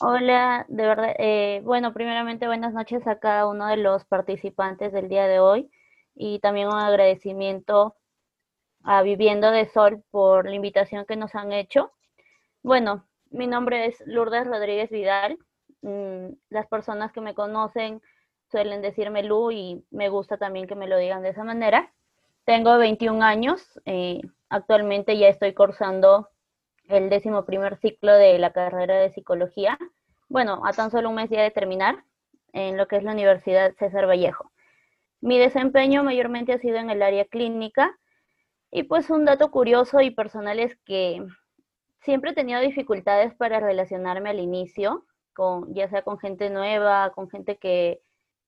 Hola, 0.00 0.64
de 0.68 0.86
verdad, 0.86 1.14
eh, 1.18 1.60
bueno, 1.64 1.92
primeramente 1.92 2.46
buenas 2.46 2.72
noches 2.72 3.06
a 3.06 3.18
cada 3.18 3.46
uno 3.46 3.66
de 3.66 3.76
los 3.76 4.04
participantes 4.04 4.92
del 4.92 5.08
día 5.08 5.26
de 5.26 5.40
hoy 5.40 5.70
y 6.14 6.38
también 6.38 6.68
un 6.68 6.78
agradecimiento 6.78 7.96
a 8.82 9.02
Viviendo 9.02 9.50
de 9.50 9.66
Sol 9.66 10.02
por 10.10 10.48
la 10.48 10.54
invitación 10.54 11.04
que 11.04 11.16
nos 11.16 11.34
han 11.34 11.52
hecho. 11.52 11.92
Bueno, 12.62 13.06
mi 13.30 13.46
nombre 13.46 13.86
es 13.86 14.02
Lourdes 14.06 14.46
Rodríguez 14.46 14.90
Vidal. 14.90 15.38
Mm, 15.82 16.28
las 16.48 16.66
personas 16.66 17.12
que 17.12 17.20
me 17.20 17.34
conocen 17.34 18.00
suelen 18.50 18.82
decirme 18.82 19.22
Lu 19.22 19.50
y 19.50 19.84
me 19.90 20.08
gusta 20.08 20.38
también 20.38 20.66
que 20.66 20.74
me 20.74 20.88
lo 20.88 20.96
digan 20.96 21.22
de 21.22 21.30
esa 21.30 21.44
manera. 21.44 21.92
Tengo 22.44 22.76
21 22.78 23.22
años, 23.22 23.80
eh, 23.84 24.20
actualmente 24.48 25.16
ya 25.16 25.28
estoy 25.28 25.54
cursando 25.54 26.28
el 26.92 27.08
décimo 27.08 27.44
primer 27.44 27.78
ciclo 27.78 28.12
de 28.12 28.38
la 28.38 28.52
carrera 28.52 28.96
de 28.96 29.10
psicología. 29.10 29.78
Bueno, 30.28 30.62
a 30.64 30.72
tan 30.72 30.90
solo 30.90 31.08
un 31.08 31.16
mes 31.16 31.30
ya 31.30 31.42
de 31.42 31.50
terminar 31.50 32.04
en 32.52 32.76
lo 32.76 32.86
que 32.86 32.96
es 32.96 33.02
la 33.02 33.12
Universidad 33.12 33.72
César 33.78 34.06
Vallejo. 34.06 34.52
Mi 35.20 35.38
desempeño 35.38 36.04
mayormente 36.04 36.52
ha 36.52 36.58
sido 36.58 36.76
en 36.76 36.90
el 36.90 37.02
área 37.02 37.24
clínica 37.24 37.98
y 38.70 38.82
pues 38.82 39.08
un 39.08 39.24
dato 39.24 39.50
curioso 39.50 40.00
y 40.00 40.10
personal 40.10 40.58
es 40.58 40.76
que 40.84 41.24
siempre 42.00 42.32
he 42.32 42.34
tenido 42.34 42.60
dificultades 42.60 43.34
para 43.34 43.58
relacionarme 43.58 44.30
al 44.30 44.40
inicio, 44.40 45.06
con, 45.32 45.72
ya 45.74 45.88
sea 45.88 46.02
con 46.02 46.18
gente 46.18 46.50
nueva, 46.50 47.10
con 47.14 47.30
gente 47.30 47.56
que, 47.56 48.02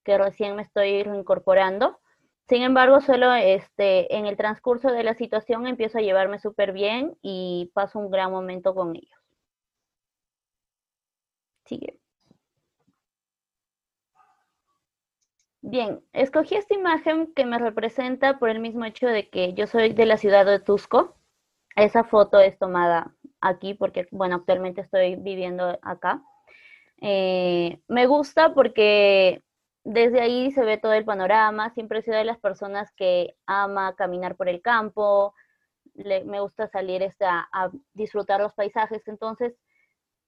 que 0.05 0.19
recién 0.19 0.55
me 0.57 0.63
estoy 0.63 1.03
reincorporando. 1.03 1.99
Sin 2.49 2.63
embargo, 2.63 3.01
solo 3.01 3.33
este, 3.35 4.15
en 4.17 4.27
el 4.27 4.37
transcurso 4.37 4.91
de 4.93 5.03
la 5.03 5.15
situación 5.15 5.67
empiezo 5.67 5.99
a 5.99 6.03
llevarme 6.03 6.39
súper 6.39 6.73
bien 6.73 7.17
y 7.23 7.71
paso 7.75 7.99
un 7.99 8.11
gran 8.11 8.31
momento 8.31 8.75
con 8.75 8.95
ellos. 8.97 9.19
Sigue. 11.67 11.99
Bien, 15.63 16.01
escogí 16.13 16.57
esta 16.57 16.75
imagen 16.75 17.33
que 17.35 17.47
me 17.47 17.59
representa 17.59 18.39
por 18.39 18.51
el 18.51 18.61
mismo 18.61 18.85
hecho 18.85 19.07
de 19.07 19.31
que 19.31 19.55
yo 19.55 19.67
soy 19.67 19.95
de 19.95 20.05
la 20.05 20.19
ciudad 20.19 20.45
de 20.45 20.61
Tusco. 20.61 21.17
Esa 21.77 22.05
foto 22.05 22.39
es 22.41 22.59
tomada 22.59 23.15
aquí 23.41 23.75
porque, 23.75 24.07
bueno, 24.11 24.37
actualmente 24.37 24.83
estoy 24.83 25.17
viviendo 25.17 25.79
acá. 25.83 26.23
Eh, 27.01 27.81
me 27.89 28.07
gusta 28.07 28.55
porque 28.55 29.43
desde 29.85 30.21
ahí 30.21 30.51
se 30.51 30.65
ve 30.65 30.79
todo 30.79 30.95
el 30.95 31.05
panorama. 31.05 31.71
Siempre 31.71 31.99
he 31.99 32.03
sido 32.03 32.17
de 32.17 32.25
las 32.25 32.39
personas 32.39 32.91
que 32.93 33.37
ama 33.47 33.95
caminar 33.95 34.35
por 34.37 34.49
el 34.49 34.63
campo, 34.63 35.35
me 35.95 36.41
gusta 36.41 36.69
salir 36.69 37.03
este, 37.03 37.25
a, 37.27 37.71
disfrutar 37.93 38.41
los 38.41 38.55
paisajes. 38.55 39.07
Entonces, 39.07 39.55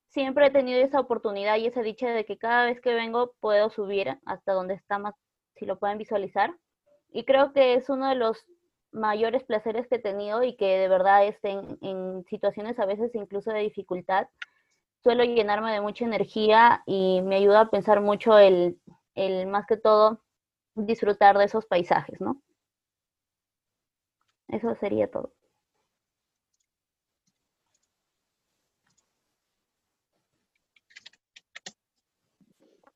siempre 0.09 0.47
he 0.47 0.51
tenido 0.51 0.81
esa 0.81 1.01
oportunidad 1.01 1.57
y 1.57 1.67
esa 1.67 1.83
dicha 1.83 2.11
de 2.11 2.25
que 2.25 2.39
cada 2.39 2.67
vez 2.67 2.81
que 2.81 2.95
vengo 2.95 3.35
puedo 3.41 3.71
subir 3.71 4.19
hasta 4.27 4.53
donde 4.53 4.75
está 4.75 4.99
más, 4.99 5.15
si 5.57 5.67
lo 5.67 5.79
pueden 5.79 5.99
visualizar. 5.99 6.55
Y 7.11 7.25
creo 7.25 7.53
que 7.53 7.75
es 7.75 7.89
uno 7.89 8.09
de 8.09 8.15
los 8.15 8.47
mayores 8.93 9.43
placeres 9.45 9.89
que 9.89 9.97
he 9.97 10.01
tenido 10.01 10.43
y 10.43 10.57
que 10.57 10.79
de 10.79 10.89
verdad 10.89 11.27
es 11.27 11.37
en, 11.45 11.79
en 11.83 12.25
situaciones 12.25 12.79
a 12.79 12.87
veces 12.87 13.15
incluso 13.15 13.51
de 13.53 13.61
dificultad, 13.61 14.29
suelo 15.03 15.25
llenarme 15.25 15.73
de 15.73 15.81
mucha 15.81 16.05
energía 16.05 16.83
y 16.87 17.21
me 17.23 17.37
ayuda 17.37 17.63
a 17.63 17.71
pensar 17.71 18.01
mucho 18.01 18.39
el 18.39 18.79
el 19.17 19.47
más 19.47 19.67
que 19.67 19.77
todo 19.77 20.23
disfrutar 20.75 21.37
de 21.39 21.47
esos 21.47 21.67
paisajes, 21.67 22.21
¿no? 22.21 22.43
Eso 24.49 24.75
sería 24.77 25.11
todo. 25.11 25.33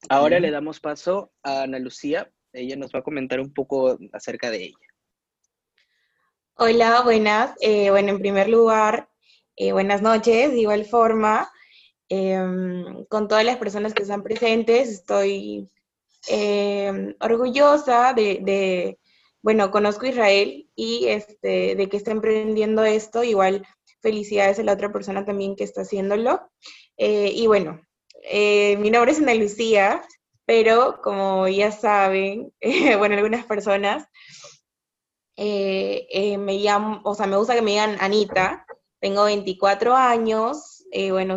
Ahora 0.09 0.41
le 0.41 0.51
damos 0.51 0.81
paso 0.81 1.33
a 1.43 1.63
Ana 1.63 1.79
Lucía. 1.79 2.31
Ella 2.53 2.77
nos 2.77 2.93
va 2.93 3.01
a 3.01 3.03
comentar 3.03 3.41
un 3.41 3.53
poco 3.53 3.99
acerca 4.13 4.51
de 4.51 4.65
ella. 4.65 4.77
Hola, 6.55 7.03
buenas. 7.03 7.55
Eh, 7.61 7.91
bueno, 7.91 8.11
en 8.11 8.19
primer 8.19 8.49
lugar, 8.49 9.09
eh, 9.57 9.73
buenas 9.73 10.03
noches. 10.03 10.51
De 10.51 10.61
igual 10.61 10.85
forma, 10.85 11.51
em, 12.09 13.05
con 13.07 13.29
todas 13.29 13.45
las 13.45 13.57
personas 13.57 13.95
que 13.95 14.03
están 14.03 14.23
presentes, 14.23 14.89
estoy 14.89 15.71
eh, 16.29 17.15
orgullosa 17.21 18.13
de, 18.13 18.99
bueno, 19.43 19.71
conozco 19.71 20.07
Israel 20.07 20.69
y 20.75 21.07
este, 21.07 21.75
de 21.77 21.89
que 21.89 21.97
está 21.97 22.11
emprendiendo 22.11 22.85
esto, 22.85 23.25
igual 23.25 23.67
felicidades 24.01 24.59
a 24.59 24.63
la 24.63 24.73
otra 24.73 24.93
persona 24.93 25.25
también 25.25 25.57
que 25.57 25.65
está 25.65 25.83
haciéndolo. 25.83 26.51
Eh, 26.97 27.33
y 27.35 27.47
bueno, 27.47 27.81
eh, 28.25 28.77
mi 28.79 28.91
nombre 28.91 29.13
es 29.13 29.19
Ana 29.19 29.35
Lucía, 29.35 30.03
pero 30.47 31.01
como 31.03 31.49
ya 31.49 31.73
saben, 31.73 32.53
bueno, 32.99 33.17
algunas 33.17 33.45
personas, 33.47 34.07
me 35.37 36.61
llaman, 36.61 37.01
o 37.05 37.15
sea, 37.15 37.27
me 37.27 37.37
gusta 37.37 37.55
que 37.55 37.63
me 37.63 37.71
digan 37.71 37.97
Anita, 38.01 38.67
tengo 39.01 39.25
24 39.25 39.97
años, 39.97 40.85
bueno, 41.11 41.37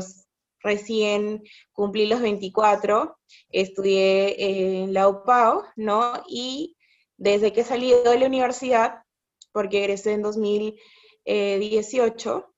recién 0.63 1.44
cumplí 1.74 2.07
los 2.07 2.22
24, 2.22 3.18
estudié 3.50 4.81
en 4.81 4.94
la 4.94 5.07
UPAO, 5.09 5.66
¿no? 5.75 6.24
Y 6.28 6.78
desde 7.18 7.53
que 7.53 7.62
he 7.62 7.66
salido 7.66 8.03
de 8.03 8.19
la 8.19 8.28
universidad, 8.28 9.03
porque 9.51 9.79
egresé 9.79 10.13
en 10.13 10.22
2018, 10.24 12.53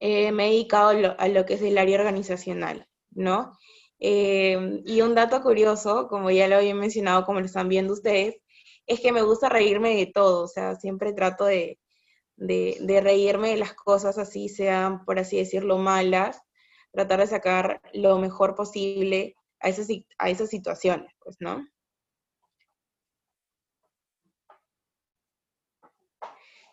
eh, 0.00 0.32
me 0.32 0.48
he 0.48 0.50
dedicado 0.50 1.14
a 1.18 1.28
lo, 1.28 1.46
que 1.46 1.54
es 1.54 1.62
el 1.62 1.78
área 1.78 1.98
organizacional, 1.98 2.86
¿no? 3.10 3.52
Eh, 3.98 4.82
y 4.86 5.02
un 5.02 5.14
dato 5.14 5.42
curioso, 5.42 6.08
como 6.08 6.30
ya 6.30 6.48
lo 6.48 6.56
había 6.56 6.74
mencionado, 6.74 7.24
como 7.24 7.40
lo 7.40 7.46
están 7.46 7.68
viendo 7.68 7.92
ustedes, 7.92 8.36
es 8.86 9.00
que 9.00 9.12
me 9.12 9.22
gusta 9.22 9.48
reírme 9.48 9.96
de 9.96 10.06
todo, 10.06 10.44
o 10.44 10.48
sea, 10.48 10.76
siempre 10.76 11.12
trato 11.12 11.44
de, 11.44 11.78
de 12.36 13.00
reírme 13.02 13.50
de 13.50 13.58
las 13.58 13.74
cosas 13.74 14.18
así, 14.18 14.48
sean, 14.48 15.04
por 15.04 15.18
así 15.18 15.36
decirlo, 15.36 15.78
malas, 15.78 16.40
tratar 16.92 17.20
de 17.20 17.26
sacar 17.26 17.80
lo 17.92 18.18
mejor 18.18 18.54
posible 18.54 19.36
a 19.60 19.68
esas, 19.68 19.88
a 20.18 20.30
esas 20.30 20.48
situaciones, 20.50 21.12
pues, 21.22 21.36
¿no? 21.40 21.66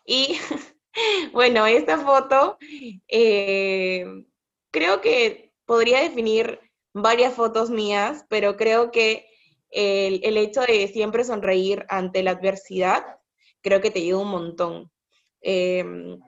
Y 0.06 0.40
bueno, 1.34 1.68
esta 1.68 1.98
foto 2.00 2.58
eh, 3.08 4.06
creo 4.72 5.02
que 5.02 5.54
podría 5.66 6.02
definir 6.02 6.60
varias 6.94 7.34
fotos 7.34 7.70
mías, 7.70 8.26
pero 8.30 8.58
creo 8.58 8.90
que 8.92 9.28
el, 9.70 10.38
hecho 10.38 10.62
de 10.62 10.88
siempre 10.88 11.24
sonreír 11.24 11.86
ante 11.90 12.24
la 12.24 12.32
adversidad, 12.32 13.04
creo 13.62 13.82
que 13.82 13.92
te 13.92 14.00
ayuda 14.00 14.22
un 14.22 14.30
montón. 14.30 14.92
Em, 15.42 16.20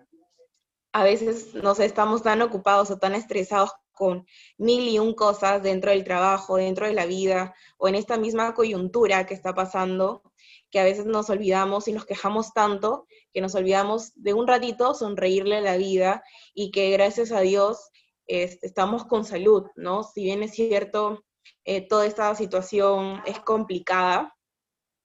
a 0.91 1.03
veces, 1.03 1.53
no 1.55 1.75
sé, 1.75 1.85
estamos 1.85 2.23
tan 2.23 2.41
ocupados 2.41 2.91
o 2.91 2.97
tan 2.97 3.15
estresados 3.15 3.71
con 3.91 4.25
mil 4.57 4.87
y 4.87 4.97
un 4.97 5.13
cosas 5.13 5.61
dentro 5.61 5.91
del 5.91 6.03
trabajo, 6.03 6.55
dentro 6.55 6.87
de 6.87 6.93
la 6.93 7.05
vida, 7.05 7.53
o 7.77 7.87
en 7.87 7.95
esta 7.95 8.17
misma 8.17 8.53
coyuntura 8.53 9.25
que 9.25 9.33
está 9.33 9.53
pasando, 9.53 10.23
que 10.71 10.79
a 10.79 10.83
veces 10.83 11.05
nos 11.05 11.29
olvidamos 11.29 11.87
y 11.87 11.93
nos 11.93 12.05
quejamos 12.05 12.53
tanto 12.53 13.07
que 13.33 13.41
nos 13.41 13.55
olvidamos 13.55 14.11
de 14.15 14.33
un 14.33 14.47
ratito 14.47 14.93
sonreírle 14.93 15.57
a 15.57 15.61
la 15.61 15.77
vida 15.77 16.23
y 16.53 16.71
que 16.71 16.91
gracias 16.91 17.31
a 17.31 17.41
Dios 17.41 17.89
estamos 18.25 19.05
con 19.05 19.25
salud, 19.25 19.65
¿no? 19.75 20.03
Si 20.03 20.23
bien 20.23 20.43
es 20.43 20.51
cierto, 20.51 21.23
eh, 21.65 21.87
toda 21.87 22.05
esta 22.05 22.33
situación 22.35 23.21
es 23.25 23.39
complicada, 23.39 24.35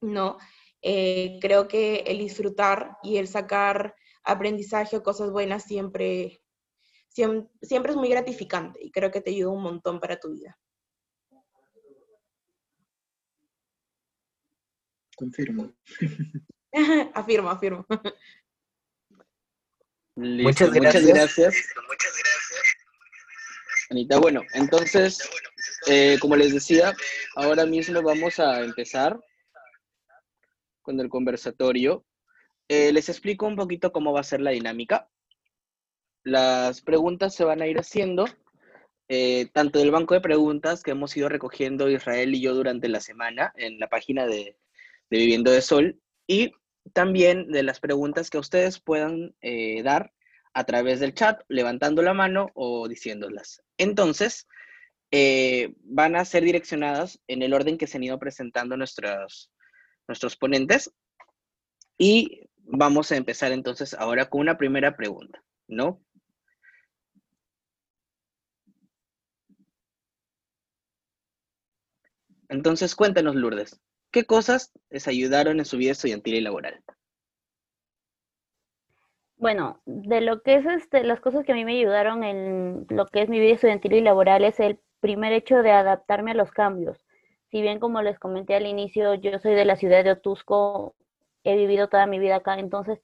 ¿no? 0.00 0.36
Eh, 0.82 1.38
creo 1.40 1.66
que 1.66 2.04
el 2.06 2.18
disfrutar 2.18 2.98
y 3.02 3.16
el 3.16 3.26
sacar 3.26 3.94
aprendizaje 4.24 4.96
o 4.96 5.02
cosas 5.02 5.30
buenas 5.30 5.64
siempre, 5.64 6.42
siempre, 7.08 7.92
es 7.92 7.96
muy 7.96 8.08
gratificante 8.08 8.80
y 8.82 8.90
creo 8.90 9.10
que 9.10 9.20
te 9.20 9.30
ayuda 9.30 9.50
un 9.50 9.62
montón 9.62 10.00
para 10.00 10.18
tu 10.18 10.32
vida. 10.32 10.58
Confirmo. 15.16 15.72
afirmo, 17.14 17.50
afirmo. 17.50 17.86
Muchas 20.16 20.72
gracias. 20.72 21.04
Muchas 21.04 21.04
gracias. 21.04 21.66
Anita, 23.90 24.18
bueno, 24.18 24.42
entonces, 24.54 25.18
eh, 25.86 26.18
como 26.20 26.36
les 26.36 26.52
decía, 26.52 26.94
ahora 27.36 27.66
mismo 27.66 28.02
vamos 28.02 28.40
a 28.40 28.62
empezar 28.64 29.20
con 30.82 30.98
el 31.00 31.08
conversatorio. 31.08 32.04
Eh, 32.68 32.92
les 32.92 33.08
explico 33.08 33.46
un 33.46 33.56
poquito 33.56 33.92
cómo 33.92 34.12
va 34.12 34.20
a 34.20 34.24
ser 34.24 34.40
la 34.40 34.52
dinámica. 34.52 35.08
Las 36.22 36.80
preguntas 36.80 37.34
se 37.34 37.44
van 37.44 37.60
a 37.60 37.66
ir 37.66 37.78
haciendo 37.78 38.24
eh, 39.08 39.48
tanto 39.52 39.78
del 39.78 39.90
banco 39.90 40.14
de 40.14 40.22
preguntas 40.22 40.82
que 40.82 40.92
hemos 40.92 41.14
ido 41.14 41.28
recogiendo 41.28 41.90
Israel 41.90 42.34
y 42.34 42.40
yo 42.40 42.54
durante 42.54 42.88
la 42.88 43.00
semana 43.00 43.52
en 43.56 43.78
la 43.78 43.88
página 43.88 44.26
de, 44.26 44.56
Viviendo 45.10 45.50
de 45.50 45.60
Sol 45.60 46.00
y 46.26 46.52
también 46.94 47.50
de 47.50 47.62
las 47.62 47.80
preguntas 47.80 48.30
que 48.30 48.38
ustedes 48.38 48.80
puedan 48.80 49.34
eh, 49.42 49.82
dar 49.82 50.12
a 50.54 50.64
través 50.64 51.00
del 51.00 51.14
chat, 51.14 51.42
levantando 51.48 52.00
la 52.00 52.14
mano 52.14 52.50
o 52.54 52.88
diciéndolas. 52.88 53.62
Entonces, 53.76 54.46
van 55.82 56.16
a 56.16 56.24
ser 56.24 56.42
direccionadas 56.42 57.20
en 57.28 57.42
el 57.42 57.54
orden 57.54 57.78
que 57.78 57.86
se 57.86 57.98
han 57.98 58.04
ido 58.04 58.18
presentando 58.18 58.76
nuestros, 58.76 59.52
nuestros 60.08 60.36
ponentes. 60.36 60.92
Y 61.98 62.48
vamos 62.66 63.12
a 63.12 63.16
empezar 63.16 63.52
entonces 63.52 63.94
ahora 63.94 64.28
con 64.28 64.40
una 64.40 64.56
primera 64.56 64.96
pregunta, 64.96 65.42
¿no? 65.68 66.00
Entonces, 72.48 72.94
cuéntanos, 72.94 73.34
Lourdes, 73.34 73.80
¿qué 74.10 74.24
cosas 74.24 74.72
les 74.90 75.08
ayudaron 75.08 75.58
en 75.58 75.64
su 75.64 75.76
vida 75.76 75.92
estudiantil 75.92 76.34
y 76.34 76.40
laboral? 76.40 76.84
Bueno, 79.36 79.82
de 79.84 80.20
lo 80.20 80.42
que 80.42 80.56
es 80.56 80.66
este, 80.66 81.02
las 81.02 81.20
cosas 81.20 81.44
que 81.44 81.52
a 81.52 81.54
mí 81.54 81.64
me 81.64 81.76
ayudaron 81.76 82.22
en 82.22 82.86
lo 82.88 83.06
que 83.06 83.22
es 83.22 83.28
mi 83.28 83.40
vida 83.40 83.54
estudiantil 83.54 83.94
y 83.94 84.00
laboral 84.00 84.44
es 84.44 84.60
el 84.60 84.78
primer 85.00 85.32
hecho 85.32 85.62
de 85.62 85.72
adaptarme 85.72 86.30
a 86.30 86.34
los 86.34 86.50
cambios. 86.50 87.04
Si 87.50 87.60
bien 87.60 87.78
como 87.80 88.02
les 88.02 88.18
comenté 88.18 88.54
al 88.54 88.66
inicio, 88.66 89.14
yo 89.14 89.38
soy 89.38 89.54
de 89.54 89.64
la 89.64 89.76
ciudad 89.76 90.04
de 90.04 90.12
Otusco, 90.12 90.94
he 91.44 91.56
vivido 91.56 91.88
toda 91.88 92.06
mi 92.06 92.18
vida 92.18 92.36
acá, 92.36 92.58
entonces 92.58 93.00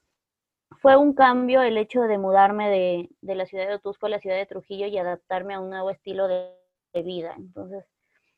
fue 0.80 0.96
un 0.96 1.14
cambio 1.14 1.62
el 1.62 1.76
hecho 1.76 2.02
de 2.02 2.18
mudarme 2.18 2.70
de, 3.20 3.34
la 3.34 3.46
ciudad 3.46 3.66
de 3.66 3.74
Otusco 3.74 4.06
a 4.06 4.10
la 4.10 4.20
ciudad 4.20 4.36
de 4.36 4.46
Trujillo 4.46 4.86
y 4.86 4.98
adaptarme 4.98 5.54
a 5.54 5.60
un 5.60 5.70
nuevo 5.70 5.90
estilo 5.90 6.28
de, 6.28 6.50
de 6.92 7.02
vida. 7.02 7.34
Entonces, 7.36 7.84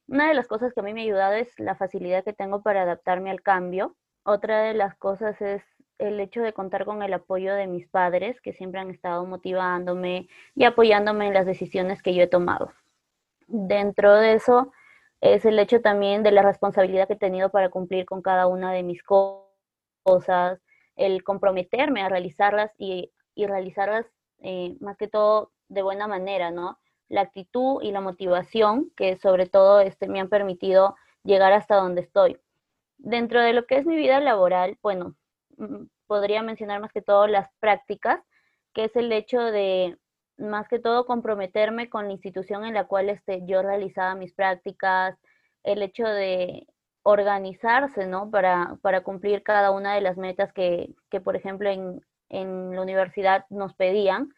una 0.08 0.28
de 0.28 0.34
las 0.34 0.48
cosas 0.48 0.72
que 0.72 0.80
a 0.80 0.82
mí 0.82 0.92
me 0.92 1.02
ha 1.02 1.04
ayudado 1.04 1.34
es 1.34 1.58
la 1.58 1.76
facilidad 1.76 2.24
que 2.24 2.32
tengo 2.32 2.62
para 2.62 2.82
adaptarme 2.82 3.30
al 3.30 3.42
cambio. 3.42 3.96
Otra 4.24 4.62
de 4.62 4.74
las 4.74 4.96
cosas 4.96 5.40
es 5.40 5.62
el 5.98 6.18
hecho 6.20 6.42
de 6.42 6.52
contar 6.52 6.84
con 6.84 7.02
el 7.02 7.12
apoyo 7.12 7.54
de 7.54 7.66
mis 7.66 7.88
padres, 7.88 8.40
que 8.40 8.52
siempre 8.52 8.80
han 8.80 8.90
estado 8.90 9.24
motivándome 9.24 10.28
y 10.54 10.64
apoyándome 10.64 11.28
en 11.28 11.34
las 11.34 11.46
decisiones 11.46 12.02
que 12.02 12.14
yo 12.14 12.22
he 12.22 12.28
tomado. 12.28 12.72
Dentro 13.46 14.14
de 14.14 14.34
eso 14.34 14.72
es 15.20 15.44
el 15.44 15.58
hecho 15.58 15.80
también 15.80 16.22
de 16.22 16.32
la 16.32 16.42
responsabilidad 16.42 17.06
que 17.06 17.14
he 17.14 17.18
tenido 17.18 17.50
para 17.50 17.68
cumplir 17.68 18.06
con 18.06 18.22
cada 18.22 18.48
una 18.48 18.72
de 18.72 18.82
mis 18.82 19.02
cosas, 19.02 19.51
el 20.96 21.24
comprometerme 21.24 22.02
a 22.02 22.08
realizarlas 22.08 22.72
y, 22.78 23.12
realizarlas 23.36 24.06
eh, 24.40 24.76
más 24.80 24.96
que 24.96 25.08
todo 25.08 25.52
de 25.68 25.82
buena 25.82 26.06
manera, 26.06 26.50
¿no? 26.50 26.78
La 27.08 27.22
actitud 27.22 27.82
y 27.82 27.92
la 27.92 28.00
motivación 28.00 28.90
que 28.96 29.16
sobre 29.16 29.46
todo 29.46 29.80
este, 29.80 30.08
me 30.08 30.20
han 30.20 30.28
permitido 30.28 30.96
llegar 31.24 31.52
hasta 31.52 31.76
donde 31.76 32.02
estoy. 32.02 32.38
Dentro 32.98 33.40
de 33.40 33.52
lo 33.52 33.66
que 33.66 33.76
es 33.76 33.86
mi 33.86 33.96
vida 33.96 34.20
laboral, 34.20 34.78
bueno, 34.82 35.16
Mm, 35.62 35.86
podría 36.06 36.42
mencionar 36.42 36.80
más 36.80 36.92
que 36.92 37.02
todo 37.02 37.26
las 37.26 37.48
prácticas, 37.60 38.20
que 38.74 38.84
es 38.84 38.96
el 38.96 39.12
hecho 39.12 39.40
de 39.40 39.98
más 40.38 40.68
que 40.68 40.78
todo 40.78 41.06
comprometerme 41.06 41.88
con 41.90 42.06
la 42.06 42.12
institución 42.12 42.64
en 42.64 42.74
la 42.74 42.86
cual 42.86 43.10
este, 43.10 43.42
yo 43.46 43.62
realizaba 43.62 44.14
mis 44.14 44.34
prácticas, 44.34 45.16
el 45.62 45.82
hecho 45.82 46.06
de 46.06 46.66
organizarse, 47.02 48.06
¿no? 48.06 48.30
Para, 48.30 48.78
para 48.82 49.02
cumplir 49.02 49.42
cada 49.42 49.70
una 49.70 49.94
de 49.94 50.00
las 50.00 50.16
metas 50.16 50.52
que, 50.52 50.94
que 51.10 51.20
por 51.20 51.36
ejemplo, 51.36 51.68
en, 51.68 52.00
en, 52.28 52.74
la 52.74 52.82
universidad 52.82 53.44
nos 53.50 53.74
pedían, 53.74 54.32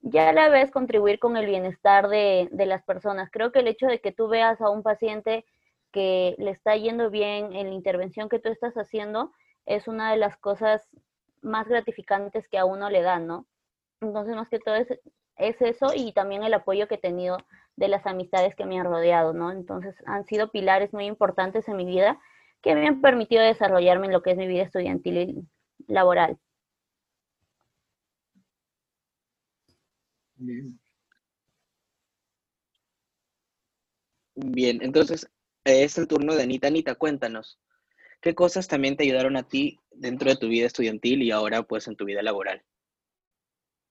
ya 0.00 0.30
a 0.30 0.32
la 0.32 0.48
vez 0.48 0.70
contribuir 0.70 1.18
con 1.18 1.36
el 1.36 1.46
bienestar 1.46 2.08
de, 2.08 2.48
de 2.52 2.66
las 2.66 2.82
personas. 2.84 3.30
Creo 3.30 3.52
que 3.52 3.60
el 3.60 3.68
hecho 3.68 3.86
de 3.86 4.00
que 4.00 4.12
tú 4.12 4.28
veas 4.28 4.60
a 4.60 4.70
un 4.70 4.82
paciente 4.82 5.44
que 5.92 6.34
le 6.38 6.50
está 6.50 6.76
yendo 6.76 7.10
bien 7.10 7.52
en 7.52 7.68
la 7.68 7.74
intervención 7.74 8.28
que 8.28 8.38
tú 8.38 8.48
estás 8.48 8.74
haciendo, 8.74 9.32
es 9.66 9.88
una 9.88 10.10
de 10.10 10.16
las 10.16 10.36
cosas 10.36 10.88
más 11.42 11.68
gratificantes 11.68 12.48
que 12.48 12.58
a 12.58 12.64
uno 12.64 12.90
le 12.90 13.02
dan, 13.02 13.26
¿no? 13.26 13.46
Entonces, 14.00 14.34
más 14.34 14.48
que 14.48 14.58
todo 14.58 14.76
es, 14.76 14.88
eso 15.38 15.92
y 15.94 16.12
también 16.12 16.42
el 16.42 16.54
apoyo 16.54 16.88
que 16.88 16.96
he 16.96 16.98
tenido 16.98 17.38
de 17.76 17.88
las 17.88 18.06
amistades 18.06 18.54
que 18.54 18.66
me 18.66 18.78
han 18.78 18.86
rodeado, 18.86 19.32
¿no? 19.32 19.52
Entonces, 19.52 19.94
han 20.06 20.24
sido 20.26 20.50
pilares 20.50 20.92
muy 20.92 21.06
importantes 21.06 21.68
en 21.68 21.76
mi 21.76 21.84
vida 21.84 22.20
que 22.62 22.74
me 22.74 22.86
han 22.86 23.00
permitido 23.00 23.42
desarrollarme 23.42 24.06
en 24.06 24.12
lo 24.12 24.22
que 24.22 24.32
es 24.32 24.36
mi 24.36 24.46
vida 24.46 24.62
estudiantil 24.62 25.18
y 25.18 25.48
laboral. 25.86 26.38
Bien. 30.36 30.78
Bien, 34.34 34.78
entonces 34.82 35.28
es 35.64 35.98
el 35.98 36.06
turno 36.06 36.34
de 36.34 36.42
Anita. 36.42 36.68
Anita, 36.68 36.94
cuéntanos, 36.94 37.58
¿Qué 38.20 38.34
cosas 38.34 38.66
también 38.66 38.96
te 38.96 39.04
ayudaron 39.04 39.36
a 39.36 39.44
ti 39.44 39.78
dentro 39.92 40.28
de 40.28 40.36
tu 40.36 40.48
vida 40.48 40.66
estudiantil 40.66 41.22
y 41.22 41.30
ahora 41.30 41.62
pues 41.62 41.86
en 41.86 41.94
tu 41.94 42.04
vida 42.04 42.20
laboral? 42.22 42.64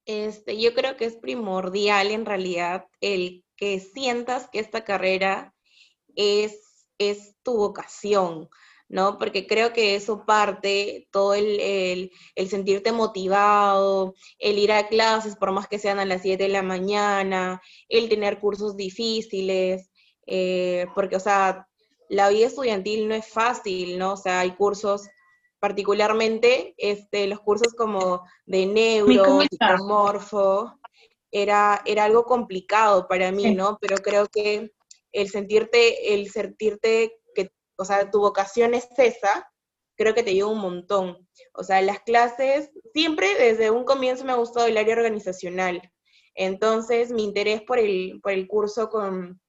Este, 0.07 0.59
yo 0.59 0.73
creo 0.73 0.95
que 0.95 1.03
es 1.05 1.17
primordial 1.17 2.11
en 2.11 2.25
realidad 2.25 2.85
el 3.01 3.43
que 3.57 3.81
sientas 3.81 4.49
que 4.49 4.59
esta 4.59 4.85
carrera 4.85 5.53
es, 6.15 6.87
es 6.97 7.35
tu 7.43 7.57
vocación, 7.57 8.49
¿no? 8.87 9.17
Porque 9.17 9.45
creo 9.47 9.73
que 9.73 9.95
eso 9.95 10.25
parte, 10.25 11.09
todo 11.11 11.33
el, 11.33 12.09
sentirte 12.49 12.93
motivado, 12.93 14.15
el 14.39 14.59
ir 14.59 14.71
a 14.71 14.87
clases 14.87 15.35
por 15.35 15.51
más 15.51 15.67
que 15.67 15.77
sean 15.77 15.99
a 15.99 16.05
las 16.05 16.21
7 16.21 16.43
de 16.43 16.49
la 16.49 16.63
mañana, 16.63 17.61
el 17.89 18.07
tener 18.07 18.39
cursos 18.39 18.77
difíciles, 18.77 19.89
eh, 20.25 20.85
porque, 20.95 21.17
o 21.17 21.19
sea, 21.19 21.67
la 22.07 22.29
vida 22.29 22.47
estudiantil 22.47 23.09
no 23.09 23.15
es 23.15 23.27
fácil, 23.27 23.99
¿no? 23.99 24.13
O 24.13 24.17
sea, 24.17 24.39
hay 24.39 24.51
cursos, 24.51 25.09
particularmente 25.59 26.73
este, 26.77 27.27
los 27.27 27.39
cursos 27.39 27.73
como 27.73 28.23
de 28.45 28.65
neuro, 28.65 29.41
psicomorfo, 29.41 30.79
era, 31.31 31.81
era 31.85 32.05
algo 32.05 32.23
complicado 32.23 33.07
para 33.07 33.31
mí, 33.31 33.53
¿no? 33.53 33.77
Pero 33.81 33.97
creo 33.97 34.27
que 34.27 34.71
el 35.11 35.29
sentirte, 35.29 36.13
el 36.13 36.29
sentirte 36.29 37.19
que, 37.35 37.51
o 37.77 37.85
sea, 37.85 38.09
tu 38.09 38.19
vocación 38.19 38.73
es 38.73 38.87
esa, 38.97 39.51
creo 39.95 40.13
que 40.13 40.23
te 40.23 40.31
ayuda 40.31 40.51
un 40.51 40.59
montón. 40.59 41.27
O 41.53 41.63
sea, 41.63 41.81
las 41.81 42.01
clases, 42.01 42.71
siempre 42.93 43.35
desde 43.35 43.71
un 43.71 43.83
comienzo 43.83 44.25
me 44.25 44.31
ha 44.31 44.35
gustado 44.35 44.67
el 44.67 44.77
área 44.77 44.95
organizacional. 44.95 45.81
Entonces, 46.35 47.11
mi 47.11 47.23
interés 47.23 47.61
por 47.63 47.79
el, 47.79 48.19
por 48.21 48.31
el 48.31 48.47
curso 48.47 48.89
con, 48.89 49.41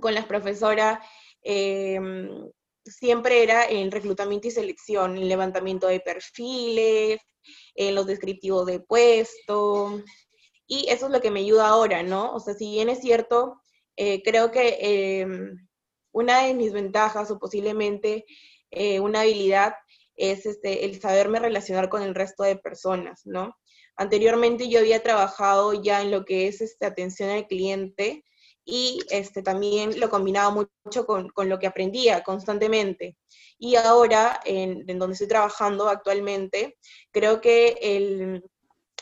con 0.00 0.14
las 0.14 0.24
profesoras 0.24 0.98
Em, 1.42 2.50
siempre 2.84 3.42
era 3.42 3.68
en 3.68 3.90
reclutamiento 3.90 4.48
y 4.48 4.50
selección, 4.50 5.16
en 5.16 5.28
levantamiento 5.28 5.86
de 5.86 6.00
perfiles, 6.00 7.20
en 7.74 7.94
los 7.94 8.06
descriptivos 8.06 8.66
de 8.66 8.80
puesto, 8.80 10.02
y 10.66 10.88
eso 10.88 11.06
es 11.06 11.12
lo 11.12 11.20
que 11.20 11.30
me 11.30 11.40
ayuda 11.40 11.68
ahora, 11.68 12.02
¿no? 12.02 12.32
O 12.32 12.40
sea, 12.40 12.54
si 12.54 12.70
bien 12.70 12.88
es 12.88 13.00
cierto, 13.00 13.60
eh, 13.96 14.22
creo 14.22 14.50
que 14.50 14.78
em, 14.80 15.68
una 16.12 16.46
de 16.46 16.54
mis 16.54 16.72
ventajas 16.72 17.30
o 17.30 17.38
posiblemente 17.38 18.24
eh, 18.70 19.00
una 19.00 19.20
habilidad 19.20 19.74
es 20.16 20.46
este, 20.46 20.84
el 20.86 21.00
saberme 21.00 21.40
relacionar 21.40 21.88
con 21.88 22.02
el 22.02 22.14
resto 22.14 22.42
de 22.42 22.56
personas, 22.56 23.22
¿no? 23.24 23.54
Anteriormente 23.96 24.68
yo 24.68 24.78
había 24.78 25.02
trabajado 25.02 25.74
ya 25.82 26.00
en 26.00 26.10
lo 26.10 26.24
que 26.24 26.48
es 26.48 26.60
este, 26.62 26.86
atención 26.86 27.28
al 27.28 27.46
cliente, 27.46 28.24
y 28.64 29.00
este, 29.10 29.42
también 29.42 29.98
lo 29.98 30.08
combinaba 30.08 30.50
mucho 30.50 31.06
con, 31.06 31.28
con 31.30 31.48
lo 31.48 31.58
que 31.58 31.66
aprendía 31.66 32.22
constantemente. 32.22 33.16
Y 33.58 33.76
ahora, 33.76 34.40
en, 34.44 34.86
donde 34.98 35.14
estoy 35.14 35.28
trabajando 35.28 35.88
actualmente, 35.88 36.78
creo 37.10 37.40
que 37.40 37.78
el, 37.80 38.44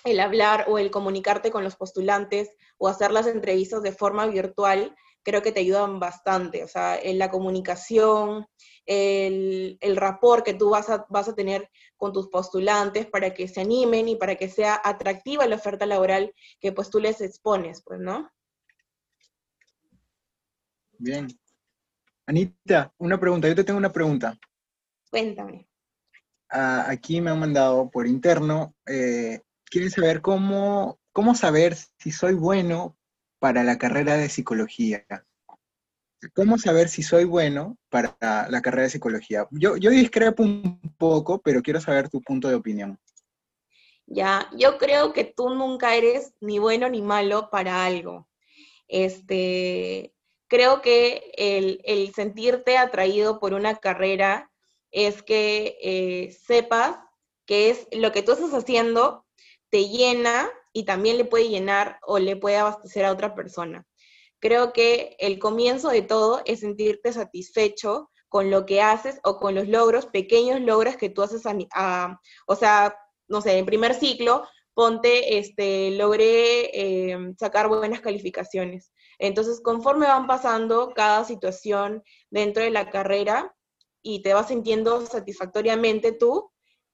el 0.05 0.21
hablar 0.21 0.67
o 0.69 0.79
el 0.79 0.91
comunicarte 0.91 1.51
con 1.51 1.65
los 1.65 1.77
postulantes 1.77 2.51
o 2.79 2.89
hacer 2.89 3.11
las 3.11 3.27
entrevistas 3.27 3.83
de 3.83 3.93
forma 3.93 4.27
virtual, 4.27 4.95
creo 5.23 5.43
que 5.43 5.53
te 5.53 5.61
ayudan 5.61 6.01
bastante. 6.01 6.65
O 6.65 6.69
sea, 6.69 6.99
en 6.99 7.19
la 7.19 7.31
comunicación, 7.31 8.47
el, 8.87 9.77
el 9.81 9.97
rapport 9.97 10.45
que 10.45 10.55
tú 10.55 10.71
vas 10.71 10.89
a, 10.89 11.07
vas 11.11 11.29
a 11.29 11.35
tener 11.35 11.71
con 11.97 12.13
tus 12.13 12.29
postulantes 12.29 13.07
para 13.07 13.35
que 13.35 13.47
se 13.47 13.61
animen 13.61 14.09
y 14.09 14.17
para 14.17 14.37
que 14.37 14.49
sea 14.49 14.81
atractiva 14.83 15.47
la 15.47 15.57
oferta 15.57 15.85
laboral 15.85 16.35
que 16.61 16.73
pues 16.73 16.89
tú 16.89 16.99
les 16.99 17.21
expones, 17.21 17.83
pues, 17.85 18.01
¿no? 18.01 18.31
Bien. 21.01 21.29
Anita, 22.27 22.93
una 22.99 23.19
pregunta. 23.19 23.49
Yo 23.49 23.55
te 23.55 23.65
tengo 23.65 23.79
una 23.79 23.91
pregunta. 23.91 24.39
Cuéntame. 25.11 25.67
Ah, 26.51 26.85
aquí 26.89 27.23
me 27.23 27.31
han 27.31 27.41
mandado 27.41 27.91
por 27.91 28.07
interno. 28.07 28.75
Eh, 28.87 29.41
quieren 29.65 29.91
saber 29.91 30.21
cómo, 30.21 31.01
cómo 31.13 31.35
saber 31.35 31.75
si 31.75 32.13
soy 32.13 32.35
bueno 32.35 32.99
para 33.39 33.65
la 33.65 33.79
carrera 33.79 34.19
de 34.19 34.29
psicología. 34.29 35.07
¿Cómo 36.35 36.59
saber 36.59 36.91
si 36.91 37.03
soy 37.03 37.25
bueno 37.25 37.79
para 37.89 38.15
la 38.51 38.61
carrera 38.61 38.83
de 38.83 38.91
psicología? 38.91 39.49
Yo, 39.53 39.79
yo 39.79 39.91
discrepo 39.91 40.43
un 40.43 40.79
poco, 40.99 41.41
pero 41.41 41.63
quiero 41.63 41.81
saber 41.81 42.11
tu 42.11 42.21
punto 42.21 42.49
de 42.49 42.57
opinión. 42.57 43.01
Ya, 44.05 44.51
yo 44.55 44.77
creo 44.77 45.15
que 45.15 45.25
tú 45.25 45.49
nunca 45.49 45.95
eres 45.95 46.35
ni 46.41 46.59
bueno 46.59 46.91
ni 46.91 47.01
malo 47.01 47.49
para 47.49 47.87
algo. 47.87 48.29
Este, 48.87 50.13
creo 50.51 50.83
que 50.83 51.33
el, 51.37 52.13
sentirte 52.13 52.77
atraído 52.77 53.39
por 53.39 53.55
una 53.55 53.77
carrera 53.77 54.51
es 54.91 55.23
que 55.23 55.79
eh, 55.81 56.33
sepas 56.45 56.99
que 57.47 57.71
es 57.71 57.87
lo 57.93 58.11
que 58.13 58.23
tú 58.23 58.33
estás 58.33 58.53
haciendo 58.53 59.25
te 59.71 59.89
llena 59.89 60.51
y 60.73 60.85
también 60.85 61.17
le 61.17 61.25
puede 61.25 61.49
llenar 61.49 62.01
o 62.03 62.19
le 62.19 62.37
puede 62.37 62.57
abastecer 62.57 63.05
a 63.05 63.13
otra 63.13 63.35
persona. 63.37 63.87
Creo 64.41 64.73
que 64.73 65.17
el 65.21 65.39
comienzo 65.39 65.91
de 65.91 66.03
todo 66.03 66.43
es 66.45 66.61
sentirte 66.61 67.13
satisfecho 67.13 68.11
con 68.29 68.51
lo 68.51 68.67
que 68.67 68.83
haces 68.83 69.21
o 69.23 69.39
con 69.39 69.55
los 69.55 69.69
logros, 69.69 70.07
pequeños 70.07 70.61
logros 70.61 70.97
que 70.97 71.11
tú 71.11 71.23
haces, 71.23 71.43
o 72.47 72.57
sea, 72.57 72.97
no 73.29 73.41
sé, 73.41 73.59
en 73.59 73.67
primer 73.67 73.95
ciclo, 73.95 74.49
ponte, 74.75 75.39
este, 75.39 75.93
logré 75.93 76.71
eh, 77.13 77.35
sacar 77.39 77.69
buenas 77.69 78.01
calificaciones. 78.01 78.93
Entonces, 79.21 79.61
conforme 79.61 80.07
van 80.07 80.27
pasando 80.27 80.93
cada 80.95 81.25
situación 81.25 82.03
dentro 82.31 82.63
de 82.63 82.71
la 82.71 82.91
carrera 82.91 83.55
y 84.03 84.23
te 84.23 84.35
vas 84.35 84.49
sintiendo 84.49 85.05
satisfactoriamente 85.07 86.13
tú, 86.13 86.51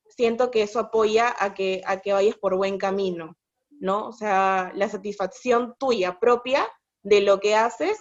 siento 0.08 0.50
que 0.50 0.62
eso 0.62 0.80
apoya 0.80 1.34
a 1.38 1.54
que, 1.54 1.82
a 1.86 2.00
que 2.00 2.12
vayas 2.12 2.36
por 2.36 2.56
buen 2.56 2.78
camino, 2.78 3.38
¿no? 3.70 4.08
O 4.08 4.12
sea, 4.12 4.72
la 4.74 4.88
satisfacción 4.88 5.76
tuya 5.78 6.18
propia 6.18 6.66
de 7.02 7.20
lo 7.20 7.38
que 7.40 7.54
haces 7.54 7.98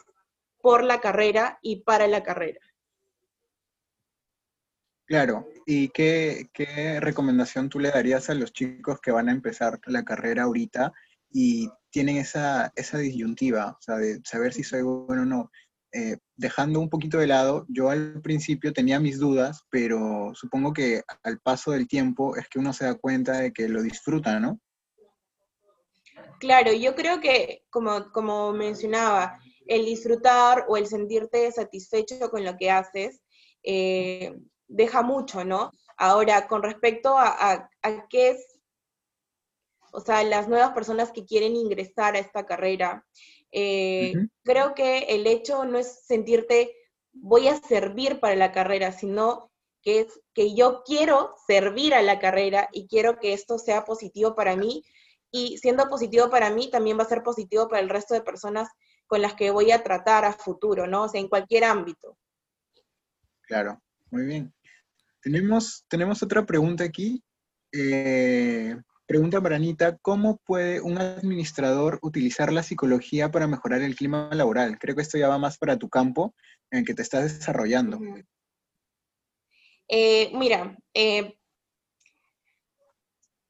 por 0.59 0.83
la 0.83 0.99
carrera 0.99 1.59
y 1.61 1.83
para 1.83 2.07
la 2.07 2.23
carrera. 2.23 2.59
Claro, 5.05 5.47
¿y 5.67 5.89
qué, 5.89 6.49
recomendación 6.99 7.69
tú 7.69 7.79
le 7.79 7.91
darías 7.91 8.31
a 8.31 8.33
los 8.33 8.51
chicos 8.51 8.99
que 8.99 9.11
van 9.11 9.29
a 9.29 9.33
empezar 9.33 9.79
la 9.85 10.03
carrera 10.03 10.43
ahorita 10.43 10.91
y 11.29 11.69
tienen 11.95 12.17
esa, 12.17 12.73
esa 12.75 12.97
disyuntiva, 12.97 13.77
o 13.79 13.81
sea, 13.81 13.95
de 13.95 14.19
saber 14.25 14.51
si 14.51 14.63
soy 14.63 14.81
bueno 14.81 15.21
o 15.21 15.25
no? 15.25 15.51
Eh, 15.93 16.17
dejando 16.35 16.81
un 16.81 16.89
poquito 16.89 17.19
de 17.19 17.27
lado, 17.27 17.65
yo 17.69 17.89
al 17.89 18.21
principio 18.21 18.73
tenía 18.73 18.99
mis 18.99 19.17
dudas, 19.17 19.63
pero 19.69 20.31
supongo 20.33 20.73
que 20.73 21.03
al 21.23 21.39
paso 21.39 21.71
del 21.71 21.87
tiempo 21.87 22.35
es 22.35 22.49
que 22.49 22.59
uno 22.59 22.73
se 22.73 22.83
da 22.83 22.95
cuenta 22.95 23.39
de 23.39 23.53
que 23.53 23.69
lo 23.69 23.81
disfruta, 23.81 24.41
¿no? 24.41 24.59
Claro, 26.41 26.73
yo 26.73 26.95
creo 26.95 27.21
que, 27.21 27.63
como, 27.69 28.11
como 28.11 28.51
mencionaba, 28.51 29.39
el 29.65 29.85
disfrutar 29.85 30.65
o 30.67 30.75
el 30.75 30.87
sentirte 30.87 31.49
satisfecho 31.53 32.29
con 32.29 32.43
lo 32.43 32.57
que 32.57 32.71
haces, 32.71 33.21
eh, 33.63 34.35
deja 34.67 35.01
mucho, 35.01 35.45
¿no? 35.45 35.71
Ahora, 35.95 36.45
con 36.49 36.61
respecto 36.61 37.15
a, 37.17 37.69
qué 38.09 38.31
es, 38.31 38.54
o 39.95 39.99
sea, 40.01 40.23
las 40.23 40.47
nuevas 40.47 40.71
personas 40.71 41.11
que 41.11 41.25
quieren 41.25 41.55
ingresar 41.55 42.15
a 42.15 42.19
esta 42.19 42.45
carrera, 42.45 43.05
eh, 43.51 44.13
creo 44.43 44.73
que 44.73 44.99
el 45.09 45.25
hecho 45.27 45.65
no 45.65 45.79
es 45.79 46.05
sentirte 46.05 46.75
voy 47.15 47.47
a 47.47 47.57
servir 47.57 48.19
para 48.19 48.35
la 48.35 48.51
carrera, 48.51 48.91
sino 48.91 49.51
que 49.81 50.01
es 50.01 50.19
que 50.33 50.55
yo 50.55 50.83
quiero 50.85 51.35
servir 51.47 51.93
a 51.93 52.01
la 52.01 52.19
carrera 52.19 52.69
y 52.71 52.87
quiero 52.87 53.19
que 53.19 53.33
esto 53.33 53.57
sea 53.57 53.85
positivo 53.85 54.35
para 54.35 54.55
mí 54.55 54.83
y 55.31 55.57
siendo 55.57 55.87
positivo 55.87 56.29
para 56.29 56.49
mí 56.49 56.69
también 56.69 56.97
va 56.97 57.03
a 57.03 57.09
ser 57.09 57.23
positivo 57.23 57.67
para 57.67 57.81
el 57.81 57.89
resto 57.89 58.13
de 58.13 58.21
personas 58.21 58.69
con 59.07 59.21
las 59.21 59.35
que 59.35 59.51
voy 59.51 59.71
a 59.71 59.83
tratar 59.83 60.25
a 60.25 60.33
futuro, 60.33 60.87
¿no? 60.87 61.03
O 61.03 61.09
sea, 61.09 61.21
en 61.21 61.27
cualquier 61.27 61.65
ámbito. 61.65 62.17
Claro, 63.41 63.79
muy 64.09 64.25
bien. 64.25 64.53
Tenemos, 65.21 65.85
tenemos 65.87 66.23
otra 66.23 66.45
pregunta 66.45 66.83
aquí. 66.83 67.23
Eh, 67.71 68.75
pregunta 69.05 69.41
para 69.41 69.55
Anita, 69.55 69.97
¿cómo 69.97 70.37
puede 70.37 70.81
un 70.81 70.97
administrador 70.97 71.99
utilizar 72.01 72.51
la 72.51 72.63
psicología 72.63 73.31
para 73.31 73.47
mejorar 73.47 73.81
el 73.81 73.95
clima 73.95 74.29
laboral? 74.33 74.77
Creo 74.79 74.95
que 74.95 75.01
esto 75.01 75.17
ya 75.17 75.27
va 75.27 75.37
más 75.37 75.57
para 75.57 75.77
tu 75.77 75.89
campo 75.89 76.33
en 76.71 76.79
el 76.79 76.85
que 76.85 76.93
te 76.93 77.01
estás 77.01 77.37
desarrollando. 77.37 77.99
Eh, 79.87 80.31
mira, 80.33 80.77
eh, 80.93 81.37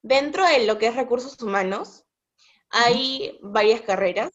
dentro 0.02 0.46
de 0.46 0.66
lo 0.66 0.78
que 0.78 0.88
es 0.88 0.96
recursos 0.96 1.42
humanos, 1.42 2.06
hay 2.70 3.40
varias 3.42 3.82
carreras. 3.82 4.32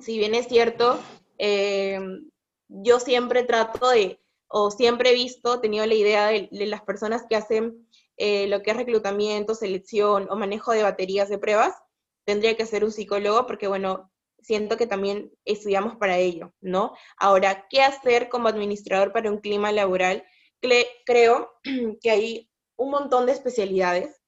Si 0.00 0.18
bien 0.18 0.34
es 0.34 0.46
cierto, 0.46 1.00
yo 2.68 3.00
siempre 3.00 3.42
trato 3.44 3.90
de 3.90 4.20
o 4.52 4.70
siempre 4.70 5.10
he 5.10 5.14
visto, 5.14 5.60
tenido 5.60 5.86
la 5.86 5.94
idea 5.94 6.26
de, 6.26 6.48
las 6.50 6.82
personas 6.82 7.24
que 7.28 7.36
hacen 7.36 7.86
eh, 8.22 8.46
lo 8.48 8.60
que 8.60 8.72
es 8.72 8.76
reclutamiento, 8.76 9.54
selección 9.54 10.28
o 10.30 10.36
manejo 10.36 10.72
de 10.72 10.82
baterías 10.82 11.30
de 11.30 11.38
pruebas, 11.38 11.74
tendría 12.26 12.54
que 12.54 12.66
ser 12.66 12.84
un 12.84 12.92
psicólogo 12.92 13.46
porque, 13.46 13.66
bueno, 13.66 14.12
siento 14.42 14.76
que 14.76 14.86
también 14.86 15.32
estudiamos 15.46 15.96
para 15.96 16.18
ello, 16.18 16.52
¿no? 16.60 16.94
Ahora, 17.16 17.66
¿qué 17.70 17.80
hacer 17.80 18.28
como 18.28 18.48
administrador 18.48 19.12
para 19.12 19.30
un 19.30 19.38
clima 19.38 19.72
laboral? 19.72 20.22
creo 21.06 21.50
que 22.02 22.10
hay 22.10 22.50
un 22.76 22.90
montón 22.90 23.24
de 23.24 23.32
especialidades, 23.32 24.20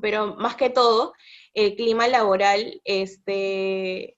pero 0.00 0.36
más 0.36 0.54
que 0.54 0.70
todo, 0.70 1.12
el 1.54 1.74
clima 1.74 2.06
laboral 2.06 2.80
este, 2.84 4.16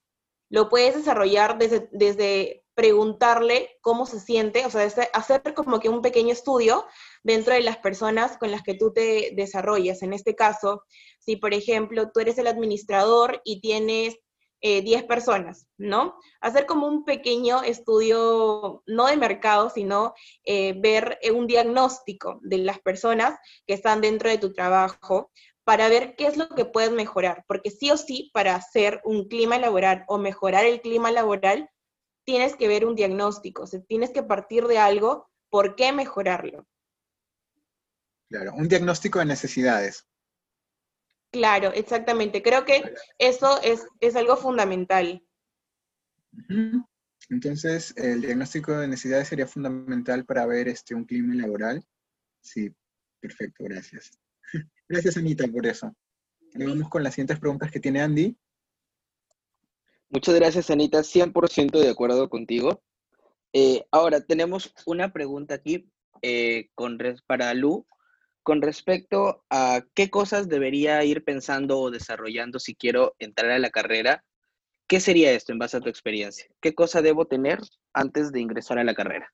lo 0.49 0.69
puedes 0.69 0.93
desarrollar 0.95 1.57
desde, 1.57 1.89
desde 1.91 2.60
preguntarle 2.81 3.77
cómo 3.81 4.07
se 4.07 4.19
siente, 4.19 4.65
o 4.65 4.71
sea, 4.71 4.89
hacer 5.13 5.53
como 5.53 5.79
que 5.79 5.87
un 5.87 6.01
pequeño 6.01 6.33
estudio 6.33 6.83
dentro 7.21 7.53
de 7.53 7.61
las 7.61 7.77
personas 7.77 8.39
con 8.39 8.49
las 8.49 8.63
que 8.63 8.73
tú 8.73 8.91
te 8.91 9.33
desarrollas. 9.35 10.01
En 10.01 10.13
este 10.13 10.33
caso, 10.33 10.81
si 11.19 11.35
por 11.35 11.53
ejemplo 11.53 12.09
tú 12.11 12.21
eres 12.21 12.39
el 12.39 12.47
administrador 12.47 13.39
y 13.45 13.61
tienes 13.61 14.17
10 14.63 14.83
eh, 15.03 15.05
personas, 15.07 15.67
¿no? 15.77 16.15
Hacer 16.39 16.65
como 16.65 16.87
un 16.87 17.05
pequeño 17.05 17.61
estudio, 17.61 18.81
no 18.87 19.05
de 19.05 19.15
mercado, 19.15 19.69
sino 19.69 20.15
eh, 20.43 20.73
ver 20.75 21.19
eh, 21.21 21.29
un 21.29 21.45
diagnóstico 21.45 22.39
de 22.41 22.57
las 22.57 22.79
personas 22.79 23.37
que 23.67 23.75
están 23.75 24.01
dentro 24.01 24.27
de 24.27 24.39
tu 24.39 24.53
trabajo 24.53 25.29
para 25.63 25.87
ver 25.87 26.15
qué 26.15 26.25
es 26.25 26.35
lo 26.35 26.49
que 26.49 26.65
puedes 26.65 26.91
mejorar, 26.91 27.45
porque 27.47 27.69
sí 27.69 27.91
o 27.91 27.97
sí, 27.97 28.31
para 28.33 28.55
hacer 28.55 29.01
un 29.03 29.27
clima 29.27 29.59
laboral 29.59 30.03
o 30.07 30.17
mejorar 30.17 30.65
el 30.65 30.81
clima 30.81 31.11
laboral, 31.11 31.69
tienes 32.25 32.55
que 32.55 32.67
ver 32.67 32.85
un 32.85 32.95
diagnóstico, 32.95 33.63
o 33.63 33.67
sea, 33.67 33.81
tienes 33.81 34.11
que 34.11 34.23
partir 34.23 34.65
de 34.67 34.77
algo, 34.77 35.29
¿por 35.49 35.75
qué 35.75 35.91
mejorarlo? 35.91 36.67
Claro, 38.29 38.53
un 38.55 38.67
diagnóstico 38.67 39.19
de 39.19 39.25
necesidades. 39.25 40.07
Claro, 41.31 41.71
exactamente. 41.73 42.41
Creo 42.41 42.65
que 42.65 42.93
eso 43.17 43.59
es, 43.61 44.15
algo 44.15 44.35
fundamental. 44.35 45.23
Entonces, 47.29 47.93
el 47.97 48.21
diagnóstico 48.21 48.77
de 48.77 48.87
necesidades 48.87 49.29
sería 49.29 49.47
fundamental 49.47 50.25
para 50.25 50.45
ver 50.45 50.67
este, 50.67 50.93
un 50.93 51.05
clima 51.05 51.35
laboral. 51.35 51.83
Sí, 52.41 52.73
perfecto, 53.19 53.63
gracias. 53.63 54.11
Gracias, 54.89 55.15
Anita, 55.15 55.47
por 55.47 55.65
eso. 55.65 55.95
Vamos 56.53 56.89
con 56.89 57.01
las 57.01 57.13
siguientes 57.13 57.39
preguntas 57.39 57.71
que 57.71 57.79
tiene 57.79 58.01
Andy. 58.01 58.37
Muchas 60.13 60.35
gracias, 60.35 60.69
Anita. 60.69 61.03
100% 61.03 61.79
de 61.79 61.89
acuerdo 61.89 62.29
contigo. 62.29 62.81
Eh, 63.53 63.85
ahora, 63.91 64.19
tenemos 64.19 64.73
una 64.85 65.13
pregunta 65.13 65.55
aquí 65.55 65.89
eh, 66.21 66.69
con 66.75 66.97
para 67.25 67.53
Lu 67.53 67.85
con 68.43 68.61
respecto 68.61 69.45
a 69.49 69.85
qué 69.93 70.09
cosas 70.09 70.49
debería 70.49 71.01
ir 71.05 71.23
pensando 71.23 71.79
o 71.79 71.91
desarrollando 71.91 72.59
si 72.59 72.75
quiero 72.75 73.15
entrar 73.19 73.51
a 73.51 73.59
la 73.59 73.69
carrera. 73.69 74.25
¿Qué 74.85 74.99
sería 74.99 75.31
esto 75.31 75.53
en 75.53 75.59
base 75.59 75.77
a 75.77 75.79
tu 75.79 75.87
experiencia? 75.87 76.45
¿Qué 76.59 76.75
cosa 76.75 77.01
debo 77.01 77.25
tener 77.25 77.59
antes 77.93 78.33
de 78.33 78.41
ingresar 78.41 78.79
a 78.79 78.83
la 78.83 78.93
carrera? 78.93 79.31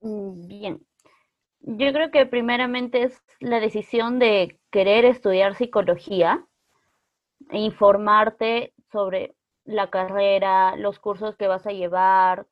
Mm, 0.00 0.48
bien. 0.48 0.86
Yo 1.60 1.92
creo 1.92 2.10
que 2.10 2.26
primeramente 2.26 3.04
es 3.04 3.22
la 3.38 3.60
decisión 3.60 4.18
de 4.18 4.58
querer 4.72 5.04
estudiar 5.04 5.54
psicología 5.54 6.44
informarte 7.50 8.72
sobre 8.92 9.34
la 9.64 9.90
carrera, 9.90 10.76
los 10.76 10.98
cursos 10.98 11.36
que 11.36 11.48
vas 11.48 11.66
a 11.66 11.72
llevar. 11.72 12.46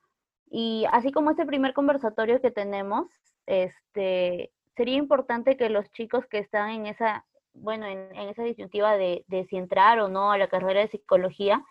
Y 0.50 0.84
así 0.92 1.12
como 1.12 1.30
este 1.30 1.46
primer 1.46 1.74
conversatorio 1.74 2.40
que 2.40 2.50
tenemos, 2.50 3.06
este, 3.46 4.52
sería 4.76 4.96
importante 4.96 5.56
que 5.56 5.70
los 5.70 5.90
chicos 5.92 6.26
que 6.26 6.38
están 6.38 6.70
en 6.70 6.86
esa, 6.86 7.24
bueno, 7.54 7.86
en, 7.86 8.14
esa 8.28 8.42
disyuntiva 8.42 8.96
de, 8.96 9.24
de, 9.28 9.44
si 9.46 9.56
entrar 9.56 10.00
o 10.00 10.08
no 10.08 10.32
a 10.32 10.38
la 10.38 10.48
carrera 10.48 10.80
de 10.80 10.88
psicología, 10.88 11.64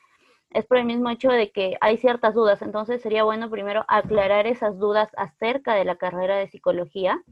es 0.50 0.66
por 0.66 0.78
el 0.78 0.86
mismo 0.86 1.10
hecho 1.10 1.30
de 1.30 1.52
que 1.52 1.78
hay 1.82 1.98
ciertas 1.98 2.34
dudas. 2.34 2.62
Entonces 2.62 3.02
sería 3.02 3.24
bueno 3.24 3.50
primero 3.50 3.86
aclarar 3.88 4.48
esas 4.48 4.78
dudas 4.78 5.10
acerca 5.18 5.76
de 5.76 5.86
la 5.86 5.96
carrera 5.98 6.38
de 6.38 6.48
psicología. 6.48 7.24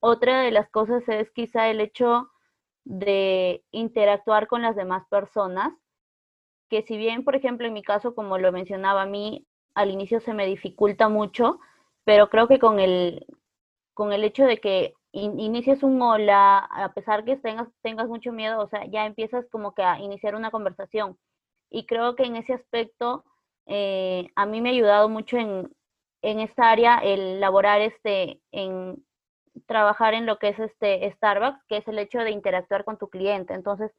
Otra 0.00 0.40
de 0.40 0.50
las 0.50 0.68
cosas 0.68 1.08
es 1.08 1.30
quizá 1.30 1.68
el 1.68 1.80
hecho 1.80 2.30
de 2.86 3.64
interactuar 3.72 4.46
con 4.46 4.62
las 4.62 4.76
demás 4.76 5.04
personas, 5.10 5.72
que 6.70 6.82
si 6.82 6.96
bien, 6.96 7.24
por 7.24 7.34
ejemplo, 7.34 7.66
en 7.66 7.72
mi 7.72 7.82
caso, 7.82 8.14
como 8.14 8.38
lo 8.38 8.52
mencionaba 8.52 9.02
a 9.02 9.06
mí, 9.06 9.44
al 9.74 9.90
inicio 9.90 10.20
se 10.20 10.34
me 10.34 10.46
dificulta 10.46 11.08
mucho, 11.08 11.58
pero 12.04 12.30
creo 12.30 12.46
que 12.46 12.60
con 12.60 12.78
el, 12.78 13.26
con 13.92 14.12
el 14.12 14.22
hecho 14.22 14.44
de 14.44 14.58
que 14.58 14.94
inicies 15.12 15.82
un 15.82 16.00
hola, 16.00 16.58
a 16.58 16.92
pesar 16.92 17.24
que 17.24 17.36
tengas, 17.36 17.68
tengas 17.82 18.08
mucho 18.08 18.32
miedo, 18.32 18.60
o 18.60 18.68
sea, 18.68 18.84
ya 18.86 19.04
empiezas 19.06 19.46
como 19.50 19.74
que 19.74 19.82
a 19.82 19.98
iniciar 19.98 20.36
una 20.36 20.52
conversación. 20.52 21.18
Y 21.70 21.86
creo 21.86 22.14
que 22.14 22.24
en 22.24 22.36
ese 22.36 22.54
aspecto 22.54 23.24
eh, 23.66 24.28
a 24.36 24.46
mí 24.46 24.60
me 24.60 24.68
ha 24.68 24.72
ayudado 24.72 25.08
mucho 25.08 25.38
en, 25.38 25.74
en 26.22 26.40
esta 26.40 26.70
área 26.70 26.98
el 26.98 27.40
laborar 27.40 27.80
este, 27.80 28.40
en, 28.52 29.04
trabajar 29.66 30.14
en 30.14 30.26
lo 30.26 30.38
que 30.38 30.48
es 30.48 30.58
este 30.58 31.10
Starbucks, 31.12 31.64
que 31.68 31.78
es 31.78 31.88
el 31.88 31.98
hecho 31.98 32.18
de 32.20 32.30
interactuar 32.30 32.84
con 32.84 32.98
tu 32.98 33.08
cliente. 33.08 33.54
Entonces, 33.54 33.92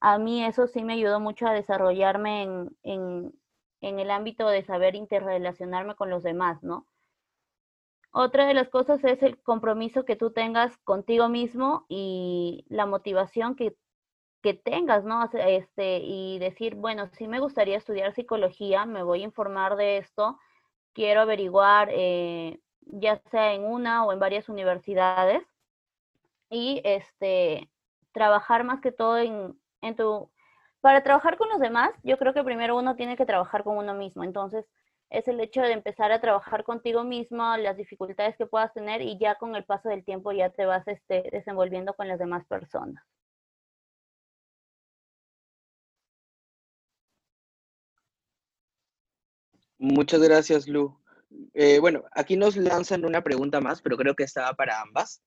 a 0.00 0.18
mí 0.18 0.44
eso 0.44 0.66
sí 0.66 0.84
me 0.84 0.94
ayudó 0.94 1.20
mucho 1.20 1.46
a 1.46 1.52
desarrollarme 1.52 2.42
en, 2.42 2.76
en, 2.82 3.32
en 3.80 3.98
el 4.00 4.10
ámbito 4.10 4.48
de 4.48 4.64
saber 4.64 4.94
interrelacionarme 4.94 5.94
con 5.94 6.10
los 6.10 6.22
demás, 6.22 6.62
¿no? 6.62 6.86
Otra 8.14 8.46
de 8.46 8.54
las 8.54 8.68
cosas 8.68 9.02
es 9.04 9.22
el 9.22 9.40
compromiso 9.42 10.04
que 10.04 10.16
tú 10.16 10.32
tengas 10.32 10.76
contigo 10.78 11.28
mismo 11.28 11.86
y 11.88 12.66
la 12.68 12.84
motivación 12.84 13.56
que, 13.56 13.74
que 14.42 14.54
tengas, 14.54 15.04
¿no? 15.04 15.24
Este, 15.32 16.00
y 16.02 16.38
decir, 16.38 16.74
bueno, 16.74 17.08
sí 17.12 17.26
me 17.26 17.40
gustaría 17.40 17.78
estudiar 17.78 18.14
psicología, 18.14 18.84
me 18.84 19.02
voy 19.02 19.22
a 19.22 19.24
informar 19.24 19.76
de 19.76 19.96
esto, 19.98 20.38
quiero 20.92 21.22
averiguar, 21.22 21.88
eh, 21.90 22.60
ya 22.86 23.20
sea 23.30 23.54
en 23.54 23.64
una 23.64 24.04
o 24.04 24.12
en 24.12 24.18
varias 24.18 24.48
universidades, 24.48 25.42
y 26.50 26.82
este, 26.84 27.70
trabajar 28.12 28.64
más 28.64 28.80
que 28.80 28.92
todo 28.92 29.18
en, 29.18 29.58
en 29.80 29.96
tu... 29.96 30.30
Para 30.80 31.02
trabajar 31.02 31.38
con 31.38 31.48
los 31.48 31.60
demás, 31.60 31.92
yo 32.02 32.18
creo 32.18 32.34
que 32.34 32.44
primero 32.44 32.76
uno 32.76 32.96
tiene 32.96 33.16
que 33.16 33.24
trabajar 33.24 33.64
con 33.64 33.76
uno 33.78 33.94
mismo, 33.94 34.24
entonces 34.24 34.66
es 35.10 35.28
el 35.28 35.40
hecho 35.40 35.60
de 35.62 35.72
empezar 35.72 36.10
a 36.12 36.20
trabajar 36.20 36.64
contigo 36.64 37.04
mismo, 37.04 37.56
las 37.58 37.76
dificultades 37.76 38.36
que 38.36 38.46
puedas 38.46 38.72
tener 38.72 39.02
y 39.02 39.18
ya 39.18 39.34
con 39.36 39.54
el 39.56 39.64
paso 39.64 39.88
del 39.88 40.04
tiempo 40.04 40.32
ya 40.32 40.50
te 40.50 40.66
vas 40.66 40.86
este, 40.88 41.28
desenvolviendo 41.30 41.94
con 41.94 42.08
las 42.08 42.18
demás 42.18 42.44
personas. 42.46 43.04
Muchas 49.78 50.22
gracias, 50.22 50.66
Lu. 50.68 51.01
Eh, 51.54 51.78
bueno, 51.80 52.04
aquí 52.12 52.36
nos 52.36 52.56
lanzan 52.56 53.04
una 53.04 53.22
pregunta 53.22 53.60
más, 53.60 53.82
pero 53.82 53.96
creo 53.96 54.14
que 54.14 54.24
estaba 54.24 54.54
para 54.54 54.80
ambas. 54.80 55.22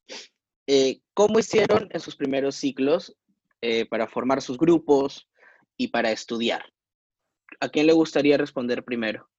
Eh, 0.67 1.01
¿Cómo 1.13 1.39
hicieron 1.39 1.87
en 1.91 1.99
sus 1.99 2.15
primeros 2.15 2.55
ciclos 2.55 3.15
eh, 3.61 3.85
para 3.85 4.07
formar 4.07 4.41
sus 4.41 4.57
grupos 4.57 5.29
y 5.77 5.89
para 5.89 6.11
estudiar? 6.11 6.63
¿A 7.59 7.69
quién 7.69 7.87
le 7.87 7.93
gustaría 7.93 8.37
responder 8.37 8.83
primero? 8.83 9.29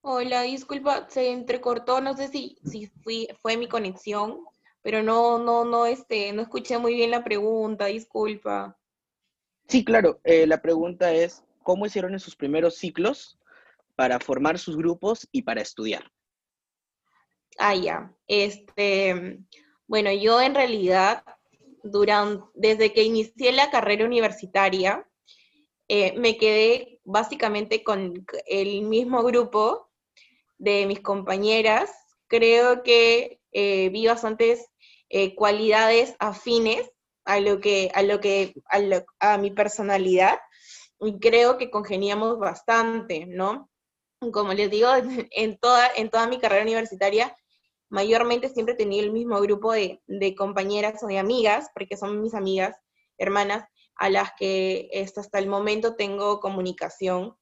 Hola, 0.00 0.42
disculpa, 0.42 1.08
se 1.08 1.30
entrecortó, 1.30 2.00
no 2.00 2.14
sé 2.14 2.28
si, 2.28 2.58
si 2.62 2.88
fui, 3.02 3.26
fue 3.40 3.56
mi 3.56 3.68
conexión, 3.68 4.44
pero 4.82 5.02
no, 5.02 5.38
no, 5.38 5.64
no, 5.64 5.86
este, 5.86 6.30
no 6.32 6.42
escuché 6.42 6.76
muy 6.76 6.94
bien 6.94 7.10
la 7.10 7.24
pregunta, 7.24 7.86
disculpa. 7.86 8.78
Sí, 9.68 9.84
claro, 9.84 10.20
eh, 10.24 10.46
la 10.46 10.60
pregunta 10.60 11.12
es, 11.12 11.42
¿cómo 11.62 11.86
hicieron 11.86 12.12
en 12.12 12.20
sus 12.20 12.36
primeros 12.36 12.76
ciclos 12.76 13.38
para 13.96 14.20
formar 14.20 14.58
sus 14.58 14.76
grupos 14.76 15.26
y 15.32 15.42
para 15.42 15.62
estudiar? 15.62 16.10
Ah, 17.58 17.74
ya. 17.74 18.14
Este, 18.26 19.38
bueno, 19.86 20.12
yo 20.12 20.40
en 20.40 20.54
realidad, 20.54 21.24
durante, 21.82 22.44
desde 22.54 22.92
que 22.92 23.04
inicié 23.04 23.52
la 23.52 23.70
carrera 23.70 24.04
universitaria, 24.04 25.08
eh, 25.88 26.14
me 26.18 26.36
quedé 26.36 27.00
básicamente 27.04 27.82
con 27.82 28.26
el 28.46 28.82
mismo 28.82 29.22
grupo 29.22 29.90
de 30.58 30.86
mis 30.86 31.00
compañeras, 31.00 31.90
creo 32.26 32.82
que 32.82 33.40
eh, 33.52 33.88
vi 33.90 34.06
bastantes 34.06 34.66
cualidades 35.36 36.16
afines 36.18 36.90
a 37.24 37.40
lo 37.40 37.60
que, 37.60 37.90
a 37.94 38.02
lo 38.02 38.20
que, 38.20 38.54
a, 39.20 39.38
mi 39.38 39.50
personalidad, 39.50 40.38
y 41.00 41.18
creo 41.18 41.58
que 41.58 41.70
congeniamos 41.70 42.38
bastante, 42.38 43.26
¿no? 43.26 43.70
Como 44.32 44.52
les 44.52 44.70
digo, 44.70 44.88
en 45.30 45.58
toda, 45.58 45.88
en 45.96 46.10
toda 46.10 46.26
mi 46.26 46.38
carrera 46.38 46.62
universitaria, 46.62 47.34
mayormente 47.88 48.48
siempre 48.48 48.74
he 48.74 48.78
tenido 48.78 49.04
el 49.04 49.12
mismo 49.12 49.40
grupo 49.40 49.72
de, 49.72 50.00
compañeras 50.36 51.02
o 51.02 51.06
de 51.06 51.18
amigas, 51.18 51.70
porque 51.74 51.96
son 51.96 52.20
mis 52.20 52.34
amigas, 52.34 52.76
hermanas, 53.18 53.68
a 53.96 54.10
las 54.10 54.32
que 54.36 54.90
hasta 55.16 55.38
el 55.38 55.46
momento 55.46 55.94
tengo 55.94 56.40
comunicación. 56.40 57.36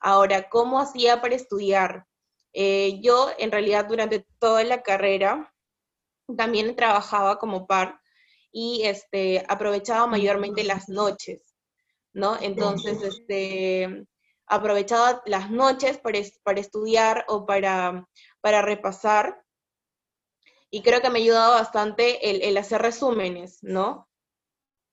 Ahora, 0.00 0.48
¿cómo 0.50 0.78
hacía 0.78 1.22
para 1.22 1.34
estudiar? 1.34 2.06
Eh, 2.52 3.00
yo 3.02 3.30
en 3.38 3.50
realidad 3.50 3.86
durante 3.86 4.26
toda 4.38 4.62
la 4.64 4.82
carrera 4.82 5.52
también 6.36 6.76
trabajaba 6.76 7.38
como 7.38 7.66
par 7.66 8.00
y 8.56 8.82
este, 8.84 9.44
aprovechaba 9.48 10.06
mayormente 10.06 10.62
las 10.62 10.88
noches, 10.88 11.42
¿no? 12.12 12.38
Entonces, 12.40 13.02
este, 13.02 14.06
aprovechaba 14.46 15.20
las 15.26 15.50
noches 15.50 15.98
para, 15.98 16.20
para 16.44 16.60
estudiar 16.60 17.24
o 17.26 17.46
para, 17.46 18.08
para 18.40 18.62
repasar 18.62 19.42
y 20.70 20.82
creo 20.82 21.00
que 21.00 21.10
me 21.10 21.18
ha 21.18 21.22
ayudado 21.22 21.54
bastante 21.54 22.30
el, 22.30 22.42
el 22.42 22.56
hacer 22.56 22.80
resúmenes, 22.80 23.58
¿no? 23.62 24.08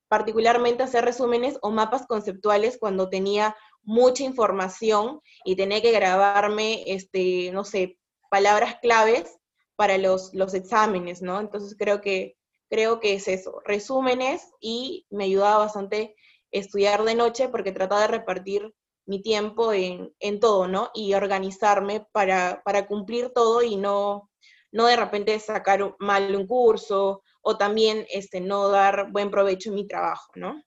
Particularmente 0.10 0.82
hacer 0.82 1.06
resúmenes 1.06 1.60
o 1.62 1.70
mapas 1.70 2.08
conceptuales 2.08 2.80
cuando 2.80 3.10
tenía 3.10 3.56
mucha 3.84 4.24
información 4.24 5.22
y 5.46 5.56
tenía 5.56 5.84
que 5.84 5.92
grabarme, 5.92 6.84
este, 6.88 7.52
no 7.52 7.64
sé, 7.64 8.00
palabras 8.32 8.78
claves 8.82 9.38
para 9.76 10.00
los, 10.00 10.34
los 10.34 10.56
exámenes, 10.56 11.22
¿no? 11.22 11.40
Entonces 11.40 11.76
creo 11.78 12.02
que, 12.02 12.38
creo 12.72 13.02
que 13.02 13.14
es 13.16 13.28
eso, 13.28 13.62
resúmenes 13.66 14.54
y 14.62 15.06
me 15.10 15.26
ayudaba 15.26 15.58
bastante 15.66 16.16
estudiar 16.52 17.04
de 17.04 17.16
noche 17.16 17.50
porque 17.50 17.74
trataba 17.74 18.04
de 18.04 18.08
repartir 18.08 18.74
mi 19.06 19.22
tiempo 19.22 19.74
en, 19.74 20.16
en 20.22 20.40
todo, 20.40 20.70
¿no? 20.70 20.90
Y 20.94 21.14
organizarme 21.14 22.08
para, 22.14 22.62
para 22.64 22.88
cumplir 22.88 23.32
todo 23.34 23.62
y 23.62 23.76
no, 23.76 24.32
no 24.72 24.86
de 24.86 24.96
repente 24.96 25.38
sacar 25.40 25.96
mal 26.00 26.34
un 26.34 26.48
curso 26.48 27.24
o 27.42 27.58
también 27.58 28.06
este, 28.10 28.40
no 28.40 28.70
dar 28.70 29.12
buen 29.12 29.30
provecho 29.30 29.70
en 29.70 29.76
mi 29.76 29.86
trabajo, 29.86 30.32
¿no? 30.36 30.64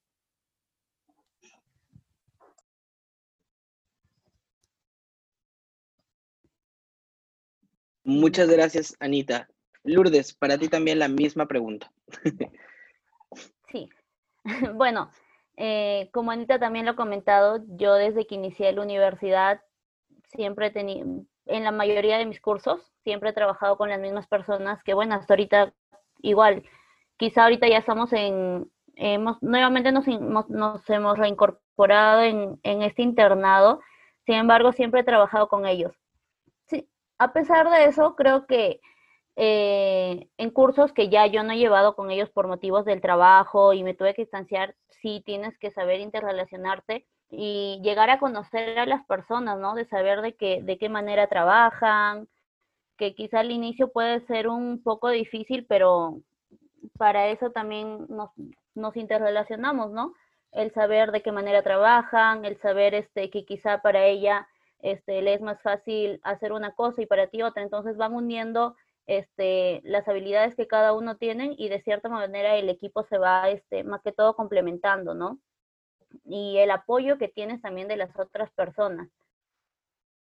Muchas 8.05 8.51
gracias, 8.51 8.95
Anita. 9.01 9.49
Lourdes, 9.85 10.35
para 10.35 10.59
ti 10.59 10.69
también 10.69 10.99
la 10.99 11.09
misma 11.09 11.47
pregunta. 11.47 11.91
Sí. 13.69 13.89
Bueno, 14.75 15.11
eh, 15.57 16.11
como 16.13 16.31
Anita 16.31 16.59
también 16.59 16.85
lo 16.85 16.91
ha 16.91 16.97
comentado, 16.97 17.65
yo 17.67 17.95
desde 17.95 18.27
que 18.27 18.35
inicié 18.35 18.71
la 18.73 18.83
universidad 18.83 19.63
siempre 20.29 20.67
he 20.67 20.71
tenido, 20.71 21.25
en 21.47 21.65
la 21.65 21.73
mayoría 21.73 22.19
de 22.19 22.27
mis 22.27 22.43
cursos, 22.43 22.93
siempre 23.05 23.31
he 23.31 23.33
trabajado 23.33 23.79
con 23.79 23.89
las 23.89 24.01
mismas 24.01 24.27
personas 24.27 24.83
que, 24.83 24.93
bueno, 24.93 25.15
hasta 25.15 25.33
ahorita 25.33 25.73
igual, 26.21 26.63
quizá 27.17 27.45
ahorita 27.45 27.67
ya 27.69 27.79
estamos 27.79 28.13
en, 28.13 28.71
hemos, 28.97 29.43
nuevamente 29.43 29.93
nos, 29.93 30.07
nos 30.51 30.91
hemos 30.91 31.19
reincorporado 31.19 32.23
en, 32.23 32.61
en 32.63 32.83
este 32.83 33.01
internado, 33.01 33.81
sin 34.27 34.35
embargo, 34.35 34.73
siempre 34.73 35.01
he 35.01 35.05
trabajado 35.05 35.49
con 35.49 35.65
ellos 35.65 35.95
a 37.19 37.33
pesar 37.33 37.71
de 37.71 37.87
eso, 37.87 38.15
creo 38.17 38.47
que 38.47 38.81
eh, 39.37 40.29
en 40.39 40.51
cursos 40.51 40.93
que 40.93 41.09
ya 41.09 41.27
yo 41.27 41.43
no 41.43 41.53
he 41.53 41.59
llevado 41.59 41.97
con 41.97 42.11
ellos 42.11 42.31
por 42.31 42.47
motivos 42.47 42.85
del 42.85 43.01
trabajo 43.01 43.73
y 43.73 43.83
me 43.83 43.95
tuve 43.95 44.15
que 44.15 44.23
distanciar, 44.23 44.77
sí 45.03 45.23
tienes 45.27 45.59
que 45.59 45.71
saber 45.71 46.01
interrelacionarte 46.01 47.07
y 47.31 47.81
llegar 47.83 48.11
a 48.11 48.21
conocer 48.21 48.79
a 48.79 48.87
las 48.87 49.05
personas, 49.07 49.59
¿no? 49.59 49.75
De 49.75 49.87
saber 49.87 50.23
de 50.23 50.35
qué, 50.37 50.63
de 50.63 50.79
qué 50.79 50.89
manera 50.89 51.27
trabajan, 51.29 52.29
que 52.97 53.15
quizá 53.15 53.41
al 53.41 53.51
inicio 53.51 53.93
puede 53.93 54.21
ser 54.27 54.49
un 54.49 54.83
poco 54.83 55.09
difícil, 55.09 55.67
pero 55.69 56.21
para 56.97 57.29
eso 57.29 57.51
también 57.51 58.07
nos, 58.09 58.31
nos 58.75 58.97
interrelacionamos, 58.97 59.91
¿no? 59.91 60.15
El 60.53 60.73
saber 60.73 61.11
de 61.11 61.23
qué 61.23 61.33
manera 61.33 61.63
trabajan, 61.63 62.45
el 62.45 62.57
saber 62.59 62.95
este, 62.95 63.31
que 63.31 63.45
quizá 63.45 63.83
para 63.83 64.07
ella 64.07 64.47
este, 64.81 65.23
le 65.23 65.35
es 65.35 65.41
más 65.41 65.61
fácil 65.63 66.21
hacer 66.23 66.53
una 66.53 66.73
cosa 66.75 67.03
y 67.03 67.07
para 67.07 67.27
ti 67.27 67.43
otra. 67.43 67.63
Entonces 67.63 67.97
van 67.97 68.15
uniendo 68.15 68.77
este, 69.07 69.81
las 69.85 70.09
habilidades 70.09 70.55
que 70.55 70.67
cada 70.67 70.93
uno 70.93 71.17
tiene 71.17 71.55
y 71.59 71.69
de 71.69 71.83
cierta 71.83 72.09
manera 72.09 72.57
el 72.57 72.69
equipo 72.69 73.05
se 73.05 73.19
va 73.19 73.51
este, 73.51 73.85
más 73.85 74.03
que 74.03 74.13
todo 74.13 74.35
complementando, 74.35 75.15
¿no? 75.15 75.39
Y 76.25 76.59
el 76.59 76.71
apoyo 76.71 77.19
que 77.19 77.29
tienes 77.29 77.61
también 77.61 77.89
de 77.89 77.97
las 77.97 78.19
otras 78.19 78.51
personas. 78.53 79.09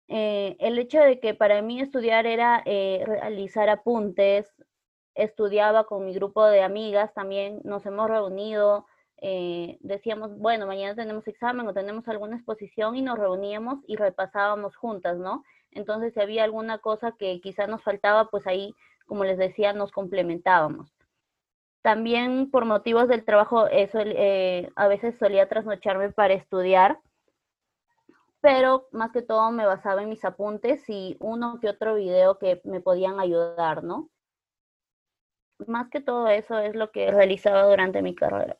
Eh, 0.07 0.57
el 0.59 0.77
hecho 0.79 0.99
de 0.99 1.19
que 1.19 1.33
para 1.33 1.61
mí 1.61 1.79
estudiar 1.79 2.25
era 2.25 2.61
eh, 2.65 3.03
realizar 3.05 3.69
apuntes, 3.69 4.51
estudiaba 5.15 5.85
con 5.85 6.05
mi 6.05 6.13
grupo 6.13 6.45
de 6.45 6.61
amigas, 6.61 7.13
también 7.13 7.61
nos 7.63 7.85
hemos 7.85 8.09
reunido, 8.09 8.85
eh, 9.21 9.77
decíamos, 9.79 10.37
bueno, 10.37 10.67
mañana 10.67 10.95
tenemos 10.95 11.27
examen 11.27 11.67
o 11.67 11.73
tenemos 11.73 12.07
alguna 12.09 12.35
exposición 12.35 12.95
y 12.95 13.01
nos 13.01 13.17
reuníamos 13.17 13.79
y 13.87 13.95
repasábamos 13.95 14.75
juntas, 14.75 15.17
¿no? 15.17 15.43
Entonces, 15.75 16.13
si 16.13 16.19
había 16.21 16.43
alguna 16.43 16.79
cosa 16.79 17.13
que 17.17 17.39
quizá 17.41 17.67
nos 17.67 17.83
faltaba, 17.83 18.29
pues 18.29 18.47
ahí, 18.47 18.75
como 19.05 19.23
les 19.23 19.37
decía, 19.37 19.73
nos 19.73 19.91
complementábamos. 19.91 20.93
También 21.81 22.49
por 22.49 22.65
motivos 22.65 23.07
del 23.07 23.25
trabajo, 23.25 23.67
eso, 23.67 23.99
eh, 24.01 24.71
a 24.75 24.87
veces 24.87 25.17
solía 25.17 25.49
trasnocharme 25.49 26.11
para 26.11 26.33
estudiar, 26.33 26.99
pero 28.41 28.87
más 28.91 29.11
que 29.11 29.21
todo 29.21 29.51
me 29.51 29.65
basaba 29.65 30.01
en 30.03 30.09
mis 30.09 30.23
apuntes 30.25 30.89
y 30.89 31.17
uno 31.19 31.59
que 31.59 31.69
otro 31.69 31.95
video 31.95 32.37
que 32.37 32.61
me 32.63 32.81
podían 32.81 33.19
ayudar, 33.19 33.83
¿no? 33.83 34.09
más 35.67 35.89
que 35.89 36.01
todo 36.01 36.27
eso 36.27 36.59
es 36.59 36.75
lo 36.75 36.91
que 36.91 37.11
realizaba 37.11 37.63
durante 37.63 38.01
mi 38.01 38.15
carrera. 38.15 38.57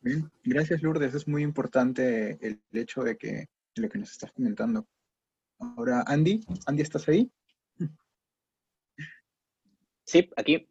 Bien, 0.00 0.30
gracias 0.44 0.82
Lourdes, 0.82 1.14
es 1.14 1.28
muy 1.28 1.42
importante 1.42 2.38
el, 2.40 2.60
hecho 2.72 3.02
de 3.02 3.16
que 3.16 3.46
lo 3.76 3.88
que 3.88 3.98
nos 3.98 4.10
estás 4.10 4.32
comentando. 4.32 4.86
Ahora, 5.58 6.02
Andy, 6.06 6.44
Andy, 6.66 6.82
¿estás 6.82 7.08
ahí? 7.08 7.30
Sí, 10.04 10.28
aquí. 10.36 10.68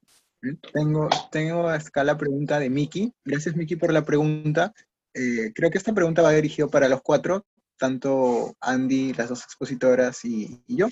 Tengo, 0.74 1.10
tengo 1.32 1.70
acá 1.70 2.04
la 2.04 2.18
pregunta 2.18 2.60
de 2.60 2.70
Miki. 2.70 3.14
Gracias, 3.24 3.56
Miki, 3.56 3.76
por 3.76 3.94
la 3.94 4.04
pregunta. 4.04 4.74
Eh, 5.14 5.52
creo 5.54 5.70
que 5.70 5.78
esta 5.78 5.94
pregunta 5.94 6.22
va 6.22 6.32
dirigida 6.32 6.68
para 6.68 6.88
los 6.88 7.02
cuatro, 7.02 7.46
tanto 7.78 8.56
Andy, 8.62 9.14
las 9.14 9.30
dos 9.30 9.44
expositoras 9.44 10.24
y, 10.26 10.62
yo. 10.68 10.88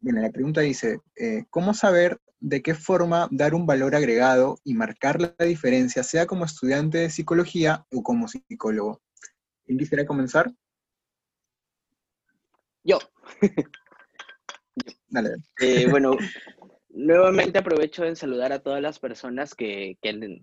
Bueno, 0.00 0.20
la 0.20 0.30
pregunta 0.30 0.60
dice, 0.60 1.00
eh, 1.16 1.44
¿cómo 1.50 1.74
saber 1.74 2.20
de 2.38 2.62
qué 2.62 2.74
forma 2.74 3.28
dar 3.30 3.54
un 3.54 3.66
valor 3.66 3.94
agregado 3.94 4.58
y 4.62 4.74
marcar 4.74 5.20
la 5.20 5.34
diferencia, 5.44 6.02
sea 6.02 6.26
como 6.26 6.44
estudiante 6.44 6.98
de 6.98 7.10
psicología 7.10 7.86
o 7.92 8.02
como 8.02 8.28
psicólogo? 8.28 9.00
¿Quién 9.64 9.78
quisiera 9.78 10.06
comenzar? 10.06 10.52
Yo. 12.86 12.98
Dale. 15.08 15.30
Eh, 15.60 15.88
bueno, 15.90 16.16
nuevamente 16.90 17.58
aprovecho 17.58 18.04
en 18.04 18.14
saludar 18.14 18.52
a 18.52 18.60
todas 18.60 18.80
las 18.80 19.00
personas 19.00 19.56
que, 19.56 19.98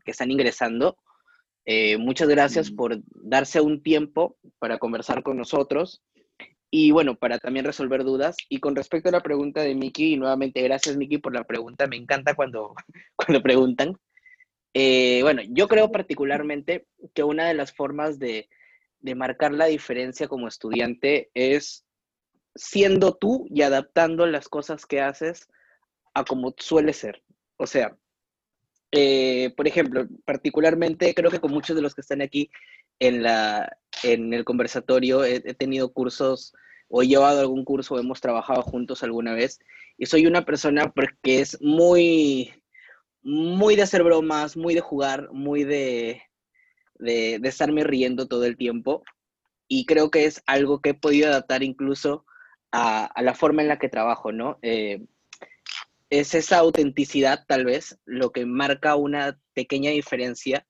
están 0.05 0.29
ingresando. 0.29 0.97
Eh, 1.65 1.97
muchas 1.97 2.27
gracias 2.27 2.71
mm. 2.71 2.75
por 2.75 3.01
darse 3.05 3.61
un 3.61 3.81
tiempo 3.81 4.37
para 4.59 4.77
conversar 4.77 5.23
con 5.23 5.37
nosotros 5.37 6.03
y 6.69 6.91
bueno, 6.91 7.15
para 7.15 7.39
también 7.39 7.65
resolver 7.65 8.03
dudas. 8.03 8.35
Y 8.49 8.59
con 8.59 8.75
respecto 8.75 9.07
a 9.07 9.13
la 9.13 9.23
pregunta 9.23 9.61
de 9.61 9.75
Miki, 9.75 10.13
y 10.13 10.17
nuevamente 10.17 10.61
gracias 10.63 10.97
Miki 10.97 11.19
por 11.19 11.33
la 11.33 11.45
pregunta, 11.45 11.87
me 11.87 11.95
encanta 11.95 12.35
cuando, 12.35 12.73
cuando 13.15 13.41
preguntan. 13.41 13.97
Eh, 14.73 15.19
bueno, 15.21 15.43
yo 15.47 15.69
creo 15.69 15.91
particularmente 15.91 16.87
que 17.13 17.23
una 17.23 17.47
de 17.47 17.53
las 17.53 17.71
formas 17.71 18.19
de, 18.19 18.49
de 18.99 19.15
marcar 19.15 19.53
la 19.53 19.67
diferencia 19.67 20.27
como 20.27 20.49
estudiante 20.49 21.29
es 21.33 21.85
siendo 22.55 23.15
tú 23.15 23.45
y 23.49 23.61
adaptando 23.61 24.25
las 24.25 24.49
cosas 24.49 24.85
que 24.85 25.01
haces 25.01 25.47
a 26.13 26.23
como 26.23 26.53
suele 26.57 26.93
ser. 26.93 27.23
O 27.57 27.67
sea, 27.67 27.97
eh, 28.91 29.51
por 29.57 29.67
ejemplo, 29.67 30.07
particularmente 30.25 31.13
creo 31.15 31.31
que 31.31 31.39
con 31.39 31.51
muchos 31.51 31.75
de 31.75 31.81
los 31.81 31.95
que 31.95 32.01
están 32.01 32.21
aquí 32.21 32.51
en, 32.99 33.23
la, 33.23 33.75
en 34.03 34.33
el 34.33 34.45
conversatorio 34.45 35.23
he, 35.23 35.41
tenido 35.55 35.91
cursos 35.91 36.53
o 36.89 37.01
he 37.01 37.07
llevado 37.07 37.39
algún 37.39 37.65
curso 37.65 37.95
o 37.95 37.99
hemos 37.99 38.21
trabajado 38.21 38.61
juntos 38.61 39.01
alguna 39.01 39.33
vez 39.33 39.59
y 39.97 40.05
soy 40.05 40.27
una 40.27 40.45
persona 40.45 40.91
porque 40.91 41.39
es 41.39 41.59
muy, 41.59 42.53
muy 43.23 43.75
de 43.75 43.81
hacer 43.81 44.03
bromas, 44.03 44.55
muy 44.55 44.75
de 44.75 44.81
jugar, 44.81 45.31
muy 45.31 45.63
de, 45.63 46.21
de, 46.99 47.39
estarme 47.43 47.83
riendo 47.83 48.27
todo 48.27 48.45
el 48.45 48.57
tiempo 48.57 49.03
y 49.67 49.87
creo 49.87 50.11
que 50.11 50.25
es 50.25 50.43
algo 50.45 50.81
que 50.81 50.91
he 50.91 50.93
podido 50.93 51.29
adaptar 51.29 51.63
incluso 51.63 52.25
a, 52.73 53.21
la 53.21 53.35
forma 53.35 53.61
en 53.61 53.67
la 53.67 53.77
que 53.77 53.87
trabajo, 53.87 54.31
¿no? 54.31 54.57
Eh, 54.63 55.05
es 56.09 56.33
esa 56.33 56.57
autenticidad 56.57 57.45
tal 57.47 57.65
vez 57.65 57.99
lo 58.05 58.31
que 58.31 58.45
marca 58.45 58.95
una 58.95 59.39
pequeña 59.53 59.91
diferencia. 59.91 60.67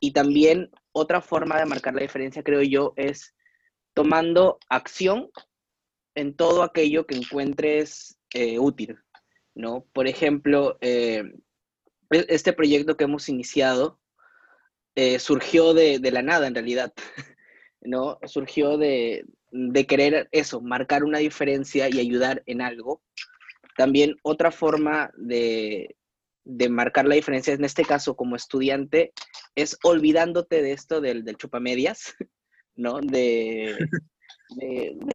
Y 0.00 0.12
también 0.12 0.70
otra 0.90 1.20
forma 1.20 1.58
de 1.58 1.66
marcar 1.66 1.94
la 1.94 2.02
diferencia, 2.02 2.42
creo 2.42 2.62
yo, 2.62 2.92
es 2.96 3.34
tomando 3.94 4.58
acción 4.68 5.30
en 6.16 6.34
todo 6.34 6.64
aquello 6.64 7.06
que 7.06 7.14
encuentres 7.14 8.18
eh, 8.34 8.58
útil, 8.58 8.98
¿no? 9.54 9.86
Por 9.92 10.08
ejemplo, 10.08 10.76
eh, 10.80 11.22
e-, 12.10 12.26
este 12.28 12.52
proyecto 12.52 12.96
que 12.96 13.04
hemos 13.04 13.28
iniciado 13.28 14.00
surgió 15.18 15.72
de, 15.72 15.98
la 16.12 16.20
nada, 16.20 16.46
en 16.46 16.54
realidad, 16.54 16.92
¿no? 17.80 18.18
Surgió 18.26 18.76
de, 18.76 19.24
de 19.52 19.86
querer 19.86 20.28
eso, 20.32 20.60
marcar 20.60 21.04
una 21.04 21.18
diferencia 21.18 21.88
y 21.88 22.00
ayudar 22.00 22.42
en 22.46 22.60
algo 22.60 23.02
también 23.76 24.16
otra 24.22 24.50
forma 24.50 25.10
de, 25.16 25.96
marcar 26.70 27.06
la 27.06 27.14
diferencia, 27.14 27.54
en 27.54 27.64
este 27.64 27.84
caso 27.84 28.16
como 28.16 28.36
estudiante, 28.36 29.12
es 29.54 29.78
olvidándote 29.82 30.62
de 30.62 30.72
esto 30.72 31.00
del, 31.00 31.24
del 31.24 31.36
chupamedias, 31.36 32.14
¿no? 32.76 33.00
De, 33.00 33.76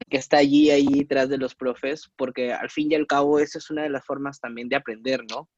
que 0.10 0.18
está 0.18 0.38
allí, 0.38 0.72
allí 0.72 1.06
tras 1.06 1.30
de 1.30 1.38
los 1.38 1.54
profes, 1.54 2.10
porque 2.16 2.54
al 2.54 2.70
fin 2.70 2.92
y 2.92 2.96
al 2.96 3.06
cabo 3.06 3.40
esa 3.40 3.60
es 3.60 3.70
una 3.70 3.84
de 3.84 3.90
las 3.90 4.06
formas 4.06 4.40
también 4.40 4.68
de 4.70 4.76
aprender, 4.76 5.24
¿no? 5.30 5.50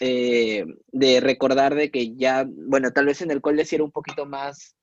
Eh, 0.00 0.64
de 0.88 1.20
recordar 1.20 1.74
de 1.74 1.90
que 1.90 2.16
ya, 2.16 2.46
bueno, 2.48 2.90
tal 2.92 3.06
vez 3.06 3.20
en 3.20 3.30
el 3.30 3.42
cole 3.42 3.66
sí 3.66 3.74
era 3.74 3.84
un 3.84 3.92
poquito 3.92 4.24
más, 4.24 4.74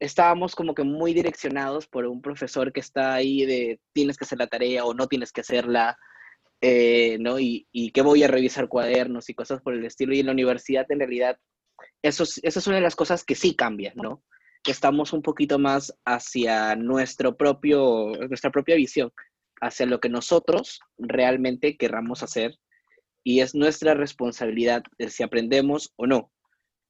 estábamos 0.00 0.56
como 0.56 0.74
que 0.74 0.82
muy 0.82 1.12
direccionados 1.12 1.86
por 1.86 2.06
un 2.06 2.22
profesor 2.22 2.72
que 2.72 2.80
está 2.80 3.14
ahí 3.14 3.44
de 3.44 3.80
tienes 3.92 4.16
que 4.16 4.24
hacer 4.24 4.38
la 4.38 4.46
tarea 4.46 4.84
o 4.84 4.94
no 4.94 5.06
tienes 5.06 5.30
que 5.30 5.42
hacerla, 5.42 5.98
eh, 6.62 7.18
¿no? 7.20 7.38
Y, 7.38 7.68
y, 7.70 7.92
que 7.92 8.00
voy 8.00 8.22
a 8.22 8.28
revisar 8.28 8.68
cuadernos 8.68 9.28
y 9.28 9.34
cosas 9.34 9.60
por 9.60 9.74
el 9.74 9.84
estilo. 9.84 10.14
Y 10.14 10.20
en 10.20 10.26
la 10.26 10.32
universidad, 10.32 10.90
en 10.90 11.00
realidad, 11.00 11.38
eso, 12.02 12.24
eso 12.24 12.58
es 12.58 12.66
una 12.66 12.76
de 12.76 12.82
las 12.82 12.96
cosas 12.96 13.24
que 13.24 13.34
sí 13.34 13.54
cambian, 13.54 13.92
¿no? 13.96 14.24
Que 14.64 14.72
estamos 14.72 15.12
un 15.12 15.22
poquito 15.22 15.58
más 15.58 15.94
hacia 16.06 16.74
nuestro 16.76 17.36
propio, 17.36 18.12
nuestra 18.28 18.50
propia 18.50 18.76
visión, 18.76 19.12
hacia 19.60 19.84
lo 19.84 20.00
que 20.00 20.08
nosotros 20.08 20.80
realmente 20.96 21.76
querramos 21.76 22.22
hacer. 22.22 22.56
Y 23.22 23.40
es 23.40 23.54
nuestra 23.54 23.92
responsabilidad 23.92 24.82
de 24.98 25.10
si 25.10 25.22
aprendemos 25.22 25.92
o 25.96 26.06
no. 26.06 26.32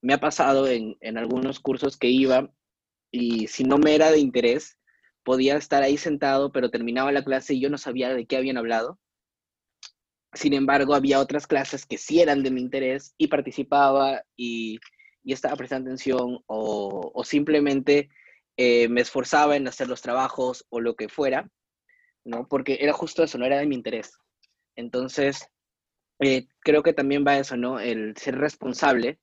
Me 0.00 0.14
ha 0.14 0.20
pasado 0.20 0.68
en, 0.68 0.96
en 1.00 1.18
algunos 1.18 1.58
cursos 1.58 1.96
que 1.96 2.08
iba 2.08 2.48
y 3.10 3.46
si 3.48 3.64
no 3.64 3.78
me 3.78 3.94
era 3.94 4.10
de 4.10 4.18
interés, 4.18 4.78
podía 5.24 5.56
estar 5.56 5.82
ahí 5.82 5.96
sentado, 5.96 6.52
pero 6.52 6.70
terminaba 6.70 7.12
la 7.12 7.24
clase 7.24 7.54
y 7.54 7.60
yo 7.60 7.70
no 7.70 7.78
sabía 7.78 8.14
de 8.14 8.26
qué 8.26 8.36
habían 8.36 8.56
hablado 8.56 8.98
sin 10.32 10.52
embargo, 10.52 10.94
había 10.94 11.20
otras 11.20 11.46
clases 11.46 11.86
que 11.86 11.98
sí 11.98 12.20
eran 12.20 12.42
de 12.42 12.50
mi 12.50 12.60
interés 12.60 13.14
y 13.18 13.28
participaba 13.28 14.22
y, 14.36 14.78
estaba 15.24 15.54
prestando 15.56 15.88
atención 15.90 16.42
o, 16.46 17.22
simplemente 17.24 18.08
eh, 18.56 18.88
me 18.88 19.00
esforzaba 19.00 19.56
en 19.56 19.68
hacer 19.68 19.88
los 19.88 20.02
trabajos 20.02 20.66
o 20.70 20.80
lo 20.80 20.96
que 20.96 21.08
fuera, 21.08 21.48
¿no? 22.24 22.48
Porque 22.48 22.78
era 22.80 22.92
justo 22.92 23.22
eso, 23.22 23.38
no 23.38 23.46
era 23.46 23.58
de 23.58 23.66
mi 23.66 23.76
interés. 23.76 24.18
Entonces, 24.76 25.48
eh, 26.20 26.46
creo 26.60 26.82
que 26.82 26.92
también 26.92 27.24
va 27.26 27.38
eso, 27.38 27.56
¿no? 27.56 27.78
El 27.78 28.16
ser 28.16 28.38
responsable 28.38 29.20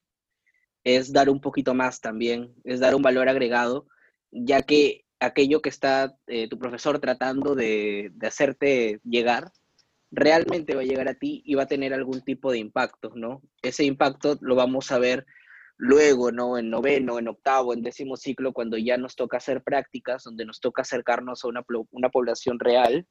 es 0.87 1.11
dar 1.11 1.29
un 1.29 1.41
poquito 1.41 1.73
más 1.73 1.99
también, 1.99 2.53
es 2.63 2.79
dar 2.79 2.95
un 2.95 3.01
valor 3.01 3.27
agregado, 3.27 3.87
ya 4.31 4.61
que 4.61 5.03
aquello 5.19 5.61
que 5.61 5.67
está 5.67 6.15
eh, 6.27 6.47
tu 6.47 6.57
profesor 6.57 6.99
tratando 6.99 7.55
de, 7.55 8.13
hacerte 8.21 9.01
llegar, 9.03 9.51
realmente 10.11 10.75
va 10.75 10.81
a 10.81 10.85
llegar 10.85 11.09
a 11.09 11.15
ti 11.15 11.41
y 11.45 11.55
va 11.55 11.63
a 11.63 11.67
tener 11.67 11.93
algún 11.93 12.21
tipo 12.21 12.53
de 12.53 12.59
impacto, 12.59 13.11
¿no? 13.15 13.41
Ese 13.61 13.83
impacto 13.83 14.37
lo 14.39 14.55
vamos 14.55 14.89
a 14.93 14.97
ver 14.97 15.25
luego, 15.75 16.31
¿no? 16.31 16.57
En 16.57 16.69
noveno, 16.69 17.19
en 17.19 17.27
octavo, 17.27 17.73
en 17.73 17.81
décimo 17.81 18.15
ciclo, 18.15 18.53
cuando 18.53 18.77
ya 18.77 18.95
nos 18.95 19.17
toca 19.17 19.37
hacer 19.37 19.63
prácticas, 19.63 20.23
donde 20.23 20.45
nos 20.45 20.61
toca 20.61 20.83
acercarnos 20.83 21.43
a 21.43 21.49
una, 21.49 21.65
una 21.91 22.09
población 22.09 22.59
real 22.59 23.05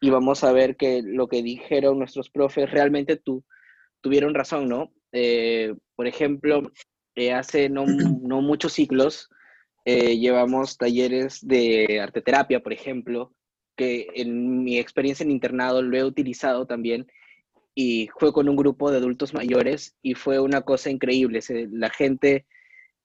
y 0.00 0.10
vamos 0.10 0.42
a 0.42 0.50
ver 0.50 0.76
que 0.76 1.02
lo 1.04 1.28
que 1.28 1.44
dijeron 1.44 2.00
nuestros 2.00 2.30
profes 2.30 2.68
realmente 2.68 3.16
tu, 3.16 3.44
tuvieron 4.00 4.34
razón, 4.34 4.68
¿no? 4.68 4.92
Eh, 5.12 5.74
por 5.94 6.06
ejemplo, 6.06 6.62
eh, 7.16 7.32
hace 7.32 7.68
no, 7.68 7.86
no, 7.86 8.42
muchos 8.42 8.74
ciclos 8.74 9.30
eh, 9.84 10.18
llevamos 10.18 10.76
talleres 10.76 11.46
de 11.46 12.00
arteterapia, 12.00 12.62
por 12.62 12.72
ejemplo, 12.72 13.32
que 13.76 14.08
en 14.14 14.62
mi 14.62 14.78
experiencia 14.78 15.24
en 15.24 15.30
internado 15.30 15.82
lo 15.82 15.96
he 15.96 16.04
utilizado 16.04 16.66
también 16.66 17.06
y 17.74 18.08
fue 18.18 18.32
con 18.32 18.48
un 18.48 18.56
grupo 18.56 18.90
de 18.90 18.98
adultos 18.98 19.34
mayores 19.34 19.96
y 20.02 20.14
fue 20.14 20.40
una 20.40 20.62
cosa 20.62 20.90
increíble. 20.90 21.40
La 21.70 21.90
gente, 21.90 22.46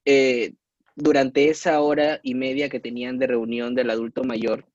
eh, 0.05 0.53
durante 0.95 1.49
esa 1.49 1.81
hora 1.81 2.19
y 2.23 2.35
media 2.35 2.69
que 2.69 2.79
tenían 2.79 3.19
de 3.19 3.27
reunión 3.27 3.75
del 3.75 3.89
adulto 3.89 4.23
mayor, 4.23 4.65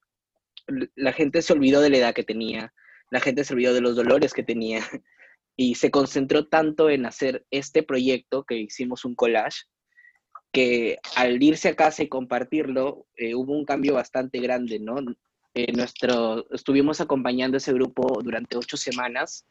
la 0.94 1.12
gente 1.12 1.42
se 1.42 1.52
olvidó 1.52 1.80
de 1.80 1.90
la 1.90 1.98
edad 1.98 2.14
que 2.14 2.24
tenía, 2.24 2.72
la 3.10 3.20
gente 3.20 3.44
se 3.44 3.54
olvidó 3.54 3.72
de 3.72 3.80
los 3.80 3.96
dolores 3.96 4.32
que 4.32 4.42
tenía 4.42 4.80
y 5.56 5.76
se 5.76 5.90
concentró 5.90 6.46
tanto 6.46 6.90
en 6.90 7.06
hacer 7.06 7.46
este 7.50 7.82
proyecto 7.82 8.44
que 8.44 8.58
hicimos 8.58 9.04
un 9.04 9.14
collage 9.14 9.64
que 10.52 10.98
al 11.16 11.42
irse 11.42 11.70
a 11.70 11.76
casa 11.76 12.02
y 12.02 12.08
compartirlo 12.08 13.06
eh, 13.16 13.34
hubo 13.34 13.52
un 13.52 13.64
cambio 13.64 13.94
bastante 13.94 14.38
grande, 14.40 14.78
¿no? 14.78 14.96
Eh, 15.54 15.72
nuestro, 15.72 16.46
estuvimos 16.50 17.00
acompañando 17.00 17.56
ese 17.56 17.72
grupo 17.72 18.20
durante 18.22 18.56
ocho 18.56 18.76
semanas. 18.76 19.46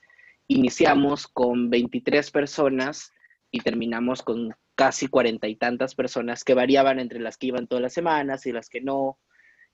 Iniciamos 0.48 1.28
con 1.28 1.70
23 1.70 2.30
personas 2.32 3.12
y 3.52 3.60
terminamos 3.60 4.22
con 4.22 4.56
casi 4.76 5.08
cuarenta 5.08 5.48
y 5.48 5.56
tantas 5.56 5.96
personas 5.96 6.44
que 6.44 6.54
variaban 6.54 7.00
entre 7.00 7.20
las 7.20 7.38
que 7.38 7.48
iban 7.48 7.68
todas 7.68 7.82
las 7.82 7.94
semanas 7.94 8.46
y 8.46 8.52
las 8.52 8.70
que 8.70 8.82
no, 8.82 9.18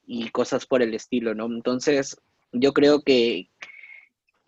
y 0.05 0.29
cosas 0.29 0.65
por 0.65 0.81
el 0.81 0.93
estilo, 0.93 1.35
¿no? 1.35 1.45
Entonces, 1.45 2.17
yo 2.51 2.73
creo 2.73 3.03
que, 3.03 3.50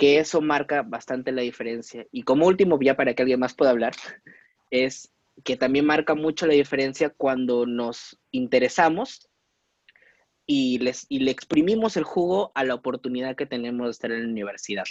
que 0.04 0.20
eso 0.20 0.42
marca 0.42 0.82
bastante 0.82 1.32
la 1.32 1.44
diferencia. 1.44 2.06
Y 2.12 2.24
como 2.24 2.46
último, 2.46 2.78
ya 2.82 2.98
para 2.98 3.14
que 3.14 3.22
alguien 3.22 3.40
más 3.40 3.54
pueda 3.54 3.72
hablar, 3.72 3.94
es 4.70 5.14
que 5.46 5.56
también 5.56 5.86
marca 5.86 6.14
mucho 6.14 6.46
la 6.46 6.56
diferencia 6.56 7.10
cuando 7.10 7.66
nos 7.66 8.20
interesamos 8.32 9.30
y, 10.46 10.80
les, 10.80 11.06
y 11.08 11.20
le 11.20 11.32
exprimimos 11.32 11.96
el 11.96 12.04
jugo 12.04 12.52
a 12.54 12.66
la 12.66 12.76
oportunidad 12.76 13.38
que 13.38 13.46
tenemos 13.46 13.88
de 13.88 13.92
estar 13.92 14.12
en 14.12 14.24
la 14.24 14.30
universidad. 14.30 14.84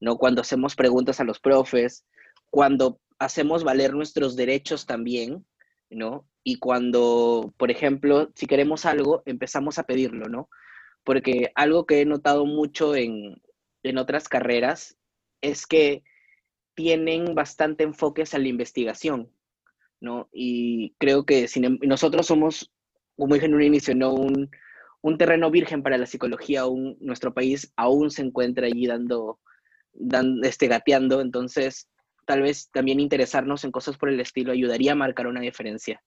¿no? 0.00 0.18
Cuando 0.18 0.42
hacemos 0.42 0.76
preguntas 0.76 1.18
a 1.18 1.24
los 1.24 1.40
profes, 1.40 2.04
cuando 2.50 3.00
hacemos 3.18 3.64
valer 3.64 3.94
nuestros 3.94 4.36
derechos 4.36 4.84
también, 4.84 5.46
¿no? 5.88 6.28
Y 6.44 6.58
cuando, 6.58 7.54
por 7.56 7.70
ejemplo, 7.70 8.30
si 8.34 8.46
queremos 8.46 8.84
algo, 8.84 9.22
empezamos 9.24 9.78
a 9.78 9.84
pedirlo, 9.84 10.28
¿no? 10.28 10.50
Porque 11.04 11.52
algo 11.54 11.86
que 11.86 12.02
he 12.02 12.04
notado 12.04 12.44
mucho 12.44 12.94
en, 12.94 13.40
en 13.82 13.98
otras 13.98 14.28
carreras 14.28 14.96
es 15.40 15.66
que 15.66 16.02
tienen 16.74 17.34
bastante 17.34 17.84
enfoques 17.84 18.34
a 18.34 18.38
la 18.38 18.48
investigación, 18.48 19.30
¿no? 20.00 20.28
Y 20.32 20.94
creo 20.98 21.24
que 21.24 21.48
si 21.48 21.60
nosotros 21.60 22.26
somos, 22.26 22.72
como 23.16 23.34
dije 23.34 23.46
en 23.46 23.54
un 23.54 23.62
inicio, 23.62 23.94
¿no? 23.94 24.14
Un, 24.14 24.50
un 25.02 25.18
terreno 25.18 25.50
virgen 25.50 25.82
para 25.82 25.98
la 25.98 26.06
psicología, 26.06 26.62
aún, 26.62 26.96
nuestro 27.00 27.34
país 27.34 27.72
aún 27.76 28.10
se 28.10 28.22
encuentra 28.22 28.66
allí 28.66 28.86
dando, 28.86 29.40
dando 29.92 30.46
este, 30.46 30.68
gateando, 30.68 31.20
entonces 31.20 31.88
tal 32.24 32.42
vez 32.42 32.70
también 32.70 33.00
interesarnos 33.00 33.64
en 33.64 33.72
cosas 33.72 33.98
por 33.98 34.08
el 34.08 34.20
estilo 34.20 34.52
ayudaría 34.52 34.92
a 34.92 34.96
marcar 34.96 35.26
una 35.26 35.40
diferencia 35.40 36.02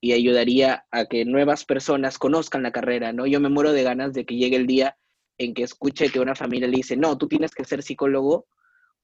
y 0.00 0.12
ayudaría 0.12 0.84
a 0.90 1.06
que 1.06 1.24
nuevas 1.24 1.64
personas 1.64 2.18
conozcan 2.18 2.62
la 2.62 2.70
carrera, 2.70 3.12
¿no? 3.12 3.26
Yo 3.26 3.40
me 3.40 3.48
muero 3.48 3.72
de 3.72 3.82
ganas 3.82 4.12
de 4.12 4.24
que 4.24 4.36
llegue 4.36 4.56
el 4.56 4.66
día 4.66 4.96
en 5.38 5.54
que 5.54 5.62
escuche 5.62 6.10
que 6.10 6.20
una 6.20 6.34
familia 6.34 6.68
le 6.68 6.76
dice, 6.76 6.96
no, 6.96 7.16
tú 7.16 7.28
tienes 7.28 7.52
que 7.54 7.64
ser 7.64 7.82
psicólogo 7.82 8.46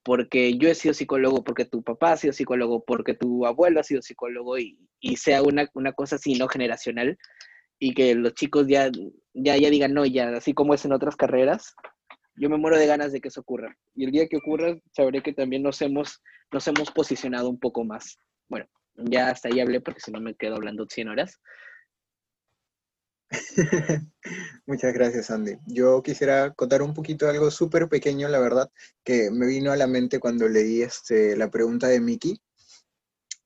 porque 0.05 0.59
yo 0.59 0.69
he 0.69 0.75
sido 0.75 0.93
psicólogo, 0.93 1.43
porque 1.43 1.65
tu 1.65 1.83
papá 1.83 2.13
ha 2.13 2.17
sido 2.19 2.35
psicólogo, 2.35 2.85
porque 2.85 3.15
tu 3.15 3.47
abuelo 3.47 3.81
ha 3.81 3.85
sido 3.85 4.03
psicólogo 4.03 4.59
y, 4.59 4.79
y 5.01 5.17
sea 5.17 5.43
una, 5.43 5.69
una, 5.73 5.93
cosa 5.93 6.17
así, 6.17 6.35
no 6.35 6.47
generacional, 6.47 7.17
y 7.79 7.95
que 7.95 8.15
los 8.15 8.35
chicos 8.35 8.67
ya, 8.69 8.91
ya, 9.33 9.57
ya 9.57 9.71
digan, 9.71 9.95
no, 9.95 10.05
ya, 10.05 10.29
así 10.37 10.53
como 10.53 10.75
es 10.75 10.85
en 10.85 10.93
otras 10.93 11.17
carreras, 11.17 11.75
yo 12.37 12.51
me 12.51 12.59
muero 12.59 12.79
de 12.79 12.87
ganas 12.87 13.13
de 13.13 13.21
que 13.21 13.29
eso 13.29 13.41
ocurra. 13.41 13.77
Y 13.95 14.05
el 14.05 14.11
día 14.11 14.29
que 14.29 14.37
ocurra, 14.37 14.77
sabré 14.93 15.23
que 15.23 15.33
también 15.33 15.63
nos 15.63 15.81
hemos, 15.81 16.21
nos 16.53 16.69
hemos 16.69 16.91
posicionado 16.91 17.49
un 17.49 17.59
poco 17.59 17.83
más. 17.85 18.19
Bueno, 18.49 18.67
ya 18.97 19.31
hasta 19.31 19.49
ahí 19.49 19.61
hablé 19.61 19.81
porque 19.81 20.01
si 20.01 20.13
no 20.13 20.21
me 20.21 20.35
quedo 20.35 20.57
hablando 20.57 20.87
100 20.89 21.09
horas. 21.09 21.41
Muchas 24.67 24.93
gracias, 24.93 25.31
Andy. 25.31 25.57
Yo 25.67 26.03
quisiera 26.03 26.53
contar 26.55 26.83
un 26.83 26.95
poquito 26.95 27.29
algo 27.29 27.51
súper 27.51 27.89
pequeño, 27.89 28.29
la 28.29 28.39
verdad, 28.39 28.71
que 29.05 29.31
me 29.31 29.47
vino 29.47 29.73
a 29.73 29.77
la 29.77 29.87
mente 29.87 30.19
cuando 30.19 30.49
leí 30.49 30.83
este, 30.83 31.37
la 31.37 31.51
pregunta 31.51 31.89
de 31.89 32.01
Miki 32.01 32.41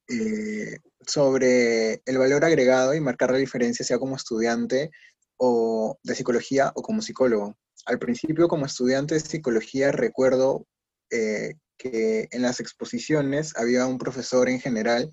eh, 0.07 0.77
sobre 1.05 2.01
el 2.05 2.17
valor 2.17 2.45
agregado 2.45 2.93
y 2.93 2.99
marcar 2.99 3.31
la 3.31 3.37
diferencia, 3.37 3.85
sea 3.85 3.99
como 3.99 4.15
estudiante 4.15 4.91
o 5.37 5.97
de 6.03 6.15
psicología 6.15 6.71
o 6.75 6.81
como 6.81 7.01
psicólogo. 7.01 7.55
Al 7.85 7.99
principio, 7.99 8.47
como 8.47 8.65
estudiante 8.65 9.15
de 9.15 9.21
psicología, 9.21 9.91
recuerdo 9.91 10.65
eh, 11.11 11.55
que 11.77 12.27
en 12.31 12.41
las 12.41 12.59
exposiciones 12.59 13.55
había 13.55 13.85
un 13.85 13.97
profesor 13.97 14.49
en 14.49 14.59
general 14.59 15.09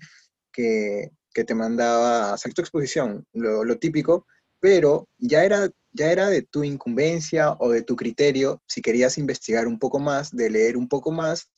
que, 0.51 1.11
que 1.33 1.43
te 1.43 1.55
mandaba 1.55 2.29
a 2.29 2.33
hacer 2.33 2.53
tu 2.53 2.61
exposición, 2.61 3.25
lo, 3.33 3.63
lo 3.63 3.77
típico, 3.77 4.25
pero 4.59 5.07
ya 5.17 5.43
era, 5.43 5.69
ya 5.91 6.11
era 6.11 6.29
de 6.29 6.41
tu 6.41 6.63
incumbencia 6.63 7.53
o 7.59 7.71
de 7.71 7.81
tu 7.81 7.95
criterio 7.95 8.61
si 8.67 8.81
querías 8.81 9.17
investigar 9.17 9.67
un 9.67 9.79
poco 9.79 9.99
más, 9.99 10.31
de 10.31 10.49
leer 10.49 10.77
un 10.77 10.87
poco 10.87 11.11
más, 11.11 11.49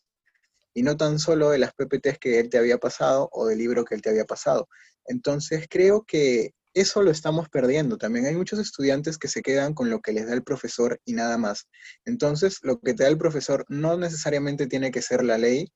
y 0.73 0.83
no 0.83 0.97
tan 0.97 1.19
solo 1.19 1.49
de 1.49 1.57
las 1.57 1.73
PPTs 1.73 2.19
que 2.19 2.39
él 2.39 2.49
te 2.49 2.57
había 2.57 2.77
pasado 2.77 3.29
o 3.31 3.47
del 3.47 3.57
libro 3.57 3.85
que 3.85 3.95
él 3.95 4.01
te 4.01 4.09
había 4.09 4.25
pasado. 4.25 4.69
Entonces 5.05 5.67
creo 5.69 6.03
que 6.05 6.53
eso 6.73 7.01
lo 7.01 7.11
estamos 7.11 7.49
perdiendo. 7.49 7.97
También 7.97 8.25
hay 8.25 8.35
muchos 8.35 8.59
estudiantes 8.59 9.17
que 9.17 9.27
se 9.27 9.41
quedan 9.41 9.73
con 9.73 9.89
lo 9.89 10.01
que 10.01 10.13
les 10.13 10.27
da 10.27 10.33
el 10.33 10.43
profesor 10.43 11.01
y 11.05 11.13
nada 11.13 11.37
más. 11.37 11.67
Entonces, 12.05 12.59
lo 12.61 12.79
que 12.79 12.93
te 12.93 13.03
da 13.03 13.09
el 13.09 13.17
profesor 13.17 13.65
no 13.69 13.97
necesariamente 13.97 14.67
tiene 14.67 14.91
que 14.91 15.01
ser 15.01 15.23
la 15.23 15.37
ley, 15.37 15.71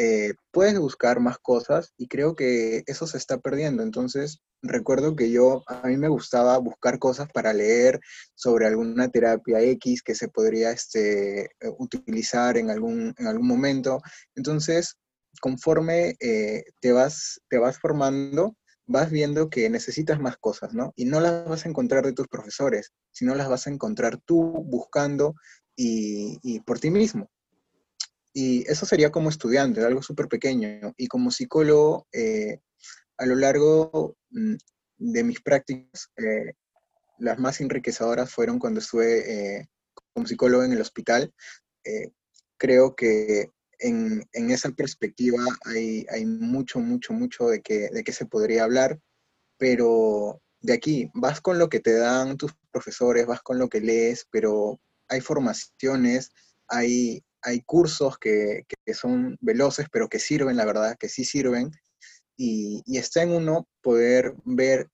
eh, 0.00 0.34
puedes 0.52 0.78
buscar 0.78 1.18
más 1.18 1.38
cosas 1.38 1.92
y 1.96 2.06
creo 2.06 2.36
que 2.36 2.84
eso 2.86 3.08
se 3.08 3.18
está 3.18 3.38
perdiendo. 3.38 3.82
Entonces, 3.82 4.38
recuerdo 4.62 5.16
que 5.16 5.32
yo, 5.32 5.64
a 5.66 5.88
mí 5.88 5.96
me 5.96 6.06
gustaba 6.08 6.56
buscar 6.58 7.00
cosas 7.00 7.28
para 7.32 7.52
leer 7.52 7.98
sobre 8.36 8.66
alguna 8.68 9.08
terapia 9.08 9.60
X 9.60 10.02
que 10.04 10.14
se 10.14 10.28
podría 10.28 10.70
este, 10.70 11.46
eh, 11.46 11.50
utilizar 11.78 12.56
en 12.58 12.70
algún, 12.70 13.12
en 13.18 13.26
algún 13.26 13.48
momento. 13.48 14.00
Entonces, 14.36 14.94
conforme 15.40 16.14
eh, 16.20 16.62
te, 16.80 16.92
vas, 16.92 17.40
te 17.48 17.58
vas 17.58 17.80
formando, 17.80 18.56
vas 18.86 19.10
viendo 19.10 19.50
que 19.50 19.68
necesitas 19.68 20.20
más 20.20 20.36
cosas, 20.36 20.74
¿no? 20.74 20.92
Y 20.94 21.06
no 21.06 21.18
las 21.18 21.48
vas 21.48 21.66
a 21.66 21.68
encontrar 21.68 22.04
de 22.04 22.12
tus 22.12 22.28
profesores, 22.28 22.92
sino 23.10 23.34
las 23.34 23.48
vas 23.48 23.66
a 23.66 23.70
encontrar 23.70 24.18
tú 24.24 24.62
buscando 24.64 25.34
y, 25.74 26.38
y 26.44 26.60
por 26.60 26.78
ti 26.78 26.90
mismo. 26.90 27.28
Y 28.40 28.64
eso 28.70 28.86
sería 28.86 29.10
como 29.10 29.30
estudiante, 29.30 29.84
algo 29.84 30.00
súper 30.00 30.28
pequeño. 30.28 30.94
Y 30.96 31.08
como 31.08 31.32
psicólogo, 31.32 32.06
eh, 32.12 32.60
a 33.16 33.26
lo 33.26 33.34
largo 33.34 34.16
mm, 34.30 34.54
de 34.98 35.24
mis 35.24 35.40
prácticas, 35.40 36.08
eh, 36.16 36.52
las 37.18 37.40
más 37.40 37.60
enriquecedoras 37.60 38.30
fueron 38.32 38.60
cuando 38.60 38.78
estuve 38.78 39.56
eh, 39.58 39.68
como 40.14 40.28
psicólogo 40.28 40.62
en 40.62 40.72
el 40.72 40.80
hospital. 40.80 41.34
creo 42.56 42.94
que 42.94 43.50
en, 43.80 44.22
en, 44.32 44.50
esa 44.52 44.70
perspectiva 44.70 45.42
hay, 45.64 46.06
hay, 46.08 46.24
mucho, 46.24 46.78
mucho, 46.78 47.12
mucho 47.12 47.48
de 47.48 47.60
que, 47.60 47.88
de 47.88 48.04
que 48.04 48.12
se 48.12 48.26
podría 48.26 48.62
hablar, 48.62 49.00
pero 49.56 50.40
de 50.60 50.74
aquí 50.74 51.10
vas 51.12 51.40
con 51.40 51.58
lo 51.58 51.68
que 51.68 51.80
te 51.80 51.94
dan 51.94 52.36
tus 52.36 52.52
profesores, 52.70 53.26
vas 53.26 53.42
con 53.42 53.58
lo 53.58 53.68
que 53.68 53.80
lees, 53.80 54.28
pero 54.30 54.80
hay 55.08 55.20
formaciones, 55.20 56.30
hay, 56.68 57.24
hay 57.48 57.62
cursos 57.62 58.18
que, 58.18 58.66
son 58.92 59.38
veloces, 59.40 59.86
pero 59.90 60.08
que 60.08 60.18
sirven, 60.18 60.56
la 60.56 60.66
verdad, 60.66 60.96
que 60.98 61.08
sí 61.08 61.24
sirven. 61.24 61.70
Y, 62.36 62.82
está 62.96 63.22
en 63.22 63.32
uno 63.32 63.66
poder 63.82 64.34
ver 64.44 64.88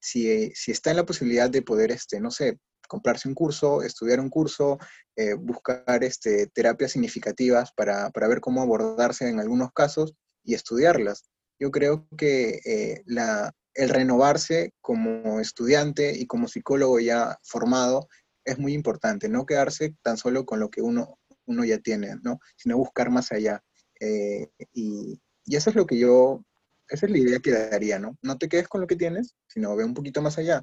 si, 0.00 0.52
está 0.66 0.90
en 0.90 0.96
la 0.96 1.06
posibilidad 1.06 1.50
de 1.50 1.62
poder, 1.62 1.92
este, 1.92 2.18
no 2.20 2.30
sé, 2.30 2.58
comprarse 2.88 3.28
un 3.28 3.34
curso, 3.34 3.82
estudiar 3.82 4.18
un 4.18 4.30
curso, 4.30 4.78
eh, 5.14 5.34
buscar 5.34 6.02
este, 6.02 6.46
terapias 6.48 6.92
significativas 6.92 7.70
para, 7.76 8.10
ver 8.14 8.40
cómo 8.40 8.62
abordarse 8.62 9.28
en 9.28 9.38
algunos 9.38 9.70
casos 9.72 10.14
y 10.42 10.54
estudiarlas. 10.54 11.24
Yo 11.60 11.70
creo 11.70 12.08
que 12.16 12.60
eh, 12.64 13.02
la, 13.04 13.52
el 13.74 13.90
renovarse 13.90 14.72
como 14.80 15.38
estudiante 15.38 16.16
y 16.16 16.26
como 16.26 16.48
psicólogo 16.48 16.98
ya 16.98 17.38
formado 17.44 18.08
es 18.44 18.58
muy 18.58 18.72
importante, 18.72 19.28
no 19.28 19.44
quedarse 19.44 19.94
tan 20.02 20.16
solo 20.16 20.46
con 20.46 20.58
lo 20.58 20.70
que 20.70 20.80
uno 20.80 21.19
uno 21.50 21.64
ya 21.64 21.78
tiene, 21.78 22.16
¿no? 22.22 22.38
Sino 22.56 22.78
buscar 22.78 23.10
más 23.10 23.32
allá. 23.32 23.62
Eh, 24.00 24.48
y, 24.72 25.20
y, 25.44 25.56
eso 25.56 25.70
es 25.70 25.76
lo 25.76 25.86
que 25.86 25.98
yo, 25.98 26.44
esa 26.88 27.06
es 27.06 27.12
la 27.12 27.18
idea 27.18 27.38
que 27.40 27.50
daría, 27.50 27.98
¿no? 27.98 28.16
No 28.22 28.38
te 28.38 28.48
quedes 28.48 28.68
con 28.68 28.80
lo 28.80 28.86
que 28.86 28.96
tienes, 28.96 29.34
sino 29.48 29.76
ve 29.76 29.84
un 29.84 29.94
poquito 29.94 30.22
más 30.22 30.38
allá. 30.38 30.62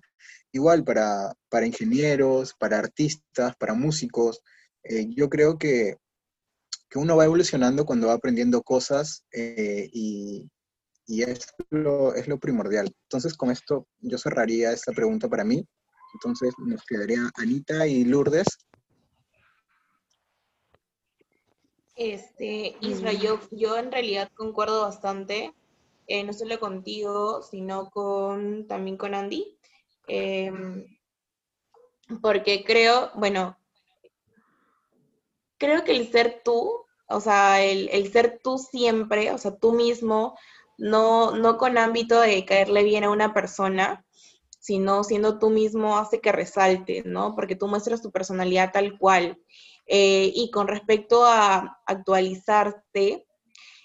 Igual 0.52 0.84
para, 0.84 1.34
para 1.50 1.67
ingenieros, 1.67 2.54
para 2.58 2.80
artistas, 2.80 3.56
para 3.58 3.73
músicos, 3.73 4.41
eh, 4.84 5.08
yo 5.10 5.30
creo 5.30 5.58
que, 5.58 5.97
que, 6.89 7.00
uno 7.00 7.17
va 7.17 7.26
evolucionando 7.26 7.86
cuando 7.86 8.08
va 8.08 8.13
aprendiendo 8.13 8.63
cosas 8.63 9.23
eh, 9.32 9.89
y, 9.91 10.50
y 11.06 11.23
es, 11.23 11.47
lo, 11.69 12.15
es 12.15 12.28
lo 12.28 12.39
primordial. 12.39 12.93
Entonces, 13.04 13.36
con 13.36 13.52
esto 13.52 13.88
yo 14.00 14.17
cerraría 14.17 14.71
esta 14.71 14.93
pregunta 14.93 15.28
para 15.28 15.43
mí. 15.43 15.65
Entonces, 16.13 16.54
nos 16.65 16.84
quedaría 16.86 17.30
Anita 17.36 17.86
y 17.86 18.06
Lourdes 18.06 18.47
Este, 21.97 22.77
Isra, 22.81 23.12
yo, 23.12 23.39
yo 23.49 23.75
en 23.75 23.91
realidad 23.91 24.29
concuerdo 24.36 24.83
bastante, 24.83 25.55
eh, 26.05 26.23
no 26.23 26.31
solo 26.31 26.60
contigo, 26.60 27.41
sino 27.41 27.89
con, 27.89 28.67
también 28.67 28.97
con 28.97 29.15
Andy, 29.15 29.57
em, 30.07 30.86
porque 32.21 32.63
creo, 32.63 33.10
bueno, 33.15 33.57
creo 35.57 35.83
que 35.83 35.91
el 35.93 36.12
ser 36.12 36.41
tú, 36.45 36.86
o 37.10 37.19
sea, 37.19 37.63
el, 37.63 37.89
el, 37.91 38.12
ser 38.12 38.39
tú 38.43 38.60
siempre, 38.60 39.31
o 39.31 39.39
sea, 39.39 39.57
tú 39.57 39.73
mismo, 39.73 40.38
no, 40.77 41.31
no 41.31 41.57
con 41.57 41.79
ámbito 41.79 42.21
de 42.21 42.45
caerle 42.45 42.83
bien 42.83 43.05
a 43.05 43.10
una 43.10 43.33
persona, 43.33 44.05
sino 44.60 45.03
siendo 45.03 45.39
tú 45.39 45.49
mismo 45.49 45.97
hace 45.97 46.21
que 46.21 46.31
resalte, 46.31 47.01
¿no? 47.05 47.33
Porque 47.36 47.55
tú 47.55 47.67
muestras 47.67 48.03
tu 48.03 48.12
personalidad 48.12 48.71
tal 48.71 48.99
cual. 48.99 49.39
Eh, 49.88 50.32
y 50.36 50.52
con 50.52 50.67
respecto 50.67 51.26
a 51.26 51.80
actualizarte 51.86 53.26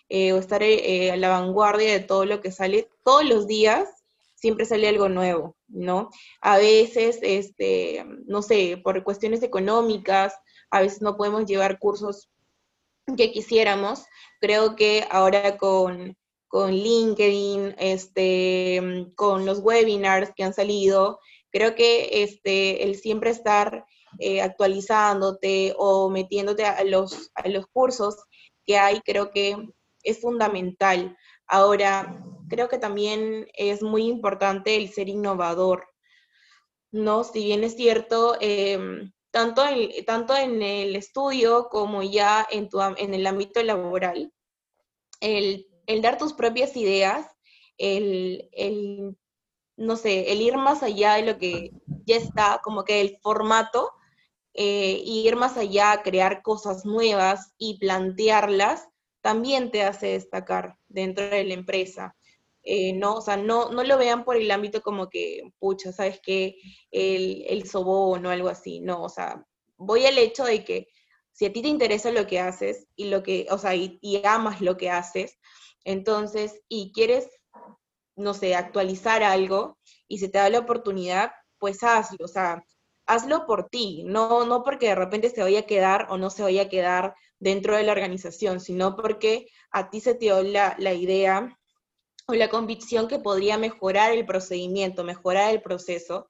eh, 0.08 0.32
o 0.32 0.38
estar 0.38 0.62
eh, 0.62 1.12
a 1.12 1.16
la 1.16 1.28
vanguardia 1.28 1.92
de 1.92 2.00
todo 2.00 2.24
lo 2.24 2.40
que 2.40 2.50
sale, 2.50 2.90
todos 3.04 3.24
los 3.24 3.46
días 3.46 3.88
siempre 4.34 4.66
sale 4.66 4.88
algo 4.88 5.08
nuevo, 5.08 5.56
¿no? 5.68 6.10
A 6.40 6.58
veces, 6.58 7.20
este, 7.22 8.04
no 8.26 8.42
sé, 8.42 8.80
por 8.82 9.04
cuestiones 9.04 9.44
económicas, 9.44 10.34
a 10.70 10.80
veces 10.80 11.00
no 11.00 11.16
podemos 11.16 11.46
llevar 11.46 11.78
cursos 11.78 12.28
que 13.16 13.30
quisiéramos. 13.30 14.04
Creo 14.40 14.74
que 14.74 15.06
ahora 15.10 15.56
con, 15.56 16.16
con 16.48 16.72
LinkedIn, 16.72 17.76
este, 17.78 19.06
con 19.14 19.46
los 19.46 19.60
webinars 19.60 20.32
que 20.34 20.42
han 20.42 20.54
salido, 20.54 21.20
creo 21.52 21.76
que 21.76 22.24
este, 22.24 22.82
el 22.82 22.96
siempre 22.96 23.30
estar 23.30 23.86
eh, 24.18 24.40
actualizándote 24.40 25.74
o 25.78 26.10
metiéndote 26.10 26.64
a 26.64 26.82
los, 26.84 27.30
a 27.34 27.48
los 27.48 27.66
cursos 27.66 28.16
que 28.64 28.78
hay, 28.78 29.00
creo 29.00 29.30
que 29.30 29.56
es 30.02 30.20
fundamental. 30.20 31.16
Ahora, 31.46 32.24
creo 32.48 32.68
que 32.68 32.78
también 32.78 33.48
es 33.54 33.82
muy 33.82 34.06
importante 34.06 34.76
el 34.76 34.90
ser 34.90 35.08
innovador, 35.08 35.86
¿no? 36.90 37.24
Si 37.24 37.44
bien 37.44 37.64
es 37.64 37.76
cierto, 37.76 38.36
em, 38.40 39.12
tanto, 39.30 39.66
en, 39.66 40.04
tanto 40.04 40.36
en 40.36 40.62
el 40.62 40.96
estudio 40.96 41.68
como 41.70 42.02
ya 42.02 42.46
en, 42.50 42.68
tu, 42.68 42.80
en 42.80 43.14
el 43.14 43.26
ámbito 43.26 43.62
laboral, 43.62 44.32
el, 45.20 45.66
dar 46.02 46.18
tus 46.18 46.32
propias 46.32 46.76
ideas, 46.76 47.26
el, 47.78 48.48
el, 48.52 49.16
no 49.76 49.96
sé, 49.96 50.32
el 50.32 50.42
ir 50.42 50.56
más 50.56 50.82
allá 50.82 51.14
de 51.14 51.22
lo 51.22 51.38
que 51.38 51.70
ya 52.06 52.16
está, 52.16 52.60
como 52.62 52.84
que 52.84 53.00
el 53.00 53.18
formato, 53.22 53.92
eh, 54.54 55.02
ir 55.04 55.36
más 55.36 55.56
allá, 55.56 56.02
crear 56.02 56.42
cosas 56.42 56.84
nuevas 56.84 57.52
y 57.58 57.78
plantearlas, 57.78 58.88
también 59.22 59.70
te 59.70 59.82
hace 59.82 60.08
destacar 60.08 60.76
dentro 60.88 61.24
de 61.28 61.44
la 61.44 61.54
empresa. 61.54 62.16
Eh, 62.64 62.92
no, 62.92 63.14
o 63.16 63.20
sea, 63.20 63.36
no, 63.36 63.70
no 63.70 63.82
lo 63.82 63.98
vean 63.98 64.24
por 64.24 64.36
el 64.36 64.50
ámbito 64.50 64.82
como 64.82 65.08
que, 65.08 65.42
pucha, 65.58 65.92
¿sabes 65.92 66.20
qué? 66.22 66.56
El, 66.90 67.44
el 67.48 67.68
sobono 67.68 68.28
o 68.28 68.32
algo 68.32 68.48
así, 68.48 68.80
no, 68.80 69.02
o 69.02 69.08
sea, 69.08 69.44
voy 69.76 70.06
al 70.06 70.16
hecho 70.18 70.44
de 70.44 70.64
que 70.64 70.88
si 71.32 71.46
a 71.46 71.52
ti 71.52 71.62
te 71.62 71.68
interesa 71.68 72.12
lo 72.12 72.26
que 72.26 72.38
haces 72.38 72.86
y 72.94 73.06
lo 73.06 73.22
que, 73.22 73.46
o 73.50 73.58
sea, 73.58 73.74
y, 73.74 73.98
y 74.00 74.22
amas 74.24 74.60
lo 74.60 74.76
que 74.76 74.90
haces, 74.90 75.38
entonces, 75.84 76.60
y 76.68 76.92
quieres, 76.92 77.28
no 78.16 78.34
sé, 78.34 78.54
actualizar 78.54 79.22
algo 79.22 79.78
y 80.06 80.18
se 80.18 80.28
te 80.28 80.38
da 80.38 80.50
la 80.50 80.60
oportunidad, 80.60 81.32
pues 81.58 81.82
hazlo, 81.82 82.24
o 82.24 82.28
sea, 82.28 82.62
hazlo 83.06 83.46
por 83.46 83.68
ti, 83.68 84.04
no, 84.04 84.44
no 84.44 84.62
porque 84.62 84.88
de 84.88 84.94
repente 84.94 85.30
se 85.30 85.42
vaya 85.42 85.60
a 85.60 85.66
quedar 85.66 86.06
o 86.10 86.18
no 86.18 86.30
se 86.30 86.42
vaya 86.42 86.62
a 86.62 86.68
quedar 86.68 87.14
dentro 87.38 87.76
de 87.76 87.82
la 87.82 87.92
organización, 87.92 88.60
sino 88.60 88.96
porque 88.96 89.46
a 89.70 89.90
ti 89.90 90.00
se 90.00 90.14
te 90.14 90.26
dio 90.26 90.42
la, 90.42 90.76
idea 90.94 91.58
o 92.28 92.34
la 92.34 92.48
convicción 92.48 93.08
que 93.08 93.18
podría 93.18 93.58
mejorar 93.58 94.12
el 94.12 94.24
procedimiento, 94.24 95.02
mejorar 95.02 95.52
el 95.52 95.60
proceso. 95.60 96.28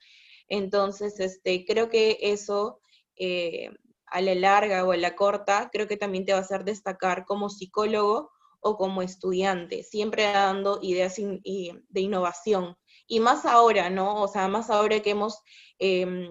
Entonces, 0.49 1.21
este, 1.21 1.65
creo 1.67 1.91
que 1.91 2.19
eso 2.21 2.81
eh, 3.17 3.71
a 4.07 4.21
la 4.21 4.35
larga 4.35 4.85
o 4.85 4.93
a 4.93 4.97
la 4.97 5.15
corta, 5.15 5.69
creo 5.73 5.87
que 5.87 5.97
también 5.97 6.25
te 6.25 6.33
va 6.33 6.39
a 6.39 6.43
hacer 6.43 6.65
destacar 6.65 7.25
como 7.27 7.51
psicólogo 7.51 8.31
o 8.61 8.77
como 8.77 9.03
estudiante, 9.03 9.83
siempre 9.83 10.25
dando 10.25 10.79
ideas 10.83 11.17
de 11.17 12.01
innovación. 12.01 12.77
Y 13.07 13.21
más 13.21 13.45
ahora, 13.45 13.91
¿no? 13.91 14.23
O 14.23 14.29
sea, 14.29 14.49
más 14.49 14.71
ahora 14.71 15.01
que 15.01 15.11
hemos 15.11 15.41
em, 15.79 16.29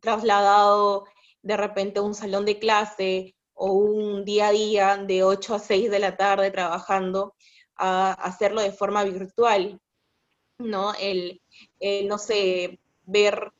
trasladado 0.00 1.04
de 1.42 1.56
repente 1.56 2.00
un 2.00 2.14
salón 2.14 2.44
de 2.46 2.58
clase 2.58 3.34
o 3.54 3.72
un 3.72 4.24
día 4.24 4.48
a 4.48 4.52
día 4.52 4.96
de 4.96 5.22
8 5.22 5.54
a 5.54 5.58
6 5.58 5.90
de 5.90 5.98
la 5.98 6.16
tarde 6.16 6.50
trabajando 6.50 7.34
a 7.76 8.12
hacerlo 8.12 8.62
de 8.62 8.72
forma 8.72 9.04
virtual, 9.04 9.80
¿no? 10.58 10.94
El, 10.94 11.40
no 12.06 12.18
sé, 12.18 12.80
ver 13.04 13.52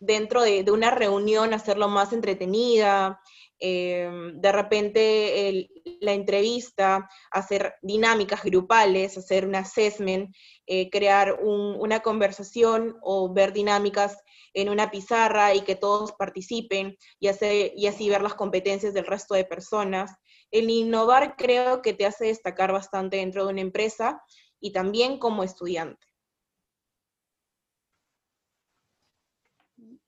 dentro 0.00 0.42
de, 0.42 0.64
una 0.70 0.90
reunión, 0.90 1.54
hacerlo 1.54 1.88
más 1.88 2.12
entretenida, 2.12 3.20
em, 3.58 4.40
de 4.40 4.52
repente 4.52 5.68
la 6.00 6.12
entrevista, 6.12 7.08
hacer 7.30 7.74
dinámicas 7.82 8.42
grupales, 8.42 9.16
hacer 9.18 9.46
un 9.46 9.54
assessment, 9.54 10.34
eh, 10.66 10.90
crear 10.90 11.38
una 11.42 12.00
conversación 12.00 12.96
o 13.02 13.32
ver 13.32 13.52
dinámicas 13.52 14.16
en 14.54 14.68
una 14.68 14.90
pizarra 14.90 15.54
y 15.54 15.60
que 15.60 15.76
todos 15.76 16.12
participen 16.12 16.96
y, 17.20 17.28
y 17.28 17.86
así 17.86 18.08
ver 18.08 18.22
las 18.22 18.34
competencias 18.34 18.94
del 18.94 19.06
resto 19.06 19.34
de 19.34 19.44
personas. 19.44 20.12
El 20.50 20.70
innovar 20.70 21.36
creo 21.36 21.82
que 21.82 21.92
te 21.92 22.06
hace 22.06 22.26
destacar 22.26 22.72
bastante 22.72 23.18
dentro 23.18 23.44
de 23.44 23.52
una 23.52 23.60
empresa 23.60 24.22
y 24.60 24.72
también 24.72 25.18
como 25.18 25.44
estudiante. 25.44 26.07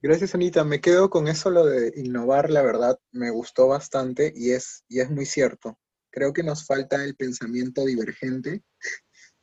Gracias, 0.02 0.34
Anita. 0.34 0.64
Me 0.64 0.80
quedo 0.80 1.10
con 1.10 1.28
eso, 1.28 1.50
lo 1.50 1.66
de 1.66 1.92
innovar, 1.94 2.48
la 2.48 2.62
verdad, 2.62 2.98
me 3.12 3.30
gustó 3.30 3.68
bastante 3.68 4.32
y 4.34 4.52
es, 4.52 4.82
y 4.88 5.00
es 5.00 5.10
muy 5.10 5.26
cierto. 5.26 5.78
Creo 6.10 6.32
que 6.32 6.42
nos 6.42 6.66
falta 6.66 7.04
el 7.04 7.14
pensamiento 7.16 7.84
divergente 7.84 8.62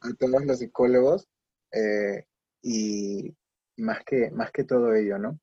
a 0.01 0.09
todos 0.17 0.43
los 0.43 0.57
psicólogos 0.57 1.27
eh, 1.71 2.25
y, 2.63 3.35
más 3.77 4.03
que, 4.03 4.31
más 4.31 4.51
que 4.51 4.63
todo 4.63 4.95
ello, 4.95 5.19
¿no? 5.19 5.39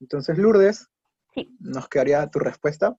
Entonces, 0.00 0.38
Lourdes, 0.38 0.86
¿nos 1.58 1.88
quedaría 1.88 2.24
tu 2.28 2.38
respuesta? 2.38 2.94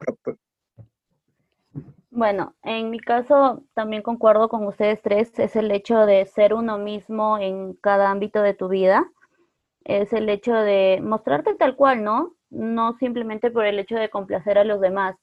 Bueno, 2.10 2.56
en 2.62 2.90
mi 2.90 3.00
caso 3.00 3.64
también 3.74 4.04
concuerdo 4.04 4.50
con 4.50 4.68
ustedes 4.68 5.02
tres, 5.02 5.32
es 5.40 5.56
el 5.56 5.72
hecho 5.72 6.06
de 6.06 6.26
ser 6.26 6.54
uno 6.54 6.78
mismo 6.78 7.38
en 7.38 7.74
cada 7.76 8.12
ámbito 8.12 8.42
de 8.42 8.54
tu 8.54 8.68
vida, 8.68 9.10
es 9.86 10.14
el 10.14 10.30
hecho 10.30 10.54
de 10.54 11.00
mostrarte 11.02 11.56
tal 11.56 11.76
cual, 11.76 12.04
¿no? 12.04 12.36
No 12.50 12.94
simplemente 12.94 13.52
por 13.52 13.66
el 13.66 13.80
hecho 13.80 13.96
de 13.96 14.10
complacer 14.10 14.58
a 14.58 14.64
los 14.64 14.82
demás. 14.82 15.16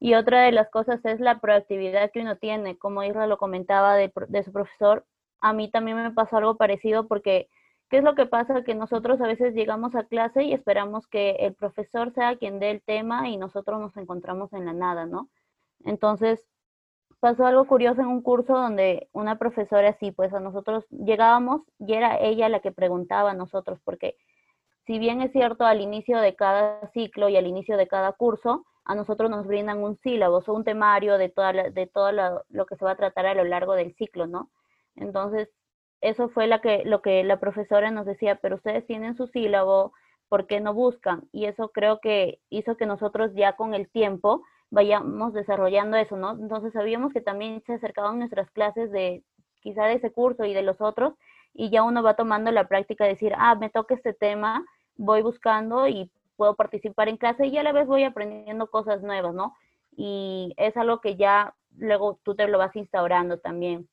Y 0.00 0.14
otra 0.14 0.42
de 0.42 0.52
las 0.52 0.70
cosas 0.70 1.04
es 1.04 1.20
la 1.20 1.40
proactividad 1.40 2.10
que 2.12 2.20
uno 2.20 2.36
tiene, 2.36 2.78
como 2.78 3.02
Isra 3.02 3.26
lo 3.26 3.38
comentaba 3.38 3.96
de, 3.96 4.12
de 4.28 4.42
su 4.42 4.52
profesor, 4.52 5.04
a 5.40 5.52
mí 5.52 5.70
también 5.70 5.96
me 5.96 6.10
pasó 6.12 6.36
algo 6.38 6.56
parecido 6.56 7.06
porque 7.08 7.48
¿Qué 7.88 7.98
es 7.98 8.04
lo 8.04 8.14
que 8.14 8.26
pasa? 8.26 8.64
Que 8.64 8.74
nosotros 8.74 9.20
a 9.20 9.26
veces 9.26 9.54
llegamos 9.54 9.94
a 9.94 10.04
clase 10.04 10.42
y 10.44 10.52
esperamos 10.52 11.06
que 11.06 11.30
el 11.40 11.54
profesor 11.54 12.12
sea 12.12 12.36
quien 12.36 12.58
dé 12.58 12.70
el 12.70 12.82
tema 12.82 13.28
y 13.28 13.38
nosotros 13.38 13.80
nos 13.80 13.96
encontramos 13.96 14.52
en 14.52 14.66
la 14.66 14.74
nada, 14.74 15.06
¿no? 15.06 15.30
Entonces, 15.84 16.46
pasó 17.20 17.46
algo 17.46 17.66
curioso 17.66 18.00
en 18.00 18.08
un 18.08 18.22
curso 18.22 18.52
donde 18.52 19.08
una 19.12 19.38
profesora 19.38 19.90
así, 19.90 20.12
pues 20.12 20.32
a 20.32 20.40
nosotros 20.40 20.84
llegábamos 20.90 21.62
y 21.78 21.94
era 21.94 22.18
ella 22.20 22.48
la 22.48 22.60
que 22.60 22.72
preguntaba 22.72 23.32
a 23.32 23.34
nosotros, 23.34 23.80
porque 23.84 24.16
si 24.86 24.98
bien 24.98 25.20
es 25.20 25.32
cierto 25.32 25.64
al 25.64 25.80
inicio 25.80 26.18
de 26.18 26.34
cada 26.34 26.90
ciclo 26.92 27.28
y 27.28 27.36
al 27.36 27.46
inicio 27.46 27.76
de 27.76 27.88
cada 27.88 28.12
curso, 28.12 28.64
a 28.84 28.94
nosotros 28.94 29.30
nos 29.30 29.46
brindan 29.46 29.82
un 29.82 29.98
sílabo 29.98 30.42
o 30.46 30.52
un 30.52 30.64
temario 30.64 31.18
de, 31.18 31.28
toda 31.28 31.52
de 31.52 31.86
todo 31.86 32.10
lo 32.12 32.66
que 32.66 32.76
se 32.76 32.84
va 32.84 32.92
a 32.92 32.96
tratar 32.96 33.26
a 33.26 33.34
lo 33.34 33.44
largo 33.44 33.74
del 33.74 33.94
ciclo, 33.96 34.26
¿no? 34.26 34.50
Entonces, 34.96 35.50
eso 36.00 36.28
fue 36.30 36.46
la 36.46 36.60
que, 36.60 36.84
lo 36.84 37.02
que 37.02 37.22
la 37.24 37.38
profesora 37.38 37.90
nos 37.90 38.06
decía, 38.06 38.36
pero 38.36 38.56
ustedes 38.56 38.86
tienen 38.86 39.14
su 39.14 39.26
sílabo, 39.26 39.92
¿por 40.28 40.46
qué 40.46 40.60
no 40.60 40.72
buscan? 40.72 41.28
Y 41.32 41.46
eso 41.46 41.70
creo 41.70 42.00
que 42.00 42.40
hizo 42.48 42.76
que 42.76 42.86
nosotros 42.86 43.32
ya 43.34 43.56
con 43.56 43.74
el 43.74 43.90
tiempo 43.90 44.42
vayamos 44.70 45.32
desarrollando 45.32 45.96
eso, 45.96 46.16
¿no? 46.16 46.32
Entonces 46.32 46.72
sabíamos 46.72 47.12
que 47.12 47.20
también 47.20 47.62
se 47.66 47.74
acercaban 47.74 48.18
nuestras 48.18 48.50
clases 48.50 48.90
de 48.92 49.22
quizá 49.60 49.84
de 49.86 49.94
ese 49.94 50.12
curso 50.12 50.44
y 50.44 50.54
de 50.54 50.62
los 50.62 50.80
otros, 50.80 51.14
y 51.54 51.70
ya 51.70 51.82
uno 51.82 52.02
va 52.02 52.14
tomando 52.14 52.52
la 52.52 52.68
práctica 52.68 53.04
de 53.04 53.10
decir, 53.10 53.32
ah, 53.36 53.54
me 53.54 53.70
toca 53.70 53.94
este 53.94 54.12
tema, 54.12 54.64
voy 54.96 55.22
buscando 55.22 55.88
y 55.88 56.10
puedo 56.36 56.54
participar 56.54 57.08
en 57.08 57.16
clase 57.16 57.46
y 57.46 57.56
a 57.58 57.62
la 57.62 57.72
vez 57.72 57.86
voy 57.86 58.04
aprendiendo 58.04 58.68
cosas 58.70 59.02
nuevas, 59.02 59.34
¿no? 59.34 59.54
Y 59.96 60.54
es 60.56 60.76
algo 60.76 61.00
que 61.00 61.16
ya 61.16 61.54
luego 61.76 62.18
tú 62.22 62.34
te 62.36 62.46
lo 62.48 62.58
vas 62.58 62.76
instaurando 62.76 63.38
también 63.38 63.88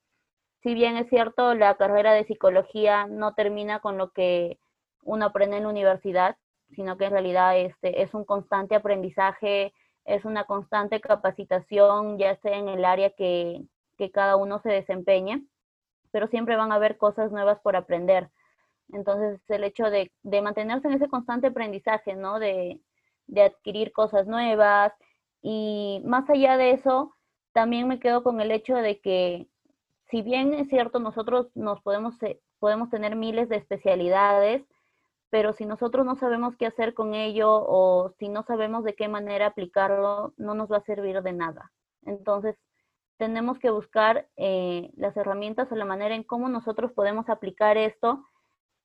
si 0.65 0.73
bien 0.73 0.97
es 0.97 1.07
cierto, 1.09 1.53
la 1.53 1.75
carrera 1.75 2.13
de 2.13 2.25
psicología 2.25 3.05
no 3.05 3.35
termina 3.35 3.81
con 3.81 3.99
lo 3.99 4.09
que 4.09 4.57
uno 5.03 5.27
aprende 5.27 5.57
en 5.57 5.63
la 5.63 5.69
universidad, 5.69 6.37
sino 6.71 6.97
que 6.97 7.05
en 7.05 7.11
realidad 7.11 7.55
este, 7.55 8.01
es 8.01 8.15
un 8.15 8.25
constante 8.25 8.73
aprendizaje, 8.73 9.73
es 10.05 10.25
una 10.25 10.45
constante 10.45 11.01
capacitación, 11.01 12.17
ya 12.17 12.35
sea 12.37 12.57
en 12.57 12.69
el 12.69 12.85
área 12.85 13.11
que, 13.11 13.63
cada 14.13 14.35
uno 14.35 14.59
se 14.59 14.69
desempeñe, 14.69 15.43
pero 16.11 16.27
siempre 16.27 16.55
van 16.57 16.71
a 16.71 16.75
haber 16.75 16.97
cosas 16.97 17.31
nuevas 17.31 17.59
por 17.61 17.75
aprender. 17.75 18.29
Entonces, 18.93 19.39
el 19.49 19.63
hecho 19.63 19.89
de, 19.89 20.11
mantenerse 20.41 20.87
en 20.87 20.95
ese 20.95 21.09
constante 21.09 21.47
aprendizaje, 21.47 22.15
¿no? 22.15 22.39
De, 22.39 22.79
de 23.27 23.41
adquirir 23.43 23.91
cosas 23.93 24.27
nuevas 24.27 24.93
y 25.41 26.01
más 26.05 26.29
allá 26.29 26.57
de 26.57 26.71
eso, 26.71 27.15
también 27.53 27.87
me 27.87 27.99
quedo 27.99 28.23
con 28.23 28.41
el 28.41 28.51
hecho 28.51 28.75
de 28.75 28.99
que 28.99 29.47
si 30.09 30.21
bien 30.21 30.53
es 30.53 30.69
cierto, 30.69 30.99
nosotros 30.99 31.47
nos 31.55 31.81
podemos, 31.81 32.21
eh, 32.23 32.39
podemos 32.59 32.89
tener 32.89 33.15
miles 33.15 33.49
de 33.49 33.57
especialidades, 33.57 34.63
pero 35.35 35.51
si 35.51 35.65
nosotros 35.65 36.05
no 36.05 36.15
sabemos 36.15 36.55
qué 36.55 36.65
hacer 36.65 36.93
con 36.93 37.13
ello 37.13 37.49
o 37.51 38.09
si 38.19 38.29
no 38.29 38.43
sabemos 38.43 38.85
de 38.85 38.95
qué 38.95 39.09
manera 39.09 39.47
aplicarlo, 39.47 40.33
no 40.37 40.55
nos 40.55 40.71
va 40.71 40.77
a 40.77 40.85
servir 40.85 41.21
de 41.21 41.33
nada. 41.33 41.73
Entonces, 42.05 42.55
tenemos 43.17 43.59
que 43.59 43.69
buscar 43.69 44.29
eh, 44.37 44.91
las 44.95 45.17
herramientas 45.17 45.69
o 45.69 45.75
la 45.75 45.83
manera 45.83 46.15
en 46.15 46.23
cómo 46.23 46.47
nosotros 46.47 46.93
podemos 46.93 47.27
aplicar 47.27 47.75
esto, 47.75 48.23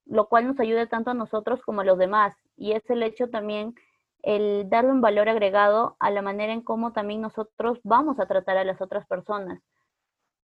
lo 0.07 0.29
cual 0.29 0.49
nos 0.49 0.59
ayude 0.59 0.89
tanto 0.89 1.13
a 1.13 1.15
nosotros 1.15 1.63
como 1.63 1.83
a 1.83 1.85
los 1.85 1.99
demás. 1.99 2.35
Y 2.57 2.73
es 2.73 2.83
el 2.91 3.05
hecho 3.05 3.31
también 3.31 3.77
el 4.25 4.69
darle 4.69 4.91
un 4.91 5.01
valor 5.01 5.29
agregado 5.29 5.95
a 6.01 6.11
la 6.11 6.21
manera 6.21 6.53
en 6.53 6.63
cómo 6.63 6.93
también 6.93 7.21
nosotros 7.21 7.79
vamos 7.85 8.19
a 8.19 8.27
tratar 8.27 8.57
a 8.57 8.65
las 8.65 8.81
otras 8.81 9.07
personas. 9.07 9.63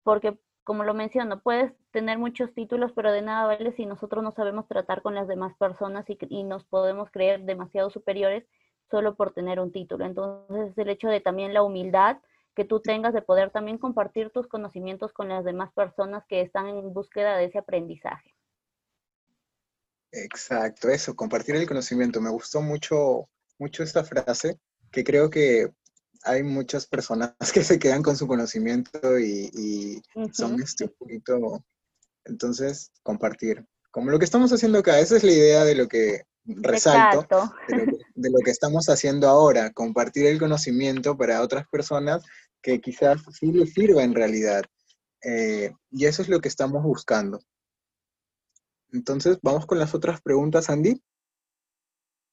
Porque, 0.02 0.40
como 0.64 0.84
lo 0.84 0.94
menciono, 0.94 1.42
puedes 1.42 1.74
tener 1.92 2.18
muchos 2.18 2.54
títulos, 2.54 2.92
pero 2.96 3.12
de 3.12 3.22
nada 3.22 3.48
vale 3.48 3.74
si 3.74 3.86
nosotros 3.86 4.24
no 4.24 4.32
sabemos 4.32 4.68
tratar 4.68 5.02
con 5.02 5.16
las 5.16 5.28
demás 5.28 5.54
personas 5.58 6.06
y, 6.08 6.44
nos 6.44 6.64
podemos 6.64 7.12
creer 7.12 7.42
demasiado 7.42 7.90
superiores 7.90 8.46
solo 8.90 9.16
por 9.16 9.34
tener 9.34 9.60
un 9.60 9.72
título. 9.72 10.06
Entonces, 10.06 10.72
es 10.72 10.78
el 10.78 10.90
hecho 10.90 11.10
de 11.10 11.20
también 11.20 11.54
la 11.54 11.64
humildad 11.64 12.18
que 12.56 12.66
tú 12.66 12.80
tengas 12.80 13.14
de 13.14 13.22
poder 13.22 13.50
también 13.50 13.78
compartir 13.78 14.30
tus 14.30 14.48
conocimientos 14.48 15.12
con 15.12 15.28
las 15.30 15.44
demás 15.44 15.72
personas 15.74 16.24
que 16.28 16.42
están 16.42 16.68
en 16.68 16.94
búsqueda 16.94 17.36
de 17.38 17.46
ese 17.46 17.58
aprendizaje. 17.58 18.34
Exacto, 20.12 20.90
eso, 20.90 21.16
compartir 21.16 21.56
el 21.56 21.68
conocimiento. 21.68 22.22
Me 22.22 22.30
gustó 22.30 22.62
mucho, 22.62 23.28
mucho 23.58 23.82
esta 23.82 24.04
frase, 24.04 24.60
que 24.92 25.04
creo 25.04 25.30
que 25.32 25.72
hay 26.24 26.44
muchas 26.44 26.88
personas 26.88 27.34
que 27.54 27.64
se 27.64 27.80
quedan 27.80 28.04
con 28.04 28.16
su 28.16 28.28
conocimiento 28.28 29.20
y, 29.20 30.02
son 30.32 30.62
este 30.62 30.86
un 30.86 30.94
poquito, 30.98 31.66
entonces, 32.26 32.92
compartir. 33.04 33.66
Como 33.92 34.10
lo 34.10 34.18
que 34.18 34.26
estamos 34.26 34.52
haciendo 34.52 34.80
acá, 34.80 35.00
esa 35.00 35.18
es 35.18 35.24
la 35.24 35.32
idea 35.32 35.64
de 35.66 35.76
lo 35.76 35.88
que 35.88 36.24
resalto, 36.46 37.54
de 38.16 38.30
lo, 38.30 38.40
que, 38.40 38.52
estamos 38.52 38.90
haciendo 38.90 39.30
ahora, 39.30 39.72
compartir 39.72 40.26
el 40.26 40.40
conocimiento 40.40 41.16
para 41.16 41.42
otras 41.42 41.68
personas 41.70 42.24
que 42.62 42.82
quizás 42.82 43.22
sí 43.32 43.52
les 43.52 43.74
sirva 43.74 44.04
en 44.04 44.16
realidad. 44.16 44.64
Eh, 45.24 45.72
y 45.92 46.06
eso 46.06 46.22
es 46.22 46.30
lo 46.30 46.40
que 46.40 46.50
estamos 46.50 46.84
buscando. 46.84 47.40
Entonces, 48.92 49.38
vamos 49.42 49.66
con 49.66 49.80
las 49.80 49.94
otras 49.94 50.22
preguntas, 50.22 50.70
Andy. 50.70 51.02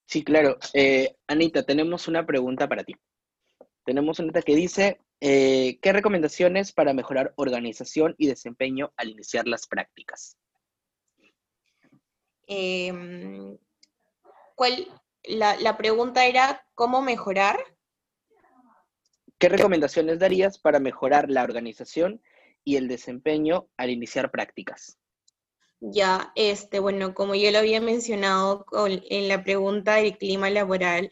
Sí, 0.06 0.24
claro. 0.24 0.58
Eh, 0.74 1.14
Anita, 1.28 1.62
tenemos 1.62 2.08
una 2.08 2.26
pregunta 2.26 2.68
para 2.68 2.84
ti. 2.84 2.94
Tenemos 3.90 4.20
una 4.20 4.40
que 4.42 4.54
dice, 4.54 5.00
eh, 5.20 5.80
¿qué 5.82 5.92
recomendaciones 5.92 6.70
para 6.70 6.94
mejorar 6.94 7.34
organización 7.34 8.14
y 8.18 8.28
desempeño 8.28 8.92
al 8.96 9.08
iniciar 9.08 9.48
las 9.48 9.66
prácticas? 9.66 10.36
Em, 12.46 13.58
¿cuál, 14.54 14.86
la, 15.24 15.56
la 15.56 15.76
pregunta 15.76 16.24
era, 16.24 16.64
¿cómo 16.76 17.02
mejorar? 17.02 17.58
¿Qué 19.40 19.48
recomendaciones 19.48 20.20
darías 20.20 20.60
para 20.60 20.78
mejorar 20.78 21.28
la 21.28 21.42
organización 21.42 22.22
y 22.62 22.76
el 22.76 22.86
desempeño 22.86 23.66
al 23.76 23.90
iniciar 23.90 24.30
prácticas? 24.30 25.00
Ya, 25.80 26.30
este, 26.36 26.78
bueno, 26.78 27.12
como 27.12 27.34
yo 27.34 27.50
lo 27.50 27.58
había 27.58 27.80
mencionado 27.80 28.66
en 28.86 29.26
la 29.26 29.42
pregunta 29.42 29.96
del 29.96 30.16
clima 30.16 30.48
laboral, 30.48 31.10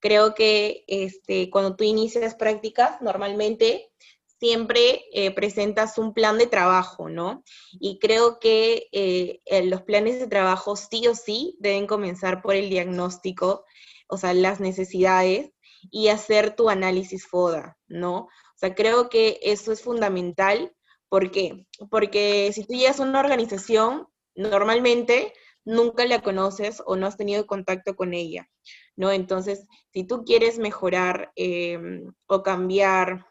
creo 0.00 0.34
que 0.34 0.84
este, 0.86 1.50
cuando 1.50 1.76
tú 1.76 1.84
inicias 1.84 2.34
prácticas, 2.34 3.00
normalmente 3.00 3.90
siempre 4.38 5.04
eh, 5.12 5.30
presentas 5.34 5.98
un 5.98 6.12
plan 6.12 6.38
de 6.38 6.46
trabajo, 6.46 7.08
¿no? 7.08 7.42
Y 7.72 7.98
creo 7.98 8.38
que 8.38 8.88
eh, 8.92 9.40
los 9.64 9.82
planes 9.82 10.20
de 10.20 10.26
trabajo 10.26 10.76
sí 10.76 11.06
o 11.08 11.14
sí 11.14 11.56
deben 11.58 11.86
comenzar 11.86 12.42
por 12.42 12.54
el 12.54 12.68
diagnóstico, 12.68 13.64
o 14.08 14.18
sea, 14.18 14.34
las 14.34 14.60
necesidades 14.60 15.52
y 15.90 16.08
hacer 16.08 16.54
tu 16.54 16.68
análisis 16.68 17.26
FODA, 17.26 17.78
¿no? 17.88 18.16
O 18.16 18.58
sea, 18.58 18.74
creo 18.74 19.08
que 19.08 19.38
eso 19.42 19.72
es 19.72 19.82
fundamental 19.82 20.76
¿Por 21.08 21.30
qué? 21.30 21.66
Porque 21.90 22.50
si 22.52 22.64
tú 22.64 22.74
llegas 22.74 23.00
a 23.00 23.04
una 23.04 23.20
organización, 23.20 24.08
normalmente 24.34 25.32
nunca 25.66 26.06
la 26.06 26.22
conoces 26.22 26.82
o 26.86 26.96
no 26.96 27.06
has 27.06 27.18
tenido 27.18 27.46
contacto 27.46 27.96
con 27.96 28.14
ella, 28.14 28.48
¿no? 28.96 29.10
Entonces, 29.12 29.66
si 29.92 30.04
tú 30.04 30.24
quieres 30.24 30.58
mejorar 30.58 31.32
em, 31.36 32.12
o 32.26 32.42
cambiar 32.42 33.26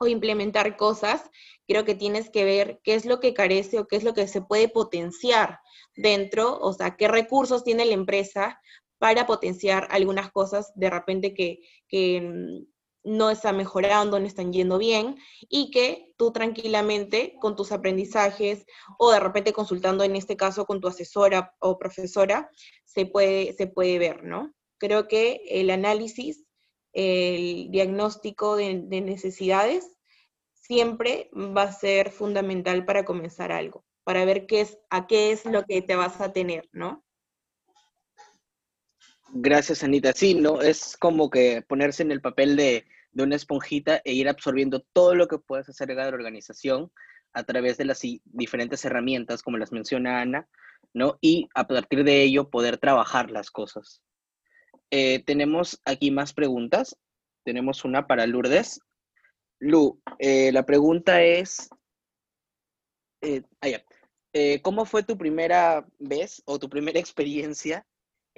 o 0.00 0.06
implementar 0.06 0.76
cosas, 0.76 1.30
creo 1.66 1.84
que 1.84 1.94
tienes 1.94 2.30
que 2.30 2.44
ver 2.44 2.80
qué 2.82 2.94
es 2.94 3.04
lo 3.04 3.20
que 3.20 3.34
carece 3.34 3.78
o 3.78 3.86
qué 3.86 3.96
es 3.96 4.04
lo 4.04 4.14
que 4.14 4.26
se 4.26 4.40
puede 4.40 4.68
potenciar 4.68 5.60
dentro, 5.94 6.58
o 6.58 6.72
sea, 6.72 6.96
qué 6.96 7.06
recursos 7.06 7.64
tiene 7.64 7.84
la 7.84 7.94
empresa 7.94 8.60
para 8.98 9.26
potenciar 9.26 9.88
algunas 9.90 10.32
cosas 10.32 10.72
de 10.74 10.90
repente 10.90 11.34
que, 11.34 11.60
que 11.88 12.16
em, 12.16 12.66
no 13.04 13.30
está 13.30 13.52
mejorando, 13.52 14.18
no 14.18 14.26
están 14.26 14.52
yendo 14.52 14.78
bien 14.78 15.16
y 15.48 15.70
que 15.70 16.12
tú 16.16 16.32
tranquilamente 16.32 17.34
con 17.40 17.56
tus 17.56 17.72
aprendizajes 17.72 18.66
o 18.98 19.10
de 19.10 19.20
repente 19.20 19.52
consultando 19.52 20.04
en 20.04 20.16
este 20.16 20.36
caso 20.36 20.66
con 20.66 20.80
tu 20.80 20.88
asesora 20.88 21.54
o 21.60 21.78
profesora 21.78 22.50
se 22.84 23.06
puede, 23.06 23.52
se 23.54 23.66
puede 23.66 23.98
ver, 23.98 24.24
¿no? 24.24 24.52
Creo 24.78 25.08
que 25.08 25.42
el 25.48 25.70
análisis, 25.70 26.44
el 26.92 27.70
diagnóstico 27.70 28.56
de, 28.56 28.74
necesidades 28.74 29.96
siempre 30.54 31.30
va 31.34 31.62
a 31.62 31.72
ser 31.72 32.10
fundamental 32.10 32.84
para 32.84 33.04
comenzar 33.04 33.52
algo, 33.52 33.84
para 34.04 34.24
ver 34.24 34.46
qué 34.46 34.60
es, 34.62 34.78
a 34.90 35.06
qué 35.06 35.32
es 35.32 35.44
lo 35.44 35.64
que 35.64 35.82
te 35.82 35.96
vas 35.96 36.20
a 36.20 36.32
tener, 36.32 36.68
¿no? 36.72 37.04
Gracias, 39.30 39.84
Anita. 39.84 40.12
Sí, 40.14 40.34
¿no? 40.34 40.62
Es 40.62 40.96
como 40.96 41.28
que 41.28 41.62
ponerse 41.62 42.02
en 42.02 42.12
el 42.12 42.22
papel 42.22 42.56
de, 42.56 42.86
de 43.12 43.22
una 43.22 43.36
esponjita 43.36 44.00
e 44.04 44.12
ir 44.14 44.28
absorbiendo 44.28 44.80
todo 44.92 45.14
lo 45.14 45.28
que 45.28 45.38
puedes 45.38 45.68
hacer 45.68 45.88
de 45.88 45.94
la 45.94 46.08
organización 46.08 46.90
a 47.34 47.42
través 47.44 47.76
de 47.76 47.84
las 47.84 48.00
diferentes 48.24 48.84
herramientas, 48.86 49.42
como 49.42 49.58
las 49.58 49.70
menciona 49.70 50.22
Ana, 50.22 50.48
¿no? 50.94 51.18
Y 51.20 51.48
a 51.54 51.66
partir 51.66 52.04
de 52.04 52.22
ello 52.22 52.48
poder 52.48 52.78
trabajar 52.78 53.30
las 53.30 53.50
cosas. 53.50 54.02
Eh, 54.90 55.22
tenemos 55.24 55.80
aquí 55.84 56.10
más 56.10 56.32
preguntas. 56.32 56.96
Tenemos 57.44 57.84
una 57.84 58.06
para 58.06 58.26
Lourdes. 58.26 58.80
Lu, 59.60 60.00
eh, 60.18 60.52
la 60.52 60.64
pregunta 60.64 61.22
es, 61.22 61.68
eh, 63.20 63.42
ah, 63.60 63.82
¿cómo 64.62 64.86
fue 64.86 65.02
tu 65.02 65.18
primera 65.18 65.86
vez 65.98 66.42
o 66.46 66.58
tu 66.58 66.70
primera 66.70 66.98
experiencia 67.00 67.84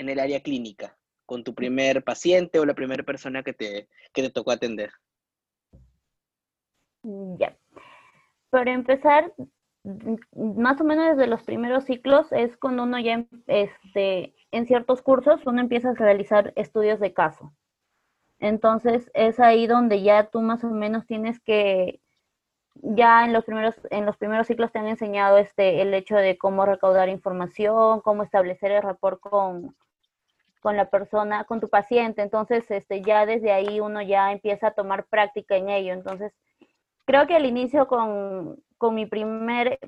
en 0.01 0.09
el 0.09 0.19
área 0.19 0.41
clínica? 0.41 0.97
con 1.31 1.45
tu 1.45 1.55
primer 1.55 2.03
paciente 2.03 2.59
o 2.59 2.67
la 2.67 2.75
primera 2.75 3.05
persona 3.05 3.45
que 3.45 3.53
te, 3.53 3.89
que 4.13 4.23
te 4.23 4.31
tocó 4.31 4.51
atender? 4.51 4.91
Mm, 7.05 7.37
ya. 7.37 7.57
Para 8.51 8.73
empezar, 8.73 9.33
más 10.35 10.81
o 10.81 10.85
menos 10.85 11.11
desde 11.11 11.31
los 11.31 11.45
primeros 11.45 11.85
ciclos 11.85 12.33
es 12.33 12.57
cuando 12.57 12.83
uno 12.83 12.99
ya, 12.99 13.25
este, 13.47 14.35
en 14.51 14.67
ciertos 14.67 15.03
cursos, 15.03 15.47
uno 15.47 15.61
empieza 15.61 15.91
a 15.91 15.95
realizar 15.95 16.53
estudios 16.57 16.99
de 16.99 17.15
caso. 17.15 17.53
Entonces 18.41 19.09
es 19.15 19.39
ahí 19.39 19.69
donde 19.69 20.03
ya 20.03 20.31
tú 20.31 20.43
más 20.43 20.65
o 20.65 20.71
menos 20.71 21.07
tienes 21.07 21.39
que, 21.39 22.01
ya 22.75 23.25
en 23.25 23.33
los 23.33 23.45
primeros, 23.45 23.77
en 23.91 24.05
los 24.05 24.17
primeros 24.17 24.49
ciclos 24.49 24.73
te 24.73 24.81
han 24.81 24.89
enseñado 24.89 25.39
este, 25.39 25.81
el 25.81 25.95
hecho 25.95 26.17
de 26.17 26.37
cómo 26.39 26.67
recaudar 26.67 27.09
información, 27.09 28.01
cómo 28.01 28.25
establecer 28.25 28.73
el 28.73 28.83
rapport 28.83 29.21
con, 29.21 29.77
con 30.61 30.77
la 30.77 30.91
persona, 30.91 31.45
con 31.45 31.61
tu 31.61 31.69
paciente. 31.69 32.23
Entonces, 32.23 32.71
este, 32.71 33.03
ya 33.03 33.27
desde 33.27 33.53
ahí 33.53 33.81
uno 33.81 34.03
ya 34.03 34.33
empieza 34.33 34.69
a 34.69 34.75
tomar 34.75 35.07
práctica 35.07 35.57
en 35.57 35.71
ello. 35.71 35.93
Entonces, 35.93 36.33
creo 37.07 37.27
que 37.27 37.35
al 37.35 37.47
inicio 37.47 37.89
con, 37.89 38.63
con 38.79 38.95
mi 38.95 39.07
primer, 39.07 39.79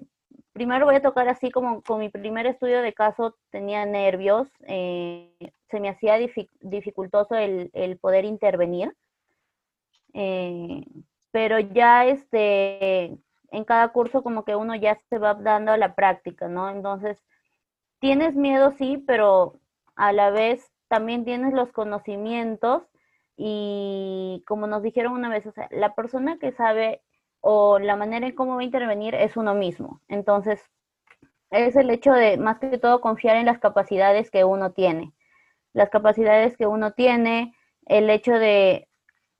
primero 0.53 0.87
voy 0.87 0.97
a 0.97 1.03
tocar 1.03 1.29
así 1.29 1.51
como 1.51 1.83
con 1.83 2.01
mi 2.01 2.09
primer 2.09 2.47
estudio 2.47 2.83
de 2.83 2.95
caso 2.95 3.37
tenía 3.51 3.87
nervios, 3.87 4.49
eh, 4.67 5.53
se 5.71 5.81
me 5.81 5.89
hacía 5.89 6.19
dificultoso 6.61 7.35
el, 7.37 7.71
el, 7.75 7.99
poder 7.99 8.25
intervenir. 8.25 8.95
Eh, 10.15 10.85
pero 11.31 11.59
ya 11.59 12.07
este, 12.07 13.17
en 13.51 13.65
cada 13.65 13.89
curso 13.89 14.23
como 14.23 14.45
que 14.45 14.57
uno 14.57 14.75
ya 14.75 14.99
se 15.09 15.19
va 15.19 15.35
dando 15.35 15.73
a 15.73 15.79
la 15.79 15.95
práctica, 15.95 16.49
¿no? 16.49 16.71
Entonces, 16.71 17.19
tienes 18.01 18.35
miedo, 18.35 18.73
sí, 18.73 19.03
pero 19.07 19.62
a 19.97 20.13
la 20.13 20.31
vez 20.31 20.71
también 20.89 21.25
tienes 21.25 21.53
los 21.55 21.73
conocimientos 21.73 22.83
y 23.37 24.45
como 24.47 24.67
nos 24.67 24.83
dijeron 24.83 25.13
una 25.13 25.29
vez, 25.29 25.45
la 25.71 25.95
persona 25.95 26.39
que 26.39 26.53
sabe 26.53 27.03
o 27.41 27.79
la 27.79 27.97
manera 27.97 28.27
en 28.27 28.35
cómo 28.35 28.55
va 28.55 28.61
a 28.61 28.65
intervenir 28.65 29.15
es 29.15 29.37
uno 29.37 29.55
mismo. 29.55 30.01
Entonces, 30.09 30.61
es 31.51 31.77
el 31.77 31.91
hecho 31.91 32.13
de 32.13 32.37
más 32.37 32.59
que 32.59 32.79
todo 32.79 33.01
confiar 33.01 33.37
en 33.37 33.47
las 33.47 33.59
capacidades 33.59 34.31
que 34.31 34.45
uno 34.45 34.73
tiene. 34.73 35.13
Las 35.73 35.91
capacidades 35.91 36.57
que 36.57 36.67
uno 36.67 36.93
tiene, 36.93 37.55
el 37.87 38.11
hecho 38.11 38.33
de 38.33 38.89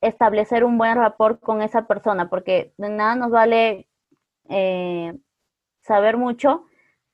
establecer 0.01 0.65
un 0.65 0.79
buen 0.79 0.97
rapport 0.97 1.41
con 1.41 1.63
esa 1.63 1.87
persona, 1.87 2.29
porque 2.29 2.75
de 2.77 2.89
nada 2.89 3.15
nos 3.15 3.31
vale 3.31 3.89
eh, 4.49 5.17
saber 5.81 6.17
mucho 6.17 6.65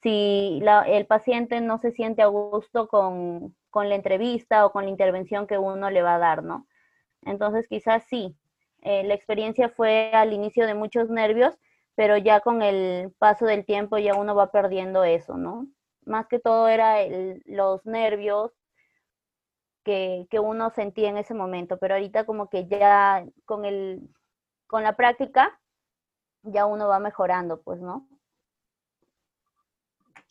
si 0.03 0.63
el 0.87 1.07
paciente 1.07 1.61
no 1.61 1.79
se 1.79 1.93
siente 1.93 2.23
a 2.23 2.27
gusto 2.27 2.89
con, 2.89 3.55
la 3.75 3.95
entrevista 3.95 4.67
o 4.67 4.73
con 4.73 4.85
la 4.85 4.91
intervención 4.91 5.47
que 5.47 5.59
uno 5.59 5.91
le 5.91 6.03
va 6.03 6.17
a 6.17 6.19
dar, 6.19 6.43
¿no? 6.43 6.67
Entonces 7.23 7.67
quizás 7.69 8.05
sí, 8.09 8.37
eh, 8.83 9.05
la 9.05 9.15
experiencia 9.15 9.69
fue 9.69 10.11
al 10.13 10.33
inicio 10.33 10.67
de 10.67 10.75
muchos 10.75 11.11
nervios, 11.11 11.57
pero 11.95 12.17
ya 12.17 12.41
con 12.41 12.63
el 12.63 13.13
paso 13.19 13.47
del 13.47 13.65
tiempo 13.65 13.99
ya 13.99 14.15
uno 14.15 14.35
va 14.35 14.51
perdiendo 14.51 15.05
eso, 15.05 15.37
¿no? 15.37 15.69
Más 16.05 16.27
que 16.27 16.41
todo 16.41 16.69
era 16.69 16.97
los 17.45 17.85
nervios 17.87 18.53
que, 19.85 20.27
que 20.31 20.41
uno 20.41 20.71
sentía 20.71 21.09
en 21.09 21.19
ese 21.19 21.35
momento, 21.35 21.79
pero 21.79 21.95
ahorita 21.95 22.25
como 22.25 22.49
que 22.49 22.67
ya 22.67 23.25
con 23.45 23.65
el 23.65 24.09
con 24.69 24.85
la 24.85 24.95
práctica 24.95 25.59
ya 26.43 26.67
uno 26.67 26.87
va 26.87 27.01
mejorando, 27.01 27.61
pues, 27.63 27.81
¿no? 27.81 28.07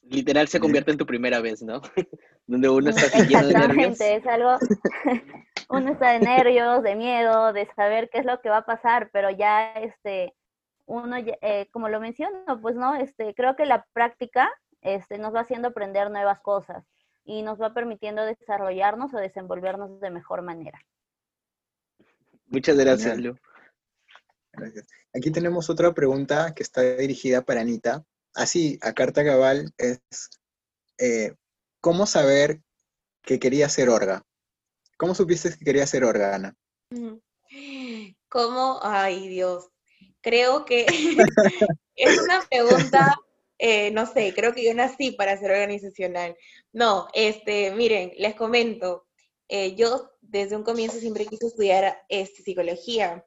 Literal 0.09 0.47
se 0.47 0.59
convierte 0.59 0.91
en 0.91 0.97
tu 0.97 1.05
primera 1.05 1.41
vez, 1.41 1.61
¿no? 1.61 1.81
Donde 2.47 2.69
uno 2.69 2.89
está 2.89 3.25
lleno 3.25 3.47
de 3.47 3.53
nervios. 3.53 3.99
es 3.99 4.25
algo, 4.25 4.57
uno 5.69 5.91
está 5.91 6.11
de 6.11 6.19
nervios, 6.19 6.83
de 6.83 6.95
miedo, 6.95 7.53
de 7.53 7.67
saber 7.75 8.09
qué 8.09 8.19
es 8.19 8.25
lo 8.25 8.39
que 8.41 8.49
va 8.49 8.57
a 8.57 8.65
pasar, 8.65 9.09
pero 9.11 9.29
ya, 9.29 9.73
este, 9.73 10.33
uno, 10.85 11.17
eh, 11.17 11.67
como 11.71 11.89
lo 11.89 11.99
menciono, 11.99 12.61
pues, 12.61 12.75
¿no? 12.75 12.95
Este, 12.95 13.33
creo 13.35 13.55
que 13.55 13.65
la 13.65 13.85
práctica, 13.93 14.49
este, 14.81 15.17
nos 15.17 15.35
va 15.35 15.41
haciendo 15.41 15.69
aprender 15.69 16.09
nuevas 16.09 16.39
cosas 16.39 16.85
y 17.25 17.41
nos 17.41 17.61
va 17.61 17.73
permitiendo 17.73 18.23
desarrollarnos 18.23 19.13
o 19.13 19.17
desenvolvernos 19.17 19.99
de 19.99 20.09
mejor 20.09 20.41
manera. 20.41 20.79
Muchas 22.45 22.77
gracias, 22.77 23.17
Lu. 23.17 23.37
Gracias. 24.53 24.87
Aquí 25.13 25.31
tenemos 25.31 25.69
otra 25.69 25.93
pregunta 25.93 26.53
que 26.55 26.63
está 26.63 26.81
dirigida 26.81 27.41
para 27.41 27.61
Anita. 27.61 28.05
Así, 28.37 28.77
a 28.83 28.93
carta 28.93 29.25
cabal 29.25 29.73
es, 29.79 29.99
eh, 30.99 31.33
¿cómo 31.81 32.05
saber 32.05 32.61
que 33.23 33.39
quería 33.39 33.67
ser 33.67 33.89
orga? 33.89 34.21
¿Cómo 34.95 35.15
supiste 35.15 35.57
que 35.57 35.65
quería 35.65 35.87
ser 35.87 36.03
orga, 36.03 36.35
Ana? 36.35 36.55
¿Cómo? 38.29 38.79
Ay, 38.83 39.27
Dios. 39.27 39.69
Creo 40.21 40.65
que 40.65 40.85
es 41.95 42.21
una 42.21 42.41
pregunta, 42.47 43.17
eh, 43.57 43.89
no 43.89 44.05
sé, 44.05 44.35
creo 44.35 44.53
que 44.53 44.63
yo 44.63 44.75
nací 44.75 45.13
para 45.13 45.35
ser 45.39 45.49
organizacional. 45.49 46.37
No, 46.71 47.07
este, 47.13 47.71
miren, 47.71 48.11
les 48.19 48.35
comento, 48.35 49.07
eh, 49.47 49.73
yo 49.73 50.11
desde 50.21 50.55
un 50.55 50.63
comienzo 50.63 50.99
siempre 50.99 51.25
quise 51.25 51.47
estudiar 51.47 52.05
este, 52.07 52.43
psicología 52.43 53.25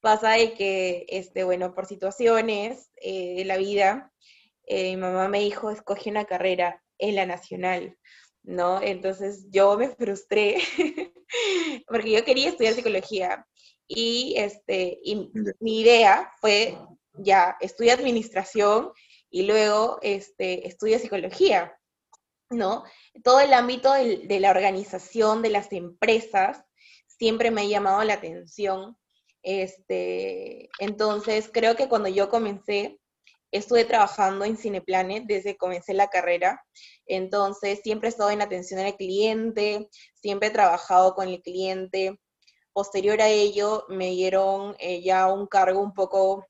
pasa 0.00 0.30
de 0.30 0.54
que, 0.54 1.04
este, 1.08 1.44
bueno, 1.44 1.74
por 1.74 1.84
situaciones 1.84 2.90
de 3.02 3.42
la 3.44 3.58
vida, 3.58 4.12
eh, 4.66 4.96
mi 4.96 5.02
mamá 5.02 5.28
me 5.28 5.40
dijo, 5.40 5.70
escoge 5.70 6.10
una 6.10 6.24
carrera 6.24 6.82
en 6.98 7.16
la 7.16 7.26
nacional, 7.26 7.96
¿no? 8.42 8.80
Entonces 8.82 9.46
yo 9.50 9.76
me 9.76 9.88
frustré 9.90 10.58
porque 11.88 12.10
yo 12.10 12.24
quería 12.24 12.50
estudiar 12.50 12.74
psicología 12.74 13.46
y, 13.86 14.34
este, 14.36 14.98
y 15.02 15.30
mi 15.60 15.80
idea 15.80 16.32
fue, 16.40 16.78
ya, 17.14 17.56
estudia 17.60 17.94
administración 17.94 18.92
y 19.30 19.42
luego 19.42 19.98
este, 20.02 20.66
estudia 20.66 20.98
psicología, 20.98 21.78
¿no? 22.50 22.84
Todo 23.24 23.40
el 23.40 23.52
ámbito 23.52 23.92
de 23.92 24.40
la 24.40 24.50
organización 24.50 25.42
de 25.42 25.50
las 25.50 25.72
empresas 25.72 26.64
siempre 27.06 27.50
me 27.50 27.62
ha 27.62 27.64
llamado 27.64 28.02
la 28.04 28.14
atención 28.14 28.96
este, 29.46 30.68
entonces, 30.80 31.48
creo 31.52 31.76
que 31.76 31.88
cuando 31.88 32.08
yo 32.08 32.28
comencé, 32.28 32.98
estuve 33.56 33.84
trabajando 33.84 34.44
en 34.44 34.56
Cineplanet 34.56 35.24
desde 35.24 35.52
que 35.52 35.58
comencé 35.58 35.94
la 35.94 36.08
carrera. 36.08 36.62
Entonces, 37.06 37.80
siempre 37.82 38.08
he 38.08 38.10
estado 38.10 38.30
en 38.30 38.42
atención 38.42 38.80
al 38.80 38.96
cliente, 38.96 39.88
siempre 40.14 40.48
he 40.48 40.52
trabajado 40.52 41.14
con 41.14 41.28
el 41.28 41.42
cliente. 41.42 42.20
Posterior 42.72 43.20
a 43.20 43.28
ello, 43.28 43.84
me 43.88 44.10
dieron 44.10 44.76
eh, 44.78 45.02
ya 45.02 45.32
un 45.32 45.46
cargo 45.46 45.80
un 45.80 45.94
poco, 45.94 46.46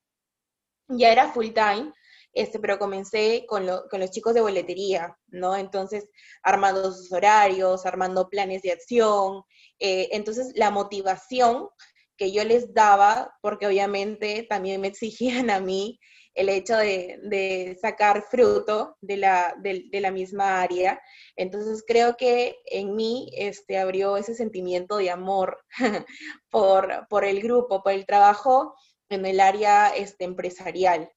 ya 0.89 1.13
era 1.13 1.33
full 1.33 1.51
time, 1.53 1.93
este, 2.33 2.59
pero 2.59 2.79
comencé 2.79 3.47
con, 3.49 3.67
los 3.67 4.11
chicos 4.11 4.35
de 4.35 4.43
boletería, 4.43 5.17
¿no? 5.29 5.57
Entonces, 5.57 6.11
armando 6.43 6.93
sus 6.93 7.13
horarios, 7.13 7.87
armando 7.87 8.29
planes 8.29 8.63
de 8.63 8.73
acción. 8.73 9.43
Eh, 9.79 10.09
entonces, 10.13 10.53
la 10.55 10.71
motivación 10.71 11.69
que 12.17 12.33
yo 12.33 12.45
les 12.45 12.75
daba, 12.75 13.35
porque 13.43 13.67
obviamente 13.67 14.47
también 14.49 14.81
me 14.81 14.89
exigían 14.89 15.51
a 15.51 15.61
mí 15.61 15.99
el 16.37 16.49
hecho 16.49 16.77
de, 16.77 17.77
sacar 17.81 18.23
fruto 18.23 18.97
de 19.01 19.17
la, 19.17 19.55
de, 19.59 20.01
la, 20.01 20.11
misma 20.11 20.63
área. 20.63 21.01
Entonces 21.35 21.83
creo 21.87 22.17
que 22.17 22.57
en 22.67 22.95
mí 22.95 23.31
este, 23.37 23.79
abrió 23.79 24.17
ese 24.17 24.35
sentimiento 24.35 24.99
de 24.99 25.11
amor 25.11 25.59
por, 26.51 27.07
por 27.09 27.25
el 27.25 27.43
grupo, 27.43 27.83
por 27.83 27.93
el 27.93 28.07
trabajo 28.07 28.75
en 29.09 29.27
el 29.27 29.41
área 29.41 29.89
este, 29.89 30.25
empresarial. 30.25 31.11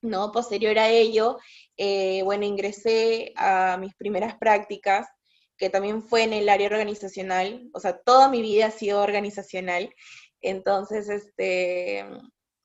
¿no? 0.00 0.32
Posterior 0.32 0.78
a 0.78 0.88
ello, 0.88 1.38
eh, 1.76 2.22
bueno, 2.24 2.44
ingresé 2.44 3.32
a 3.36 3.78
mis 3.78 3.94
primeras 3.94 4.36
prácticas 4.36 5.08
que 5.56 5.70
también 5.70 6.02
fue 6.02 6.24
en 6.24 6.32
el 6.32 6.48
área 6.48 6.66
organizacional, 6.66 7.70
o 7.72 7.80
sea, 7.80 7.96
toda 7.96 8.28
mi 8.28 8.42
vida 8.42 8.66
ha 8.66 8.70
sido 8.72 9.00
organizacional 9.00 9.88
entonces, 10.44 11.08
este, 11.08 12.04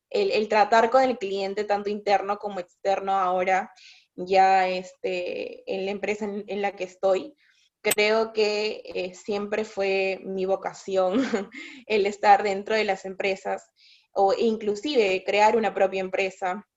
el, 0.09 0.47
tratar 0.47 0.89
con 0.89 1.03
el 1.03 1.17
cliente, 1.17 1.63
tanto 1.63 1.89
interno 1.89 2.37
como 2.37 2.59
externo 2.59 3.13
ahora, 3.13 3.71
ya 4.15 4.67
este, 4.67 5.63
en 5.71 5.85
la 5.85 5.91
empresa 5.91 6.25
en, 6.25 6.61
la 6.61 6.75
que 6.75 6.83
estoy, 6.83 7.35
creo 7.81 8.33
que 8.33 8.81
eh, 8.83 9.13
siempre 9.13 9.63
fue 9.63 10.19
mi 10.23 10.45
vocación 10.45 11.13
el 11.87 12.05
estar 12.05 12.43
dentro 12.43 12.75
de 12.75 12.83
las 12.83 13.05
empresas 13.05 13.69
o 14.11 14.33
inclusive 14.33 15.23
crear 15.25 15.55
una 15.55 15.73
propia 15.73 16.01
empresa. 16.01 16.67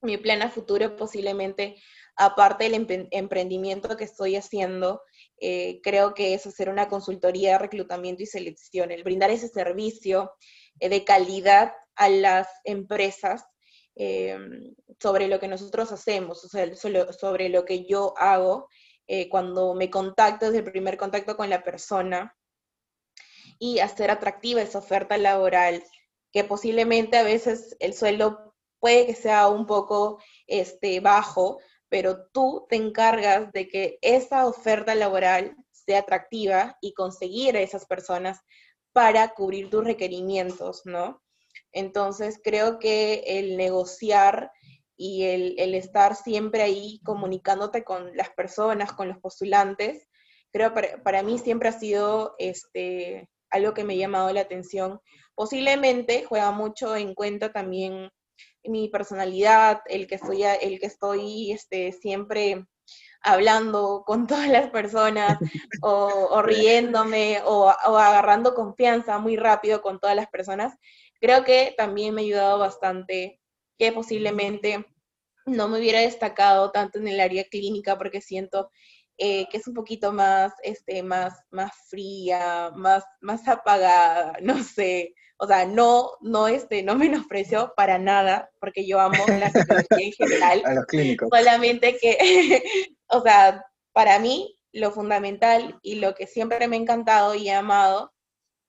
Mi 0.00 0.16
plan 0.16 0.42
a 0.42 0.50
futuro 0.50 0.96
posiblemente, 0.96 1.76
aparte 2.16 2.64
del 2.68 3.08
emprendimiento 3.12 3.96
que 3.96 4.04
estoy 4.04 4.34
haciendo, 4.34 5.02
eh, 5.40 5.80
creo 5.84 6.14
que 6.14 6.34
es 6.34 6.44
hacer 6.44 6.68
una 6.68 6.88
consultoría 6.88 7.52
de 7.52 7.58
reclutamiento 7.58 8.24
y 8.24 8.26
selección, 8.26 8.90
el 8.90 9.04
brindar 9.04 9.30
ese 9.30 9.46
servicio 9.48 10.32
eh, 10.80 10.88
de 10.88 11.04
calidad 11.04 11.72
a 11.96 12.08
las 12.08 12.48
empresas 12.64 13.44
eh, 13.94 14.38
sobre 15.00 15.28
lo 15.28 15.38
que 15.38 15.48
nosotros 15.48 15.92
hacemos, 15.92 16.44
o 16.44 16.48
sea, 16.48 16.74
sobre 16.76 17.48
lo 17.48 17.64
que 17.64 17.84
yo 17.86 18.14
hago 18.16 18.68
cuando 19.30 19.74
me 19.74 19.90
contacto 19.90 20.46
desde 20.46 20.60
el 20.60 20.72
primer 20.72 20.96
contacto 20.96 21.36
con 21.36 21.50
la 21.50 21.62
persona 21.62 22.34
y 23.58 23.80
hacer 23.80 24.10
atractiva 24.10 24.62
esa 24.62 24.78
oferta 24.78 25.18
laboral, 25.18 25.84
que 26.32 26.44
posiblemente 26.44 27.16
a 27.16 27.22
veces 27.22 27.76
el 27.78 27.94
sueldo 27.94 28.54
puede 28.80 29.06
que 29.06 29.14
sea 29.14 29.48
un 29.48 29.66
poco 29.66 30.20
este, 30.48 30.98
bajo, 30.98 31.60
pero 31.88 32.26
tú 32.32 32.66
te 32.68 32.74
encargas 32.74 33.52
de 33.52 33.68
que 33.68 33.98
esa 34.02 34.46
oferta 34.46 34.96
laboral 34.96 35.54
sea 35.70 36.00
atractiva 36.00 36.76
y 36.80 36.94
conseguir 36.94 37.56
a 37.56 37.60
esas 37.60 37.86
personas 37.86 38.40
para 38.92 39.34
cubrir 39.34 39.70
tus 39.70 39.84
requerimientos, 39.84 40.82
¿no? 40.84 41.22
Entonces, 41.72 42.40
creo 42.42 42.78
que 42.78 43.22
el 43.26 43.56
negociar 43.56 44.50
y 44.96 45.24
el, 45.24 45.74
estar 45.74 46.14
siempre 46.14 46.62
ahí 46.62 47.00
comunicándote 47.04 47.82
con 47.82 48.16
las 48.16 48.30
personas, 48.30 48.92
con 48.92 49.08
los 49.08 49.18
postulantes, 49.18 50.08
creo 50.52 50.74
para, 50.74 51.02
para 51.02 51.22
mí 51.22 51.38
siempre 51.38 51.68
ha 51.68 51.72
sido 51.72 52.34
este, 52.38 53.28
algo 53.50 53.74
que 53.74 53.84
me 53.84 53.94
ha 53.94 53.96
llamado 53.96 54.32
la 54.32 54.42
atención. 54.42 55.00
Posiblemente 55.34 56.24
juega 56.24 56.50
mucho 56.50 56.94
en 56.94 57.14
cuenta 57.14 57.52
también 57.52 58.10
mi 58.64 58.88
personalidad, 58.88 59.80
el 59.86 60.06
que 60.06 60.16
estoy, 60.16 60.42
el 60.44 60.78
que 60.78 60.86
estoy 60.86 61.52
este, 61.52 61.92
siempre 61.92 62.66
hablando 63.22 64.02
con 64.06 64.26
todas 64.26 64.48
las 64.48 64.70
personas 64.70 65.38
o, 65.80 66.42
riéndome 66.42 67.40
o, 67.44 67.68
agarrando 67.70 68.54
confianza 68.54 69.18
muy 69.18 69.36
rápido 69.36 69.82
con 69.82 70.00
todas 70.00 70.16
las 70.16 70.28
personas, 70.28 70.74
creo 71.22 71.44
que 71.44 71.74
también 71.78 72.14
me 72.14 72.20
ha 72.20 72.24
ayudado 72.24 72.58
bastante 72.58 73.40
que 73.78 73.92
posiblemente 73.92 74.84
no 75.46 75.68
me 75.68 75.78
hubiera 75.78 76.00
destacado 76.00 76.72
tanto 76.72 76.98
en 76.98 77.08
el 77.08 77.20
área 77.20 77.44
clínica 77.44 77.96
porque 77.96 78.20
siento 78.20 78.70
eh, 79.18 79.46
que 79.48 79.58
es 79.58 79.68
un 79.68 79.74
poquito 79.74 80.12
más, 80.12 80.52
este, 80.64 81.02
más, 81.02 81.38
más 81.50 81.70
fría, 81.88 82.72
más, 82.74 83.04
más 83.20 83.46
apagada, 83.46 84.36
no 84.42 84.62
sé, 84.64 85.14
o 85.36 85.46
sea, 85.46 85.64
no, 85.64 86.10
no, 86.20 86.48
este, 86.48 86.82
no 86.82 86.96
menosprecio 86.96 87.72
para 87.76 87.98
nada, 87.98 88.50
porque 88.58 88.86
yo 88.86 89.00
amo 89.00 89.24
la 89.28 89.50
psicología 89.50 90.06
en 90.06 90.12
general. 90.12 90.62
A 90.64 90.74
los 90.74 90.86
clínicos. 90.86 91.28
Solamente 91.32 91.98
que, 91.98 92.64
o 93.08 93.22
sea, 93.22 93.64
para 93.92 94.18
mí 94.18 94.58
lo 94.72 94.90
fundamental 94.90 95.78
y 95.82 95.96
lo 95.96 96.14
que 96.14 96.26
siempre 96.26 96.66
me 96.66 96.76
ha 96.76 96.80
encantado 96.80 97.34
y 97.36 97.48
he 97.48 97.52
amado 97.52 98.12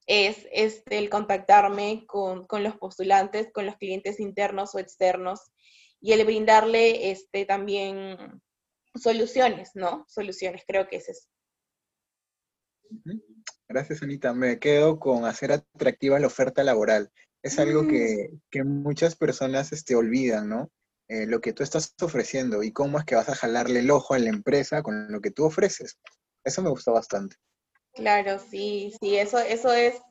es 0.08 0.48
este, 0.52 0.98
el 0.98 1.10
contactarme 1.10 2.06
con, 2.08 2.46
con, 2.46 2.64
los 2.64 2.76
postulantes, 2.78 3.52
con 3.54 3.66
los 3.66 3.78
clientes 3.78 4.20
internos 4.20 4.76
o 4.76 4.80
externos 4.80 5.40
y 6.02 6.12
el 6.12 6.26
brindarle 6.26 7.12
este, 7.12 7.46
también 7.46 8.42
soluciones, 8.96 9.72
¿no? 9.74 10.06
Soluciones, 10.08 10.64
creo 10.68 10.88
que 10.88 10.98
es 10.98 11.10
eso. 11.10 11.28
Gracias, 13.68 14.04
Anita. 14.04 14.34
Me 14.34 14.60
quedo 14.60 15.00
con 15.00 15.26
hacer 15.26 15.52
atractiva 15.52 16.20
la 16.20 16.28
oferta 16.28 16.64
laboral. 16.64 17.12
Es 17.42 17.60
algo 17.60 17.88
que, 17.88 18.30
mm. 18.54 18.68
muchas 18.68 19.16
personas 19.16 19.72
este, 19.72 19.96
olvidan, 19.96 20.50
¿no? 20.50 20.72
Eh, 21.10 21.26
lo 21.26 21.42
que 21.42 21.54
tú 21.54 21.64
estás 21.64 21.94
ofreciendo 22.02 22.64
y 22.64 22.72
cómo 22.72 22.98
es 22.98 23.06
que 23.06 23.16
vas 23.16 23.30
a 23.30 23.36
jalarle 23.36 23.80
el 23.80 23.92
ojo 23.92 24.14
a 24.14 24.20
la 24.20 24.30
empresa 24.30 24.82
con 24.82 25.12
lo 25.12 25.22
que 25.22 25.32
tú 25.32 25.46
ofreces. 25.46 25.98
Eso 26.44 26.62
me 26.62 26.70
gustó 26.70 26.94
bastante. 26.94 27.36
Claro, 27.94 28.40
sí, 28.40 28.94
sí, 29.00 29.18
eso, 29.18 29.40
eso 29.40 29.72
es, 29.72 30.02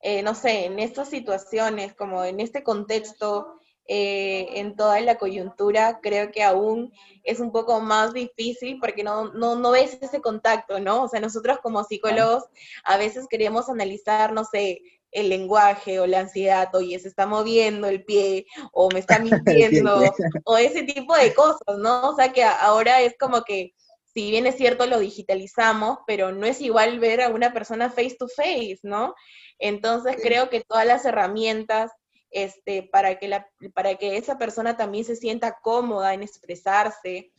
eh, 0.00 0.22
no 0.22 0.34
sé, 0.34 0.66
en 0.66 0.78
estas 0.78 1.08
situaciones, 1.10 1.94
como 1.94 2.24
en 2.24 2.40
este 2.40 2.62
contexto, 2.62 3.58
eh, 3.88 4.58
en 4.58 4.74
toda 4.74 5.00
la 5.00 5.16
coyuntura, 5.16 6.00
creo 6.02 6.32
que 6.32 6.42
aún 6.42 6.92
es 7.22 7.38
un 7.38 7.52
poco 7.52 7.80
más 7.80 8.12
difícil 8.12 8.78
porque 8.80 9.04
no, 9.04 9.32
no, 9.32 9.54
no 9.54 9.70
ves 9.70 9.98
ese 10.00 10.20
contacto, 10.20 10.80
¿no? 10.80 11.04
O 11.04 11.08
sea, 11.08 11.20
nosotros 11.20 11.58
como 11.62 11.84
psicólogos 11.84 12.44
a 12.84 12.96
veces 12.96 13.26
queremos 13.28 13.68
analizar, 13.68 14.32
no 14.32 14.44
sé, 14.44 14.80
el 15.12 15.28
lenguaje 15.28 16.00
o 16.00 16.06
la 16.06 16.20
ansiedad, 16.20 16.74
oye, 16.74 16.98
se 16.98 17.08
está 17.08 17.26
moviendo 17.26 17.86
el 17.88 18.04
pie 18.04 18.46
o 18.72 18.90
me 18.90 18.98
está 18.98 19.18
mintiendo 19.20 20.02
o 20.44 20.56
ese 20.58 20.82
tipo 20.82 21.16
de 21.16 21.32
cosas, 21.32 21.78
¿no? 21.78 22.10
O 22.10 22.16
sea 22.16 22.32
que 22.32 22.42
ahora 22.42 23.00
es 23.02 23.16
como 23.18 23.42
que, 23.42 23.72
si 24.16 24.30
bien 24.30 24.46
es 24.46 24.56
cierto, 24.56 24.86
lo 24.86 24.98
digitalizamos, 24.98 25.98
pero 26.06 26.32
no 26.32 26.46
es 26.46 26.62
igual 26.62 26.98
ver 27.00 27.20
a 27.20 27.28
una 27.28 27.52
persona 27.52 27.90
face 27.90 28.16
to 28.18 28.26
face, 28.28 28.78
¿no? 28.82 29.14
Entonces 29.58 30.16
creo 30.22 30.48
que 30.48 30.62
todas 30.62 30.86
las 30.86 31.04
herramientas 31.04 31.92
este, 32.30 32.84
para, 32.90 33.18
que 33.18 33.28
la, 33.28 33.46
para 33.74 33.96
que 33.96 34.16
esa 34.16 34.38
persona 34.38 34.74
también 34.74 35.04
se 35.04 35.16
sienta 35.16 35.58
cómoda 35.60 36.14
en 36.14 36.22
expresarse, 36.22 37.30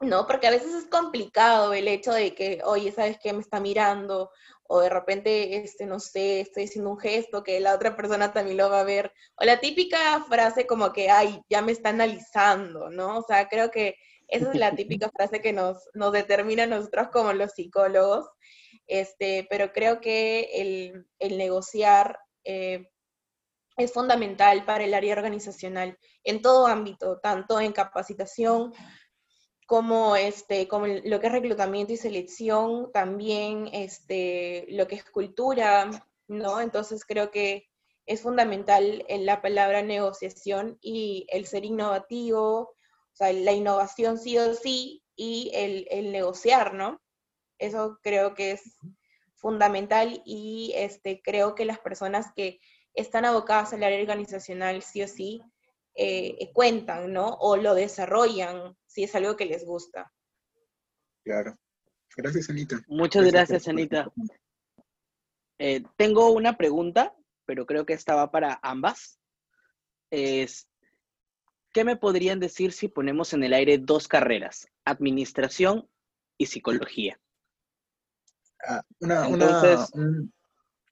¿no? 0.00 0.26
Porque 0.26 0.48
a 0.48 0.50
veces 0.50 0.74
es 0.74 0.86
complicado 0.86 1.72
el 1.72 1.86
hecho 1.86 2.12
de 2.12 2.34
que, 2.34 2.62
oye, 2.64 2.90
¿sabes 2.90 3.18
qué? 3.22 3.32
Me 3.32 3.42
está 3.42 3.60
mirando, 3.60 4.32
o 4.64 4.80
de 4.80 4.88
repente, 4.88 5.58
este, 5.58 5.86
no 5.86 6.00
sé, 6.00 6.40
estoy 6.40 6.64
haciendo 6.64 6.90
un 6.90 6.98
gesto 6.98 7.44
que 7.44 7.60
la 7.60 7.76
otra 7.76 7.94
persona 7.94 8.32
también 8.32 8.56
lo 8.56 8.68
va 8.70 8.80
a 8.80 8.84
ver, 8.84 9.12
o 9.36 9.44
la 9.44 9.60
típica 9.60 10.24
frase 10.24 10.66
como 10.66 10.92
que, 10.92 11.10
ay, 11.10 11.40
ya 11.48 11.62
me 11.62 11.70
está 11.70 11.90
analizando, 11.90 12.90
¿no? 12.90 13.18
O 13.18 13.22
sea, 13.22 13.48
creo 13.48 13.70
que 13.70 13.94
esa 14.28 14.50
es 14.50 14.58
la 14.58 14.74
típica 14.74 15.10
frase 15.10 15.40
que 15.40 15.52
nos, 15.52 15.88
nos 15.94 16.12
determina 16.12 16.64
a 16.64 16.66
nosotros 16.66 17.08
como 17.12 17.32
los 17.32 17.52
psicólogos, 17.52 18.28
este, 18.86 19.46
pero 19.50 19.72
creo 19.72 20.00
que 20.00 20.48
el, 20.54 21.06
el 21.18 21.38
negociar 21.38 22.18
eh, 22.44 22.88
es 23.76 23.92
fundamental 23.92 24.64
para 24.64 24.84
el 24.84 24.94
área 24.94 25.14
organizacional 25.14 25.98
en 26.24 26.42
todo 26.42 26.66
ámbito, 26.66 27.18
tanto 27.20 27.60
en 27.60 27.72
capacitación 27.72 28.72
como, 29.66 30.16
este, 30.16 30.68
como 30.68 30.86
lo 30.86 31.20
que 31.20 31.26
es 31.26 31.32
reclutamiento 31.32 31.92
y 31.92 31.96
selección, 31.96 32.90
también 32.92 33.68
este, 33.72 34.66
lo 34.70 34.86
que 34.86 34.94
es 34.94 35.04
cultura, 35.04 35.90
¿no? 36.28 36.60
Entonces 36.60 37.04
creo 37.04 37.30
que 37.30 37.68
es 38.06 38.22
fundamental 38.22 39.04
en 39.08 39.26
la 39.26 39.42
palabra 39.42 39.82
negociación 39.82 40.78
y 40.80 41.26
el 41.30 41.46
ser 41.46 41.64
innovativo, 41.64 42.75
o 43.16 43.18
sea, 43.18 43.32
la 43.32 43.52
innovación 43.52 44.18
sí 44.18 44.36
o 44.36 44.54
sí 44.54 45.02
y 45.16 45.50
el, 45.54 45.88
el 45.90 46.12
negociar, 46.12 46.74
¿no? 46.74 47.00
Eso 47.58 47.98
creo 48.02 48.34
que 48.34 48.50
es 48.50 48.76
fundamental 49.36 50.20
y 50.26 50.74
este, 50.76 51.22
creo 51.22 51.54
que 51.54 51.64
las 51.64 51.78
personas 51.78 52.26
que 52.36 52.60
están 52.92 53.24
abocadas 53.24 53.72
al 53.72 53.84
área 53.84 54.02
organizacional 54.02 54.82
sí 54.82 55.02
o 55.02 55.08
sí, 55.08 55.40
eh, 55.94 56.36
eh, 56.38 56.52
cuentan, 56.52 57.10
¿no? 57.10 57.28
O 57.40 57.56
lo 57.56 57.74
desarrollan 57.74 58.76
si 58.86 59.04
es 59.04 59.14
algo 59.14 59.34
que 59.34 59.46
les 59.46 59.64
gusta. 59.64 60.12
Claro. 61.24 61.56
Gracias, 62.14 62.50
Anita. 62.50 62.82
Muchas 62.86 63.24
gracias, 63.32 63.66
Anita. 63.66 64.12
Eh, 65.58 65.82
tengo 65.96 66.32
una 66.32 66.58
pregunta, 66.58 67.16
pero 67.46 67.64
creo 67.64 67.86
que 67.86 67.94
estaba 67.94 68.30
para 68.30 68.60
ambas. 68.62 69.18
Es, 70.10 70.68
¿Qué 71.76 71.84
me 71.84 71.96
podrían 71.96 72.40
decir 72.40 72.72
si 72.72 72.88
ponemos 72.88 73.34
en 73.34 73.44
el 73.44 73.52
aire 73.52 73.76
dos 73.76 74.08
carreras, 74.08 74.66
administración 74.86 75.86
y 76.38 76.46
psicología? 76.46 77.20
Ah, 78.66 78.82
una, 78.98 79.28
Entonces, 79.28 79.90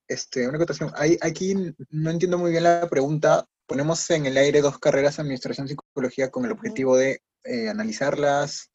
este, 0.07 0.47
una 0.47 0.59
acotación. 0.59 0.93
aquí 1.23 1.55
no 1.89 2.11
entiendo 2.11 2.37
muy 2.37 2.51
bien 2.51 2.65
la 2.65 2.87
pregunta. 2.91 3.47
Ponemos 3.65 4.11
en 4.11 4.27
el 4.27 4.37
aire 4.37 4.61
dos 4.61 4.79
carreras, 4.79 5.19
administración 5.19 5.69
y 5.69 5.71
psicología, 5.71 6.31
con 6.31 6.45
el 6.45 6.53
objetivo 6.53 6.99
de 6.99 7.23
eh, 7.45 7.71
analizarlas, 7.71 8.71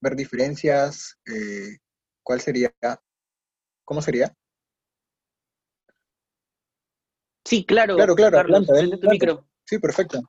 ver 0.00 0.16
diferencias. 0.16 1.16
Eh, 1.26 1.76
¿Cuál 2.24 2.40
sería? 2.40 2.74
¿Cómo 3.84 4.02
sería? 4.02 4.34
Sí, 7.44 7.64
claro. 7.64 7.94
Claro, 7.94 8.16
claro. 8.16 8.36
Carlos, 8.36 8.66
micro. 9.08 9.48
Sí, 9.64 9.78
perfecto. 9.78 10.28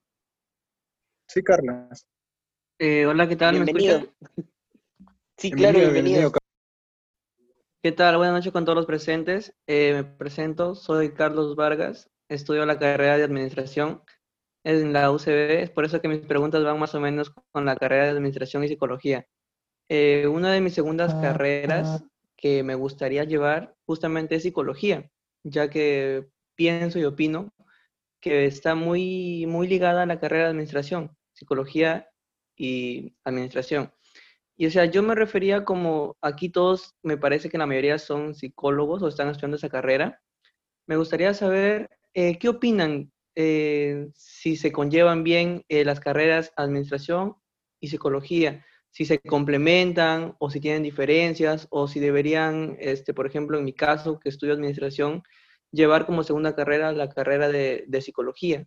Sí, 1.28 1.44
Carlos. 1.44 2.08
Eh, 2.80 3.06
hola, 3.06 3.28
¿qué 3.28 3.36
tal? 3.36 3.56
Bienvenido. 3.56 4.08
sí, 5.38 5.52
claro, 5.52 5.80
bienvenido. 5.80 6.32
¿Qué 7.84 7.92
tal? 7.92 8.16
Buenas 8.16 8.36
noches 8.36 8.54
con 8.54 8.64
todos 8.64 8.78
los 8.78 8.86
presentes. 8.86 9.54
Eh, 9.68 9.94
me 9.94 10.04
presento, 10.06 10.74
soy 10.74 11.14
Carlos 11.14 11.58
Vargas, 11.58 12.10
estudio 12.30 12.66
la 12.66 12.80
carrera 12.80 13.18
de 13.18 13.24
Administración 13.24 14.02
en 14.64 14.94
la 14.94 15.12
UCB, 15.12 15.64
es 15.64 15.70
por 15.70 15.84
eso 15.84 16.02
que 16.02 16.08
mis 16.08 16.20
preguntas 16.20 16.64
van 16.64 16.80
más 16.80 16.96
o 16.96 17.02
menos 17.02 17.34
con 17.52 17.66
la 17.66 17.76
carrera 17.76 18.06
de 18.06 18.12
Administración 18.12 18.64
y 18.64 18.70
Psicología. 18.70 19.28
Eh, 19.90 20.28
una 20.28 20.54
de 20.54 20.62
mis 20.62 20.74
segundas 20.74 21.14
ah, 21.14 21.22
carreras 21.22 22.06
que 22.38 22.64
me 22.64 22.76
gustaría 22.76 23.26
llevar 23.26 23.76
justamente 23.86 24.36
es 24.36 24.44
Psicología, 24.44 25.10
ya 25.44 25.70
que 25.70 26.30
pienso 26.56 27.00
y 27.00 27.06
opino 27.06 27.54
que 28.22 28.46
está 28.46 28.76
muy, 28.76 29.46
muy 29.46 29.68
ligada 29.68 30.04
a 30.04 30.06
la 30.06 30.20
carrera 30.20 30.46
de 30.46 30.50
Administración, 30.52 31.17
Psicología 31.38 32.10
y 32.56 33.14
Administración. 33.24 33.94
Y 34.58 34.66
o 34.66 34.72
sea, 34.72 34.86
yo 34.86 35.04
me 35.04 35.14
refería 35.14 35.64
como 35.64 36.18
aquí 36.22 36.50
todos, 36.50 36.96
me 37.04 37.18
parece 37.18 37.50
que 37.50 37.60
la 37.60 37.68
mayoría 37.68 38.00
son 38.00 38.34
psicólogos 38.34 39.04
o 39.04 39.08
están 39.08 39.30
estudiando 39.30 39.58
esa 39.58 39.70
carrera. 39.70 40.20
Me 40.88 40.98
gustaría 40.98 41.34
saber 41.36 41.90
eh, 42.16 42.40
qué 42.40 42.50
opinan 42.50 43.12
eh, 43.36 44.10
si 44.16 44.56
se 44.56 44.72
conllevan 44.72 45.24
bien 45.24 45.64
eh, 45.70 45.86
las 45.86 46.00
carreras 46.00 46.52
administración 46.56 47.36
y 47.80 47.90
psicología, 47.90 48.66
si 48.90 49.06
se 49.06 49.20
complementan 49.20 50.36
o 50.40 50.50
si 50.50 50.60
tienen 50.60 50.82
diferencias 50.82 51.68
o 51.70 51.88
si 51.88 52.00
deberían, 52.00 52.78
este, 52.80 53.14
por 53.14 53.28
ejemplo, 53.28 53.60
en 53.60 53.66
mi 53.66 53.74
caso, 53.74 54.20
que 54.20 54.30
estudio 54.30 54.56
administración, 54.56 55.22
llevar 55.72 56.08
como 56.08 56.24
segunda 56.24 56.56
carrera 56.56 56.92
la 56.94 57.10
carrera 57.10 57.50
de, 57.50 57.86
de 57.88 58.02
psicología. 58.02 58.66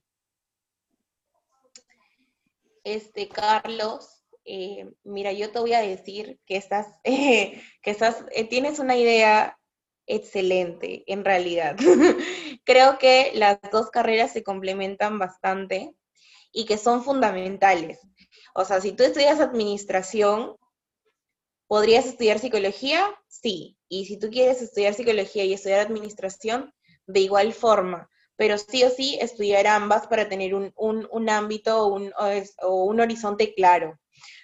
Este, 2.85 3.29
Carlos, 3.29 4.25
eh, 4.45 4.91
mira, 5.05 5.33
yo 5.33 5.51
te 5.53 5.59
voy 5.59 5.75
a 5.75 5.81
decir 5.81 6.41
que 6.47 6.57
estás, 6.57 6.87
que 7.05 7.63
estás, 7.85 8.25
eh, 8.33 8.45
tienes 8.45 8.79
una 8.79 8.97
idea 8.97 9.59
excelente, 10.07 11.05
en 11.07 11.25
realidad. 11.25 11.77
Creo 12.65 12.99
que 12.99 13.33
las 13.35 13.59
dos 13.71 13.91
carreras 13.91 14.33
se 14.33 14.43
complementan 14.43 15.19
bastante 15.19 15.95
y 16.53 16.65
que 16.65 16.79
son 16.79 17.05
fundamentales. 17.05 18.01
O 18.55 18.65
sea, 18.65 18.81
si 18.81 18.93
tú 18.93 19.05
estudias 19.05 19.41
administración, 19.41 20.57
¿podrías 21.69 22.07
estudiar 22.07 22.39
psicología? 22.39 23.07
Sí. 23.29 23.77
Y 23.89 24.07
si 24.07 24.19
tú 24.19 24.31
quieres 24.31 24.61
estudiar 24.63 24.95
psicología 24.95 25.45
y 25.45 25.53
estudiar 25.53 25.81
administración, 25.81 26.73
de 27.07 27.21
igual 27.21 27.53
forma. 27.53 28.11
Pero 28.41 28.57
sí 28.57 28.83
o 28.85 28.91
sí 28.91 29.19
estudiar 29.21 29.67
ambas 29.67 30.07
para 30.07 30.29
tener 30.29 30.55
un, 30.55 31.29
ámbito 31.29 31.87
o 31.87 32.85
un 32.85 33.01
horizonte 33.01 33.53
claro. 33.55 34.01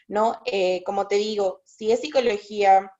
¿no? 0.08 0.40
Eh, 0.44 0.82
como 0.84 1.06
te 1.08 1.16
digo, 1.16 1.62
si 1.64 1.92
es 1.92 2.00
psicología, 2.00 2.92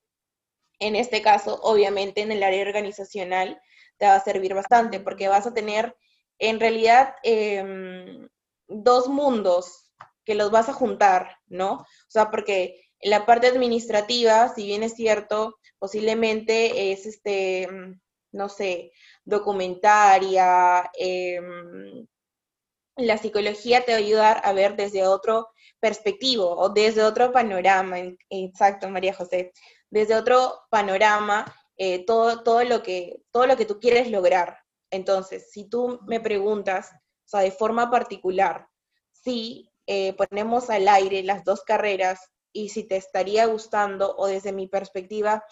en 0.79 0.97
este 0.97 1.23
caso, 1.23 1.61
obviamente 1.63 2.21
en 2.23 2.33
el 2.33 2.43
área 2.43 2.63
organizacional, 2.63 3.61
te 3.97 4.07
va 4.07 4.17
a 4.17 4.25
servir 4.25 4.55
bastante 4.55 5.01
porque 5.01 5.29
vas 5.29 5.47
a 5.47 5.55
tener 5.55 5.97
en 6.39 6.61
realidad 6.61 7.15
em, 7.23 8.29
dos 8.69 9.09
mundos 9.09 9.91
que 10.25 10.35
los 10.35 10.51
vas 10.51 10.69
a 10.69 10.75
juntar, 10.75 11.39
¿no? 11.47 11.73
O 11.75 12.09
sea, 12.09 12.31
porque 12.31 12.83
en 13.01 13.11
la 13.11 13.25
parte 13.25 13.47
administrativa, 13.47 14.53
si 14.55 14.67
bien 14.67 14.83
es 14.83 14.95
cierto, 14.95 15.57
posiblemente 15.79 16.93
es 16.93 17.07
este, 17.07 17.69
no 18.37 18.49
sé, 18.49 18.93
documentaria, 19.25 20.91
em, 20.99 22.07
la 22.97 23.19
psicología 23.19 23.85
te 23.85 23.93
va 23.93 23.99
a 23.99 24.01
ayudar 24.01 24.41
a 24.45 24.53
ver 24.53 24.77
desde 24.77 25.07
otro 25.07 25.49
perspectivo 25.81 26.51
o 26.57 26.71
desde 26.71 27.05
otro 27.05 27.33
panorama, 27.33 27.97
exacto, 28.31 28.89
María 28.89 29.15
José, 29.15 29.53
desde 29.91 30.15
otro 30.15 30.61
panorama, 30.71 31.45
eh, 31.77 32.05
todo, 32.07 32.43
todo, 32.43 32.65
lo 32.65 32.83
que, 32.83 33.23
todo 33.31 33.47
lo 33.47 33.57
que 33.57 33.67
tú 33.67 33.79
quieres 33.81 34.11
lograr. 34.11 34.59
Entonces, 34.91 35.51
si 35.51 35.69
tú 35.69 36.01
me 36.07 36.21
preguntas, 36.21 36.91
o 36.93 37.29
sea, 37.29 37.41
de 37.41 37.51
forma 37.51 37.91
particular, 37.91 38.69
si 39.13 39.71
eh, 39.87 40.15
ponemos 40.15 40.71
al 40.71 40.89
aire 40.89 41.23
las 41.23 41.45
dos 41.45 41.63
carreras 41.63 42.21
y 42.53 42.71
si 42.71 42.85
te 42.85 42.97
estaría 42.97 43.47
gustando 43.47 44.15
o 44.17 44.27
desde 44.27 44.53
mi 44.53 44.69
perspectiva, 44.69 45.45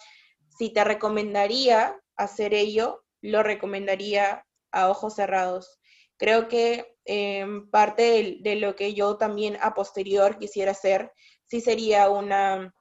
si 0.57 0.71
te 0.71 0.83
recomendaría 0.83 1.99
hacer 2.15 2.53
ello, 2.53 3.03
lo 3.21 3.43
recomendaría 3.43 4.45
a 4.71 4.89
ojos 4.89 5.15
cerrados. 5.15 5.79
Creo 6.17 6.47
que 6.47 6.95
Em, 7.05 7.69
parte 7.69 8.39
de, 8.41 8.55
lo 8.55 8.75
que 8.75 8.95
yo 8.95 9.17
también 9.17 9.57
a 9.61 9.75
posterior 9.75 10.39
quisiera 10.39 10.71
hacer, 10.71 11.11
sí 11.45 11.61
sería 11.61 12.09
una, 12.09 12.73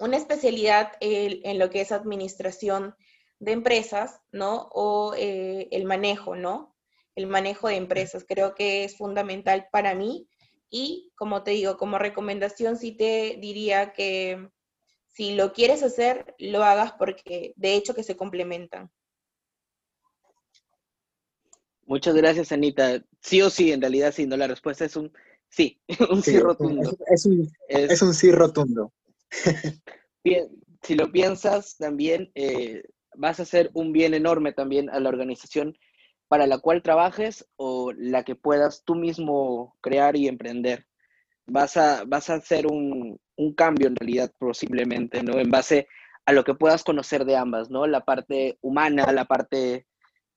una 0.00 0.16
especialidad 0.16 0.92
en, 1.00 1.58
lo 1.60 1.70
que 1.70 1.80
es 1.80 1.92
administración 1.92 2.96
de 3.38 3.52
empresas, 3.52 4.20
¿no? 4.32 4.68
O 4.72 5.14
eh, 5.16 5.68
el 5.70 5.84
manejo, 5.84 6.34
¿no? 6.34 6.76
El 7.14 7.28
manejo 7.28 7.68
de 7.68 7.76
empresas. 7.76 8.24
Creo 8.26 8.56
que 8.56 8.82
es 8.84 8.96
fundamental 8.96 9.68
para 9.70 9.94
mí 9.94 10.28
y, 10.68 11.12
como 11.14 11.44
te 11.44 11.52
digo, 11.52 11.76
como 11.76 11.98
recomendación 11.98 12.76
sí 12.76 12.96
te 12.96 13.36
diría 13.40 13.92
que 13.92 14.48
si 15.14 15.34
lo 15.36 15.52
quieres 15.52 15.82
hacer, 15.82 16.34
lo 16.38 16.64
hagas 16.64 16.92
porque 16.92 17.54
de 17.56 17.74
hecho 17.74 17.94
que 17.94 18.02
se 18.02 18.16
complementan. 18.16 18.90
Muchas 21.86 22.14
gracias, 22.14 22.50
Anita. 22.50 23.04
Sí 23.20 23.40
o 23.42 23.50
sí, 23.50 23.70
en 23.70 23.80
realidad 23.80 24.12
sí, 24.12 24.26
no, 24.26 24.36
la 24.36 24.48
respuesta 24.48 24.84
es 24.84 24.96
un 24.96 25.12
sí, 25.48 25.80
un 26.10 26.22
sí, 26.22 26.38
rotundo. 26.38 26.96
Es, 27.08 27.26
un, 28.02 28.14
sí 28.14 28.32
rotundo. 28.32 28.92
Bien, 30.24 30.48
si 30.82 30.94
lo 30.94 31.12
piensas 31.12 31.76
también, 31.76 32.32
eh, 32.34 32.82
vas 33.16 33.38
a 33.38 33.44
hacer 33.44 33.70
un 33.74 33.92
bien 33.92 34.14
enorme 34.14 34.52
también 34.52 34.90
a 34.90 34.98
la 34.98 35.10
organización 35.10 35.78
para 36.26 36.46
la 36.48 36.58
cual 36.58 36.82
trabajes 36.82 37.46
o 37.56 37.92
la 37.92 38.24
que 38.24 38.34
puedas 38.34 38.82
tú 38.84 38.96
mismo 38.96 39.76
crear 39.80 40.16
y 40.16 40.26
emprender. 40.26 40.86
Vas 41.46 41.76
a, 41.76 42.04
vas 42.04 42.30
a 42.30 42.34
hacer 42.34 42.66
un, 42.66 43.18
un 43.36 43.54
cambio 43.54 43.88
en 43.88 43.96
realidad 43.96 44.32
posiblemente, 44.38 45.22
¿no? 45.22 45.38
En 45.38 45.50
base 45.50 45.88
a 46.26 46.32
lo 46.32 46.44
que 46.44 46.54
puedas 46.54 46.84
conocer 46.84 47.24
de 47.24 47.36
ambas, 47.36 47.70
¿no? 47.70 47.86
La 47.86 48.00
parte 48.00 48.58
humana, 48.62 49.12
la 49.12 49.26
parte 49.26 49.86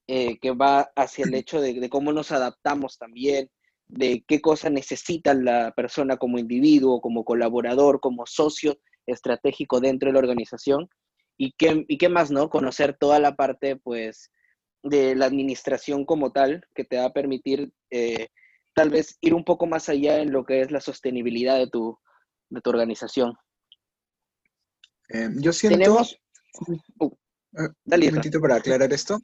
eh, 0.07 0.37
que 0.39 0.51
va 0.51 0.89
hacia 0.95 1.25
el 1.25 1.33
hecho 1.33 1.61
de, 1.61 1.89
cómo 1.89 2.13
nos 2.13 2.31
adaptamos 2.31 2.97
también, 2.97 3.49
de 3.87 4.23
qué 4.27 4.41
cosa 4.41 4.69
necesita 4.69 5.33
la 5.33 5.71
persona 5.71 6.17
como 6.17 6.39
individuo, 6.39 7.01
como 7.01 7.23
colaborador, 7.23 7.99
como 7.99 8.25
socio 8.25 8.77
estratégico 9.05 9.79
dentro 9.79 10.07
de 10.07 10.13
la 10.13 10.19
organización 10.19 10.89
y 11.37 11.53
qué, 11.57 11.85
y 11.87 11.97
qué 11.97 12.09
más, 12.09 12.31
¿no? 12.31 12.49
Conocer 12.49 12.97
toda 12.97 13.19
la 13.19 13.35
parte, 13.35 13.77
pues, 13.77 14.31
de 14.83 15.15
la 15.15 15.25
administración 15.25 16.05
como 16.05 16.31
tal, 16.31 16.65
que 16.73 16.83
te 16.83 16.97
va 16.97 17.05
a 17.05 17.13
permitir 17.13 17.71
eh, 17.91 18.27
tal 18.77 18.91
vez 18.91 19.17
ir 19.21 19.33
un 19.33 19.43
poco 19.43 19.65
más 19.65 19.89
allá 19.89 20.19
en 20.19 20.31
lo 20.31 20.45
que 20.45 20.61
es 20.61 20.69
la 20.69 20.79
sostenibilidad 20.79 21.57
de 21.57 21.67
tu, 21.67 21.97
de 22.49 22.61
tu 22.61 22.69
organización. 22.69 23.33
Eh, 25.09 25.29
yo 25.37 25.51
siento... 25.51 25.79
Tenemos... 25.79 26.15
Uh, 26.99 27.11
un 27.53 27.73
momentito 27.85 28.39
para 28.39 28.57
aclarar 28.57 28.93
esto. 28.93 29.19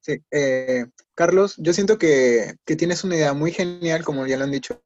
Sí, 0.00 0.18
eh, 0.30 0.84
Carlos, 1.14 1.54
yo 1.56 1.72
siento 1.72 1.96
que, 1.96 2.56
tienes 2.66 3.02
una 3.02 3.16
idea 3.16 3.32
muy 3.32 3.50
genial, 3.50 4.04
como 4.04 4.26
ya 4.26 4.36
lo 4.36 4.44
han 4.44 4.50
dicho 4.50 4.82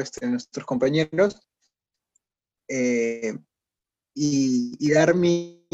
este, 0.00 0.26
nuestros 0.26 0.64
compañeros, 0.64 1.42
eh, 2.68 3.34
y, 4.14 4.90
dar 4.92 5.14
mi, 5.14 5.66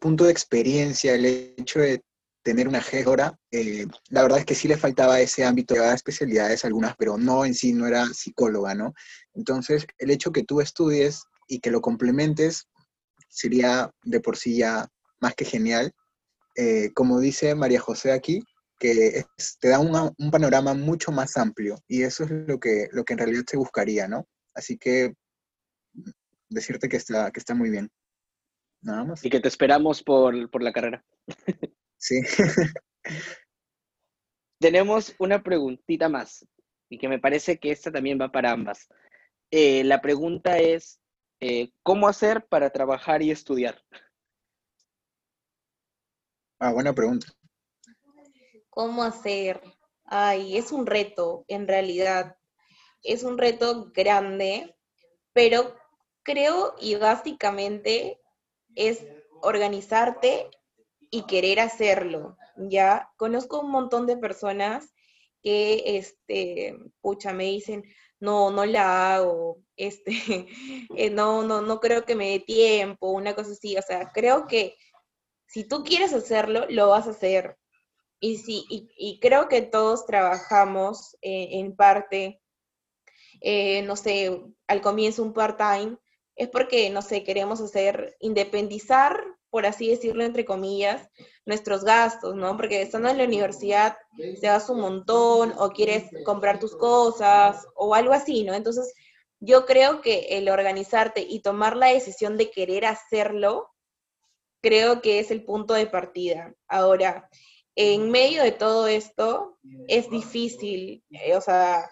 punto 0.00 0.24
de 0.24 0.32
experiencia, 0.32 1.14
el 1.14 1.26
hecho 1.26 1.80
de 1.80 2.02
tener 2.44 2.68
una 2.68 2.82
gestora, 2.82 3.36
eh, 3.50 3.86
la 4.10 4.22
verdad 4.22 4.38
es 4.38 4.44
que 4.44 4.54
sí 4.54 4.68
le 4.68 4.76
faltaba 4.76 5.18
ese 5.18 5.44
ámbito, 5.44 5.74
de 5.74 5.94
especialidades 5.94 6.64
algunas, 6.64 6.94
pero 6.96 7.16
no 7.16 7.44
en 7.44 7.54
sí, 7.54 7.72
no 7.72 7.86
era 7.86 8.06
psicóloga, 8.06 8.74
¿no? 8.74 8.94
Entonces, 9.32 9.86
el 9.98 10.10
hecho 10.10 10.30
que 10.30 10.44
tú 10.44 10.60
estudies 10.60 11.24
y 11.48 11.58
que 11.60 11.70
lo 11.70 11.80
complementes 11.80 12.68
sería 13.28 13.90
de 14.04 14.20
por 14.20 14.36
sí 14.36 14.58
ya 14.58 14.86
más 15.20 15.34
que 15.34 15.46
genial. 15.46 15.92
Eh, 16.56 16.92
como 16.94 17.18
dice 17.18 17.54
María 17.54 17.80
José 17.80 18.12
aquí, 18.12 18.44
que 18.78 19.24
te 19.60 19.68
da 19.68 19.80
un 19.80 20.30
panorama 20.30 20.74
mucho 20.74 21.10
más 21.12 21.36
amplio 21.38 21.76
y 21.88 22.02
eso 22.02 22.24
es 22.24 22.30
lo 22.30 22.60
que, 22.60 22.88
lo 22.92 23.04
que 23.04 23.14
en 23.14 23.18
realidad 23.18 23.44
se 23.48 23.56
buscaría, 23.56 24.06
¿no? 24.06 24.26
Así 24.54 24.76
que 24.76 25.14
decirte 26.50 26.88
que 26.90 26.98
está, 26.98 27.30
que 27.30 27.40
está 27.40 27.54
muy 27.54 27.70
bien. 27.70 27.90
Nada 28.82 29.04
más. 29.04 29.24
Y 29.24 29.30
que 29.30 29.40
te 29.40 29.48
esperamos 29.48 30.02
por, 30.02 30.50
por 30.50 30.62
la 30.62 30.72
carrera. 30.72 31.02
Sí. 32.04 32.20
Tenemos 34.60 35.14
una 35.18 35.42
preguntita 35.42 36.10
más 36.10 36.46
y 36.90 36.98
que 36.98 37.08
me 37.08 37.18
parece 37.18 37.58
que 37.58 37.70
esta 37.70 37.90
también 37.90 38.20
va 38.20 38.30
para 38.30 38.50
ambas. 38.50 38.88
Eh, 39.50 39.82
la 39.84 40.02
pregunta 40.02 40.58
es, 40.58 41.00
eh, 41.40 41.70
¿cómo 41.82 42.06
hacer 42.06 42.44
para 42.46 42.68
trabajar 42.68 43.22
y 43.22 43.30
estudiar? 43.30 43.82
Ah, 46.58 46.74
buena 46.74 46.92
pregunta. 46.92 47.28
¿Cómo 48.68 49.02
hacer? 49.02 49.62
Ay, 50.04 50.58
es 50.58 50.72
un 50.72 50.84
reto, 50.84 51.46
en 51.48 51.66
realidad. 51.66 52.36
Es 53.02 53.22
un 53.22 53.38
reto 53.38 53.90
grande, 53.94 54.76
pero 55.32 55.74
creo 56.22 56.74
y 56.78 56.96
básicamente 56.96 58.20
es 58.74 59.06
organizarte 59.40 60.50
y 61.14 61.22
querer 61.26 61.60
hacerlo. 61.60 62.36
Ya 62.56 63.08
conozco 63.16 63.60
un 63.60 63.70
montón 63.70 64.04
de 64.08 64.16
personas 64.16 64.92
que, 65.44 65.98
este, 65.98 66.76
pucha, 67.00 67.32
me 67.32 67.44
dicen, 67.44 67.84
no, 68.18 68.50
no 68.50 68.66
la 68.66 69.14
hago, 69.14 69.58
este, 69.76 70.10
eh, 70.96 71.10
no, 71.10 71.44
no, 71.44 71.62
no 71.62 71.78
creo 71.78 72.04
que 72.04 72.16
me 72.16 72.30
dé 72.30 72.40
tiempo, 72.40 73.12
una 73.12 73.36
cosa 73.36 73.52
así, 73.52 73.76
o 73.76 73.82
sea, 73.82 74.10
creo 74.12 74.48
que 74.48 74.76
si 75.46 75.62
tú 75.62 75.84
quieres 75.84 76.12
hacerlo, 76.12 76.66
lo 76.68 76.88
vas 76.88 77.06
a 77.06 77.10
hacer. 77.10 77.56
Y, 78.18 78.38
sí, 78.38 78.64
y, 78.68 79.20
creo 79.20 79.48
que 79.48 79.62
todos 79.62 80.06
trabajamos 80.06 81.16
eh, 81.22 81.48
en 81.52 81.76
parte, 81.76 82.40
eh, 83.40 83.82
no 83.82 83.94
sé, 83.94 84.42
al 84.66 84.80
comienzo 84.80 85.22
un 85.22 85.32
part-time, 85.32 85.96
es 86.34 86.48
porque, 86.48 86.90
no 86.90 87.02
sé, 87.02 87.22
queremos 87.22 87.60
hacer, 87.60 88.16
independizar 88.18 89.33
por 89.54 89.66
así 89.66 89.88
decirlo, 89.88 90.24
entre 90.24 90.44
comillas, 90.44 91.08
nuestros 91.46 91.84
gastos, 91.84 92.34
¿no? 92.34 92.56
Porque 92.56 92.82
estando 92.82 93.08
en 93.08 93.18
la 93.18 93.24
universidad 93.24 93.96
te 94.18 94.48
das 94.48 94.68
un 94.68 94.80
montón 94.80 95.54
o 95.56 95.70
quieres 95.70 96.10
comprar 96.24 96.58
tus 96.58 96.74
cosas 96.74 97.64
o 97.76 97.94
algo 97.94 98.12
así, 98.12 98.42
¿no? 98.42 98.52
Entonces, 98.52 98.92
yo 99.38 99.64
creo 99.64 100.00
que 100.00 100.26
el 100.30 100.48
organizarte 100.48 101.20
y 101.20 101.38
tomar 101.38 101.76
la 101.76 101.86
decisión 101.86 102.36
de 102.36 102.50
querer 102.50 102.84
hacerlo, 102.84 103.70
creo 104.60 105.00
que 105.00 105.20
es 105.20 105.30
el 105.30 105.44
punto 105.44 105.74
de 105.74 105.86
partida. 105.86 106.52
Ahora, 106.66 107.30
en 107.76 108.10
medio 108.10 108.42
de 108.42 108.50
todo 108.50 108.88
esto, 108.88 109.56
es 109.86 110.10
difícil, 110.10 111.04
eh, 111.10 111.36
o 111.36 111.40
sea, 111.40 111.88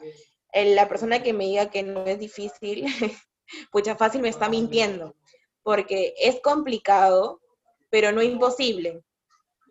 la 0.53 0.89
persona 0.89 1.23
que 1.23 1.33
me 1.33 1.45
diga 1.45 1.71
que 1.71 1.85
no 1.85 2.07
es 2.07 2.19
difícil, 2.19 2.87
ya 3.85 3.95
fácil 3.95 4.21
me 4.21 4.31
está 4.31 4.49
mintiendo, 4.49 5.15
porque 5.63 6.13
es 6.19 6.41
complicado, 6.41 7.42
pero 7.93 8.11
no 8.11 8.23
imposible, 8.23 9.05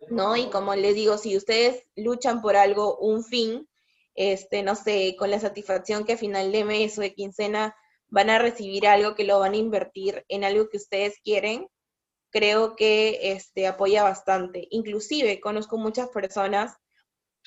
¿no? 0.08 0.36
Y 0.36 0.48
como 0.48 0.76
les 0.76 0.94
digo, 0.94 1.18
si 1.18 1.36
ustedes 1.36 1.84
luchan 1.96 2.40
por 2.40 2.54
algo, 2.54 2.96
un 2.98 3.24
fin, 3.24 3.68
este, 4.14 4.62
no 4.62 4.76
sé, 4.76 5.16
con 5.18 5.32
la 5.32 5.40
satisfacción 5.40 6.04
que 6.04 6.12
a 6.12 6.16
final 6.16 6.52
de 6.52 6.64
mes 6.64 6.96
o 6.96 7.00
de 7.00 7.14
quincena 7.14 7.74
van 8.06 8.30
a 8.30 8.38
recibir 8.38 8.86
algo 8.86 9.16
que 9.16 9.24
lo 9.24 9.40
van 9.40 9.54
a 9.54 9.56
invertir 9.56 10.24
en 10.28 10.44
algo 10.44 10.68
que 10.68 10.76
ustedes 10.76 11.18
quieren, 11.24 11.66
creo 12.30 12.76
que 12.76 13.32
este, 13.32 13.66
apoya 13.66 14.04
bastante. 14.04 14.68
Inclusive 14.70 15.40
conozco 15.40 15.76
muchas 15.76 16.08
personas 16.10 16.76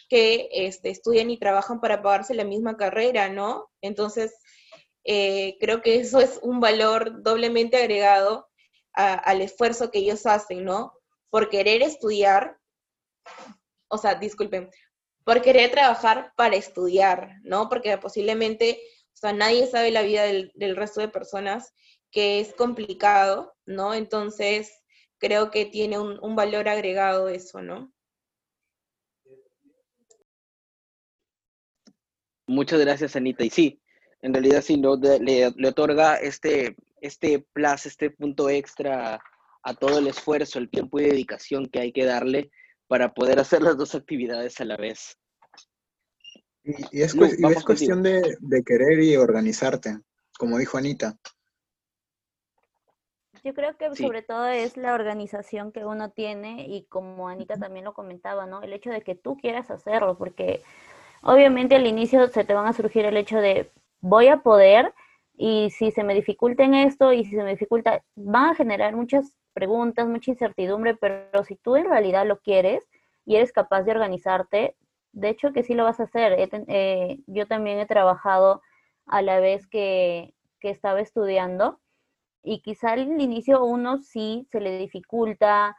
que 0.10 0.50
este, 0.52 0.90
estudian 0.90 1.32
y 1.32 1.40
trabajan 1.40 1.80
para 1.80 2.02
pagarse 2.02 2.34
la 2.34 2.44
misma 2.44 2.76
carrera, 2.76 3.30
¿no? 3.30 3.72
Entonces, 3.80 4.36
eh, 5.06 5.56
creo 5.62 5.82
que 5.82 5.96
eso 6.02 6.20
es 6.20 6.38
un 6.42 6.60
valor 6.60 7.24
doblemente 7.24 7.78
agregado 7.78 8.50
al 8.96 9.41
esfuerzo 9.41 9.91
que 9.91 10.00
ellos 10.00 10.26
hacen, 10.26 10.64
¿no? 10.64 10.93
Por 11.30 11.50
querer 11.50 11.82
estudiar, 11.82 12.58
o 13.88 13.98
sea, 13.98 14.16
disculpen, 14.16 14.70
por 15.26 15.41
querer 15.41 15.72
trabajar 15.72 16.32
para 16.38 16.56
estudiar, 16.56 17.39
¿no? 17.43 17.68
Porque 17.68 17.98
posiblemente, 17.98 18.80
o 19.14 19.18
sea, 19.18 19.34
nadie 19.34 19.68
sabe 19.68 19.91
la 19.91 20.04
vida 20.04 20.24
del, 20.24 20.76
resto 20.76 21.02
de 21.02 21.10
personas, 21.10 21.74
que 22.12 22.39
es 22.39 22.54
complicado, 22.54 23.54
¿no? 23.66 23.93
Entonces, 23.93 24.72
creo 25.18 25.52
que 25.52 25.66
tiene 25.66 26.00
un, 26.00 26.36
valor 26.36 26.70
agregado 26.70 27.28
eso, 27.28 27.62
¿no? 27.62 27.91
Muchas 32.48 32.80
gracias, 32.80 33.16
Anita. 33.16 33.43
Y 33.43 33.50
sí, 33.50 33.82
en 34.22 34.32
realidad 34.32 34.62
sí, 34.62 34.78
¿no? 34.78 34.96
le, 34.96 35.20
le, 35.20 35.68
otorga 35.68 36.18
este, 36.18 36.76
este 37.06 37.45
plus, 37.53 37.86
este 37.86 38.10
punto 38.10 38.49
extra 38.49 39.22
a 39.64 39.74
todo 39.74 39.99
el 39.99 40.08
esfuerzo, 40.08 40.60
el 40.60 40.70
tiempo 40.70 40.99
y 40.99 41.06
dedicación 41.06 41.68
que 41.68 41.80
hay 41.80 41.91
que 41.91 42.06
darle 42.06 42.51
para 42.88 43.14
poder 43.14 43.39
hacer 43.39 43.62
las 43.62 43.78
dos 43.78 43.95
actividades 43.95 44.60
a 44.62 44.66
la 44.66 44.78
vez. 44.78 45.18
Y, 46.64 47.01
es, 47.01 47.14
cuestión 47.64 48.01
de, 48.01 48.38
querer 48.66 48.99
y 48.99 49.16
organizarte, 49.18 49.99
como 50.38 50.58
dijo 50.58 50.78
Anita. 50.78 51.16
Yo 53.43 53.53
creo 53.53 53.78
que 53.78 53.95
sobre 53.95 54.24
todo 54.24 54.47
es 54.47 54.76
la 54.76 54.95
organización 54.95 55.72
que 55.72 55.86
uno 55.86 56.10
tiene 56.10 56.66
y 56.68 56.86
como 56.86 57.30
Anita 57.30 57.58
también 57.58 57.86
lo 57.86 57.93
comentaba, 57.93 58.47
¿no? 58.47 58.64
El 58.64 58.74
hecho 58.74 58.89
de 58.89 59.01
que 59.01 59.14
tú 59.14 59.38
quieras 59.38 59.70
hacerlo, 59.70 60.18
porque 60.18 60.64
obviamente 61.22 61.76
al 61.76 61.86
inicio 61.86 62.28
se 62.30 62.43
te 62.43 62.56
van 62.56 62.66
a 62.66 62.74
surgir 62.74 63.06
el 63.06 63.18
hecho 63.18 63.38
de 63.38 63.72
voy 64.01 64.30
a 64.30 64.38
poder, 64.38 64.95
Y 65.38 65.70
si 65.72 65.92
se 65.92 66.04
me 66.04 66.14
dificulta 66.14 66.64
en 66.64 66.76
esto 66.76 67.12
y 67.14 67.26
si 67.26 67.32
se 67.32 67.44
me 67.44 67.52
dificulta, 67.52 68.02
van 68.16 68.52
a 68.52 68.56
generar 68.56 68.96
muchas 68.96 69.36
preguntas, 69.54 70.08
mucha 70.08 70.32
incertidumbre, 70.32 70.96
pero 70.96 71.44
si 71.44 71.56
tú 71.56 71.76
en 71.76 71.90
realidad 71.90 72.26
lo 72.26 72.40
quieres 72.40 72.88
y 73.26 73.36
eres 73.36 73.52
capaz 73.52 73.84
de 73.84 73.92
organizarte, 73.92 74.76
de 75.12 75.30
hecho 75.30 75.54
que 75.54 75.64
sí 75.64 75.74
lo 75.74 75.84
vas 75.84 76.00
a 76.00 76.04
hacer. 76.04 76.50
Eh, 76.68 77.20
yo 77.28 77.48
también 77.48 77.80
he 77.80 77.86
trabajado 77.86 78.62
a 79.08 79.22
la 79.22 79.40
vez 79.40 79.68
que, 79.68 80.34
que 80.60 80.70
estaba 80.70 81.00
estudiando 81.02 81.80
y 82.44 82.62
quizá 82.62 82.92
al 82.92 83.22
inicio 83.22 83.64
uno 83.64 83.98
sí 83.98 84.48
se 84.52 84.62
le 84.62 84.78
dificulta, 84.78 85.76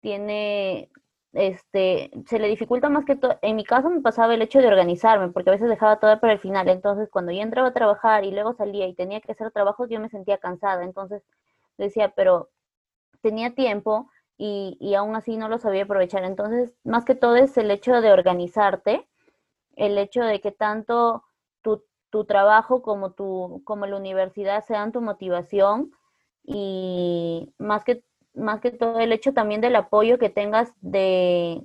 tiene, 0.00 0.90
este, 1.38 2.10
se 2.26 2.38
le 2.40 2.48
dificulta 2.48 2.88
más 2.88 3.04
que 3.04 3.16
todo, 3.16 3.38
en 3.42 3.56
mi 3.56 3.64
caso 3.64 3.90
me 3.90 4.00
pasaba 4.00 4.34
el 4.34 4.42
hecho 4.42 4.58
de 4.60 4.66
organizarme, 4.66 5.28
porque 5.28 5.50
a 5.50 5.52
veces 5.52 5.68
dejaba 5.68 6.00
todo 6.00 6.18
para 6.20 6.32
el 6.32 6.40
final, 6.40 6.68
entonces 6.68 7.08
cuando 7.10 7.32
yo 7.32 7.40
entraba 7.42 7.68
a 7.68 7.72
trabajar 7.72 8.24
y 8.24 8.32
luego 8.32 8.54
salía 8.54 8.86
y 8.88 8.94
tenía 8.94 9.20
que 9.20 9.32
hacer 9.32 9.52
trabajos, 9.52 9.88
yo 9.88 10.00
me 10.00 10.08
sentía 10.08 10.38
cansada, 10.38 10.84
entonces 10.84 11.22
decía, 11.78 12.12
pero 12.16 12.50
tenía 13.22 13.54
tiempo 13.54 14.10
y, 14.36 14.76
y 14.80 14.94
aún 14.94 15.14
así 15.16 15.36
no 15.36 15.48
lo 15.48 15.58
sabía 15.58 15.84
aprovechar, 15.84 16.24
entonces 16.24 16.74
más 16.84 17.04
que 17.04 17.14
todo 17.14 17.36
es 17.36 17.56
el 17.56 17.70
hecho 17.70 18.00
de 18.00 18.12
organizarte, 18.12 19.08
el 19.76 19.96
hecho 19.98 20.22
de 20.24 20.40
que 20.40 20.50
tanto 20.50 21.24
tu, 21.62 21.84
tu 22.10 22.24
trabajo 22.24 22.82
como, 22.82 23.12
tu, 23.12 23.62
como 23.64 23.86
la 23.86 23.96
universidad 23.96 24.64
sean 24.64 24.92
tu 24.92 25.00
motivación 25.00 25.92
y 26.44 27.54
más 27.58 27.84
que 27.84 28.02
más 28.38 28.60
que 28.60 28.70
todo 28.70 28.98
el 29.00 29.12
hecho 29.12 29.32
también 29.32 29.60
del 29.60 29.76
apoyo 29.76 30.18
que 30.18 30.30
tengas 30.30 30.72
de, 30.80 31.62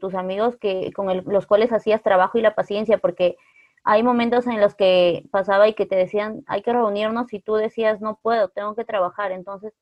tus 0.00 0.14
amigos 0.14 0.56
que 0.56 0.92
con 0.92 1.24
los 1.26 1.46
cuales 1.46 1.72
hacías 1.72 2.02
trabajo 2.02 2.38
y 2.38 2.42
la 2.42 2.54
paciencia, 2.54 2.98
porque 2.98 3.36
hay 3.84 4.02
momentos 4.02 4.46
en 4.46 4.60
los 4.60 4.74
que 4.74 5.26
pasaba 5.30 5.68
y 5.68 5.74
que 5.74 5.86
te 5.86 5.96
decían, 5.96 6.42
hay 6.46 6.62
que 6.62 6.72
reunirnos 6.72 7.32
y 7.32 7.40
tú 7.40 7.54
decías, 7.54 8.00
no 8.00 8.18
puedo, 8.22 8.48
tengo 8.48 8.74
que 8.74 8.84
trabajar. 8.84 9.32
Entonces, 9.32 9.74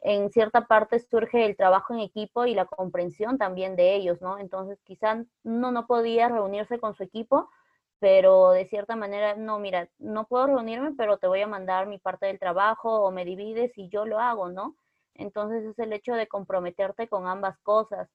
en 0.00 0.30
cierta 0.30 0.66
parte 0.66 0.98
surge 0.98 1.44
el 1.46 1.56
trabajo 1.56 1.94
en 1.94 2.00
equipo 2.00 2.46
y 2.46 2.54
la 2.54 2.66
comprensión 2.66 3.38
también 3.38 3.76
de 3.76 3.94
ellos, 3.94 4.20
¿no? 4.22 4.38
Entonces, 4.38 4.78
quizás 4.84 5.26
uno 5.44 5.72
no 5.72 5.86
podía 5.86 6.28
reunirse 6.28 6.78
con 6.78 6.94
su 6.94 7.02
equipo, 7.02 7.50
pero 7.98 8.50
de 8.52 8.66
cierta 8.66 8.96
manera, 8.96 9.34
no, 9.34 9.58
mira, 9.58 9.88
no 9.98 10.26
puedo 10.26 10.46
reunirme, 10.46 10.92
pero 10.96 11.18
te 11.18 11.26
voy 11.26 11.40
a 11.42 11.46
mandar 11.46 11.86
mi 11.86 11.98
parte 11.98 12.26
del 12.26 12.38
trabajo 12.38 13.00
o 13.00 13.10
me 13.10 13.24
divides 13.24 13.76
y 13.78 13.88
yo 13.88 14.04
lo 14.04 14.20
hago, 14.20 14.50
¿no? 14.50 14.76
Entonces 15.14 15.64
es 15.64 15.78
el 15.78 15.92
hecho 15.92 16.14
de 16.14 16.28
comprometerte 16.28 17.08
con 17.08 17.26
ambas 17.26 17.58
cosas. 17.60 18.08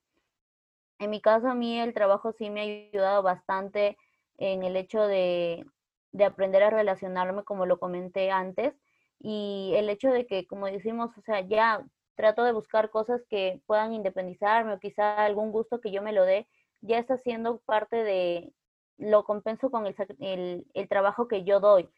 En 0.99 1.09
mi 1.09 1.21
caso, 1.21 1.47
a 1.47 1.55
mí 1.55 1.79
el 1.79 1.93
trabajo 1.93 2.33
sí 2.33 2.49
me 2.49 2.61
ha 2.61 2.63
ayudado 2.63 3.23
bastante 3.23 3.97
en 4.37 4.63
el 4.63 4.75
hecho 4.75 5.01
de, 5.07 5.65
aprender 6.25 6.63
a 6.63 6.69
relacionarme, 6.69 7.43
como 7.43 7.65
lo 7.65 7.79
comenté 7.79 8.31
antes, 8.31 8.73
y 9.19 9.73
el 9.75 9.89
hecho 9.89 10.11
de 10.11 10.25
que, 10.27 10.47
como 10.47 10.65
decimos, 10.67 11.17
o 11.17 11.21
sea, 11.21 11.41
ya 11.41 11.85
trato 12.15 12.43
de 12.43 12.51
buscar 12.51 12.89
cosas 12.89 13.21
que 13.29 13.61
puedan 13.65 13.93
independizarme 13.93 14.73
o 14.73 14.79
quizá 14.79 15.25
algún 15.25 15.51
gusto 15.51 15.79
que 15.81 15.91
yo 15.91 16.01
me 16.01 16.13
lo 16.13 16.25
dé, 16.25 16.47
ya 16.81 16.99
está 16.99 17.17
siendo 17.17 17.59
parte 17.59 18.03
de, 18.03 18.53
lo 18.99 19.23
compenso 19.23 19.71
con 19.71 19.87
el, 19.87 20.65
el 20.73 20.89
trabajo 20.89 21.27
que 21.27 21.43
yo 21.43 21.59
doy. 21.59 21.89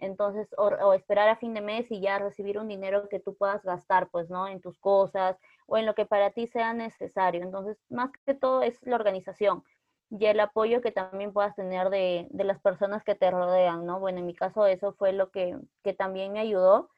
Entonces, 0.00 0.48
o, 0.58 0.92
esperar 0.94 1.28
a 1.28 1.36
fin 1.36 1.54
de 1.54 1.60
mes 1.60 1.90
y 1.90 2.00
ya 2.00 2.18
recibir 2.18 2.58
un 2.58 2.68
dinero 2.68 3.08
que 3.08 3.20
tú 3.20 3.36
puedas 3.36 3.62
gastar, 3.62 4.08
pues, 4.10 4.30
¿no? 4.30 4.48
En 4.48 4.60
tus 4.60 4.78
cosas 4.78 5.36
o 5.66 5.76
en 5.78 5.86
lo 5.86 5.94
que 5.94 6.06
para 6.06 6.30
ti 6.32 6.46
sea 6.46 6.72
necesario. 6.72 7.42
Entonces, 7.42 7.78
más 7.88 8.10
que 8.26 8.34
todo 8.34 8.62
es 8.62 8.82
la 8.82 8.96
organización 8.96 9.62
y 10.10 10.26
el 10.26 10.40
apoyo 10.40 10.80
que 10.80 10.90
también 10.92 11.32
puedas 11.32 11.54
tener 11.54 11.90
de, 11.90 12.26
de 12.30 12.44
las 12.44 12.60
personas 12.60 13.04
que 13.04 13.14
te 13.14 13.30
rodean, 13.30 13.86
¿no? 13.86 14.00
Bueno, 14.00 14.18
en 14.18 14.26
mi 14.26 14.34
caso 14.34 14.66
eso 14.66 14.92
fue 14.94 15.12
lo 15.12 15.30
que, 15.30 15.56
que 15.84 15.92
también 15.94 16.32
me 16.32 16.40
ayudó 16.40 16.90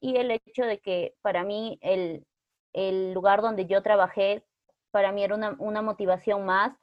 y 0.00 0.16
el 0.16 0.30
hecho 0.30 0.64
de 0.64 0.80
que 0.80 1.14
para 1.22 1.44
mí 1.44 1.78
el, 1.82 2.26
el 2.72 3.12
lugar 3.12 3.42
donde 3.42 3.66
yo 3.66 3.82
trabajé, 3.82 4.44
para 4.90 5.12
mí 5.12 5.24
era 5.24 5.34
una, 5.34 5.56
una 5.58 5.82
motivación 5.82 6.44
más, 6.44 6.76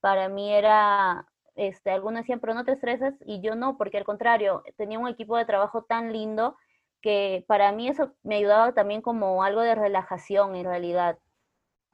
para 0.00 0.28
mí 0.28 0.52
era 0.52 1.26
este, 1.54 1.90
algunos 1.90 2.22
decían, 2.22 2.40
pero 2.40 2.54
no 2.54 2.64
te 2.64 2.72
estresas, 2.72 3.14
y 3.24 3.40
yo 3.40 3.54
no, 3.54 3.76
porque 3.76 3.98
al 3.98 4.04
contrario, 4.04 4.62
tenía 4.76 4.98
un 4.98 5.08
equipo 5.08 5.36
de 5.36 5.44
trabajo 5.44 5.82
tan 5.82 6.12
lindo 6.12 6.56
que 7.00 7.44
para 7.46 7.70
mí 7.72 7.88
eso 7.88 8.14
me 8.22 8.36
ayudaba 8.36 8.72
también 8.72 9.02
como 9.02 9.42
algo 9.42 9.60
de 9.60 9.74
relajación 9.74 10.56
en 10.56 10.64
realidad. 10.64 11.18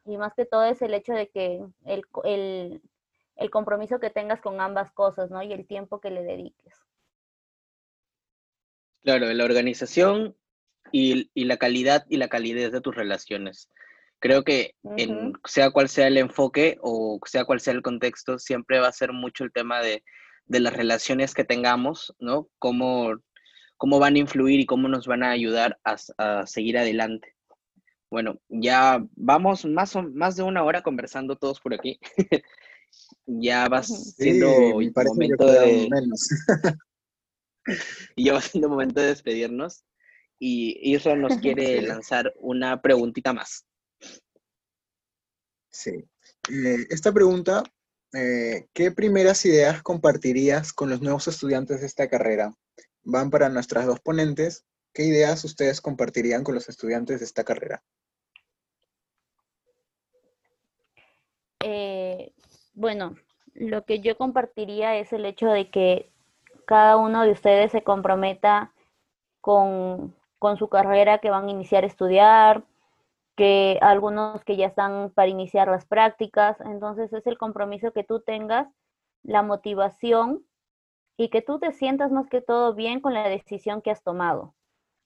Y 0.06 0.16
más 0.16 0.34
que 0.34 0.46
todo 0.46 0.64
es 0.64 0.80
el 0.82 0.94
hecho 0.94 1.12
de 1.12 1.28
que 1.28 1.64
el, 1.84 2.04
el, 2.24 2.82
el 3.36 3.50
compromiso 3.50 3.98
que 3.98 4.10
tengas 4.10 4.40
con 4.40 4.60
ambas 4.60 4.92
cosas, 4.92 5.30
¿no? 5.30 5.42
Y 5.42 5.52
el 5.52 5.66
tiempo 5.66 6.00
que 6.00 6.10
le 6.10 6.22
dediques. 6.22 6.74
Claro, 9.02 9.32
la 9.32 9.44
organización 9.44 10.36
y, 10.92 11.30
y 11.34 11.44
la 11.44 11.56
calidad 11.56 12.06
y 12.08 12.16
la 12.16 12.28
calidez 12.28 12.70
de 12.70 12.80
tus 12.80 12.94
relaciones. 12.94 13.68
Creo 14.20 14.44
que 14.44 14.74
en, 14.96 15.32
sea 15.46 15.70
cual 15.70 15.88
sea 15.88 16.06
el 16.06 16.18
enfoque 16.18 16.76
o 16.82 17.18
sea 17.24 17.46
cual 17.46 17.58
sea 17.58 17.72
el 17.72 17.82
contexto, 17.82 18.38
siempre 18.38 18.78
va 18.78 18.88
a 18.88 18.92
ser 18.92 19.12
mucho 19.12 19.44
el 19.44 19.52
tema 19.52 19.80
de, 19.80 20.04
las 20.46 20.74
relaciones 20.74 21.32
que 21.32 21.44
tengamos, 21.44 22.14
¿no? 22.18 22.48
Cómo, 22.58 23.14
cómo 23.78 23.98
van 23.98 24.16
a 24.16 24.18
influir 24.18 24.60
y 24.60 24.66
cómo 24.66 24.88
nos 24.88 25.06
van 25.06 25.22
a 25.22 25.30
ayudar 25.30 25.78
a, 25.84 26.46
seguir 26.46 26.76
adelante. 26.76 27.34
Bueno, 28.10 28.40
ya 28.48 29.02
vamos 29.14 29.64
más, 29.64 29.96
más 30.12 30.36
de 30.36 30.42
una 30.42 30.64
hora 30.64 30.82
conversando 30.82 31.36
todos 31.36 31.60
por 31.60 31.72
aquí. 31.72 31.98
ya 33.26 33.68
va 33.68 33.82
siendo 33.82 34.50
momento 34.80 35.46
de... 35.46 35.88
y 38.16 38.24
ya 38.24 38.32
va 38.34 38.40
siendo 38.40 38.68
momento 38.68 39.00
de 39.00 39.06
despedirnos. 39.06 39.84
Y 40.38 40.94
Isra 40.94 41.16
nos 41.16 41.36
quiere 41.40 41.80
lanzar 41.82 42.34
una 42.36 42.82
preguntita 42.82 43.32
más. 43.32 43.64
Sí. 45.70 46.04
Eh, 46.50 46.86
esta 46.90 47.12
pregunta, 47.12 47.62
eh, 48.12 48.66
¿qué 48.72 48.90
primeras 48.90 49.44
ideas 49.46 49.82
compartirías 49.82 50.72
con 50.72 50.90
los 50.90 51.00
nuevos 51.00 51.28
estudiantes 51.28 51.80
de 51.80 51.86
esta 51.86 52.08
carrera? 52.08 52.52
Van 53.02 53.30
para 53.30 53.48
nuestras 53.48 53.86
dos 53.86 54.00
ponentes. 54.00 54.64
¿Qué 54.92 55.04
ideas 55.04 55.44
ustedes 55.44 55.80
compartirían 55.80 56.42
con 56.42 56.54
los 56.54 56.68
estudiantes 56.68 57.20
de 57.20 57.26
esta 57.26 57.44
carrera? 57.44 57.82
Eh, 61.62 62.32
bueno, 62.74 63.14
lo 63.54 63.84
que 63.84 64.00
yo 64.00 64.16
compartiría 64.16 64.96
es 64.96 65.12
el 65.12 65.24
hecho 65.24 65.46
de 65.48 65.70
que 65.70 66.10
cada 66.66 66.96
uno 66.96 67.22
de 67.22 67.32
ustedes 67.32 67.70
se 67.70 67.82
comprometa 67.82 68.72
con, 69.40 70.16
con 70.38 70.56
su 70.56 70.68
carrera 70.68 71.18
que 71.18 71.30
van 71.30 71.46
a 71.46 71.50
iniciar 71.50 71.84
a 71.84 71.86
estudiar, 71.86 72.64
que 73.40 73.78
algunos 73.80 74.44
que 74.44 74.58
ya 74.58 74.66
están 74.66 75.12
para 75.14 75.30
iniciar 75.30 75.68
las 75.68 75.86
prácticas. 75.86 76.60
Entonces 76.60 77.10
es 77.10 77.26
el 77.26 77.38
compromiso 77.38 77.90
que 77.90 78.04
tú 78.04 78.20
tengas, 78.20 78.68
la 79.22 79.42
motivación 79.42 80.44
y 81.16 81.30
que 81.30 81.40
tú 81.40 81.58
te 81.58 81.72
sientas 81.72 82.12
más 82.12 82.28
que 82.28 82.42
todo 82.42 82.74
bien 82.74 83.00
con 83.00 83.14
la 83.14 83.26
decisión 83.26 83.80
que 83.80 83.90
has 83.90 84.02
tomado. 84.02 84.54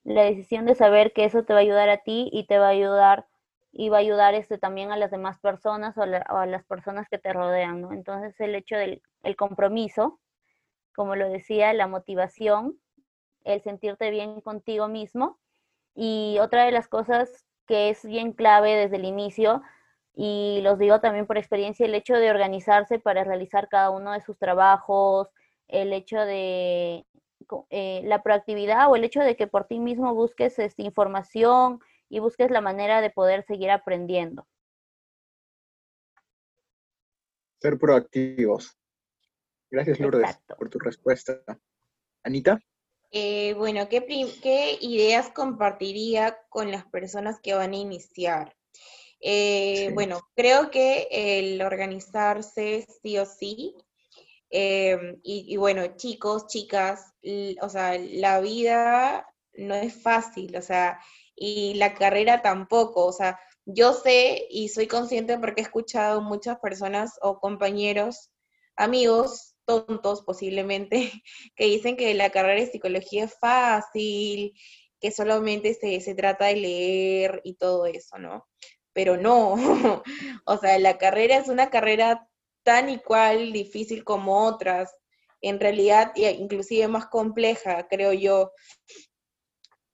La 0.02 0.24
decisión 0.24 0.66
de 0.66 0.74
saber 0.74 1.12
que 1.12 1.26
eso 1.26 1.44
te 1.44 1.52
va 1.52 1.60
a 1.60 1.62
ayudar 1.62 1.88
a 1.90 1.98
ti 1.98 2.28
y 2.32 2.48
te 2.48 2.58
va 2.58 2.66
a 2.66 2.70
ayudar 2.70 3.28
y 3.70 3.88
va 3.88 3.98
a 3.98 4.00
ayudar 4.00 4.34
este, 4.34 4.58
también 4.58 4.90
a 4.90 4.96
las 4.96 5.12
demás 5.12 5.38
personas 5.38 5.96
o 5.96 6.02
a, 6.02 6.46
las 6.46 6.64
personas 6.64 7.08
que 7.08 7.18
te 7.18 7.32
rodean, 7.32 7.82
¿no? 7.82 7.92
Entonces 7.92 8.34
el 8.40 8.56
hecho 8.56 8.74
del 8.76 9.00
el 9.22 9.36
compromiso, 9.36 10.18
como 10.92 11.14
lo 11.14 11.28
decía, 11.28 11.72
la 11.72 11.86
motivación, 11.86 12.80
el 13.44 13.62
sentirte 13.62 14.10
bien 14.10 14.40
contigo 14.40 14.88
mismo. 14.88 15.38
Y 15.94 16.38
otra 16.40 16.64
de 16.64 16.72
las 16.72 16.88
cosas 16.88 17.46
que 17.66 17.90
es 17.90 18.04
bien 18.04 18.32
clave 18.32 18.74
desde 18.74 18.96
el 18.96 19.04
inicio 19.04 19.62
y 20.14 20.60
los 20.62 20.78
digo 20.78 21.00
también 21.00 21.26
por 21.26 21.38
experiencia, 21.38 21.86
el 21.86 21.94
hecho 21.94 22.14
de 22.14 22.30
organizarse 22.30 22.98
para 22.98 23.24
realizar 23.24 23.68
cada 23.68 23.90
uno 23.90 24.12
de 24.12 24.20
sus 24.20 24.38
trabajos, 24.38 25.28
el 25.66 25.92
hecho 25.92 26.20
de 26.20 27.04
eh, 27.70 28.02
la 28.04 28.22
proactividad 28.22 28.90
o 28.90 28.96
el 28.96 29.04
hecho 29.04 29.20
de 29.20 29.36
que 29.36 29.46
por 29.46 29.66
ti 29.66 29.80
mismo 29.80 30.14
busques 30.14 30.58
esta 30.58 30.82
información 30.82 31.80
y 32.08 32.20
busques 32.20 32.50
la 32.50 32.60
manera 32.60 33.00
de 33.00 33.10
poder 33.10 33.44
seguir 33.44 33.70
aprendiendo. 33.70 34.46
Ser 37.60 37.78
proactivos. 37.78 38.78
Gracias, 39.70 39.98
Lourdes, 39.98 40.38
por 40.56 40.68
tu 40.68 40.78
respuesta. 40.78 41.42
Anita. 42.22 42.60
Eh, 43.16 43.54
bueno, 43.54 43.88
¿qué, 43.88 44.04
¿qué, 44.42 44.76
ideas 44.80 45.30
compartiría 45.30 46.36
con 46.48 46.72
las 46.72 46.84
personas 46.86 47.38
que 47.40 47.54
van 47.54 47.72
a 47.72 47.76
iniciar? 47.76 48.56
Eh, 49.20 49.92
bueno, 49.94 50.18
creo 50.34 50.68
que 50.72 51.06
el 51.12 51.62
organizarse 51.62 52.84
sí 53.00 53.16
o 53.18 53.24
sí, 53.24 53.76
em, 54.50 55.20
y, 55.22 55.56
bueno, 55.56 55.96
chicos, 55.96 56.48
chicas, 56.48 57.14
o 57.62 57.68
sea, 57.68 57.96
la 57.98 58.40
vida 58.40 59.24
no 59.52 59.76
es 59.76 59.94
fácil, 59.94 60.56
o 60.56 60.62
sea, 60.62 60.98
y 61.36 61.74
la 61.74 61.94
carrera 61.94 62.42
tampoco, 62.42 63.06
o 63.06 63.12
sea, 63.12 63.38
yo 63.64 63.92
sé 63.92 64.44
y 64.50 64.70
soy 64.70 64.88
consciente 64.88 65.38
porque 65.38 65.60
he 65.60 65.64
escuchado 65.64 66.20
muchas 66.20 66.58
personas 66.58 67.16
o 67.22 67.38
compañeros, 67.38 68.32
amigos, 68.74 69.53
tontos 69.64 70.22
posiblemente, 70.22 71.10
que 71.56 71.66
dicen 71.66 71.96
que 71.96 72.14
la 72.14 72.30
carrera 72.30 72.60
de 72.60 72.70
psicología 72.70 73.24
es 73.24 73.38
fácil, 73.38 74.54
que 75.00 75.10
solamente 75.10 75.74
se, 75.74 76.00
se 76.00 76.14
trata 76.14 76.46
de 76.46 76.56
leer 76.56 77.40
y 77.44 77.54
todo 77.54 77.86
eso, 77.86 78.18
¿no? 78.18 78.46
Pero 78.92 79.16
no, 79.16 79.54
o 80.46 80.56
sea, 80.58 80.78
la 80.78 80.98
carrera 80.98 81.36
es 81.36 81.48
una 81.48 81.70
carrera 81.70 82.28
tan 82.62 82.88
igual 82.88 83.52
difícil 83.52 84.04
como 84.04 84.46
otras, 84.46 84.90
en 85.40 85.60
realidad 85.60 86.12
inclusive 86.16 86.88
más 86.88 87.06
compleja, 87.06 87.86
creo 87.88 88.12
yo. 88.12 88.52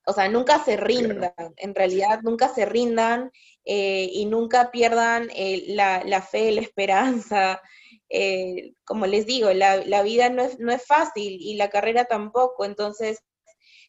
O 0.06 0.12
sea, 0.12 0.28
nunca 0.28 0.64
se 0.64 0.76
rindan, 0.76 1.32
en 1.56 1.74
realidad 1.74 2.20
nunca 2.22 2.48
se 2.48 2.64
rindan 2.64 3.30
eh, 3.64 4.08
y 4.12 4.26
nunca 4.26 4.70
pierdan 4.70 5.28
eh, 5.34 5.64
la, 5.68 6.02
la, 6.04 6.22
fe, 6.22 6.52
la 6.52 6.60
esperanza. 6.60 7.60
Eh, 8.10 8.72
como 8.84 9.06
les 9.06 9.26
digo, 9.26 9.52
la, 9.52 9.76
la 9.76 10.02
vida 10.02 10.28
no 10.28 10.42
es, 10.42 10.58
no 10.58 10.72
es 10.72 10.84
fácil 10.84 11.38
y 11.40 11.54
la 11.54 11.70
carrera 11.70 12.06
tampoco, 12.06 12.64
entonces 12.64 13.20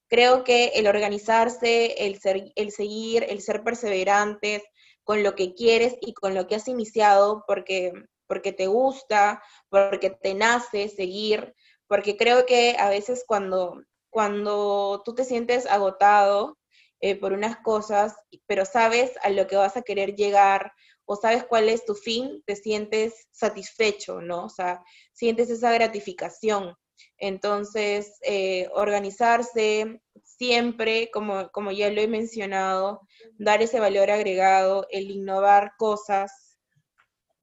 creo 0.07 0.43
que 0.43 0.73
el 0.75 0.87
organizarse, 0.87 2.05
el, 2.05 2.19
ser, 2.19 2.51
el 2.55 2.71
seguir, 2.71 3.25
el 3.27 3.41
ser 3.41 3.63
perseverantes 3.63 4.63
con 5.03 5.23
lo 5.23 5.35
que 5.35 5.55
quieres 5.55 5.95
y 6.01 6.13
con 6.13 6.35
lo 6.35 6.47
que 6.47 6.55
has 6.55 6.67
iniciado, 6.67 7.43
porque 7.47 7.93
porque 8.31 8.53
te 8.53 8.67
gusta, 8.67 9.43
porque 9.67 10.09
te 10.09 10.33
nace 10.33 10.87
seguir, 10.87 11.53
porque 11.85 12.15
creo 12.15 12.45
que 12.45 12.77
a 12.79 12.87
veces 12.87 13.25
cuando, 13.27 13.83
cuando 14.09 15.01
tú 15.03 15.13
te 15.13 15.25
sientes 15.25 15.65
agotado 15.65 16.57
eh, 17.01 17.17
por 17.19 17.33
unas 17.33 17.57
cosas, 17.57 18.15
pero 18.47 18.63
sabes 18.63 19.11
a 19.21 19.29
lo 19.31 19.47
que 19.47 19.57
vas 19.57 19.75
a 19.75 19.81
querer 19.81 20.15
llegar 20.15 20.71
o 21.11 21.17
sabes 21.17 21.43
cuál 21.43 21.67
es 21.67 21.83
tu 21.83 21.93
fin, 21.93 22.41
te 22.45 22.55
sientes 22.55 23.27
satisfecho, 23.31 24.21
¿no? 24.21 24.45
O 24.45 24.49
sea, 24.49 24.81
sientes 25.11 25.49
esa 25.49 25.73
gratificación. 25.73 26.73
Entonces, 27.17 28.17
eh, 28.21 28.69
organizarse 28.73 30.01
siempre, 30.23 31.11
como, 31.11 31.49
como 31.51 31.73
ya 31.73 31.89
lo 31.89 31.99
he 31.99 32.07
mencionado, 32.07 33.01
dar 33.37 33.61
ese 33.61 33.81
valor 33.81 34.09
agregado, 34.09 34.87
el 34.89 35.11
innovar 35.11 35.73
cosas, 35.77 36.57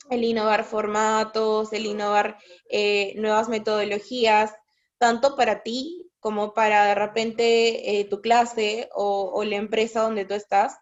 el 0.09 0.25
innovar 0.25 0.65
formatos, 0.65 1.71
el 1.75 1.85
innovar 1.85 2.39
eh, 2.71 3.13
nuevas 3.17 3.51
metodologías, 3.51 4.55
tanto 4.97 5.37
para 5.37 5.63
ti 5.63 6.11
como 6.21 6.55
para 6.55 6.87
de 6.87 6.95
repente 6.95 8.01
eh, 8.01 8.05
tu 8.07 8.23
clase 8.23 8.89
o, 8.95 9.45
la 9.45 9.57
empresa 9.57 10.01
donde 10.01 10.25
tú 10.25 10.33
estás. 10.33 10.79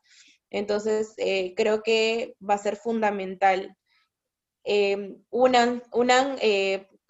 Entonces, 0.51 1.15
eh, 1.19 1.55
creo 1.57 1.83
que 1.83 2.37
va 2.39 2.55
a 2.55 2.59
ser 2.59 2.77
fundamental. 2.77 3.77
unan, 5.31 5.83
unan 5.93 6.39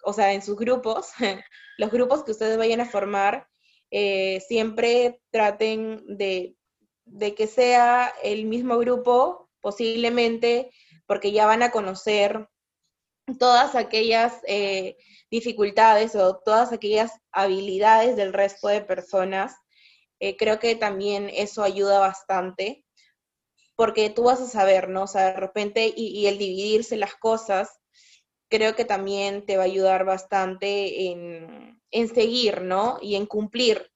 o 0.03 0.13
sea, 0.13 0.33
en 0.33 0.41
sus 0.41 0.57
grupos, 0.57 1.07
los 1.77 1.91
grupos 1.91 2.23
que 2.23 2.31
ustedes 2.31 2.57
vayan 2.57 2.81
a 2.81 2.89
formar, 2.89 3.47
siempre 4.47 5.21
traten 5.31 6.17
de, 6.17 6.55
de 7.05 7.35
que 7.35 7.47
sea 7.47 8.13
el 8.23 8.45
mismo 8.45 8.77
grupo, 8.77 9.49
posiblemente 9.61 10.71
porque 11.07 11.31
ya 11.31 11.45
van 11.45 11.63
a 11.63 11.71
conocer 11.71 12.47
todas 13.39 13.75
aquellas 13.75 14.41
eh, 14.47 14.97
dificultades 15.31 16.15
o 16.15 16.37
todas 16.37 16.71
aquellas 16.71 17.11
habilidades 17.31 18.15
del 18.15 18.33
resto 18.33 18.67
de 18.67 18.81
personas. 18.81 19.55
Eh, 20.19 20.37
creo 20.37 20.59
que 20.59 20.75
también 20.75 21.29
eso 21.29 21.63
ayuda 21.63 21.99
bastante, 21.99 22.85
porque 23.77 24.09
tú 24.09 24.23
vas 24.23 24.41
a 24.41 24.47
saber, 24.47 24.89
¿no? 24.89 25.03
O 25.03 25.07
sea, 25.07 25.27
de 25.27 25.39
repente, 25.39 25.93
y, 25.95 26.25
el 26.25 26.39
dividirse 26.39 26.97
las 26.97 27.15
cosas, 27.15 27.79
creo 28.49 28.75
que 28.75 28.85
también 28.85 29.45
te 29.45 29.55
va 29.55 29.63
a 29.63 29.67
ayudar 29.67 30.03
bastante 30.03 31.05
en, 31.05 31.79
en 31.91 32.07
seguir, 32.13 32.63
¿no? 32.63 32.97
Y 33.01 33.15
en 33.15 33.27
cumplir. 33.27 33.91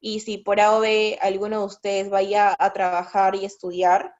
Y 0.00 0.20
si 0.20 0.38
por 0.38 0.60
A 0.60 0.80
alguno 1.20 1.60
de 1.60 1.66
ustedes 1.66 2.08
vaya 2.08 2.56
a 2.58 2.72
trabajar 2.72 3.34
y 3.34 3.44
estudiar, 3.44 4.14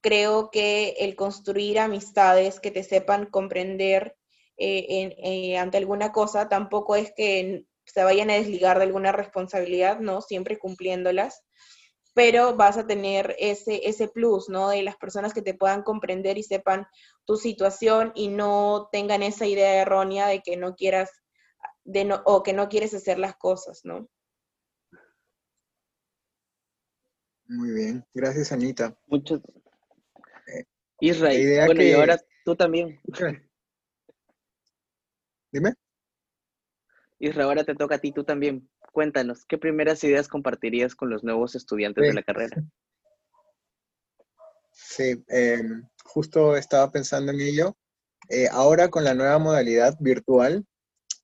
creo 0.00 0.50
que 0.50 0.94
el 1.00 1.16
construir 1.16 1.80
amistades 1.80 2.60
que 2.60 2.70
te 2.70 2.84
sepan 2.84 3.26
comprender 3.26 4.16
eh, 4.58 5.16
eh, 5.24 5.58
ante 5.58 5.78
alguna 5.78 6.12
cosa 6.12 6.48
tampoco 6.48 6.94
es 6.94 7.12
que 7.16 7.64
se 7.84 8.04
vayan 8.04 8.30
a 8.30 8.34
desligar 8.34 8.78
de 8.78 8.84
alguna 8.84 9.10
responsabilidad, 9.10 9.98
¿no? 9.98 10.22
Siempre 10.22 10.58
cumpliéndolas, 10.58 11.42
pero 12.16 12.56
vas 12.56 12.78
a 12.78 12.86
tener 12.86 13.36
ese, 13.38 13.86
ese 13.86 14.08
plus, 14.08 14.48
¿no? 14.48 14.70
De 14.70 14.82
las 14.82 14.96
personas 14.96 15.34
que 15.34 15.42
te 15.42 15.52
puedan 15.52 15.82
comprender 15.82 16.38
y 16.38 16.42
sepan 16.42 16.86
tu 17.26 17.36
situación 17.36 18.12
y 18.14 18.28
no 18.28 18.88
tengan 18.90 19.22
esa 19.22 19.44
idea 19.44 19.82
errónea 19.82 20.26
de 20.26 20.40
que 20.40 20.56
no 20.56 20.76
quieras 20.76 21.10
de 21.84 22.06
no, 22.06 22.22
o 22.24 22.42
que 22.42 22.54
no 22.54 22.70
quieres 22.70 22.94
hacer 22.94 23.18
las 23.18 23.36
cosas, 23.36 23.82
¿no? 23.84 24.08
Muy 27.48 27.72
bien, 27.72 28.02
gracias 28.14 28.50
Anita. 28.50 28.96
Muchas, 29.08 29.42
Israel, 31.00 31.66
bueno, 31.66 31.82
y 31.82 31.92
ahora 31.92 32.18
tú 32.46 32.56
también. 32.56 32.98
Dime. 35.52 35.74
Israel, 37.18 37.48
ahora 37.48 37.64
te 37.64 37.74
toca 37.74 37.96
a 37.96 37.98
ti, 37.98 38.10
tú 38.12 38.24
también. 38.24 38.66
Cuéntanos, 38.96 39.44
¿qué 39.44 39.58
primeras 39.58 40.02
ideas 40.04 40.26
compartirías 40.26 40.94
con 40.94 41.10
los 41.10 41.22
nuevos 41.22 41.54
estudiantes 41.54 42.02
de 42.02 42.14
la 42.14 42.22
carrera? 42.22 42.64
Sí, 44.72 45.22
em, 45.28 45.86
justo 46.02 46.56
estaba 46.56 46.90
pensando 46.90 47.30
en 47.30 47.42
ello. 47.42 47.76
Eh, 48.30 48.48
ahora 48.50 48.88
con 48.88 49.04
la 49.04 49.12
nueva 49.12 49.38
modalidad 49.38 49.98
virtual, 50.00 50.64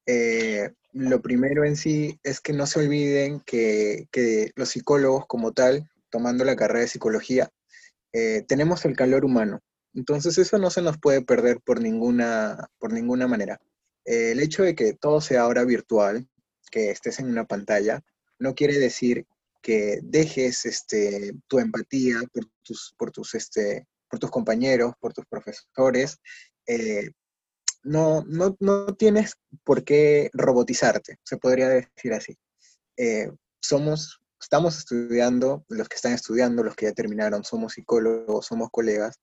eh, 0.04 0.74
lo 0.92 1.22
primero 1.22 1.64
en 1.64 1.76
sí 1.76 2.20
es 2.22 2.42
que 2.42 2.52
no 2.52 2.66
se 2.66 2.80
olviden 2.80 3.40
que, 3.40 4.06
que 4.12 4.50
los 4.54 4.68
psicólogos 4.68 5.24
como 5.26 5.52
tal, 5.52 5.88
tomando 6.10 6.44
la 6.44 6.56
carrera 6.56 6.80
de 6.80 6.88
psicología, 6.88 7.48
eh, 8.12 8.44
tenemos 8.46 8.84
el 8.84 8.94
calor 8.94 9.24
humano. 9.24 9.60
Entonces 9.94 10.36
eso 10.36 10.58
no 10.58 10.68
se 10.68 10.82
nos 10.82 10.98
puede 10.98 11.22
perder 11.22 11.58
por 11.64 11.80
ninguna, 11.80 12.68
por 12.78 12.92
ninguna 12.92 13.26
manera. 13.26 13.58
el 14.04 14.40
hecho 14.40 14.62
de 14.62 14.74
que 14.74 14.92
todo 14.92 15.22
sea 15.22 15.40
ahora 15.40 15.64
virtual, 15.64 16.28
que 16.72 16.90
estés 16.90 17.20
en 17.20 17.26
una 17.26 17.44
pantalla, 17.44 18.02
no 18.40 18.56
quiere 18.56 18.78
decir 18.78 19.26
que 19.62 20.00
dejes 20.02 20.66
este, 20.66 21.34
tu 21.46 21.60
empatía 21.60 22.16
por 22.32 22.46
tus, 22.62 22.94
por 22.98 23.12
tus, 23.12 23.34
este, 23.36 23.86
por 24.08 24.18
tus 24.18 24.30
compañeros, 24.30 24.94
por 24.98 25.12
tus 25.12 25.26
profesores. 25.26 26.18
Eh, 26.66 27.10
no, 27.84 28.24
no, 28.26 28.56
no, 28.58 28.94
tienes 28.96 29.36
por 29.62 29.84
qué 29.84 30.30
robotizarte, 30.32 31.18
se 31.22 31.36
podría 31.36 31.68
decir 31.68 32.12
así. 32.14 32.36
Eh, 32.96 33.30
somos 33.60 34.22
estamos 34.42 34.76
estudiando, 34.76 35.64
los 35.68 35.88
que 35.88 35.96
están 35.96 36.12
estudiando, 36.12 36.64
los 36.64 36.74
que 36.74 36.86
ya 36.86 36.92
terminaron, 36.92 37.44
somos 37.44 37.74
psicólogos, 37.74 38.46
somos 38.46 38.70
colegas, 38.70 39.20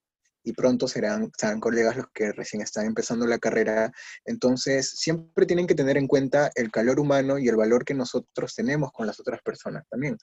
y 0.50 0.54
pronto 0.54 0.88
serán, 0.88 1.32
serán 1.38 1.60
colegas 1.60 1.96
los 1.96 2.08
que 2.12 2.32
recién 2.32 2.62
están 2.64 2.88
empezando 2.88 3.28
la 3.28 3.38
carrera. 3.38 3.92
Entonces, 4.26 4.90
siempre 4.90 5.46
tienen 5.46 5.68
que 5.68 5.76
tener 5.76 5.96
en 5.98 6.08
cuenta 6.08 6.52
el 6.56 6.72
calor 6.72 7.00
humano 7.00 7.38
y 7.38 7.48
el 7.48 7.56
valor 7.56 7.86
que 7.86 7.94
nosotros 7.94 8.56
tenemos 8.56 8.92
con 8.92 9.06
las 9.06 9.20
otras 9.20 9.42
personas 9.44 9.84
también. 9.90 10.18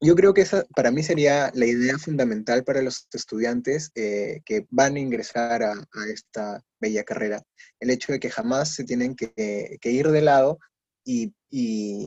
Yo 0.00 0.14
creo 0.14 0.34
que 0.34 0.42
esa 0.42 0.64
para 0.74 0.90
mí 0.90 1.02
sería 1.02 1.50
la 1.54 1.66
idea 1.66 1.98
fundamental 1.98 2.64
para 2.64 2.82
los 2.82 3.06
estudiantes 3.12 3.90
eh, 3.94 4.40
que 4.44 4.66
van 4.70 4.96
a 4.96 5.00
ingresar 5.00 5.62
a, 5.62 5.74
esta 6.12 6.60
bella 6.80 7.04
carrera. 7.04 7.42
El 7.80 7.90
hecho 7.90 8.12
de 8.12 8.20
que 8.20 8.30
jamás 8.30 8.74
se 8.74 8.84
tienen 8.84 9.16
que, 9.16 9.78
ir 9.82 10.08
de 10.08 10.20
lado 10.22 10.58
y, 11.04 11.32
y 11.50 12.06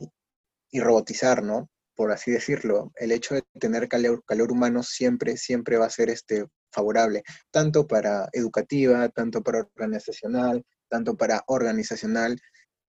robotizar, 0.79 1.43
¿no? 1.43 1.69
Por 1.95 2.11
así 2.11 2.31
decirlo. 2.31 2.91
El 2.95 3.11
hecho 3.11 3.35
de 3.35 3.43
tener 3.59 3.87
calor, 3.87 4.23
calor 4.25 4.51
humano 4.51 4.83
siempre, 4.83 5.37
siempre 5.37 5.77
va 5.77 5.85
a 5.85 5.89
ser 5.89 6.09
este, 6.09 6.45
favorable, 6.71 7.23
tanto 7.51 7.87
para 7.87 8.27
educativa, 8.33 9.07
tanto 9.09 9.41
para 9.41 9.59
organizacional, 9.59 10.63
tanto 10.89 11.15
para 11.15 11.43
organizacional, 11.47 12.39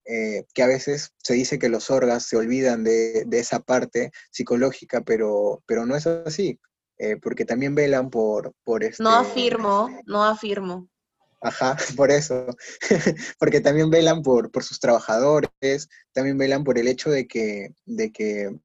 eh, 0.04 0.44
que 0.54 0.62
a 0.62 0.66
veces 0.66 1.12
se 1.18 1.34
dice 1.34 1.58
que 1.58 1.68
los 1.68 1.90
orgas 1.90 2.26
se 2.26 2.36
olvidan 2.36 2.84
de, 2.84 3.24
de 3.26 3.38
esa 3.38 3.60
parte 3.60 4.10
psicológica, 4.30 5.02
pero, 5.02 5.62
pero 5.66 5.86
no 5.86 5.96
es 5.96 6.06
así, 6.06 6.60
eh, 6.98 7.16
porque 7.16 7.44
también 7.44 7.74
velan 7.74 8.10
por... 8.10 8.52
por 8.64 8.84
este, 8.84 9.02
no 9.02 9.10
afirmo, 9.10 9.88
no 10.06 10.24
afirmo. 10.24 10.88
Ajá, 11.40 11.76
por 11.96 12.10
eso. 12.10 12.46
Porque 13.38 13.60
también 13.60 13.90
velan 13.90 14.22
por, 14.22 14.50
por 14.50 14.64
sus 14.64 14.80
trabajadores, 14.80 15.88
también 16.12 16.38
velan 16.38 16.64
por 16.64 16.78
el 16.78 16.88
hecho 16.88 17.10
de 17.10 17.26
que, 17.26 17.74
de 17.84 18.10
que, 18.10 18.56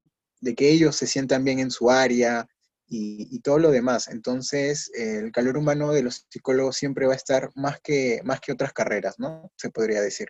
de 0.42 0.54
que 0.54 0.70
ellos 0.70 0.96
se 0.96 1.06
sientan 1.06 1.44
bien 1.44 1.60
en 1.60 1.70
su 1.70 1.90
área 1.90 2.46
y, 2.86 3.40
todo 3.40 3.58
lo 3.58 3.70
demás. 3.70 4.08
Entonces, 4.08 4.90
el 4.94 5.32
calor 5.32 5.56
humano 5.56 5.92
de 5.92 6.02
los 6.02 6.26
psicólogos 6.28 6.76
siempre 6.76 7.06
va 7.06 7.14
a 7.14 7.16
estar 7.16 7.48
más 7.54 7.80
que, 7.80 8.20
más 8.24 8.40
que 8.40 8.52
otras 8.52 8.74
carreras, 8.74 9.18
¿no? 9.18 9.50
Se 9.56 9.70
podría 9.70 10.02
decir. 10.02 10.28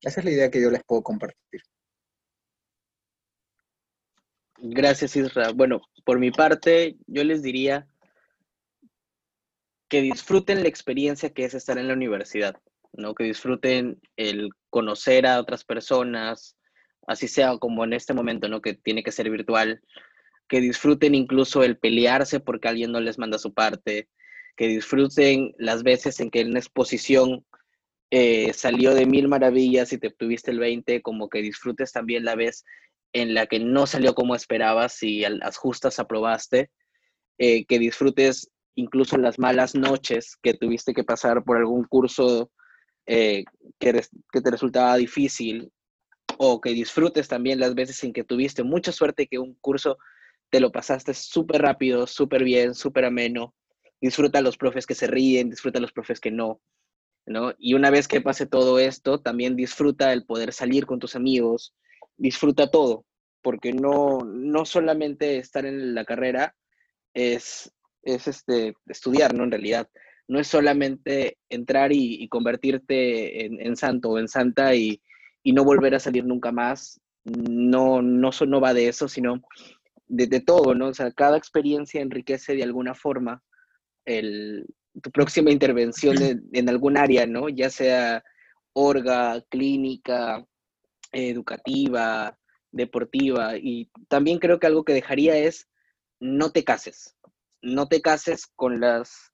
Esa 0.00 0.20
es 0.20 0.24
la 0.24 0.30
idea 0.30 0.50
que 0.50 0.62
yo 0.62 0.70
les 0.70 0.84
puedo 0.84 1.02
compartir. 1.02 1.62
Gracias, 4.58 5.16
Isra. 5.16 5.50
Bueno, 5.52 5.80
por 6.04 6.20
mi 6.20 6.30
parte, 6.30 6.96
yo 7.06 7.24
les 7.24 7.42
diría 7.42 7.88
que 9.88 10.02
disfruten 10.02 10.62
la 10.62 10.68
experiencia 10.68 11.30
que 11.30 11.44
es 11.44 11.54
estar 11.54 11.76
en 11.78 11.88
la 11.88 11.94
universidad. 11.94 12.60
¿no? 12.92 13.14
Que 13.14 13.24
disfruten 13.24 14.00
el 14.16 14.50
conocer 14.68 15.26
a 15.26 15.40
otras 15.40 15.64
personas, 15.64 16.56
así 17.10 17.26
sea 17.26 17.58
como 17.58 17.82
en 17.82 17.92
este 17.92 18.14
momento, 18.14 18.48
¿no? 18.48 18.62
Que 18.62 18.74
tiene 18.74 19.02
que 19.02 19.10
ser 19.10 19.28
virtual, 19.30 19.82
que 20.48 20.60
disfruten 20.60 21.16
incluso 21.16 21.64
el 21.64 21.76
pelearse 21.76 22.38
porque 22.38 22.68
alguien 22.68 22.92
no 22.92 23.00
les 23.00 23.18
manda 23.18 23.36
su 23.36 23.52
parte, 23.52 24.08
que 24.56 24.68
disfruten 24.68 25.52
las 25.58 25.82
veces 25.82 26.20
en 26.20 26.30
que 26.30 26.40
en 26.40 26.50
una 26.50 26.60
exposición 26.60 27.44
eh, 28.12 28.52
salió 28.52 28.94
de 28.94 29.06
mil 29.06 29.26
maravillas 29.26 29.92
y 29.92 29.98
te 29.98 30.06
obtuviste 30.06 30.52
el 30.52 30.60
20, 30.60 31.02
como 31.02 31.28
que 31.28 31.42
disfrutes 31.42 31.90
también 31.90 32.24
la 32.24 32.36
vez 32.36 32.64
en 33.12 33.34
la 33.34 33.46
que 33.46 33.58
no 33.58 33.88
salió 33.88 34.14
como 34.14 34.36
esperabas 34.36 35.02
y 35.02 35.24
a 35.24 35.30
las 35.30 35.56
justas 35.56 35.98
aprobaste, 35.98 36.70
eh, 37.38 37.64
que 37.64 37.80
disfrutes 37.80 38.52
incluso 38.76 39.18
las 39.18 39.40
malas 39.40 39.74
noches 39.74 40.36
que 40.40 40.54
tuviste 40.54 40.94
que 40.94 41.02
pasar 41.02 41.42
por 41.42 41.56
algún 41.56 41.82
curso 41.86 42.52
eh, 43.06 43.42
que, 43.80 44.00
que 44.32 44.40
te 44.40 44.50
resultaba 44.52 44.96
difícil 44.96 45.72
o 46.42 46.58
que 46.58 46.70
disfrutes 46.70 47.28
también 47.28 47.60
las 47.60 47.74
veces 47.74 48.02
en 48.02 48.14
que 48.14 48.24
tuviste 48.24 48.62
mucha 48.62 48.92
suerte 48.92 49.26
que 49.26 49.38
un 49.38 49.56
curso 49.56 49.98
te 50.48 50.58
lo 50.58 50.72
pasaste 50.72 51.12
súper 51.12 51.60
rápido, 51.60 52.06
súper 52.06 52.44
bien, 52.44 52.74
súper 52.74 53.04
ameno. 53.04 53.54
Disfruta 54.00 54.38
a 54.38 54.42
los 54.42 54.56
profes 54.56 54.86
que 54.86 54.94
se 54.94 55.06
ríen, 55.06 55.50
disfruta 55.50 55.78
a 55.78 55.82
los 55.82 55.92
profes 55.92 56.18
que 56.18 56.30
no, 56.30 56.62
¿no? 57.26 57.52
Y 57.58 57.74
una 57.74 57.90
vez 57.90 58.08
que 58.08 58.22
pase 58.22 58.46
todo 58.46 58.78
esto, 58.78 59.20
también 59.20 59.54
disfruta 59.54 60.14
el 60.14 60.24
poder 60.24 60.54
salir 60.54 60.86
con 60.86 60.98
tus 60.98 61.14
amigos, 61.14 61.74
disfruta 62.16 62.70
todo, 62.70 63.04
porque 63.42 63.74
no, 63.74 64.20
no 64.24 64.64
solamente 64.64 65.36
estar 65.36 65.66
en 65.66 65.94
la 65.94 66.06
carrera 66.06 66.56
es, 67.12 67.70
es 68.02 68.28
este, 68.28 68.72
estudiar, 68.86 69.34
¿no? 69.34 69.44
En 69.44 69.50
realidad, 69.50 69.90
no 70.26 70.40
es 70.40 70.46
solamente 70.46 71.36
entrar 71.50 71.92
y, 71.92 72.26
convertirte 72.28 73.44
en, 73.44 73.60
en, 73.60 73.76
santo 73.76 74.08
o 74.08 74.18
en 74.18 74.28
santa 74.28 74.74
y, 74.74 75.02
y 75.42 75.52
no 75.52 75.64
volver 75.64 75.94
a 75.94 76.00
salir 76.00 76.24
nunca 76.24 76.52
más. 76.52 77.00
No, 77.24 78.02
no, 78.02 78.30
no 78.46 78.60
va 78.60 78.74
de 78.74 78.88
eso, 78.88 79.08
sino 79.08 79.42
de, 80.06 80.40
todo, 80.40 80.74
¿no? 80.74 80.88
O 80.88 80.94
sea, 80.94 81.12
cada 81.12 81.36
experiencia 81.36 82.00
enriquece 82.00 82.54
de 82.54 82.62
alguna 82.62 82.94
forma 82.94 83.42
el, 84.04 84.66
tu 85.00 85.10
próxima 85.10 85.50
intervención 85.50 86.16
en, 86.52 86.68
algún 86.68 86.96
área, 86.96 87.26
¿no? 87.26 87.48
Ya 87.48 87.70
sea 87.70 88.24
orga, 88.72 89.40
clínica, 89.48 90.44
educativa, 91.12 92.36
deportiva. 92.72 93.56
Y 93.56 93.90
también 94.08 94.38
creo 94.38 94.58
que 94.58 94.66
algo 94.66 94.84
que 94.84 94.94
dejaría 94.94 95.36
es 95.36 95.68
no 96.18 96.50
te 96.50 96.64
cases. 96.64 97.16
No 97.62 97.88
te 97.88 98.00
cases 98.00 98.46
con 98.46 98.80
las 98.80 99.32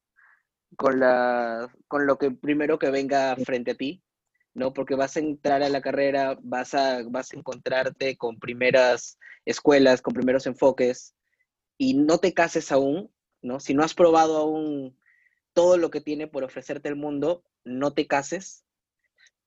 con 0.77 0.99
la 0.99 1.73
con 1.87 2.07
lo 2.07 2.19
que 2.19 2.33
primero 2.33 2.79
que 2.79 2.91
venga 2.91 3.37
frente 3.37 3.71
a 3.71 3.75
ti, 3.77 4.03
¿no? 4.57 4.73
Porque 4.73 4.95
vas 4.95 5.17
a 5.17 5.21
entrar 5.21 5.63
a 5.63 5.69
la 5.69 5.83
carrera, 5.83 6.39
vas 6.43 6.73
a, 6.73 7.03
vas 7.11 7.31
a 7.31 7.37
encontrarte 7.37 8.17
con 8.17 8.39
primeras 8.39 9.19
escuelas, 9.45 10.01
con 10.01 10.15
primeros 10.15 10.47
enfoques, 10.47 11.15
y 11.77 11.93
no 11.93 12.19
te 12.19 12.33
cases 12.33 12.73
aún, 12.73 13.13
¿no? 13.43 13.61
Si 13.61 13.75
no 13.75 13.85
has 13.85 13.93
probado 13.93 14.39
aún 14.39 14.99
todo 15.53 15.77
lo 15.77 15.91
que 15.91 16.01
tiene 16.01 16.27
por 16.27 16.43
ofrecerte 16.43 16.89
el 16.89 16.97
mundo, 16.97 17.45
no 17.65 17.93
te 17.93 18.07
cases, 18.07 18.65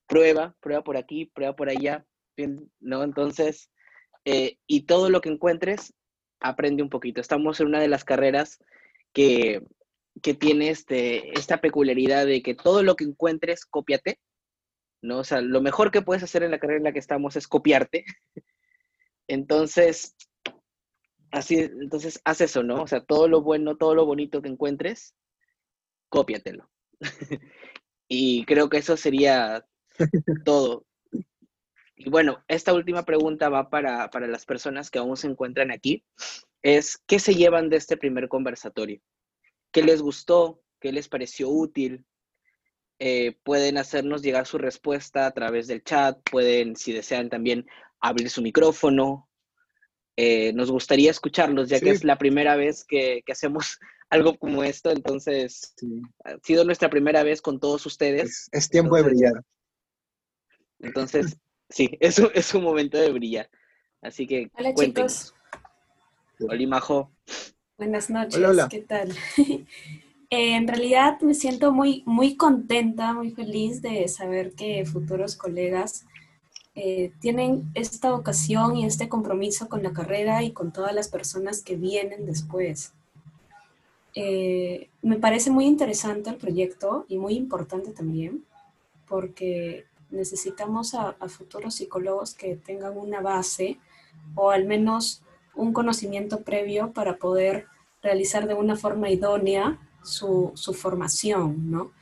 prueba, 0.06 0.54
prueba 0.60 0.84
por 0.84 0.96
aquí, 0.96 1.26
prueba 1.26 1.56
por 1.56 1.68
allá, 1.68 2.06
¿no? 2.78 3.02
Entonces, 3.02 3.68
eh, 4.24 4.58
y 4.68 4.82
todo 4.82 5.10
lo 5.10 5.20
que 5.20 5.30
encuentres, 5.30 5.92
aprende 6.38 6.84
un 6.84 6.88
poquito. 6.88 7.20
Estamos 7.20 7.58
en 7.58 7.66
una 7.66 7.80
de 7.80 7.88
las 7.88 8.04
carreras 8.04 8.62
que, 9.12 9.60
que 10.22 10.34
tiene 10.34 10.70
este, 10.70 11.36
esta 11.36 11.60
peculiaridad 11.60 12.26
de 12.26 12.42
que 12.42 12.54
todo 12.54 12.84
lo 12.84 12.94
que 12.94 13.04
encuentres, 13.04 13.66
cópiate, 13.66 14.20
¿no? 15.02 15.18
O 15.18 15.24
sea, 15.24 15.40
lo 15.40 15.60
mejor 15.60 15.90
que 15.90 16.02
puedes 16.02 16.22
hacer 16.22 16.42
en 16.42 16.50
la 16.50 16.58
carrera 16.58 16.78
en 16.78 16.84
la 16.84 16.92
que 16.92 16.98
estamos 16.98 17.36
es 17.36 17.48
copiarte. 17.48 18.04
Entonces, 19.28 20.16
así, 21.30 21.58
entonces 21.58 22.20
haz 22.24 22.40
eso, 22.40 22.62
¿no? 22.62 22.82
O 22.82 22.86
sea, 22.86 23.04
todo 23.04 23.28
lo 23.28 23.42
bueno, 23.42 23.76
todo 23.76 23.94
lo 23.94 24.06
bonito 24.06 24.42
que 24.42 24.48
encuentres, 24.48 25.14
cópiatelo. 26.08 26.70
y 28.08 28.44
creo 28.44 28.68
que 28.68 28.78
eso 28.78 28.96
sería 28.96 29.64
todo. 30.44 30.86
Y 32.02 32.08
bueno, 32.08 32.42
esta 32.48 32.72
última 32.72 33.04
pregunta 33.04 33.50
va 33.50 33.68
para, 33.68 34.08
para 34.10 34.26
las 34.26 34.46
personas 34.46 34.90
que 34.90 34.98
aún 34.98 35.16
se 35.16 35.26
encuentran 35.26 35.70
aquí. 35.70 36.04
Es, 36.62 36.98
¿qué 37.06 37.18
se 37.18 37.34
llevan 37.34 37.68
de 37.68 37.76
este 37.76 37.96
primer 37.96 38.28
conversatorio? 38.28 39.00
¿Qué 39.70 39.82
les 39.82 40.00
gustó? 40.02 40.62
¿Qué 40.80 40.92
les 40.92 41.08
pareció 41.08 41.50
útil? 41.50 42.06
Eh, 43.02 43.34
pueden 43.44 43.78
hacernos 43.78 44.20
llegar 44.20 44.46
su 44.46 44.58
respuesta 44.58 45.24
a 45.24 45.30
través 45.30 45.66
del 45.66 45.82
chat, 45.82 46.18
pueden, 46.30 46.76
si 46.76 46.92
desean, 46.92 47.30
también 47.30 47.66
abrir 47.98 48.28
su 48.28 48.42
micrófono. 48.42 49.26
Eh, 50.16 50.52
nos 50.52 50.70
gustaría 50.70 51.10
escucharlos, 51.10 51.70
ya 51.70 51.80
que 51.80 51.88
es 51.88 52.04
la 52.04 52.18
primera 52.18 52.56
vez 52.56 52.84
que, 52.84 53.22
hacemos 53.32 53.78
algo 54.10 54.36
como 54.36 54.62
esto, 54.62 54.90
entonces 54.90 55.74
ha 56.24 56.36
sido 56.42 56.62
nuestra 56.64 56.90
primera 56.90 57.22
vez 57.22 57.40
con 57.40 57.58
todos 57.58 57.86
ustedes. 57.86 58.50
Es, 58.52 58.68
tiempo 58.68 58.96
de 58.96 59.02
brillar. 59.02 59.44
Entonces, 60.80 61.38
sí, 61.70 61.96
es 62.00 62.18
un, 62.18 62.30
es 62.34 62.52
un 62.52 62.64
momento 62.64 62.98
de 62.98 63.12
brillar. 63.12 63.48
Así 64.02 64.26
que 64.26 64.50
Hola 64.58 64.74
chicos. 64.74 65.34
Hola 66.38 66.66
Majo. 66.66 67.10
Buenas 67.78 68.10
noches, 68.10 68.42
¿qué 68.68 68.82
tal? 68.82 69.10
Eh, 70.30 70.54
en 70.54 70.68
realidad 70.68 71.20
me 71.22 71.34
siento 71.34 71.72
muy, 71.72 72.04
muy 72.06 72.36
contenta, 72.36 73.12
muy 73.12 73.32
feliz 73.32 73.82
de 73.82 74.06
saber 74.06 74.52
que 74.52 74.86
futuros 74.86 75.34
colegas 75.34 76.06
eh, 76.76 77.12
tienen 77.20 77.68
esta 77.74 78.12
vocación 78.12 78.76
y 78.76 78.86
este 78.86 79.08
compromiso 79.08 79.68
con 79.68 79.82
la 79.82 79.92
carrera 79.92 80.44
y 80.44 80.52
con 80.52 80.72
todas 80.72 80.94
las 80.94 81.08
personas 81.08 81.62
que 81.62 81.74
vienen 81.74 82.26
después. 82.26 82.92
Eh, 84.14 84.88
me 85.02 85.16
parece 85.16 85.50
muy 85.50 85.66
interesante 85.66 86.30
el 86.30 86.36
proyecto 86.36 87.06
y 87.08 87.18
muy 87.18 87.34
importante 87.34 87.90
también, 87.90 88.44
porque 89.08 89.86
necesitamos 90.10 90.94
a, 90.94 91.16
a, 91.18 91.28
futuros 91.28 91.74
psicólogos 91.74 92.34
que 92.34 92.54
tengan 92.54 92.96
una 92.96 93.20
base 93.20 93.78
o 94.36 94.50
al 94.50 94.64
menos 94.64 95.22
un 95.56 95.72
conocimiento 95.72 96.42
previo 96.42 96.92
para 96.92 97.16
poder 97.16 97.66
realizar 98.00 98.46
de 98.46 98.54
una 98.54 98.76
forma 98.76 99.10
idónea 99.10 99.78
su, 100.02 100.52
formación, 100.74 101.70
¿no? 101.70 101.92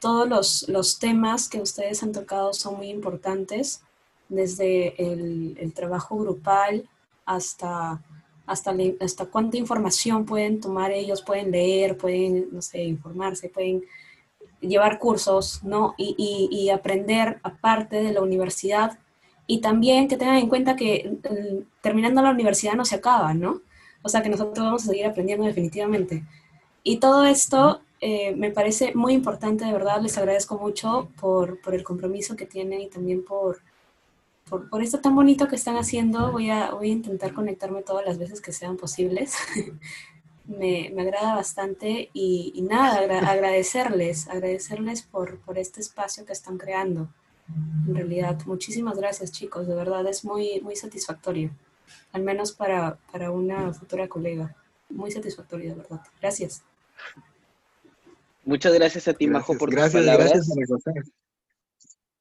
Todos 0.00 0.66
los, 0.68 0.98
temas 0.98 1.48
que 1.48 1.60
ustedes 1.60 2.02
han 2.02 2.12
tocado 2.12 2.52
son 2.52 2.76
muy 2.76 2.88
importantes, 2.88 3.82
desde 4.28 4.94
el, 4.98 5.72
trabajo 5.74 6.16
grupal 6.16 6.88
hasta, 7.26 8.02
hasta, 8.46 8.74
hasta 9.00 9.26
cuánta 9.26 9.56
información 9.56 10.24
pueden 10.24 10.60
tomar 10.60 10.92
ellos, 10.92 11.22
pueden 11.22 11.50
leer, 11.50 11.96
pueden, 11.96 12.48
no 12.52 12.62
sé, 12.62 12.84
informarse, 12.84 13.48
pueden 13.48 13.82
llevar 14.60 14.98
cursos, 14.98 15.62
¿no? 15.64 15.94
Y, 15.96 16.48
y, 16.50 16.70
aprender 16.70 17.40
aparte 17.42 17.96
de 17.96 18.12
la 18.12 18.22
universidad. 18.22 18.98
Y 19.46 19.60
también 19.60 20.06
que 20.06 20.16
tengan 20.16 20.36
en 20.36 20.48
cuenta 20.48 20.76
que 20.76 21.18
mm, 21.22 21.82
terminando 21.82 22.22
la 22.22 22.30
universidad 22.30 22.74
no 22.74 22.84
se 22.84 22.96
acaba, 22.96 23.34
¿no? 23.34 23.62
O 24.02 24.08
sea 24.08 24.22
que 24.22 24.28
nosotros 24.28 24.64
vamos 24.64 24.84
a 24.84 24.86
seguir 24.86 25.06
aprendiendo 25.06 25.44
definitivamente. 25.44 26.24
Y 26.82 26.98
todo 26.98 27.24
esto 27.24 27.82
eh, 28.00 28.34
me 28.34 28.50
parece 28.50 28.94
muy 28.94 29.12
importante, 29.12 29.64
de 29.64 29.72
verdad, 29.72 30.00
les 30.00 30.16
agradezco 30.16 30.58
mucho 30.58 31.10
por, 31.20 31.60
por 31.60 31.74
el 31.74 31.84
compromiso 31.84 32.36
que 32.36 32.46
tienen 32.46 32.80
y 32.80 32.88
también 32.88 33.24
por, 33.24 33.58
por, 34.48 34.82
esto 34.82 35.00
tan 35.00 35.14
bonito 35.14 35.48
que 35.48 35.56
están 35.56 35.76
haciendo. 35.76 36.32
Voy 36.32 36.50
a, 36.50 36.70
voy 36.70 36.90
a 36.90 36.92
intentar 36.92 37.34
conectarme 37.34 37.82
todas 37.82 38.06
las 38.06 38.18
veces 38.18 38.40
que 38.40 38.52
sean 38.52 38.76
posibles. 38.76 39.34
me, 40.46 40.90
me, 40.94 41.02
agrada 41.02 41.36
bastante 41.36 42.10
y, 42.12 42.52
y 42.54 42.62
nada, 42.62 42.98
agradecerles, 42.98 44.28
agradecerles 44.28 45.02
por, 45.02 45.38
por 45.40 45.58
este 45.58 45.80
espacio 45.80 46.24
que 46.24 46.32
están 46.32 46.58
creando. 46.58 47.08
En 47.86 47.94
realidad, 47.94 48.38
muchísimas 48.46 48.96
gracias 48.96 49.32
chicos, 49.32 49.66
de 49.66 49.74
verdad 49.74 50.06
es 50.06 50.24
muy, 50.24 50.60
muy 50.60 50.76
satisfactorio, 50.76 51.50
al 52.12 52.22
menos 52.22 52.52
para, 52.52 52.98
para 53.10 53.30
una 53.30 53.72
futura 53.72 54.08
colega. 54.08 54.54
Muy 54.90 55.10
satisfactorio, 55.10 55.70
de 55.70 55.76
verdad. 55.76 56.00
Gracias. 56.20 56.62
Muchas 58.44 58.72
gracias 58.74 59.06
a 59.08 59.14
ti, 59.14 59.26
Majo, 59.26 59.56
por 59.56 59.70
gracias, 59.70 59.92
tus 59.92 60.00
palabras. 60.02 60.48
Gracias, 60.56 61.12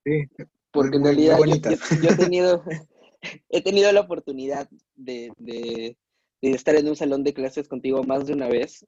Sí. 0.05 0.45
Porque 0.71 0.97
en 0.97 1.03
realidad 1.03 1.37
yo, 1.37 2.09
he, 2.09 2.15
tenido, 2.15 2.63
he 3.49 3.61
tenido 3.61 3.91
la 3.91 4.01
oportunidad 4.01 4.69
de, 4.95 5.31
de, 5.37 5.97
estar 6.41 6.75
en 6.75 6.87
un 6.87 6.95
salón 6.95 7.23
de 7.23 7.33
clases 7.33 7.67
contigo 7.67 8.03
más 8.03 8.27
de 8.27 8.33
una 8.33 8.47
vez 8.47 8.85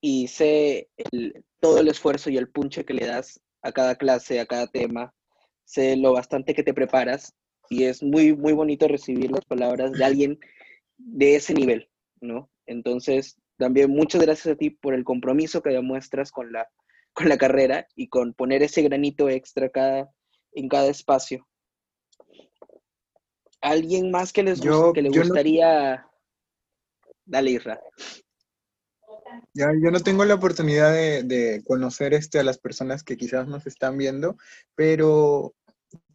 y 0.00 0.28
sé 0.28 0.88
todo 1.60 1.80
el 1.80 1.88
esfuerzo 1.88 2.30
y 2.30 2.36
el 2.36 2.48
punche 2.48 2.84
que 2.84 2.94
le 2.94 3.06
das 3.06 3.40
a 3.62 3.72
cada 3.72 3.96
clase, 3.96 4.40
a 4.40 4.46
cada 4.46 4.66
tema. 4.68 5.12
Sé 5.64 5.96
lo 5.96 6.12
bastante 6.12 6.54
que 6.54 6.62
te 6.62 6.74
preparas 6.74 7.34
y 7.68 7.84
es 7.84 8.02
muy, 8.02 8.34
muy 8.34 8.52
bonito 8.52 8.88
recibir 8.88 9.30
las 9.30 9.44
palabras 9.44 9.92
de 9.92 10.04
alguien 10.04 10.38
de 10.96 11.36
ese 11.36 11.54
nivel, 11.54 11.88
¿no? 12.20 12.48
Entonces, 12.66 13.36
también 13.56 13.90
muchas 13.90 14.22
gracias 14.22 14.54
a 14.54 14.56
ti 14.56 14.70
por 14.70 14.94
el 14.94 15.04
compromiso 15.04 15.62
que 15.62 15.70
demuestras 15.70 16.30
con 16.30 16.52
la, 16.52 16.68
con 17.12 17.28
la 17.28 17.38
carrera 17.38 17.86
y 17.94 18.08
con 18.08 18.34
poner 18.34 18.62
ese 18.62 18.82
granito 18.82 19.28
extra 19.28 19.68
cada, 19.70 20.10
en 20.52 20.68
cada 20.68 20.88
espacio. 20.88 21.46
¿Alguien 23.60 24.10
más 24.10 24.32
que 24.32 24.42
les 24.42 24.60
que 24.60 25.02
le 25.02 25.08
gustaría? 25.08 26.04
Dale, 27.24 27.50
Isra. 27.52 27.80
Ya, 29.54 29.70
yo 29.80 29.90
no 29.90 30.00
tengo 30.00 30.24
la 30.24 30.34
oportunidad 30.34 30.92
de, 30.92 31.62
conocer 31.64 32.14
este, 32.14 32.38
a 32.38 32.42
las 32.42 32.58
personas 32.58 33.02
que 33.02 33.16
quizás 33.16 33.46
nos 33.46 33.66
están 33.66 33.96
viendo, 33.96 34.36
pero 34.74 35.54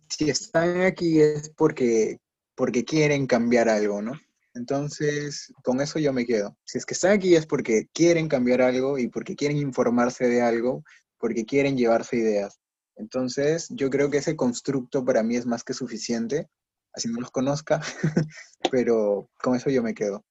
si 0.10 0.30
están 0.30 0.82
aquí 0.82 1.22
es 1.22 1.50
porque, 1.50 2.20
porque 2.56 2.84
quieren 2.84 3.28
cambiar 3.28 3.70
algo, 3.70 4.02
¿no? 4.02 4.14
Entonces, 4.58 5.54
con 5.64 5.82
eso 5.82 6.00
yo 6.00 6.12
me 6.12 6.26
quedo. 6.26 6.58
Si 6.66 6.80
es 6.80 6.86
que 6.86 6.96
están 6.96 7.12
aquí 7.12 7.36
es 7.36 7.46
porque 7.46 7.88
quieren 7.94 8.28
cambiar 8.28 8.62
algo 8.62 8.98
y 8.98 9.08
porque 9.08 9.36
quieren 9.36 9.58
informarse 9.58 10.28
de 10.28 10.42
algo, 10.42 10.84
porque 11.20 11.46
quieren 11.46 11.78
llevarse 11.78 12.18
ideas. 12.18 12.60
Entonces, 12.96 13.68
yo 13.70 13.92
creo 13.92 14.10
que 14.10 14.18
ese 14.18 14.36
constructo 14.36 15.06
para 15.06 15.22
mí 15.22 15.36
es 15.36 15.46
más 15.46 15.64
que 15.64 15.76
suficiente, 15.76 16.50
así 16.92 17.08
no 17.08 17.20
los 17.20 17.30
conozca, 17.30 17.82
pero 18.72 19.30
con 19.40 19.56
eso 19.56 19.70
yo 19.70 19.84
me 19.84 19.94
quedo. 19.94 20.26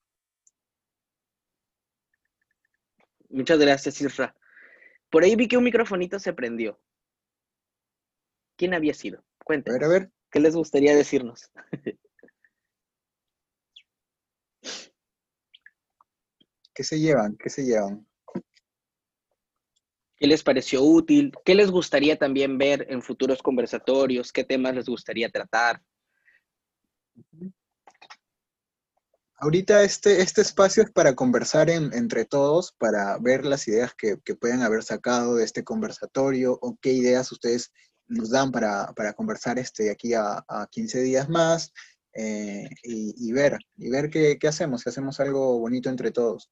Muchas 3.29 3.61
gracias, 3.61 4.01
Isra. 4.01 4.35
Por 5.09 5.23
ahí 5.23 5.37
vi 5.37 5.47
que 5.47 5.57
un 5.57 5.65
microfonito 5.65 6.19
se 6.19 6.33
prendió. 6.33 6.81
¿Quién 8.57 8.75
había 8.75 8.95
sido? 8.95 9.25
Cuéntenos. 9.45 9.77
A 9.77 9.79
ver, 9.79 9.85
a 9.85 10.01
ver. 10.01 10.13
¿Qué 10.31 10.41
les 10.41 10.57
gustaría 10.57 10.97
decirnos? 10.97 11.53
¿Qué 16.77 16.85
se 16.85 17.01
llevan? 17.01 17.37
¿Qué 17.37 17.49
se 17.49 17.65
llevan? 17.65 18.07
¿Qué 20.17 20.27
les 20.27 20.43
pareció 20.43 20.83
útil? 20.83 21.33
¿Qué 21.45 21.55
les 21.55 21.71
gustaría 21.71 22.19
también 22.19 22.59
ver 22.59 22.87
en 22.91 23.03
futuros 23.03 23.43
conversatorios? 23.43 24.31
¿Qué 24.31 24.45
temas 24.45 24.75
les 24.75 24.87
gustaría 24.87 25.31
tratar? 25.31 25.83
Ahorita 29.39 29.83
este, 29.83 30.21
este 30.21 30.43
espacio 30.43 30.83
es 30.83 30.91
para 30.91 31.15
conversar 31.15 31.71
entre 31.71 32.27
todos, 32.27 32.73
para 32.73 33.19
ver 33.19 33.47
las 33.47 33.67
ideas 33.69 33.95
que, 33.95 34.19
que 34.23 34.35
puedan 34.35 34.63
haber 34.63 34.83
sacado 34.83 35.37
de 35.37 35.45
este 35.45 35.65
conversatorio 35.65 36.59
o 36.61 36.77
qué 36.81 36.93
ideas 36.93 37.33
ustedes 37.33 37.73
nos 38.09 38.31
dan 38.31 38.53
para, 38.53 38.93
conversar 39.15 39.59
este, 39.59 39.91
aquí 39.91 40.15
a, 40.15 40.45
15 40.71 41.01
días 41.01 41.29
más 41.29 41.73
eh, 42.15 42.69
y, 42.83 43.33
ver, 43.33 43.59
y 43.77 43.91
ver 43.91 44.11
qué, 44.11 44.39
hacemos, 44.47 44.83
si 44.83 44.89
hacemos 44.89 45.21
algo 45.21 45.59
bonito 45.59 45.91
entre 45.91 46.11
todos. 46.11 46.51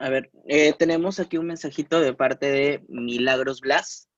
A 0.00 0.10
ver, 0.10 0.30
eh, 0.46 0.74
tenemos 0.78 1.18
aquí 1.18 1.38
un 1.38 1.46
mensajito 1.46 2.00
de 2.00 2.14
parte 2.14 2.46
de 2.46 2.84
Milagros 2.88 3.60
Blas. 3.60 4.08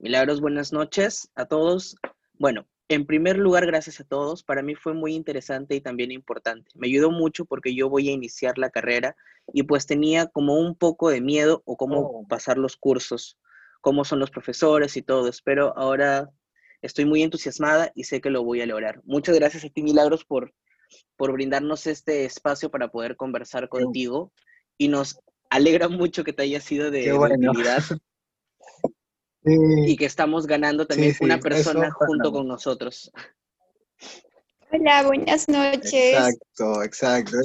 Milagros, 0.00 0.40
buenas 0.40 0.72
noches 0.72 1.30
a 1.36 1.46
todos. 1.46 1.94
Bueno, 2.34 2.66
en 2.88 3.06
primer 3.06 3.38
lugar, 3.38 3.64
gracias 3.64 4.00
a 4.00 4.04
todos. 4.04 4.42
Para 4.42 4.62
mí 4.62 4.74
fue 4.74 4.92
muy 4.92 5.14
interesante 5.14 5.76
y 5.76 5.80
también 5.80 6.10
importante. 6.10 6.68
Me 6.74 6.88
ayudó 6.88 7.12
mucho 7.12 7.44
porque 7.44 7.76
yo 7.76 7.88
voy 7.88 8.08
a 8.08 8.12
iniciar 8.12 8.58
la 8.58 8.70
carrera 8.70 9.14
y 9.52 9.62
pues 9.62 9.86
tenía 9.86 10.26
como 10.26 10.58
un 10.58 10.74
poco 10.74 11.10
de 11.10 11.20
miedo 11.20 11.62
o 11.64 11.76
cómo 11.76 12.00
oh. 12.00 12.26
pasar 12.26 12.58
los 12.58 12.76
cursos, 12.76 13.38
cómo 13.80 14.04
son 14.04 14.18
los 14.18 14.32
profesores 14.32 14.96
y 14.96 15.02
todo. 15.02 15.28
Espero 15.28 15.78
ahora 15.78 16.28
estoy 16.82 17.04
muy 17.04 17.22
entusiasmada 17.22 17.92
y 17.94 18.02
sé 18.02 18.20
que 18.20 18.30
lo 18.30 18.42
voy 18.42 18.62
a 18.62 18.66
lograr. 18.66 19.00
Muchas 19.04 19.36
gracias 19.36 19.64
a 19.64 19.68
ti, 19.68 19.84
Milagros, 19.84 20.24
por, 20.24 20.52
por 21.16 21.30
brindarnos 21.30 21.86
este 21.86 22.24
espacio 22.24 22.68
para 22.68 22.88
poder 22.88 23.14
conversar 23.14 23.68
contigo 23.68 24.32
y 24.80 24.88
nos 24.88 25.20
alegra 25.50 25.88
mucho 25.88 26.24
que 26.24 26.32
te 26.32 26.42
haya 26.42 26.58
sido 26.58 26.90
de, 26.90 27.12
utilidad. 27.12 27.82
y 29.44 29.94
que 29.94 30.06
estamos 30.06 30.46
ganando 30.46 30.86
también 30.86 31.14
una 31.20 31.38
persona 31.38 31.90
junto 31.90 32.32
con 32.32 32.48
nosotros. 32.48 33.12
Hola, 34.72 35.02
buenas 35.02 35.48
noches. 35.50 36.14
Exacto, 36.14 36.82
exacto. 36.82 37.36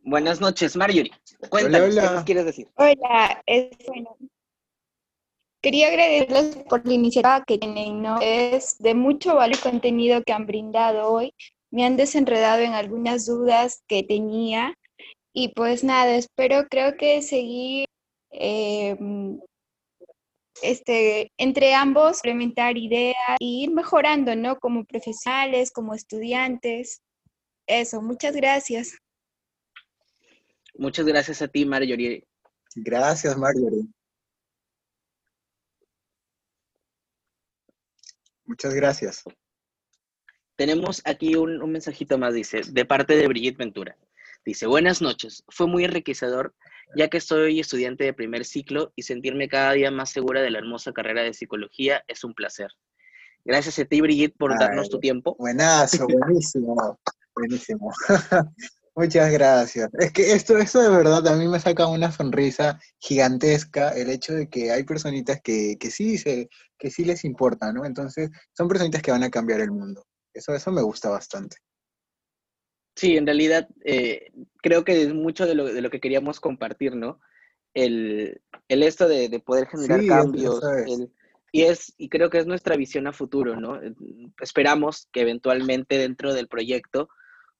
Buenas 0.00 0.40
noches, 0.40 0.76
Marjorie. 0.76 1.12
Cuéntanos, 1.50 1.94
¿qué 1.94 2.24
quieres 2.24 2.46
decir? 2.46 2.68
Hola, 2.76 3.42
es 3.44 3.68
bueno. 3.86 4.16
Quería 5.60 5.88
agradecerles 5.88 6.56
por 6.70 6.86
la 6.86 6.94
iniciativa 6.94 7.44
que 7.46 7.58
tienen, 7.58 8.00
¿no? 8.00 8.18
Es 8.22 8.78
de 8.78 8.94
mucho 8.94 9.34
valor 9.34 9.56
el 9.56 9.60
contenido 9.60 10.22
que 10.22 10.32
han 10.32 10.46
brindado 10.46 11.12
hoy. 11.12 11.34
Me 11.70 11.84
han 11.84 11.98
desenredado 11.98 12.62
en 12.62 12.72
algunas 12.72 13.26
dudas 13.26 13.82
que 13.86 14.02
tenía. 14.02 14.74
Y 15.34 15.48
pues 15.54 15.82
nada, 15.82 16.14
espero, 16.16 16.66
creo 16.68 16.96
que 16.96 17.22
seguir 17.22 17.86
eh, 18.32 18.96
este, 20.62 21.32
entre 21.38 21.74
ambos, 21.74 22.18
implementar 22.18 22.76
ideas 22.76 23.16
e 23.40 23.44
ir 23.44 23.70
mejorando, 23.70 24.36
¿no? 24.36 24.58
Como 24.58 24.84
profesionales, 24.84 25.70
como 25.70 25.94
estudiantes. 25.94 27.00
Eso, 27.66 28.02
muchas 28.02 28.36
gracias. 28.36 28.98
Muchas 30.74 31.06
gracias 31.06 31.42
a 31.42 31.48
ti, 31.48 31.64
Marjorie. 31.64 32.26
Gracias, 32.74 33.36
Marjorie. 33.36 33.86
Muchas 38.44 38.74
gracias. 38.74 39.24
Tenemos 40.56 41.00
aquí 41.04 41.34
un, 41.34 41.62
un, 41.62 41.72
mensajito 41.72 42.18
más, 42.18 42.34
dice, 42.34 42.60
de 42.68 42.84
parte 42.84 43.16
de 43.16 43.26
Brigitte 43.26 43.58
Ventura. 43.58 43.96
Dice, 44.44 44.66
buenas 44.66 45.00
noches. 45.00 45.44
Fue 45.48 45.66
muy 45.66 45.84
enriquecedor 45.84 46.54
ya 46.94 47.08
que 47.08 47.20
soy 47.20 47.60
estudiante 47.60 48.04
de 48.04 48.12
primer 48.12 48.44
ciclo 48.44 48.92
y 48.96 49.02
sentirme 49.02 49.48
cada 49.48 49.72
día 49.72 49.90
más 49.90 50.10
segura 50.10 50.42
de 50.42 50.50
la 50.50 50.58
hermosa 50.58 50.92
carrera 50.92 51.22
de 51.22 51.32
psicología 51.32 52.04
es 52.08 52.24
un 52.24 52.34
placer. 52.34 52.68
Gracias 53.44 53.78
a 53.78 53.84
ti, 53.84 54.00
Brigitte, 54.00 54.36
por 54.36 54.58
darnos 54.58 54.88
tu 54.88 55.00
tiempo. 55.00 55.34
Buenazo, 55.38 56.06
buenísimo, 56.06 56.98
buenísimo. 57.34 57.92
Muchas 58.94 59.32
gracias. 59.32 59.88
Es 59.98 60.12
que 60.12 60.32
esto, 60.32 60.58
esto 60.58 60.82
de 60.82 60.90
verdad 60.90 61.26
a 61.26 61.36
mí 61.36 61.48
me 61.48 61.58
saca 61.58 61.86
una 61.86 62.12
sonrisa 62.12 62.78
gigantesca, 62.98 63.88
el 63.90 64.10
hecho 64.10 64.34
de 64.34 64.48
que 64.48 64.70
hay 64.70 64.84
personitas 64.84 65.40
que, 65.42 65.76
que 65.80 65.90
sí, 65.90 66.18
se, 66.18 66.50
que 66.78 66.90
sí 66.90 67.04
les 67.04 67.24
importa, 67.24 67.72
¿no? 67.72 67.86
Entonces, 67.86 68.30
son 68.52 68.68
personitas 68.68 69.00
que 69.00 69.10
van 69.10 69.22
a 69.22 69.30
cambiar 69.30 69.60
el 69.60 69.70
mundo. 69.70 70.04
Eso, 70.34 70.54
eso 70.54 70.70
me 70.70 70.82
gusta 70.82 71.08
bastante. 71.08 71.56
Sí, 72.94 73.16
en 73.16 73.26
realidad 73.26 73.68
eh, 73.84 74.30
creo 74.62 74.84
que 74.84 75.02
es 75.02 75.14
mucho 75.14 75.46
de 75.46 75.54
lo, 75.54 75.64
de 75.64 75.80
lo, 75.80 75.90
que 75.90 76.00
queríamos 76.00 76.40
compartir, 76.40 76.94
¿no? 76.94 77.20
El, 77.74 78.42
el 78.68 78.82
esto 78.82 79.08
de, 79.08 79.28
de 79.28 79.40
poder 79.40 79.66
generar 79.66 80.04
cambios. 80.06 80.62
y, 81.52 81.62
es, 81.62 81.94
y 81.96 82.08
creo 82.08 82.28
que 82.28 82.38
es 82.38 82.46
nuestra 82.46 82.76
visión 82.76 83.06
a 83.06 83.12
futuro, 83.12 83.58
¿no? 83.58 83.80
Esperamos 84.40 85.08
que 85.10 85.22
eventualmente 85.22 85.96
dentro 85.96 86.34
del 86.34 86.48
proyecto 86.48 87.08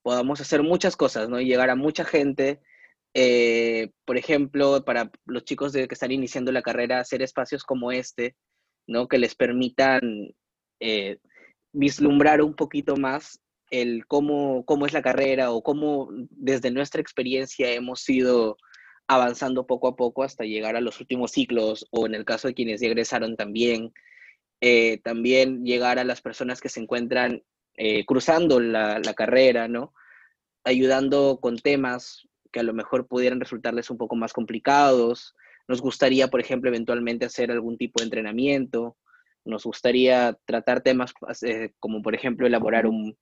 podamos 0.03 0.41
hacer 0.41 0.63
muchas 0.63 0.97
cosas, 0.97 1.29
¿no? 1.29 1.41
Y 1.41 1.47
llegar 1.47 1.71
a 1.71 1.77
mucha 1.77 2.05
gente. 2.05 2.61
Eh, 3.15 3.91
por 4.05 4.17
ejemplo, 4.17 4.85
para 4.85 5.11
los 5.27 5.45
chicos 5.45 5.73
de, 5.73 5.87
que 5.87 5.95
están 5.95 6.13
iniciando 6.13 6.53
la 6.53 6.63
carrera, 6.63 7.01
hacer 7.01 7.23
espacios 7.23 7.63
como 7.65 7.93
este, 7.93 8.37
¿no? 8.87 9.09
Que 9.09 9.19
les 9.19 9.35
permitan 9.35 10.35
eh, 10.81 11.19
vislumbrar 11.73 12.43
un 12.43 12.55
poquito 12.55 12.97
más 12.97 13.41
el 13.73 14.07
cómo, 14.07 14.65
cómo 14.67 14.85
es 14.87 14.93
la 14.93 15.03
carrera 15.03 15.51
o 15.51 15.63
cómo 15.63 16.09
desde 16.31 16.71
nuestra 16.71 17.01
experiencia 17.01 17.73
hemos 17.73 18.09
ido 18.09 18.59
avanzando 19.09 19.67
poco 19.67 19.89
a 19.89 19.97
poco 19.97 20.23
hasta 20.23 20.45
llegar 20.45 20.77
a 20.77 20.83
los 20.83 21.01
últimos 21.01 21.33
ciclos 21.33 21.89
o 21.91 22.07
en 22.07 22.15
el 22.15 22.27
caso 22.27 22.49
de 22.49 22.55
quienes 22.55 22.83
egresaron 22.83 23.35
también, 23.35 23.93
eh, 24.61 25.01
también 25.03 25.65
llegar 25.65 25.99
a 25.99 26.05
las 26.05 26.21
personas 26.21 26.61
que 26.61 26.69
se 26.69 26.81
encuentran 26.81 27.43
eh, 27.75 28.05
cruzando 28.05 28.61
la, 28.61 29.01
la, 29.03 29.15
carrera, 29.15 29.69
¿no? 29.69 29.95
Ayudando 30.65 31.39
con 31.41 31.57
temas 31.57 32.29
que 32.53 32.61
a 32.61 32.65
lo 32.65 32.75
mejor 32.75 33.09
pudieran 33.09 33.41
resultarles 33.41 33.89
un 33.89 33.97
poco 33.97 34.17
más 34.17 34.35
complicados. 34.35 35.35
Nos 35.67 35.81
gustaría, 35.81 36.29
por 36.29 36.41
ejemplo, 36.41 36.69
eventualmente 36.69 37.25
hacer 37.25 37.51
algún 37.51 37.79
tipo 37.79 38.01
de 38.01 38.05
entrenamiento. 38.05 38.99
Nos 39.47 39.65
gustaría 39.65 40.39
tratar 40.45 40.83
temas 40.83 41.15
eh, 41.43 41.73
como, 41.81 42.03
por 42.03 42.15
ejemplo, 42.15 42.47
elaborar 42.47 42.87
un, 42.87 43.17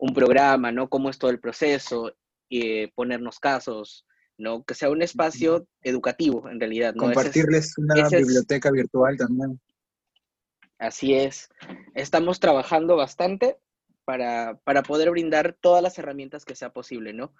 un 0.00 0.14
programa, 0.14 0.72
¿no? 0.72 0.88
Cómo 0.88 1.10
es 1.10 1.18
todo 1.18 1.30
el 1.30 1.40
proceso, 1.40 2.12
y 2.50 2.88
ponernos 2.88 3.38
casos, 3.38 4.04
¿no? 4.36 4.64
Que 4.64 4.74
sea 4.74 4.90
un 4.90 5.00
espacio 5.00 5.66
educativo, 5.82 6.48
en 6.50 6.58
realidad. 6.58 6.94
¿no? 6.94 7.04
Compartirles 7.04 7.78
una 7.78 8.08
biblioteca 8.08 8.70
virtual 8.70 9.16
también. 9.16 9.60
Así 10.78 11.14
es. 11.14 11.48
Estamos 11.94 12.40
trabajando 12.40 12.96
bastante 12.96 13.58
para, 14.04 14.58
poder 14.86 15.10
brindar 15.10 15.56
todas 15.60 15.82
las 15.82 15.96
herramientas 15.98 16.44
que 16.44 16.56
sea 16.56 16.72
posible, 16.72 17.12
¿no? 17.12 17.32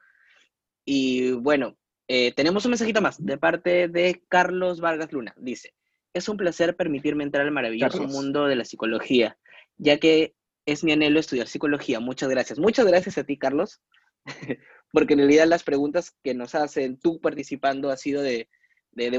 Y 0.85 1.33
bueno, 1.33 1.77
eh, 2.07 2.33
tenemos 2.33 2.65
un 2.65 2.71
mensajito 2.71 3.03
más 3.03 3.25
de 3.25 3.37
parte 3.37 3.89
de 3.89 4.23
Carlos 4.29 4.81
Vargas 4.81 5.13
Luna. 5.13 5.35
Dice, 5.39 5.75
es 6.15 6.29
un 6.29 6.37
placer 6.37 6.77
permitirme 6.77 7.25
entrar 7.25 7.47
al 7.47 7.53
maravilloso 7.53 8.05
mundo 8.05 8.47
de 8.47 8.57
la 8.57 8.65
psicología, 8.65 9.37
ya 9.79 9.99
que 9.99 10.35
es 10.67 10.85
mi 10.85 10.93
anhelo 10.93 11.21
estudiar 11.21 11.49
psicología. 11.49 12.01
Muchas 12.01 12.29
gracias. 12.29 12.59
Muchas 12.59 12.87
gracias 12.87 13.19
a 13.19 13.25
ti, 13.25 13.39
Carlos. 13.39 13.81
porque 14.93 15.15
en 15.15 15.21
realidad 15.21 15.47
las 15.47 15.63
preguntas 15.63 16.15
que 16.23 16.35
nos 16.35 16.55
hacen, 16.55 16.99
tú 16.99 17.21
participando, 17.21 17.91
ha 17.91 17.97
sido 17.97 18.23
de, 18.23 18.49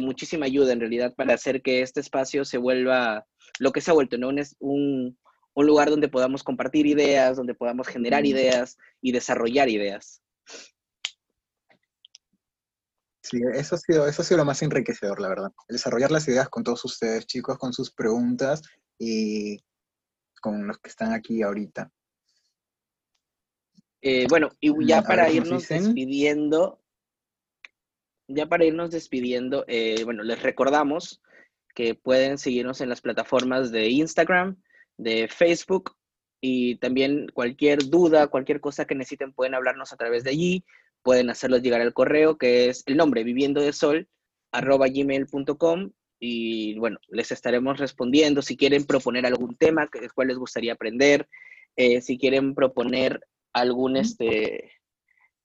muchísima 0.01 0.45
ayuda 0.45 0.73
en 0.73 0.80
realidad 0.80 1.13
para 1.15 1.34
hacer 1.34 1.61
que 1.61 1.81
este 1.81 2.01
espacio 2.01 2.45
se 2.45 2.57
vuelva 2.57 3.26
lo 3.59 3.72
que 3.72 3.81
se 3.81 3.91
ha 3.91 3.93
vuelto, 3.93 4.18
¿no? 4.18 4.30
Un, 4.59 5.18
un 5.53 5.65
lugar 5.65 5.89
donde 5.89 6.09
podamos 6.09 6.43
compartir 6.43 6.85
ideas, 6.85 7.38
donde 7.38 7.55
podamos 7.55 7.88
generar 7.88 8.26
ideas 8.26 8.77
y 9.01 9.11
desarrollar 9.11 9.69
ideas. 9.69 10.22
Sí, 13.23 13.39
eso 13.53 13.76
ha, 13.76 13.77
sido, 13.77 14.07
eso 14.07 14.22
ha 14.22 14.26
sido 14.26 14.39
lo 14.39 14.45
más 14.45 14.61
enriquecedor, 14.61 15.22
la 15.22 15.30
verdad. 15.30 15.51
desarrollar 15.69 16.11
las 16.11 16.27
ideas 16.27 16.49
con 16.49 16.63
todos 16.63 16.84
ustedes, 16.84 17.27
chicos, 17.27 17.57
con 17.57 17.72
sus 17.72 17.91
preguntas 17.91 18.61
y 18.97 19.57
con 20.41 20.68
los 20.68 20.77
que 20.80 20.89
están 20.89 21.13
aquí 21.13 21.41
ahorita. 21.41 21.89
Eh, 24.01 24.26
bueno, 24.27 24.49
y 24.59 24.73
ya 24.85 25.03
para 25.03 25.30
irnos 25.30 25.69
despidiendo, 25.69 26.81
ya 28.27 28.47
para 28.47 28.65
irnos 28.65 28.89
despidiendo, 28.89 29.63
eh, 29.68 30.03
bueno, 30.03 30.23
les 30.23 30.41
recordamos 30.41 31.22
que 31.76 31.95
pueden 31.95 32.38
seguirnos 32.38 32.81
en 32.81 32.89
las 32.89 33.01
plataformas 33.01 33.72
de 33.72 33.89
Instagram, 33.89 34.61
de 34.97 35.27
Facebook 35.27 35.95
y 36.41 36.77
también 36.77 37.27
cualquier 37.34 37.89
duda, 37.89 38.27
cualquier 38.27 38.59
cosa 38.59 38.85
que 38.85 38.95
necesiten 38.95 39.34
pueden 39.34 39.53
hablarnos 39.53 39.93
a 39.93 39.97
través 39.97 40.23
de 40.23 40.31
allí, 40.31 40.65
pueden 41.03 41.30
hacerlos 41.30 41.61
llegar 41.61 41.81
al 41.81 41.93
correo 41.93 42.38
que 42.38 42.69
es 42.69 42.84
el 42.88 42.97
nombre 42.97 43.23
viviendo 43.23 43.61
de 43.61 43.72
sol 43.72 44.09
arroba 44.51 44.88
gmail.com 44.88 45.91
y 46.23 46.77
bueno, 46.77 46.99
les 47.10 47.31
estaremos 47.31 47.80
respondiendo 47.80 48.43
si 48.43 48.56
quieren 48.56 48.85
proponer 48.85 49.26
algún 49.26 49.56
tema 49.56 49.88
que 49.88 50.07
cual 50.11 50.27
les 50.27 50.38
gustaría 50.38 50.73
aprender, 50.73 51.27
eh, 51.76 51.99
si 51.99 52.19
quieren 52.19 52.53
proponer 52.53 53.22
algún 53.53 53.98
este, 53.98 54.72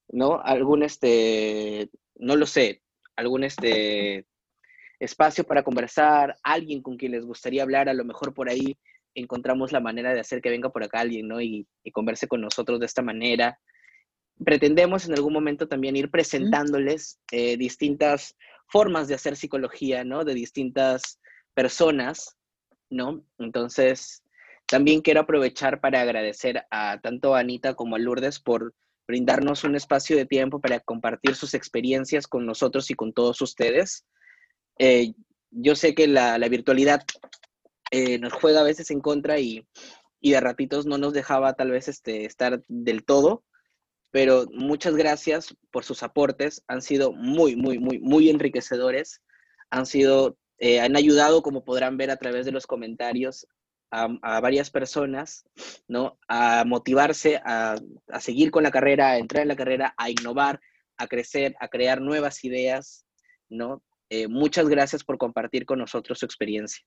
¿no? 0.09 0.39
Algún 0.43 0.83
este, 0.83 1.89
no 2.17 2.37
lo 2.37 2.45
sé, 2.45 2.83
algún 3.17 3.45
este 3.45 4.27
espacio 5.01 5.45
para 5.45 5.63
conversar, 5.63 6.37
alguien 6.43 6.83
con 6.83 6.99
quien 6.99 7.13
les 7.13 7.25
gustaría 7.25 7.63
hablar, 7.63 7.89
a 7.89 7.95
lo 7.95 8.05
mejor 8.05 8.35
por 8.35 8.51
ahí 8.51 8.77
encontramos 9.15 9.73
la 9.73 9.81
manera 9.81 10.13
de 10.13 10.21
hacer 10.21 10.43
que 10.43 10.51
venga 10.51 10.69
por 10.69 10.85
acá 10.85 11.01
alguien, 11.01 11.27
¿no? 11.27 11.41
Y, 11.41 11.67
y 11.85 11.91
converse 11.91 12.29
con 12.29 12.43
nosotros 12.43 12.81
de 12.81 12.87
esta 12.87 13.01
manera. 13.01 13.59
Pretendemos 14.45 15.07
en 15.07 15.15
algún 15.15 15.33
momento 15.33 15.69
también 15.69 15.97
ir 15.97 16.11
presentándoles 16.11 17.19
eh, 17.33 17.57
distintas 17.57 18.37
formas 18.69 19.09
de 19.09 19.15
hacer 19.15 19.37
psicología, 19.37 20.05
¿no? 20.05 20.25
De 20.25 20.35
distintas 20.35 21.21
personas, 21.55 22.37
¿no? 22.91 23.25
Entonces, 23.39 24.23
también 24.67 25.01
quiero 25.01 25.21
aprovechar 25.21 25.81
para 25.81 26.01
agradecer 26.01 26.65
a 26.71 27.01
tanto 27.01 27.35
a 27.35 27.41
Anita 27.41 27.75
como 27.75 27.97
a 27.97 27.99
Lourdes 27.99 28.41
por 28.41 28.75
brindarnos 29.07 29.63
un 29.65 29.77
espacio 29.77 30.17
de 30.17 30.27
tiempo 30.27 30.61
para 30.61 30.81
compartir 30.81 31.37
sus 31.37 31.55
experiencias 31.55 32.27
con 32.27 32.45
nosotros 32.45 32.91
y 32.91 32.95
con 32.95 33.13
todos 33.13 33.41
ustedes. 33.41 34.05
Eh, 34.79 35.13
yo 35.51 35.77
sé 35.77 35.95
que 35.95 36.09
la, 36.09 36.37
virtualidad 36.49 37.03
eh, 37.93 38.19
nos 38.19 38.33
juega 38.33 38.61
a 38.61 38.65
veces 38.65 38.91
en 38.91 39.01
contra 39.01 39.39
y, 39.39 39.67
y, 40.21 40.33
de 40.33 40.41
ratitos 40.41 40.87
no 40.87 40.99
nos 40.99 41.13
dejaba 41.13 41.55
tal 41.55 41.71
vez 41.71 41.87
este, 41.87 42.25
estar 42.25 42.65
del 42.67 43.05
todo, 43.05 43.45
pero 44.17 44.47
muchas 44.51 44.97
gracias 44.97 45.55
por 45.71 45.85
sus 45.85 46.03
aportes, 46.03 46.65
han 46.69 46.81
sido 46.81 47.13
muy, 47.13 47.55
muy, 47.55 47.79
muy, 47.79 47.99
muy 47.99 48.31
enriquecedores, 48.31 49.21
han 49.69 49.85
sido, 49.85 50.39
eh, 50.57 50.81
han 50.81 50.97
ayudado, 50.97 51.43
como 51.43 51.67
podrán 51.67 51.99
ver 51.99 52.11
a 52.11 52.17
través 52.17 52.47
de 52.47 52.53
los 52.53 52.67
comentarios, 52.67 53.47
a, 53.91 54.41
varias 54.41 54.71
personas, 54.71 55.45
¿no? 55.87 56.19
A 56.29 56.65
motivarse, 56.65 57.43
a, 57.45 57.77
seguir 58.19 58.51
con 58.51 58.63
la 58.63 58.71
carrera, 58.71 59.11
a 59.11 59.19
entrar 59.19 59.43
en 59.43 59.49
la 59.49 59.57
carrera, 59.57 59.95
a 59.99 60.09
innovar, 60.09 60.63
a 60.97 61.07
crecer, 61.09 61.55
a 61.61 61.69
crear 61.69 62.01
nuevas 62.01 62.43
ideas, 62.43 63.05
¿no? 63.51 63.83
Eh, 64.09 64.29
muchas 64.29 64.67
gracias 64.67 65.05
por 65.05 65.19
compartir 65.19 65.67
con 65.67 65.79
nosotros 65.79 66.21
su 66.21 66.25
experiencia. 66.25 66.83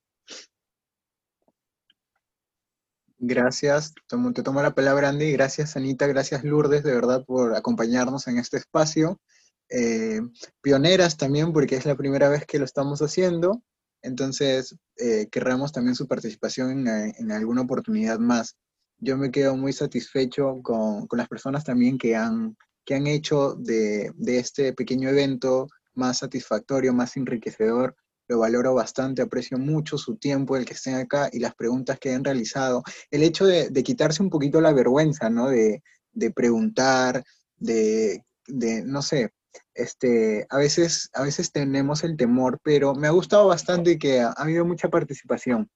Gracias, 3.21 3.93
te 4.33 4.43
tomo 4.43 4.61
la 4.61 4.73
palabra 4.73 5.09
Andy, 5.09 5.33
gracias 5.33 5.75
Anita, 5.75 6.07
gracias 6.07 6.45
Lourdes, 6.45 6.83
de 6.83 6.93
verdad, 6.93 7.25
por 7.25 7.53
acompañarnos 7.53 8.27
en 8.27 8.37
este 8.37 8.55
espacio. 8.55 9.19
Eh, 9.69 10.21
pioneras 10.61 11.17
también, 11.17 11.51
porque 11.51 11.75
es 11.75 11.85
la 11.85 11.97
primera 11.97 12.29
vez 12.29 12.45
que 12.45 12.59
lo 12.59 12.63
estamos 12.65 13.01
haciendo. 13.01 13.61
Entonces, 14.01 14.75
eh, 14.95 15.27
querramos 15.29 15.73
también 15.73 15.95
su 15.95 16.07
participación 16.07 16.87
en, 16.87 17.31
alguna 17.31 17.61
oportunidad 17.61 18.19
más. 18.19 18.55
Yo 18.99 19.17
me 19.17 19.31
quedo 19.31 19.57
muy 19.57 19.73
satisfecho 19.73 20.61
con, 20.63 21.05
las 21.11 21.27
personas 21.27 21.65
también 21.65 21.97
que 21.97 22.15
han, 22.15 22.55
que 22.85 22.95
han 22.95 23.05
hecho 23.05 23.55
de, 23.55 24.13
este 24.27 24.71
pequeño 24.71 25.09
evento 25.09 25.67
más 25.93 26.19
satisfactorio, 26.19 26.93
más 26.93 27.17
enriquecedor. 27.17 27.97
Lo 28.29 28.37
valoro 28.37 28.75
bastante, 28.75 29.23
aprecio 29.23 29.57
mucho 29.57 29.97
su 29.97 30.15
tiempo, 30.15 30.55
el 30.55 30.63
que 30.63 30.75
estén 30.75 30.95
acá 30.95 31.29
y 31.33 31.39
las 31.39 31.55
preguntas 31.55 31.99
que 31.99 32.13
han 32.13 32.23
realizado. 32.23 32.83
El 33.09 33.23
hecho 33.23 33.45
de, 33.45 33.71
quitarse 33.83 34.21
un 34.21 34.29
poquito 34.29 34.61
la 34.61 34.71
vergüenza, 34.71 35.31
¿no? 35.31 35.49
De, 35.49 35.81
preguntar, 36.35 37.23
de, 37.57 38.23
de, 38.47 38.83
no 38.83 39.01
sé, 39.01 39.31
este, 39.73 40.45
a, 40.49 40.57
veces, 40.57 41.09
a 41.13 41.23
veces 41.23 41.51
tenemos 41.51 42.03
el 42.03 42.17
temor, 42.17 42.59
pero 42.63 42.93
me 42.93 43.07
ha 43.07 43.11
gustado 43.11 43.47
bastante 43.47 43.97
que 43.97 44.19
ha, 44.19 44.31
habido 44.33 44.63
mucha 44.63 44.89
participación. 44.89 45.67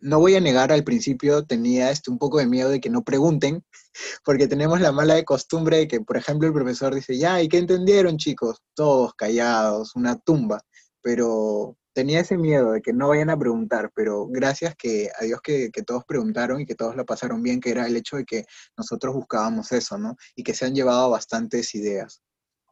No 0.00 0.18
voy 0.18 0.34
a 0.34 0.40
negar, 0.40 0.72
al 0.72 0.84
principio 0.84 1.44
tenía 1.46 1.90
este, 1.90 2.10
un 2.10 2.18
poco 2.18 2.38
de 2.38 2.46
miedo 2.46 2.68
de 2.68 2.80
que 2.80 2.90
no 2.90 3.02
pregunten, 3.02 3.64
porque 4.26 4.46
tenemos 4.46 4.80
la 4.80 4.92
mala 4.92 5.22
costumbre 5.22 5.78
de 5.78 5.88
que, 5.88 6.00
por 6.02 6.18
ejemplo, 6.18 6.46
el 6.48 6.54
profesor 6.54 6.94
dice, 6.94 7.16
ya, 7.16 7.40
¿y 7.40 7.48
qué 7.48 7.56
entendieron, 7.58 8.18
chicos? 8.18 8.60
Todos 8.74 9.14
callados, 9.14 9.96
una 9.96 10.18
tumba, 10.18 10.60
pero 11.06 11.78
tenía 11.94 12.18
ese 12.18 12.36
miedo 12.36 12.72
de 12.72 12.82
que 12.82 12.92
no 12.92 13.10
vayan 13.10 13.30
a 13.30 13.38
preguntar, 13.38 13.92
pero 13.94 14.26
gracias 14.26 14.74
que 14.74 15.08
a 15.16 15.22
Dios 15.22 15.40
que, 15.40 15.70
que, 15.70 15.84
todos 15.84 16.02
preguntaron 16.04 16.60
y 16.60 16.66
que 16.66 16.74
todos 16.74 16.96
la 16.96 17.04
pasaron 17.04 17.44
bien, 17.44 17.60
que 17.60 17.70
era 17.70 17.86
el 17.86 17.94
hecho 17.94 18.16
de 18.16 18.24
que 18.24 18.44
nosotros 18.76 19.14
buscábamos 19.14 19.70
eso, 19.70 19.98
¿no? 19.98 20.16
Y 20.34 20.42
que 20.42 20.52
se 20.52 20.66
han 20.66 20.74
llevado 20.74 21.08
bastantes 21.08 21.72
ideas. 21.76 22.24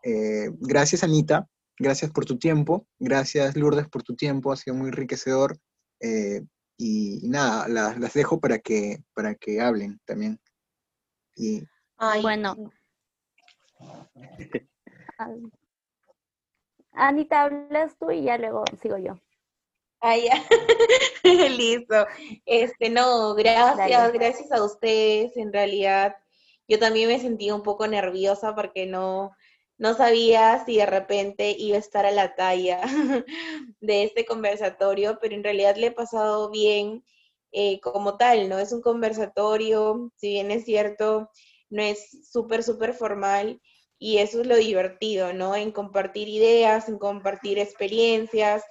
Eh, 0.02 0.50
gracias, 0.58 1.04
Anita. 1.04 1.46
Gracias 1.78 2.10
por 2.10 2.24
tu 2.24 2.36
tiempo. 2.36 2.88
Gracias, 2.98 3.54
Lourdes, 3.56 3.88
por 3.88 4.02
tu 4.02 4.16
tiempo. 4.16 4.50
Ha 4.50 4.56
sido 4.56 4.74
muy 4.74 4.88
enriquecedor. 4.88 5.56
Eh, 6.00 6.42
y, 6.76 7.20
nada, 7.28 7.68
las, 7.68 8.14
dejo 8.14 8.40
para 8.40 8.58
que, 8.58 9.04
para 9.14 9.36
que 9.36 9.60
hablen 9.60 10.00
también. 10.06 10.40
Y... 11.36 11.62
Bueno. 12.20 12.56
Anita, 16.94 17.42
hablas 17.42 17.96
tú 17.98 18.10
y 18.10 18.22
ya 18.22 18.38
luego 18.38 18.64
sigo 18.80 18.96
yo. 18.98 19.18
Ah, 20.00 20.16
ya. 20.16 20.34
Listo. 21.48 22.06
Este, 22.44 22.90
no, 22.90 23.34
gracias, 23.34 24.12
gracias 24.12 24.52
a 24.52 24.62
ustedes. 24.62 25.36
En 25.36 25.52
realidad, 25.52 26.14
yo 26.68 26.78
también 26.78 27.08
me 27.08 27.18
sentí 27.18 27.50
un 27.50 27.62
poco 27.62 27.86
nerviosa 27.86 28.54
porque 28.54 28.86
no, 28.86 29.32
no 29.78 29.94
sabía 29.94 30.62
si 30.64 30.76
de 30.76 30.86
repente 30.86 31.56
iba 31.58 31.76
a 31.76 31.80
estar 31.80 32.06
a 32.06 32.12
la 32.12 32.34
talla 32.34 32.80
de 33.80 34.04
este 34.04 34.24
conversatorio, 34.24 35.18
pero 35.20 35.34
en 35.34 35.42
realidad 35.42 35.76
le 35.76 35.88
he 35.88 35.92
pasado 35.92 36.50
bien 36.50 37.04
eh, 37.50 37.80
como 37.80 38.16
tal, 38.16 38.48
¿no? 38.48 38.58
Es 38.58 38.72
un 38.72 38.82
conversatorio, 38.82 40.12
si 40.16 40.28
bien 40.30 40.50
es 40.50 40.64
cierto, 40.64 41.30
no 41.70 41.82
es 41.82 42.30
súper, 42.30 42.62
súper 42.62 42.94
formal 42.94 43.60
y 44.04 44.18
eso 44.18 44.42
es 44.42 44.46
lo 44.46 44.56
divertido, 44.56 45.32
¿no? 45.32 45.56
En 45.56 45.72
compartir 45.72 46.28
ideas, 46.28 46.90
en 46.90 46.98
compartir 46.98 47.58
experiencias, 47.58 48.62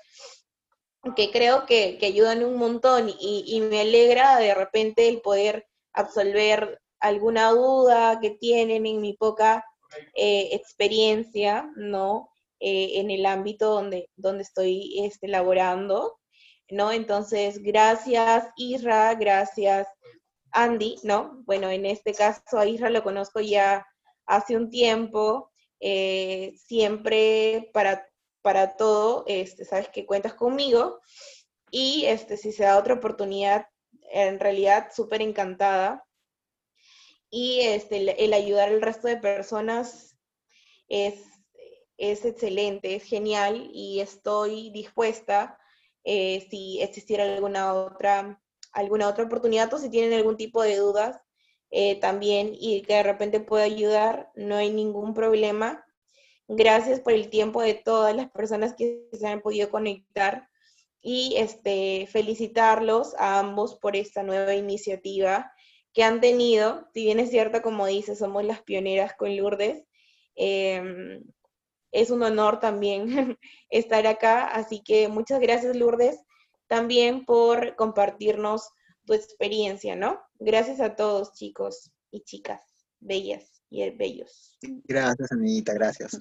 que 1.15 1.31
creo 1.31 1.65
que, 1.65 1.97
ayudan 2.03 2.43
un 2.43 2.57
montón 2.57 3.09
y, 3.09 3.43
y 3.47 3.61
me 3.61 3.81
alegra 3.81 4.37
de 4.37 4.53
repente 4.53 5.09
el 5.09 5.21
poder 5.21 5.65
absolver 5.91 6.79
alguna 6.99 7.49
duda 7.49 8.19
que 8.21 8.29
tienen 8.29 8.85
en 8.85 9.01
mi 9.01 9.13
poca 9.13 9.65
eh, 10.13 10.49
experiencia, 10.51 11.67
¿no? 11.77 12.29
Eh, 12.59 12.99
en 12.99 13.09
el 13.09 13.25
ámbito 13.25 13.71
donde, 13.71 14.11
donde 14.15 14.43
estoy 14.43 14.99
este, 15.03 15.27
laborando, 15.27 16.19
¿no? 16.69 16.91
Entonces, 16.91 17.57
gracias 17.63 18.45
Isra, 18.55 19.15
gracias 19.15 19.87
Andy, 20.51 20.97
¿no? 21.01 21.41
Bueno, 21.47 21.71
en 21.71 21.87
este 21.87 22.13
caso 22.13 22.59
a 22.59 22.67
Isra 22.67 22.91
lo 22.91 23.01
conozco 23.01 23.39
ya 23.39 23.83
hace 24.25 24.55
un 24.55 24.69
tiempo, 24.69 25.51
eh, 25.79 26.53
siempre 26.57 27.69
para, 27.73 28.07
para 28.41 28.75
todo, 28.75 29.23
este, 29.27 29.65
sabes 29.65 29.89
que 29.89 30.05
cuentas 30.05 30.33
conmigo 30.33 30.99
y 31.71 32.05
este, 32.05 32.37
si 32.37 32.51
se 32.51 32.63
da 32.63 32.77
otra 32.77 32.93
oportunidad, 32.93 33.67
en 34.11 34.39
realidad 34.39 34.89
súper 34.95 35.21
encantada. 35.21 36.05
Y 37.29 37.61
este, 37.61 38.23
el, 38.23 38.33
ayudar 38.33 38.69
al 38.69 38.81
resto 38.81 39.07
de 39.07 39.17
personas 39.17 40.17
es, 40.87 41.15
es 41.97 42.25
excelente, 42.25 42.95
es 42.95 43.03
genial 43.03 43.71
y 43.73 44.01
estoy 44.01 44.69
dispuesta 44.69 45.57
eh, 46.03 46.47
si 46.49 46.81
existiera 46.81 47.23
alguna 47.23 47.73
otra, 47.73 48.41
alguna 48.73 49.07
otra 49.07 49.23
oportunidad 49.23 49.73
o 49.73 49.77
si 49.77 49.89
tienen 49.89 50.13
algún 50.13 50.35
tipo 50.35 50.61
de 50.61 50.75
dudas, 50.77 51.19
eh, 51.75 51.99
también 51.99 52.51
y 52.53 52.83
que 52.83 52.93
de 52.93 53.03
repente 53.03 53.39
pueda 53.39 53.63
ayudar, 53.63 54.29
no 54.35 54.55
hay 54.55 54.69
ningún 54.69 55.15
problema. 55.15 55.83
Gracias 56.47 56.99
por 56.99 57.13
el 57.13 57.31
tiempo 57.31 57.63
de 57.63 57.73
todas 57.73 58.15
las 58.15 58.29
personas 58.29 58.75
que 58.75 59.09
se 59.11 59.27
han 59.27 59.41
podido 59.41 59.71
conectar 59.71 60.47
y 61.01 61.33
este, 61.35 62.07
felicitarlos 62.11 63.15
a 63.17 63.39
ambos 63.39 63.75
por 63.75 63.95
esta 63.95 64.21
nueva 64.21 64.53
iniciativa 64.53 65.51
que 65.93 66.03
han 66.03 66.21
tenido. 66.21 66.87
Si 66.93 67.05
bien 67.05 67.19
es 67.19 67.31
cierto, 67.31 67.63
como 67.63 67.87
dice, 67.87 68.15
somos 68.15 68.43
las 68.45 68.61
pioneras 68.61 69.15
con 69.15 69.35
Lourdes, 69.35 69.83
em, 70.35 71.23
es 71.91 72.11
un 72.11 72.21
honor 72.21 72.59
también 72.59 73.05
estar 73.71 74.05
acá. 74.05 74.45
Así 74.45 74.83
que 74.83 75.07
muchas 75.07 75.39
gracias, 75.39 75.75
Lourdes, 75.75 76.19
también 76.67 77.25
por 77.25 77.75
compartirnos 77.75 78.69
tu 79.05 79.13
experiencia, 79.13 79.95
¿no? 79.95 80.21
Gracias 80.39 80.79
a 80.79 80.95
todos, 80.95 81.33
chicos 81.33 81.91
y 82.11 82.21
chicas, 82.23 82.61
bellas 82.99 83.63
y 83.69 83.89
bellos. 83.91 84.57
Gracias, 84.85 85.31
Anita, 85.31 85.73
gracias. 85.73 86.19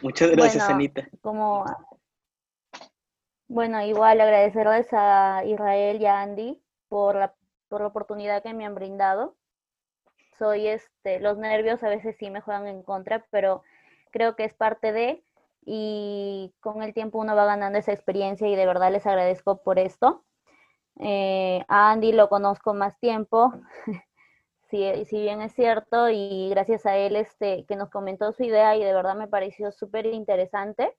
Muchas 0.00 0.30
gracias, 0.30 0.68
Anita. 0.68 1.06
Como, 1.20 1.64
bueno, 3.48 3.84
igual 3.84 4.20
agradecerles 4.20 4.86
a 4.92 5.44
Israel 5.44 6.00
y 6.00 6.06
a 6.06 6.22
Andy 6.22 6.62
por 6.88 7.16
la, 7.16 7.34
por 7.68 7.82
la 7.82 7.88
oportunidad 7.88 8.42
que 8.42 8.54
me 8.54 8.64
han 8.64 8.74
brindado. 8.74 9.36
Soy 10.38 10.68
este, 10.68 11.20
los 11.20 11.38
nervios 11.38 11.82
a 11.82 11.88
veces 11.88 12.16
sí 12.18 12.30
me 12.30 12.40
juegan 12.40 12.66
en 12.66 12.82
contra, 12.82 13.26
pero 13.30 13.62
creo 14.10 14.36
que 14.36 14.44
es 14.44 14.54
parte 14.54 14.92
de, 14.92 15.24
y 15.64 16.54
con 16.60 16.82
el 16.82 16.94
tiempo 16.94 17.18
uno 17.18 17.36
va 17.36 17.44
ganando 17.44 17.78
esa 17.78 17.92
experiencia 17.92 18.48
y 18.48 18.56
de 18.56 18.66
verdad 18.66 18.90
les 18.90 19.06
agradezco 19.06 19.62
por 19.62 19.78
esto. 19.78 20.24
Eh, 20.98 21.64
a 21.68 21.90
Andy 21.92 22.12
lo 22.12 22.28
conozco 22.28 22.74
más 22.74 22.98
tiempo, 22.98 23.52
si, 24.70 25.04
si, 25.06 25.20
bien 25.20 25.40
es 25.42 25.52
cierto, 25.54 26.08
y 26.10 26.48
gracias 26.50 26.86
a 26.86 26.96
él 26.96 27.16
este, 27.16 27.64
que 27.66 27.76
nos 27.76 27.90
comentó 27.90 28.32
su 28.32 28.44
idea 28.44 28.76
y 28.76 28.84
de 28.84 28.92
verdad 28.92 29.16
me 29.16 29.28
pareció 29.28 29.72
súper 29.72 30.06
interesante. 30.06 30.96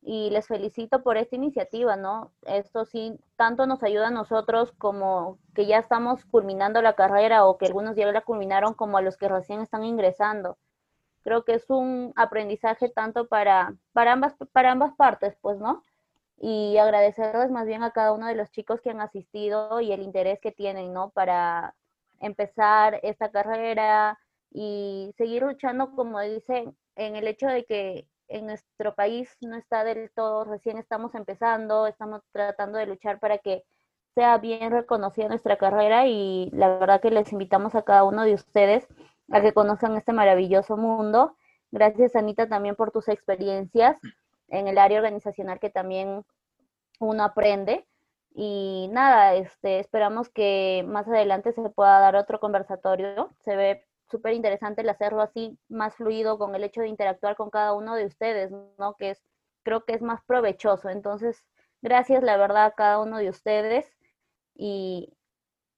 Y 0.00 0.30
les 0.30 0.46
felicito 0.46 1.02
por 1.02 1.16
esta 1.16 1.36
iniciativa, 1.36 1.96
¿no? 1.96 2.32
Esto 2.46 2.84
sí, 2.84 3.18
tanto 3.36 3.66
nos 3.66 3.82
ayuda 3.82 4.08
a 4.08 4.10
nosotros 4.12 4.72
como 4.78 5.38
que 5.54 5.66
ya 5.66 5.78
estamos 5.78 6.24
culminando 6.24 6.80
la 6.82 6.94
carrera 6.94 7.46
o 7.46 7.58
que 7.58 7.66
algunos 7.66 7.96
ya 7.96 8.10
la 8.12 8.20
culminaron 8.22 8.74
como 8.74 8.96
a 8.98 9.02
los 9.02 9.16
que 9.16 9.28
recién 9.28 9.60
están 9.60 9.84
ingresando 9.84 10.56
creo 11.28 11.44
que 11.44 11.54
es 11.54 11.68
un 11.68 12.14
aprendizaje 12.16 12.88
tanto 12.88 13.28
para, 13.28 13.74
para, 13.92 14.12
ambas, 14.12 14.34
para 14.52 14.72
ambas 14.72 14.94
partes, 14.94 15.36
pues, 15.42 15.58
¿no? 15.58 15.82
Y 16.40 16.76
agradecerles 16.78 17.50
más 17.50 17.66
bien 17.66 17.82
a 17.82 17.90
cada 17.90 18.12
uno 18.12 18.26
de 18.26 18.34
los 18.34 18.50
chicos 18.50 18.80
que 18.80 18.90
han 18.90 19.00
asistido 19.00 19.80
y 19.80 19.92
el 19.92 20.02
interés 20.02 20.38
que 20.40 20.52
tienen, 20.52 20.92
¿no? 20.92 21.10
Para 21.10 21.74
empezar 22.20 23.00
esta 23.02 23.30
carrera 23.30 24.18
y 24.50 25.12
seguir 25.16 25.42
luchando, 25.42 25.90
como 25.92 26.20
dicen, 26.20 26.76
en 26.96 27.16
el 27.16 27.26
hecho 27.26 27.46
de 27.46 27.64
que 27.64 28.08
en 28.28 28.46
nuestro 28.46 28.94
país 28.94 29.36
no 29.40 29.56
está 29.56 29.84
del 29.84 30.10
todo, 30.14 30.44
recién 30.44 30.78
estamos 30.78 31.14
empezando, 31.14 31.86
estamos 31.86 32.22
tratando 32.32 32.78
de 32.78 32.86
luchar 32.86 33.18
para 33.18 33.38
que 33.38 33.64
sea 34.14 34.36
bien 34.38 34.70
reconocida 34.70 35.28
nuestra 35.28 35.56
carrera 35.56 36.06
y 36.06 36.50
la 36.52 36.68
verdad 36.78 37.00
que 37.00 37.10
les 37.10 37.32
invitamos 37.32 37.74
a 37.74 37.82
cada 37.82 38.04
uno 38.04 38.24
de 38.24 38.34
ustedes 38.34 38.86
a 39.30 39.40
que 39.40 39.52
conozcan 39.52 39.96
este 39.96 40.12
maravilloso 40.12 40.76
mundo. 40.76 41.36
Gracias, 41.70 42.16
Anita, 42.16 42.48
también 42.48 42.74
por 42.74 42.90
tus 42.90 43.08
experiencias 43.08 43.96
en 44.48 44.68
el 44.68 44.78
área 44.78 44.98
organizacional 44.98 45.60
que 45.60 45.70
también 45.70 46.24
uno 47.00 47.24
aprende. 47.24 47.86
Y 48.34 48.88
nada, 48.92 49.34
este, 49.34 49.80
esperamos 49.80 50.28
que 50.28 50.84
más 50.86 51.08
adelante 51.08 51.52
se 51.52 51.70
pueda 51.70 52.00
dar 52.00 52.16
otro 52.16 52.40
conversatorio. 52.40 53.30
Se 53.44 53.56
ve 53.56 53.86
súper 54.10 54.34
interesante 54.34 54.82
el 54.82 54.88
hacerlo 54.88 55.22
así, 55.22 55.58
más 55.68 55.94
fluido 55.96 56.38
con 56.38 56.54
el 56.54 56.64
hecho 56.64 56.82
de 56.82 56.88
interactuar 56.88 57.36
con 57.36 57.50
cada 57.50 57.74
uno 57.74 57.94
de 57.94 58.06
ustedes, 58.06 58.50
¿no? 58.78 58.94
Que 58.96 59.10
es, 59.10 59.22
creo 59.64 59.84
que 59.84 59.94
es 59.94 60.02
más 60.02 60.22
provechoso. 60.24 60.88
Entonces, 60.90 61.44
gracias, 61.82 62.22
la 62.22 62.36
verdad, 62.36 62.66
a 62.66 62.74
cada 62.74 63.00
uno 63.00 63.18
de 63.18 63.30
ustedes. 63.30 63.86
Y 64.54 65.12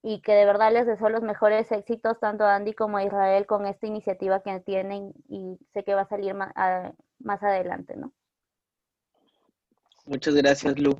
y 0.02 0.20
que 0.22 0.32
de 0.32 0.46
verdad 0.46 0.72
les 0.72 0.86
deseo 0.86 1.10
los 1.10 1.22
mejores 1.22 1.70
éxitos 1.72 2.18
tanto 2.20 2.44
a 2.44 2.54
Andy 2.54 2.72
como 2.72 2.96
a 2.96 3.04
Israel 3.04 3.46
con 3.46 3.66
esta 3.66 3.86
iniciativa 3.86 4.40
que 4.40 4.60
tienen 4.60 5.12
y 5.28 5.58
sé 5.72 5.84
que 5.84 5.94
va 5.94 6.02
a 6.02 6.08
salir 6.08 6.34
más, 6.34 7.42
adelante, 7.42 7.96
¿no? 7.96 8.12
Muchas 10.10 10.34
gracias, 10.34 10.76
Lu. 10.76 10.98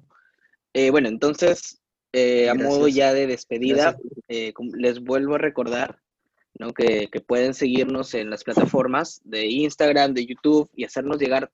Eh, 0.72 0.90
bueno, 0.90 1.08
entonces, 1.08 1.82
eh, 2.12 2.48
a 2.48 2.54
modo 2.54 2.86
ya 2.86 3.12
de 3.12 3.26
despedida, 3.26 3.98
eh, 4.28 4.54
les 4.78 5.00
vuelvo 5.00 5.34
a 5.34 5.38
recordar 5.38 5.98
¿no? 6.56 6.72
que, 6.72 7.08
que, 7.10 7.20
pueden 7.20 7.52
seguirnos 7.52 8.14
en 8.14 8.30
las 8.30 8.44
plataformas 8.44 9.20
de 9.24 9.46
Instagram, 9.46 10.14
de 10.14 10.26
YouTube 10.26 10.70
y 10.76 10.84
hacernos 10.84 11.18
llegar 11.18 11.50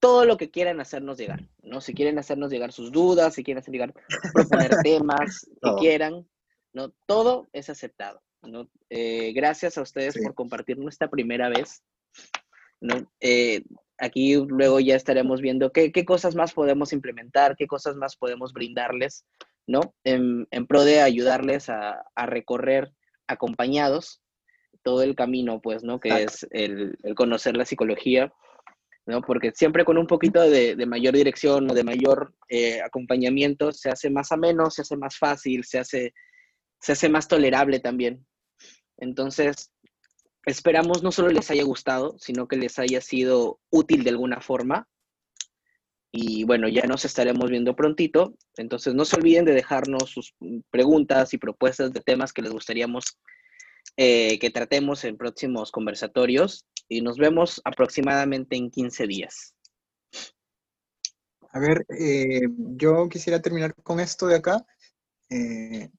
todo 0.00 0.24
lo 0.24 0.38
que 0.38 0.50
quieran 0.50 0.80
hacernos 0.80 1.18
llegar, 1.18 1.46
¿no? 1.62 1.82
Si 1.82 1.92
quieren 1.92 2.18
hacernos 2.18 2.50
llegar 2.50 2.72
sus 2.72 2.90
dudas, 2.92 3.34
si 3.34 3.44
quieren 3.44 3.60
hacer 3.60 3.72
llegar, 3.72 3.92
proponer 4.32 4.70
temas 4.82 5.46
que 5.62 5.74
quieran, 5.78 6.26
¿no? 6.72 6.94
Todo 7.04 7.46
es 7.52 7.68
aceptado, 7.68 8.22
¿no? 8.40 8.70
Eh, 8.88 9.34
gracias 9.34 9.76
a 9.76 9.82
ustedes 9.82 10.16
por 10.16 10.34
compartir 10.34 10.78
nuestra 10.78 11.10
primera 11.10 11.50
vez, 11.50 11.82
¿no? 12.80 13.06
Eh, 13.20 13.64
aquí 13.98 14.36
luego 14.36 14.80
ya 14.80 14.96
estaremos 14.96 15.40
viendo 15.40 15.72
qué, 15.72 15.92
cosas 16.04 16.34
más 16.34 16.52
podemos 16.52 16.92
implementar, 16.92 17.56
qué 17.56 17.66
cosas 17.66 17.96
más 17.96 18.16
podemos 18.16 18.52
brindarles, 18.52 19.24
¿no? 19.66 19.94
En, 20.04 20.46
pro 20.66 20.84
de 20.84 21.00
ayudarles 21.00 21.68
a, 21.68 22.04
recorrer 22.26 22.92
acompañados 23.26 24.22
todo 24.82 25.02
el 25.02 25.14
camino, 25.14 25.60
pues, 25.60 25.82
¿no? 25.82 25.98
Que 26.00 26.24
es 26.24 26.46
el, 26.50 26.96
conocer 27.16 27.56
la 27.56 27.64
psicología, 27.64 28.32
¿no? 29.06 29.20
Porque 29.22 29.52
siempre 29.52 29.84
con 29.84 29.98
un 29.98 30.06
poquito 30.06 30.40
de, 30.40 30.76
mayor 30.86 31.14
dirección 31.14 31.70
o 31.70 31.74
de 31.74 31.84
mayor 31.84 32.34
eh, 32.48 32.80
acompañamiento 32.82 33.72
se 33.72 33.90
hace 33.90 34.10
más 34.10 34.32
ameno, 34.32 34.70
se 34.70 34.82
hace 34.82 34.96
más 34.96 35.18
fácil, 35.18 35.64
se 35.64 35.78
hace 35.78 36.14
se 36.80 36.92
hace 36.92 37.08
más 37.08 37.28
tolerable 37.28 37.80
también. 37.80 38.26
Entonces, 38.98 39.70
esperamos 40.46 41.02
no 41.02 41.12
solo 41.12 41.28
les 41.28 41.50
haya 41.50 41.64
gustado, 41.64 42.16
sino 42.18 42.46
que 42.46 42.56
les 42.56 42.78
haya 42.78 43.00
sido 43.00 43.60
útil 43.70 44.04
de 44.04 44.10
alguna 44.10 44.40
forma. 44.40 44.88
Y 46.12 46.44
bueno, 46.44 46.68
ya 46.68 46.86
nos 46.86 47.04
estaremos 47.04 47.50
viendo 47.50 47.76
prontito. 47.76 48.34
Entonces, 48.56 48.94
no 48.94 49.04
se 49.04 49.16
olviden 49.16 49.44
de 49.44 49.52
dejarnos 49.52 50.08
sus 50.08 50.34
preguntas 50.70 51.34
y 51.34 51.38
propuestas 51.38 51.92
de 51.92 52.00
temas 52.00 52.32
que 52.32 52.42
les 52.42 52.52
gustaríamos 52.52 53.18
eh, 53.96 54.38
que 54.38 54.50
tratemos 54.50 55.04
en 55.04 55.16
próximos 55.16 55.70
conversatorios. 55.72 56.64
Y 56.88 57.02
nos 57.02 57.18
vemos 57.18 57.60
aproximadamente 57.64 58.56
en 58.56 58.70
15 58.70 59.06
días. 59.08 59.54
A 61.50 61.58
ver, 61.58 61.84
eh, 61.98 62.42
yo 62.76 63.08
quisiera 63.08 63.42
terminar 63.42 63.74
con 63.82 63.98
esto 63.98 64.26
de 64.28 64.36
acá. 64.36 64.64
Eh, 65.28 65.90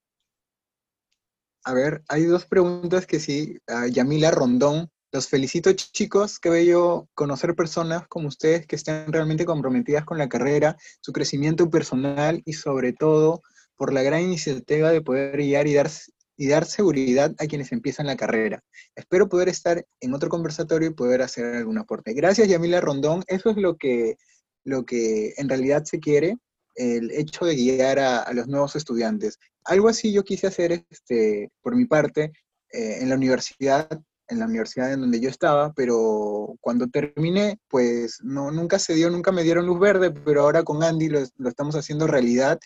a 1.68 1.73
ver, 1.73 2.02
hay 2.07 2.23
dos 2.23 2.45
preguntas 2.45 3.06
que 3.06 3.19
sí. 3.19 3.57
Yamila 3.91 4.31
Rondón, 4.31 4.89
los 5.11 5.27
felicito 5.27 5.73
chicos, 5.73 6.39
qué 6.39 6.49
bello 6.49 7.10
conocer 7.14 7.56
personas 7.56 8.07
como 8.07 8.30
ustedes 8.30 8.65
que 8.65 8.77
estén 8.77 9.11
realmente 9.11 9.44
comprometidas 9.44 10.06
con 10.06 10.18
la 10.18 10.30
carrera, 10.30 10.77
su 11.02 11.11
crecimiento 11.11 11.69
personal 11.69 12.41
y 12.45 12.53
sobre 12.53 12.94
todo 12.94 13.41
por 13.76 13.91
la 13.91 14.02
gran 14.02 14.22
iniciativa 14.22 14.91
de 14.91 15.02
poder 15.02 15.35
guiar 15.35 15.68
y 15.68 15.73
dar, 15.73 15.91
y 16.38 16.48
dar 16.48 16.64
seguridad 16.64 17.35
a 17.38 17.48
quienes 17.48 17.73
empiezan 17.73 18.07
la 18.07 18.15
carrera. 18.15 18.64
Espero 18.95 19.27
poder 19.27 19.49
estar 19.49 19.85
en 19.99 20.14
otro 20.14 20.30
conversatorio 20.30 20.88
y 20.88 20.94
poder 20.94 21.22
hacer 21.22 21.53
algún 21.53 21.80
aporte. 21.80 22.14
Gracias 22.14 22.48
Yamila 22.48 22.80
Rondón, 22.80 23.26
eso 23.27 23.49
es 23.49 23.57
lo 23.57 23.76
que, 23.76 24.15
lo 24.64 24.85
que 24.85 25.34
en 25.35 25.49
realidad 25.49 25.84
se 25.84 25.99
quiere, 25.99 26.38
el 26.77 27.11
hecho 27.11 27.45
de 27.45 27.56
guiar 27.56 27.99
a, 27.99 28.31
los 28.34 28.48
nuevos 28.48 28.76
estudiantes. 28.76 29.39
Algo 29.68 29.89
así 29.89 30.11
yo 30.11 30.23
quise 30.23 30.48
hacer 30.48 30.85
este, 30.89 31.52
por 31.61 31.76
mi 31.76 31.85
parte 31.85 32.34
eh, 32.72 32.98
en 33.02 33.10
la 33.10 33.15
universidad, 33.15 33.88
en 34.30 34.39
la 34.39 34.45
universidad 34.45 34.91
en 34.91 35.02
donde 35.02 35.19
yo 35.19 35.30
estaba, 35.30 35.73
pero 35.73 36.56
cuando 36.60 36.88
terminé, 36.88 37.60
pues 37.69 38.19
no, 38.23 38.52
nunca 38.52 38.80
se 38.80 38.95
dio, 38.95 39.10
nunca 39.10 39.31
me 39.31 39.44
dieron 39.44 39.65
luz 39.65 39.80
verde, 39.80 40.11
pero 40.11 40.41
ahora 40.41 40.64
con 40.64 40.84
Andy 40.84 41.10
lo, 41.10 41.19
estamos 41.48 41.76
haciendo 41.76 42.07
realidad 42.07 42.60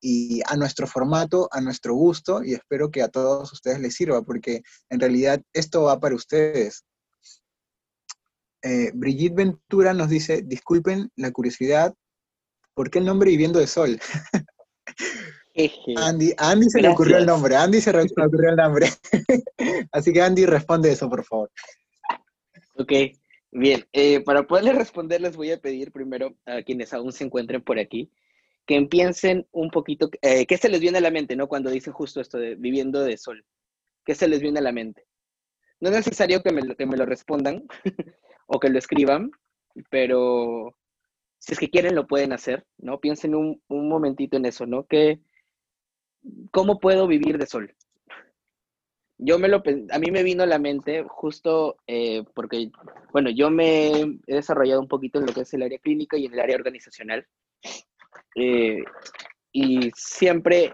y 0.00 0.42
a 0.46 0.56
nuestro 0.56 0.86
formato, 0.86 1.48
a 1.50 1.60
nuestro 1.60 1.94
gusto, 1.94 2.44
y 2.44 2.54
espero 2.54 2.90
que 2.90 3.02
a 3.02 3.08
todos 3.08 3.52
ustedes 3.52 3.80
les 3.80 3.94
sirva, 3.94 4.22
porque 4.22 4.62
en 4.90 5.00
realidad 5.00 5.42
esto 5.52 5.82
va 5.82 5.98
para 5.98 6.14
ustedes. 6.14 6.84
Eh, 8.62 8.92
Brigitte 8.94 9.34
Ventura 9.34 9.94
nos 9.94 10.08
dice, 10.08 10.42
disculpen 10.44 11.10
la 11.16 11.32
curiosidad, 11.32 11.94
¿Por 12.78 12.92
qué 12.92 13.00
el 13.00 13.06
nombre 13.06 13.30
Viviendo 13.30 13.58
de 13.58 13.66
Sol? 13.66 14.00
Andy, 15.96 16.32
Andy 16.38 16.70
se 16.70 16.80
le 16.80 16.88
ocurrió 16.88 17.18
el 17.18 17.26
nombre, 17.26 17.56
Andy 17.56 17.80
se 17.80 17.92
le 17.92 18.02
ocurrió 18.02 18.50
el 18.50 18.56
nombre. 18.56 18.88
Así 19.92 20.12
que 20.12 20.22
Andy, 20.22 20.46
responde 20.46 20.92
eso, 20.92 21.08
por 21.08 21.24
favor. 21.24 21.50
Ok, 22.76 22.92
bien. 23.50 23.84
Eh, 23.92 24.20
para 24.20 24.44
poderles 24.44 24.76
responder, 24.76 25.20
les 25.20 25.36
voy 25.36 25.50
a 25.50 25.60
pedir 25.60 25.90
primero 25.90 26.36
a 26.46 26.62
quienes 26.62 26.92
aún 26.94 27.12
se 27.12 27.24
encuentren 27.24 27.62
por 27.62 27.78
aquí 27.78 28.10
que 28.66 28.76
empiecen 28.76 29.46
un 29.50 29.70
poquito, 29.70 30.10
eh, 30.20 30.44
¿qué 30.44 30.58
se 30.58 30.68
les 30.68 30.80
viene 30.80 30.98
a 30.98 31.00
la 31.00 31.10
mente, 31.10 31.34
no? 31.34 31.48
Cuando 31.48 31.70
dicen 31.70 31.94
justo 31.94 32.20
esto 32.20 32.36
de 32.36 32.54
viviendo 32.54 33.02
de 33.02 33.16
sol. 33.16 33.44
¿Qué 34.04 34.14
se 34.14 34.28
les 34.28 34.40
viene 34.40 34.58
a 34.58 34.62
la 34.62 34.72
mente? 34.72 35.08
no 35.80 35.90
es 35.90 35.96
necesario 35.96 36.42
que 36.42 36.52
me, 36.52 36.74
que 36.74 36.86
me 36.86 36.96
lo 36.96 37.06
respondan 37.06 37.64
o 38.46 38.58
que 38.58 38.68
lo 38.68 38.78
escriban, 38.78 39.30
pero 39.90 40.74
si 41.38 41.52
es 41.52 41.58
que 41.58 41.70
quieren 41.70 41.94
lo 41.94 42.06
pueden 42.06 42.32
hacer, 42.32 42.66
¿no? 42.78 43.00
Piensen 43.00 43.34
un, 43.34 43.62
un 43.68 43.88
momentito 43.88 44.36
en 44.36 44.44
eso, 44.44 44.66
¿no? 44.66 44.84
Que, 44.86 45.20
¿Cómo 46.50 46.80
puedo 46.80 47.06
vivir 47.06 47.38
de 47.38 47.46
sol? 47.46 47.74
Yo 49.18 49.38
me 49.38 49.48
lo, 49.48 49.62
a 49.90 49.98
mí 49.98 50.10
me 50.12 50.22
vino 50.22 50.44
a 50.44 50.46
la 50.46 50.58
mente 50.58 51.04
justo 51.08 51.76
eh, 51.86 52.24
porque, 52.34 52.70
bueno, 53.12 53.30
yo 53.30 53.50
me 53.50 53.90
he 54.26 54.34
desarrollado 54.34 54.80
un 54.80 54.86
poquito 54.88 55.18
en 55.18 55.26
lo 55.26 55.32
que 55.32 55.40
es 55.40 55.52
el 55.54 55.62
área 55.62 55.78
clínica 55.78 56.16
y 56.16 56.26
en 56.26 56.34
el 56.34 56.40
área 56.40 56.56
organizacional. 56.56 57.26
Eh, 58.36 58.84
y 59.50 59.90
siempre 59.96 60.72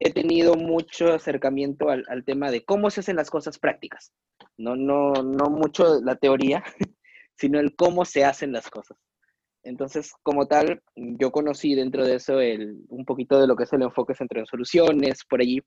he 0.00 0.12
tenido 0.12 0.56
mucho 0.56 1.12
acercamiento 1.12 1.90
al, 1.90 2.04
al, 2.08 2.24
tema 2.24 2.50
de 2.50 2.64
cómo 2.64 2.90
se 2.90 3.00
hacen 3.00 3.16
las 3.16 3.30
cosas 3.30 3.58
prácticas. 3.58 4.12
No, 4.56 4.74
no, 4.74 5.12
no 5.12 5.50
mucho 5.50 6.00
la 6.02 6.16
teoría, 6.16 6.64
sino 7.36 7.60
el 7.60 7.76
cómo 7.76 8.04
se 8.04 8.24
hacen 8.24 8.52
las 8.52 8.68
cosas. 8.68 8.98
Entonces, 9.64 10.12
como 10.22 10.46
tal, 10.46 10.82
yo 10.94 11.32
conocí 11.32 11.74
dentro 11.74 12.04
de 12.04 12.16
eso 12.16 12.38
el, 12.38 12.84
un 12.88 13.06
poquito 13.06 13.40
de 13.40 13.46
lo 13.46 13.56
que 13.56 13.64
es 13.64 13.72
el 13.72 13.82
enfoque 13.82 14.14
centro 14.14 14.38
en 14.38 14.46
soluciones, 14.46 15.24
por 15.24 15.40
allí. 15.40 15.62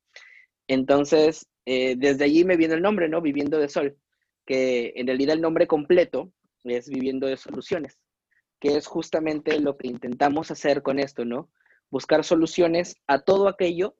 Entonces, 0.67 1.47
eh, 1.65 1.95
desde 1.97 2.25
allí 2.25 2.45
me 2.45 2.57
viene 2.57 2.75
el 2.75 2.81
nombre, 2.81 3.09
¿no? 3.09 3.21
Viviendo 3.21 3.57
de 3.57 3.69
Sol, 3.69 3.97
que 4.45 4.93
en 4.95 5.07
realidad 5.07 5.35
el 5.35 5.41
nombre 5.41 5.65
completo 5.65 6.31
es 6.63 6.89
Viviendo 6.89 7.25
de 7.25 7.37
Soluciones, 7.37 7.97
que 8.59 8.75
es 8.77 8.85
justamente 8.85 9.59
lo 9.59 9.77
que 9.77 9.87
intentamos 9.87 10.51
hacer 10.51 10.83
con 10.83 10.99
esto, 10.99 11.25
¿no? 11.25 11.49
Buscar 11.89 12.23
soluciones 12.23 12.97
a 13.07 13.21
todo 13.21 13.47
aquello 13.47 13.95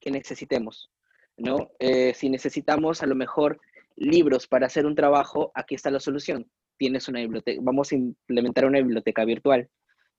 que 0.00 0.10
necesitemos, 0.10 0.90
¿no? 1.36 1.70
Eh, 1.78 2.12
si 2.14 2.28
necesitamos 2.28 3.02
a 3.04 3.06
lo 3.06 3.14
mejor 3.14 3.60
libros 3.94 4.48
para 4.48 4.66
hacer 4.66 4.84
un 4.84 4.96
trabajo, 4.96 5.52
aquí 5.54 5.76
está 5.76 5.90
la 5.92 6.00
solución 6.00 6.50
tienes 6.78 7.08
una 7.08 7.20
biblioteca, 7.20 7.60
vamos 7.62 7.92
a 7.92 7.96
implementar 7.96 8.64
una 8.66 8.78
biblioteca 8.78 9.24
virtual, 9.24 9.68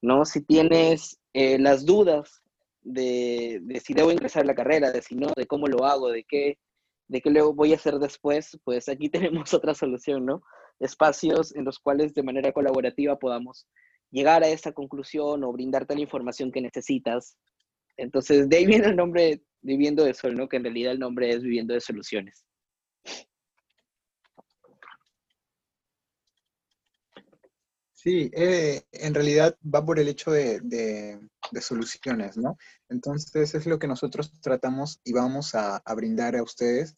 ¿no? 0.02 0.26
Si 0.26 0.42
tienes 0.44 1.20
eh, 1.34 1.60
las 1.60 1.86
dudas 1.86 2.42
de, 2.82 3.60
de, 3.64 3.80
si 3.80 3.94
debo 3.94 4.12
ingresar 4.12 4.44
a 4.44 4.48
la 4.48 4.56
carrera, 4.56 4.92
de 4.92 5.02
si 5.02 5.16
no, 5.16 5.32
de 5.36 5.46
cómo 5.46 5.68
lo 5.68 5.86
hago, 5.86 6.10
de 6.10 6.24
qué, 6.24 6.58
de 7.08 7.22
qué 7.22 7.30
luego 7.30 7.54
voy 7.54 7.74
a 7.74 7.76
hacer 7.76 8.00
después, 8.00 8.58
pues 8.64 8.90
aquí 8.90 9.10
tenemos 9.10 9.54
otra 9.54 9.74
solución, 9.74 10.26
¿no? 10.26 10.42
Espacios 10.80 11.56
en 11.56 11.66
los 11.66 11.80
cuales 11.80 12.14
de 12.14 12.24
manera 12.24 12.52
colaborativa 12.52 13.18
podamos 13.18 13.68
llegar 14.12 14.44
a 14.44 14.48
esa 14.48 14.72
conclusión 14.72 15.44
o 15.44 15.52
brindarte 15.52 15.96
la 15.96 16.02
información 16.02 16.52
que 16.52 16.62
necesitas. 16.62 17.38
Entonces, 17.98 18.48
de 18.48 18.58
ahí 18.58 18.66
viene 18.66 18.88
el 18.88 18.96
nombre 18.96 19.42
Viviendo 19.62 20.06
de 20.06 20.14
Sol, 20.14 20.36
¿no? 20.36 20.48
Que 20.48 20.58
en 20.58 20.64
realidad 20.64 20.94
el 20.94 21.00
nombre 21.00 21.30
es 21.32 21.42
Viviendo 21.42 21.74
de 21.74 21.82
Soluciones. 21.82 22.47
Sí, 27.98 28.30
eh, 28.34 28.84
en 28.92 29.16
realidad 29.16 29.58
va 29.66 29.84
por 29.84 29.98
el 30.00 30.08
hecho 30.08 30.30
de, 30.30 31.20
soluciones, 31.62 32.38
¿no? 32.38 32.56
Entonces 32.90 33.56
es 33.56 33.66
lo 33.66 33.80
que 33.80 33.88
nosotros 33.88 34.32
tratamos 34.40 35.02
y 35.04 35.14
vamos 35.14 35.56
a, 35.56 35.82
brindar 35.96 36.36
a 36.36 36.44
ustedes, 36.44 36.96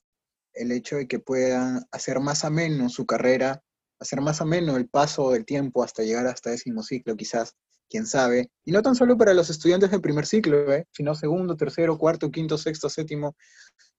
el 0.54 0.74
hecho 0.74 0.98
de 0.98 1.08
que 1.08 1.20
puedan 1.20 1.86
hacer 1.92 2.20
más 2.20 2.44
ameno 2.44 2.90
su 2.90 3.06
carrera, 3.06 3.64
hacer 3.98 4.20
más 4.20 4.42
ameno 4.42 4.76
el 4.76 4.90
paso 4.90 5.32
del 5.32 5.46
tiempo 5.46 5.84
hasta 5.84 6.04
llegar 6.04 6.28
hasta 6.28 6.50
décimo 6.50 6.84
ciclo, 6.84 7.16
quizás, 7.16 7.56
quién 7.90 8.06
sabe. 8.06 8.52
Y 8.66 8.74
no 8.74 8.82
tan 8.82 8.96
solo 8.96 9.18
para 9.18 9.34
los 9.34 9.50
estudiantes 9.50 9.92
del 9.92 10.02
primer 10.02 10.26
ciclo, 10.26 10.70
¿eh? 10.74 10.86
sino 10.92 11.16
segundo, 11.16 11.56
tercero, 11.56 11.98
cuarto, 11.98 12.30
quinto, 12.30 12.58
sexto, 12.58 12.90
séptimo, 12.90 13.38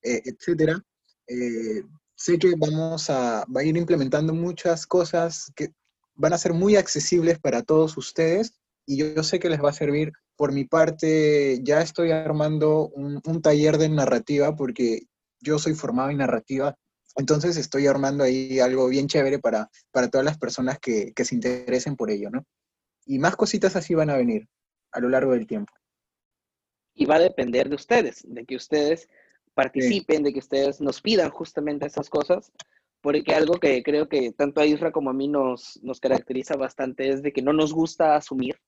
eh, 0.02 0.20
etcétera. 0.27 0.78
sé 2.14 2.39
que 2.39 2.52
vamos 2.59 3.09
a, 3.09 3.40
a 3.40 3.64
ir 3.64 3.78
implementando 3.78 4.35
muchas 4.35 4.86
cosas 4.86 5.51
que 5.56 5.72
van 6.20 6.34
a 6.34 6.38
ser 6.38 6.52
muy 6.52 6.76
accesibles 6.76 7.38
para 7.38 7.62
todos 7.62 7.97
ustedes 7.97 8.52
y 8.86 8.98
yo, 8.98 9.22
sé 9.22 9.38
que 9.38 9.48
les 9.48 9.62
va 9.62 9.70
a 9.70 9.74
servir. 9.74 10.12
Por 10.36 10.52
mi 10.52 10.64
parte, 10.64 11.60
ya 11.62 11.80
estoy 11.80 12.10
armando 12.10 12.88
un, 12.88 13.22
taller 13.40 13.78
de 13.78 13.88
narrativa 13.88 14.55
porque 14.55 15.05
yo 15.40 15.59
soy 15.59 15.74
formado 15.74 16.10
en 16.10 16.18
narrativa, 16.18 16.76
entonces 17.16 17.56
estoy 17.56 17.86
armando 17.86 18.22
ahí 18.24 18.60
algo 18.60 18.88
bien 18.88 19.06
chévere 19.06 19.38
para, 19.38 19.70
para 19.90 20.09
todas 20.09 20.24
las 20.24 20.38
personas 20.38 20.78
que, 20.78 21.12
que 21.14 21.24
se 21.24 21.34
interesen 21.34 21.97
por 21.97 22.10
ello, 22.10 22.30
¿no? 22.30 22.44
Y 23.06 23.18
más 23.18 23.36
cositas 23.36 23.74
así 23.76 23.94
van 23.94 24.10
a 24.10 24.16
venir 24.16 24.47
a 24.92 25.01
lo 25.01 25.09
largo 25.09 25.32
del 25.32 25.47
tiempo. 25.47 25.72
Y 26.94 27.06
va 27.06 27.16
a 27.16 27.20
depender 27.20 27.68
de 27.68 27.76
ustedes, 27.76 28.22
de 28.26 28.44
que 28.44 28.56
ustedes 28.56 29.09
participen, 29.55 30.22
de 30.22 30.32
que 30.34 30.38
ustedes 30.38 30.80
nos 30.80 31.01
pidan 31.01 31.30
justamente 31.30 31.86
esas 31.86 32.10
cosas 32.10 32.52
porque 33.01 33.35
algo 33.35 33.55
que 33.55 33.82
creo 33.82 34.09
que 34.09 34.32
tanto 34.32 34.60
a 34.60 34.66
Isra 34.66 34.93
como 34.93 35.10
a 35.10 35.14
mí 35.14 35.28
nos, 35.28 35.81
nos 35.82 36.01
caracteriza 36.01 36.56
bastante 36.56 37.09
es 37.09 37.22
de 37.22 37.32
que 37.32 37.43
no 37.43 37.52
nos 37.52 37.72
gusta 37.72 38.14
asumir, 38.14 38.60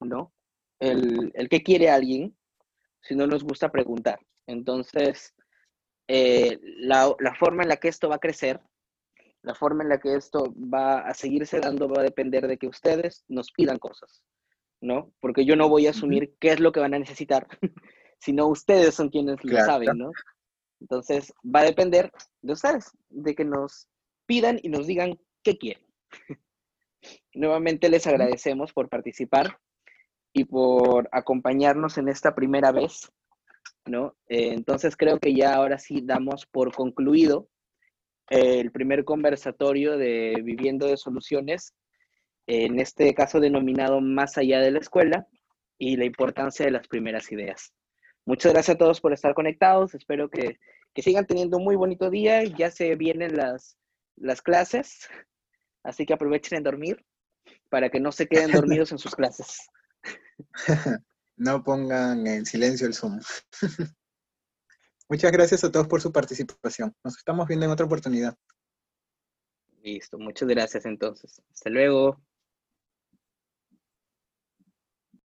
¿no? 0.00 0.32
El, 0.80 1.30
el 1.34 1.48
que 1.48 1.62
quiere 1.62 1.90
a 1.90 1.94
alguien, 1.94 2.36
sino 3.02 3.26
nos 3.26 3.44
gusta 3.44 3.70
preguntar. 3.70 4.18
Entonces, 4.46 5.34
eh, 6.08 6.58
la, 6.62 7.14
la, 7.18 7.34
forma 7.34 7.62
en 7.62 7.68
la 7.68 7.76
que 7.76 7.88
esto 7.88 8.08
va 8.08 8.16
a 8.16 8.20
crecer, 8.20 8.60
la 9.42 9.54
forma 9.54 9.82
en 9.82 9.90
la 9.90 9.98
que 9.98 10.14
esto 10.14 10.54
va 10.56 11.00
a 11.00 11.14
seguirse 11.14 11.60
dando 11.60 11.88
va 11.88 12.00
a 12.00 12.04
depender 12.04 12.48
de 12.48 12.58
que 12.58 12.66
ustedes 12.66 13.24
nos 13.28 13.52
pidan 13.52 13.78
cosas, 13.78 14.22
¿no? 14.80 15.12
Porque 15.20 15.44
yo 15.44 15.54
no 15.54 15.68
voy 15.68 15.86
a 15.86 15.90
asumir 15.90 16.34
qué 16.40 16.50
es 16.50 16.60
lo 16.60 16.72
que 16.72 16.80
van 16.80 16.94
a 16.94 16.98
necesitar, 16.98 17.46
sino 18.18 18.46
ustedes 18.46 18.94
son 18.94 19.10
quienes 19.10 19.42
lo 19.44 19.56
saben, 19.58 19.98
¿no? 19.98 20.10
Entonces, 20.80 21.32
va 21.44 21.60
a 21.60 21.64
depender 21.64 22.12
de 22.42 22.52
ustedes, 22.52 22.92
de 23.08 23.34
que 23.34 23.44
nos 23.44 23.88
pidan 24.26 24.58
y 24.62 24.68
nos 24.68 24.86
digan 24.86 25.18
qué 25.42 25.58
quieren. 25.58 25.84
Nuevamente 27.34 27.88
les 27.88 28.06
agradecemos 28.06 28.72
por 28.72 28.88
participar 28.88 29.58
y 30.32 30.44
por 30.44 31.08
acompañarnos 31.12 31.98
en 31.98 32.08
esta 32.08 32.34
primera 32.34 32.72
vez, 32.72 33.10
¿no? 33.86 34.16
Eh, 34.28 34.52
entonces 34.52 34.96
creo 34.96 35.18
que 35.18 35.34
ya 35.34 35.54
ahora 35.54 35.78
sí 35.78 36.02
damos 36.02 36.46
por 36.46 36.74
concluido 36.74 37.48
el 38.28 38.70
primer 38.72 39.04
conversatorio 39.04 39.96
de 39.96 40.40
Viviendo 40.44 40.86
de 40.86 40.98
Soluciones, 40.98 41.74
en 42.46 42.78
este 42.78 43.14
caso 43.14 43.40
denominado 43.40 44.00
Más 44.00 44.36
allá 44.36 44.60
de 44.60 44.70
la 44.70 44.80
escuela, 44.80 45.26
y 45.78 45.96
la 45.96 46.04
importancia 46.04 46.66
de 46.66 46.72
las 46.72 46.88
primeras 46.88 47.30
ideas. 47.30 47.72
Muchas 48.28 48.52
gracias 48.52 48.74
a 48.74 48.78
todos 48.78 49.00
por 49.00 49.14
estar 49.14 49.32
conectados. 49.32 49.94
Espero 49.94 50.28
que, 50.28 50.58
sigan 50.96 51.26
teniendo 51.26 51.56
un 51.56 51.64
muy 51.64 51.76
bonito 51.76 52.10
día. 52.10 52.44
Ya 52.44 52.70
se 52.70 52.94
vienen 52.94 53.34
las, 53.34 53.78
las 54.16 54.42
clases, 54.42 55.08
así 55.82 56.04
que 56.04 56.12
aprovechen 56.12 56.58
en 56.58 56.64
dormir 56.64 57.06
para 57.70 57.88
que 57.88 58.00
no 58.00 58.12
se 58.12 58.26
queden 58.26 58.52
dormidos 58.52 58.92
en 58.92 58.98
sus 58.98 59.14
clases. 59.14 59.70
No 61.40 61.62
pongan 61.62 62.26
en 62.26 62.44
silencio 62.44 62.88
el 62.88 62.94
Zoom. 62.94 63.20
Muchas 65.08 65.30
gracias 65.30 65.62
a 65.62 65.70
todos 65.70 65.86
por 65.86 66.00
su 66.00 66.10
participación. 66.10 66.92
Nos 67.04 67.16
estamos 67.16 67.46
viendo 67.46 67.64
en 67.64 67.70
otra 67.70 67.86
oportunidad. 67.86 68.36
Listo, 69.82 70.18
muchas 70.18 70.48
gracias 70.48 70.84
entonces. 70.84 71.40
Hasta 71.52 71.70
luego. 71.70 72.20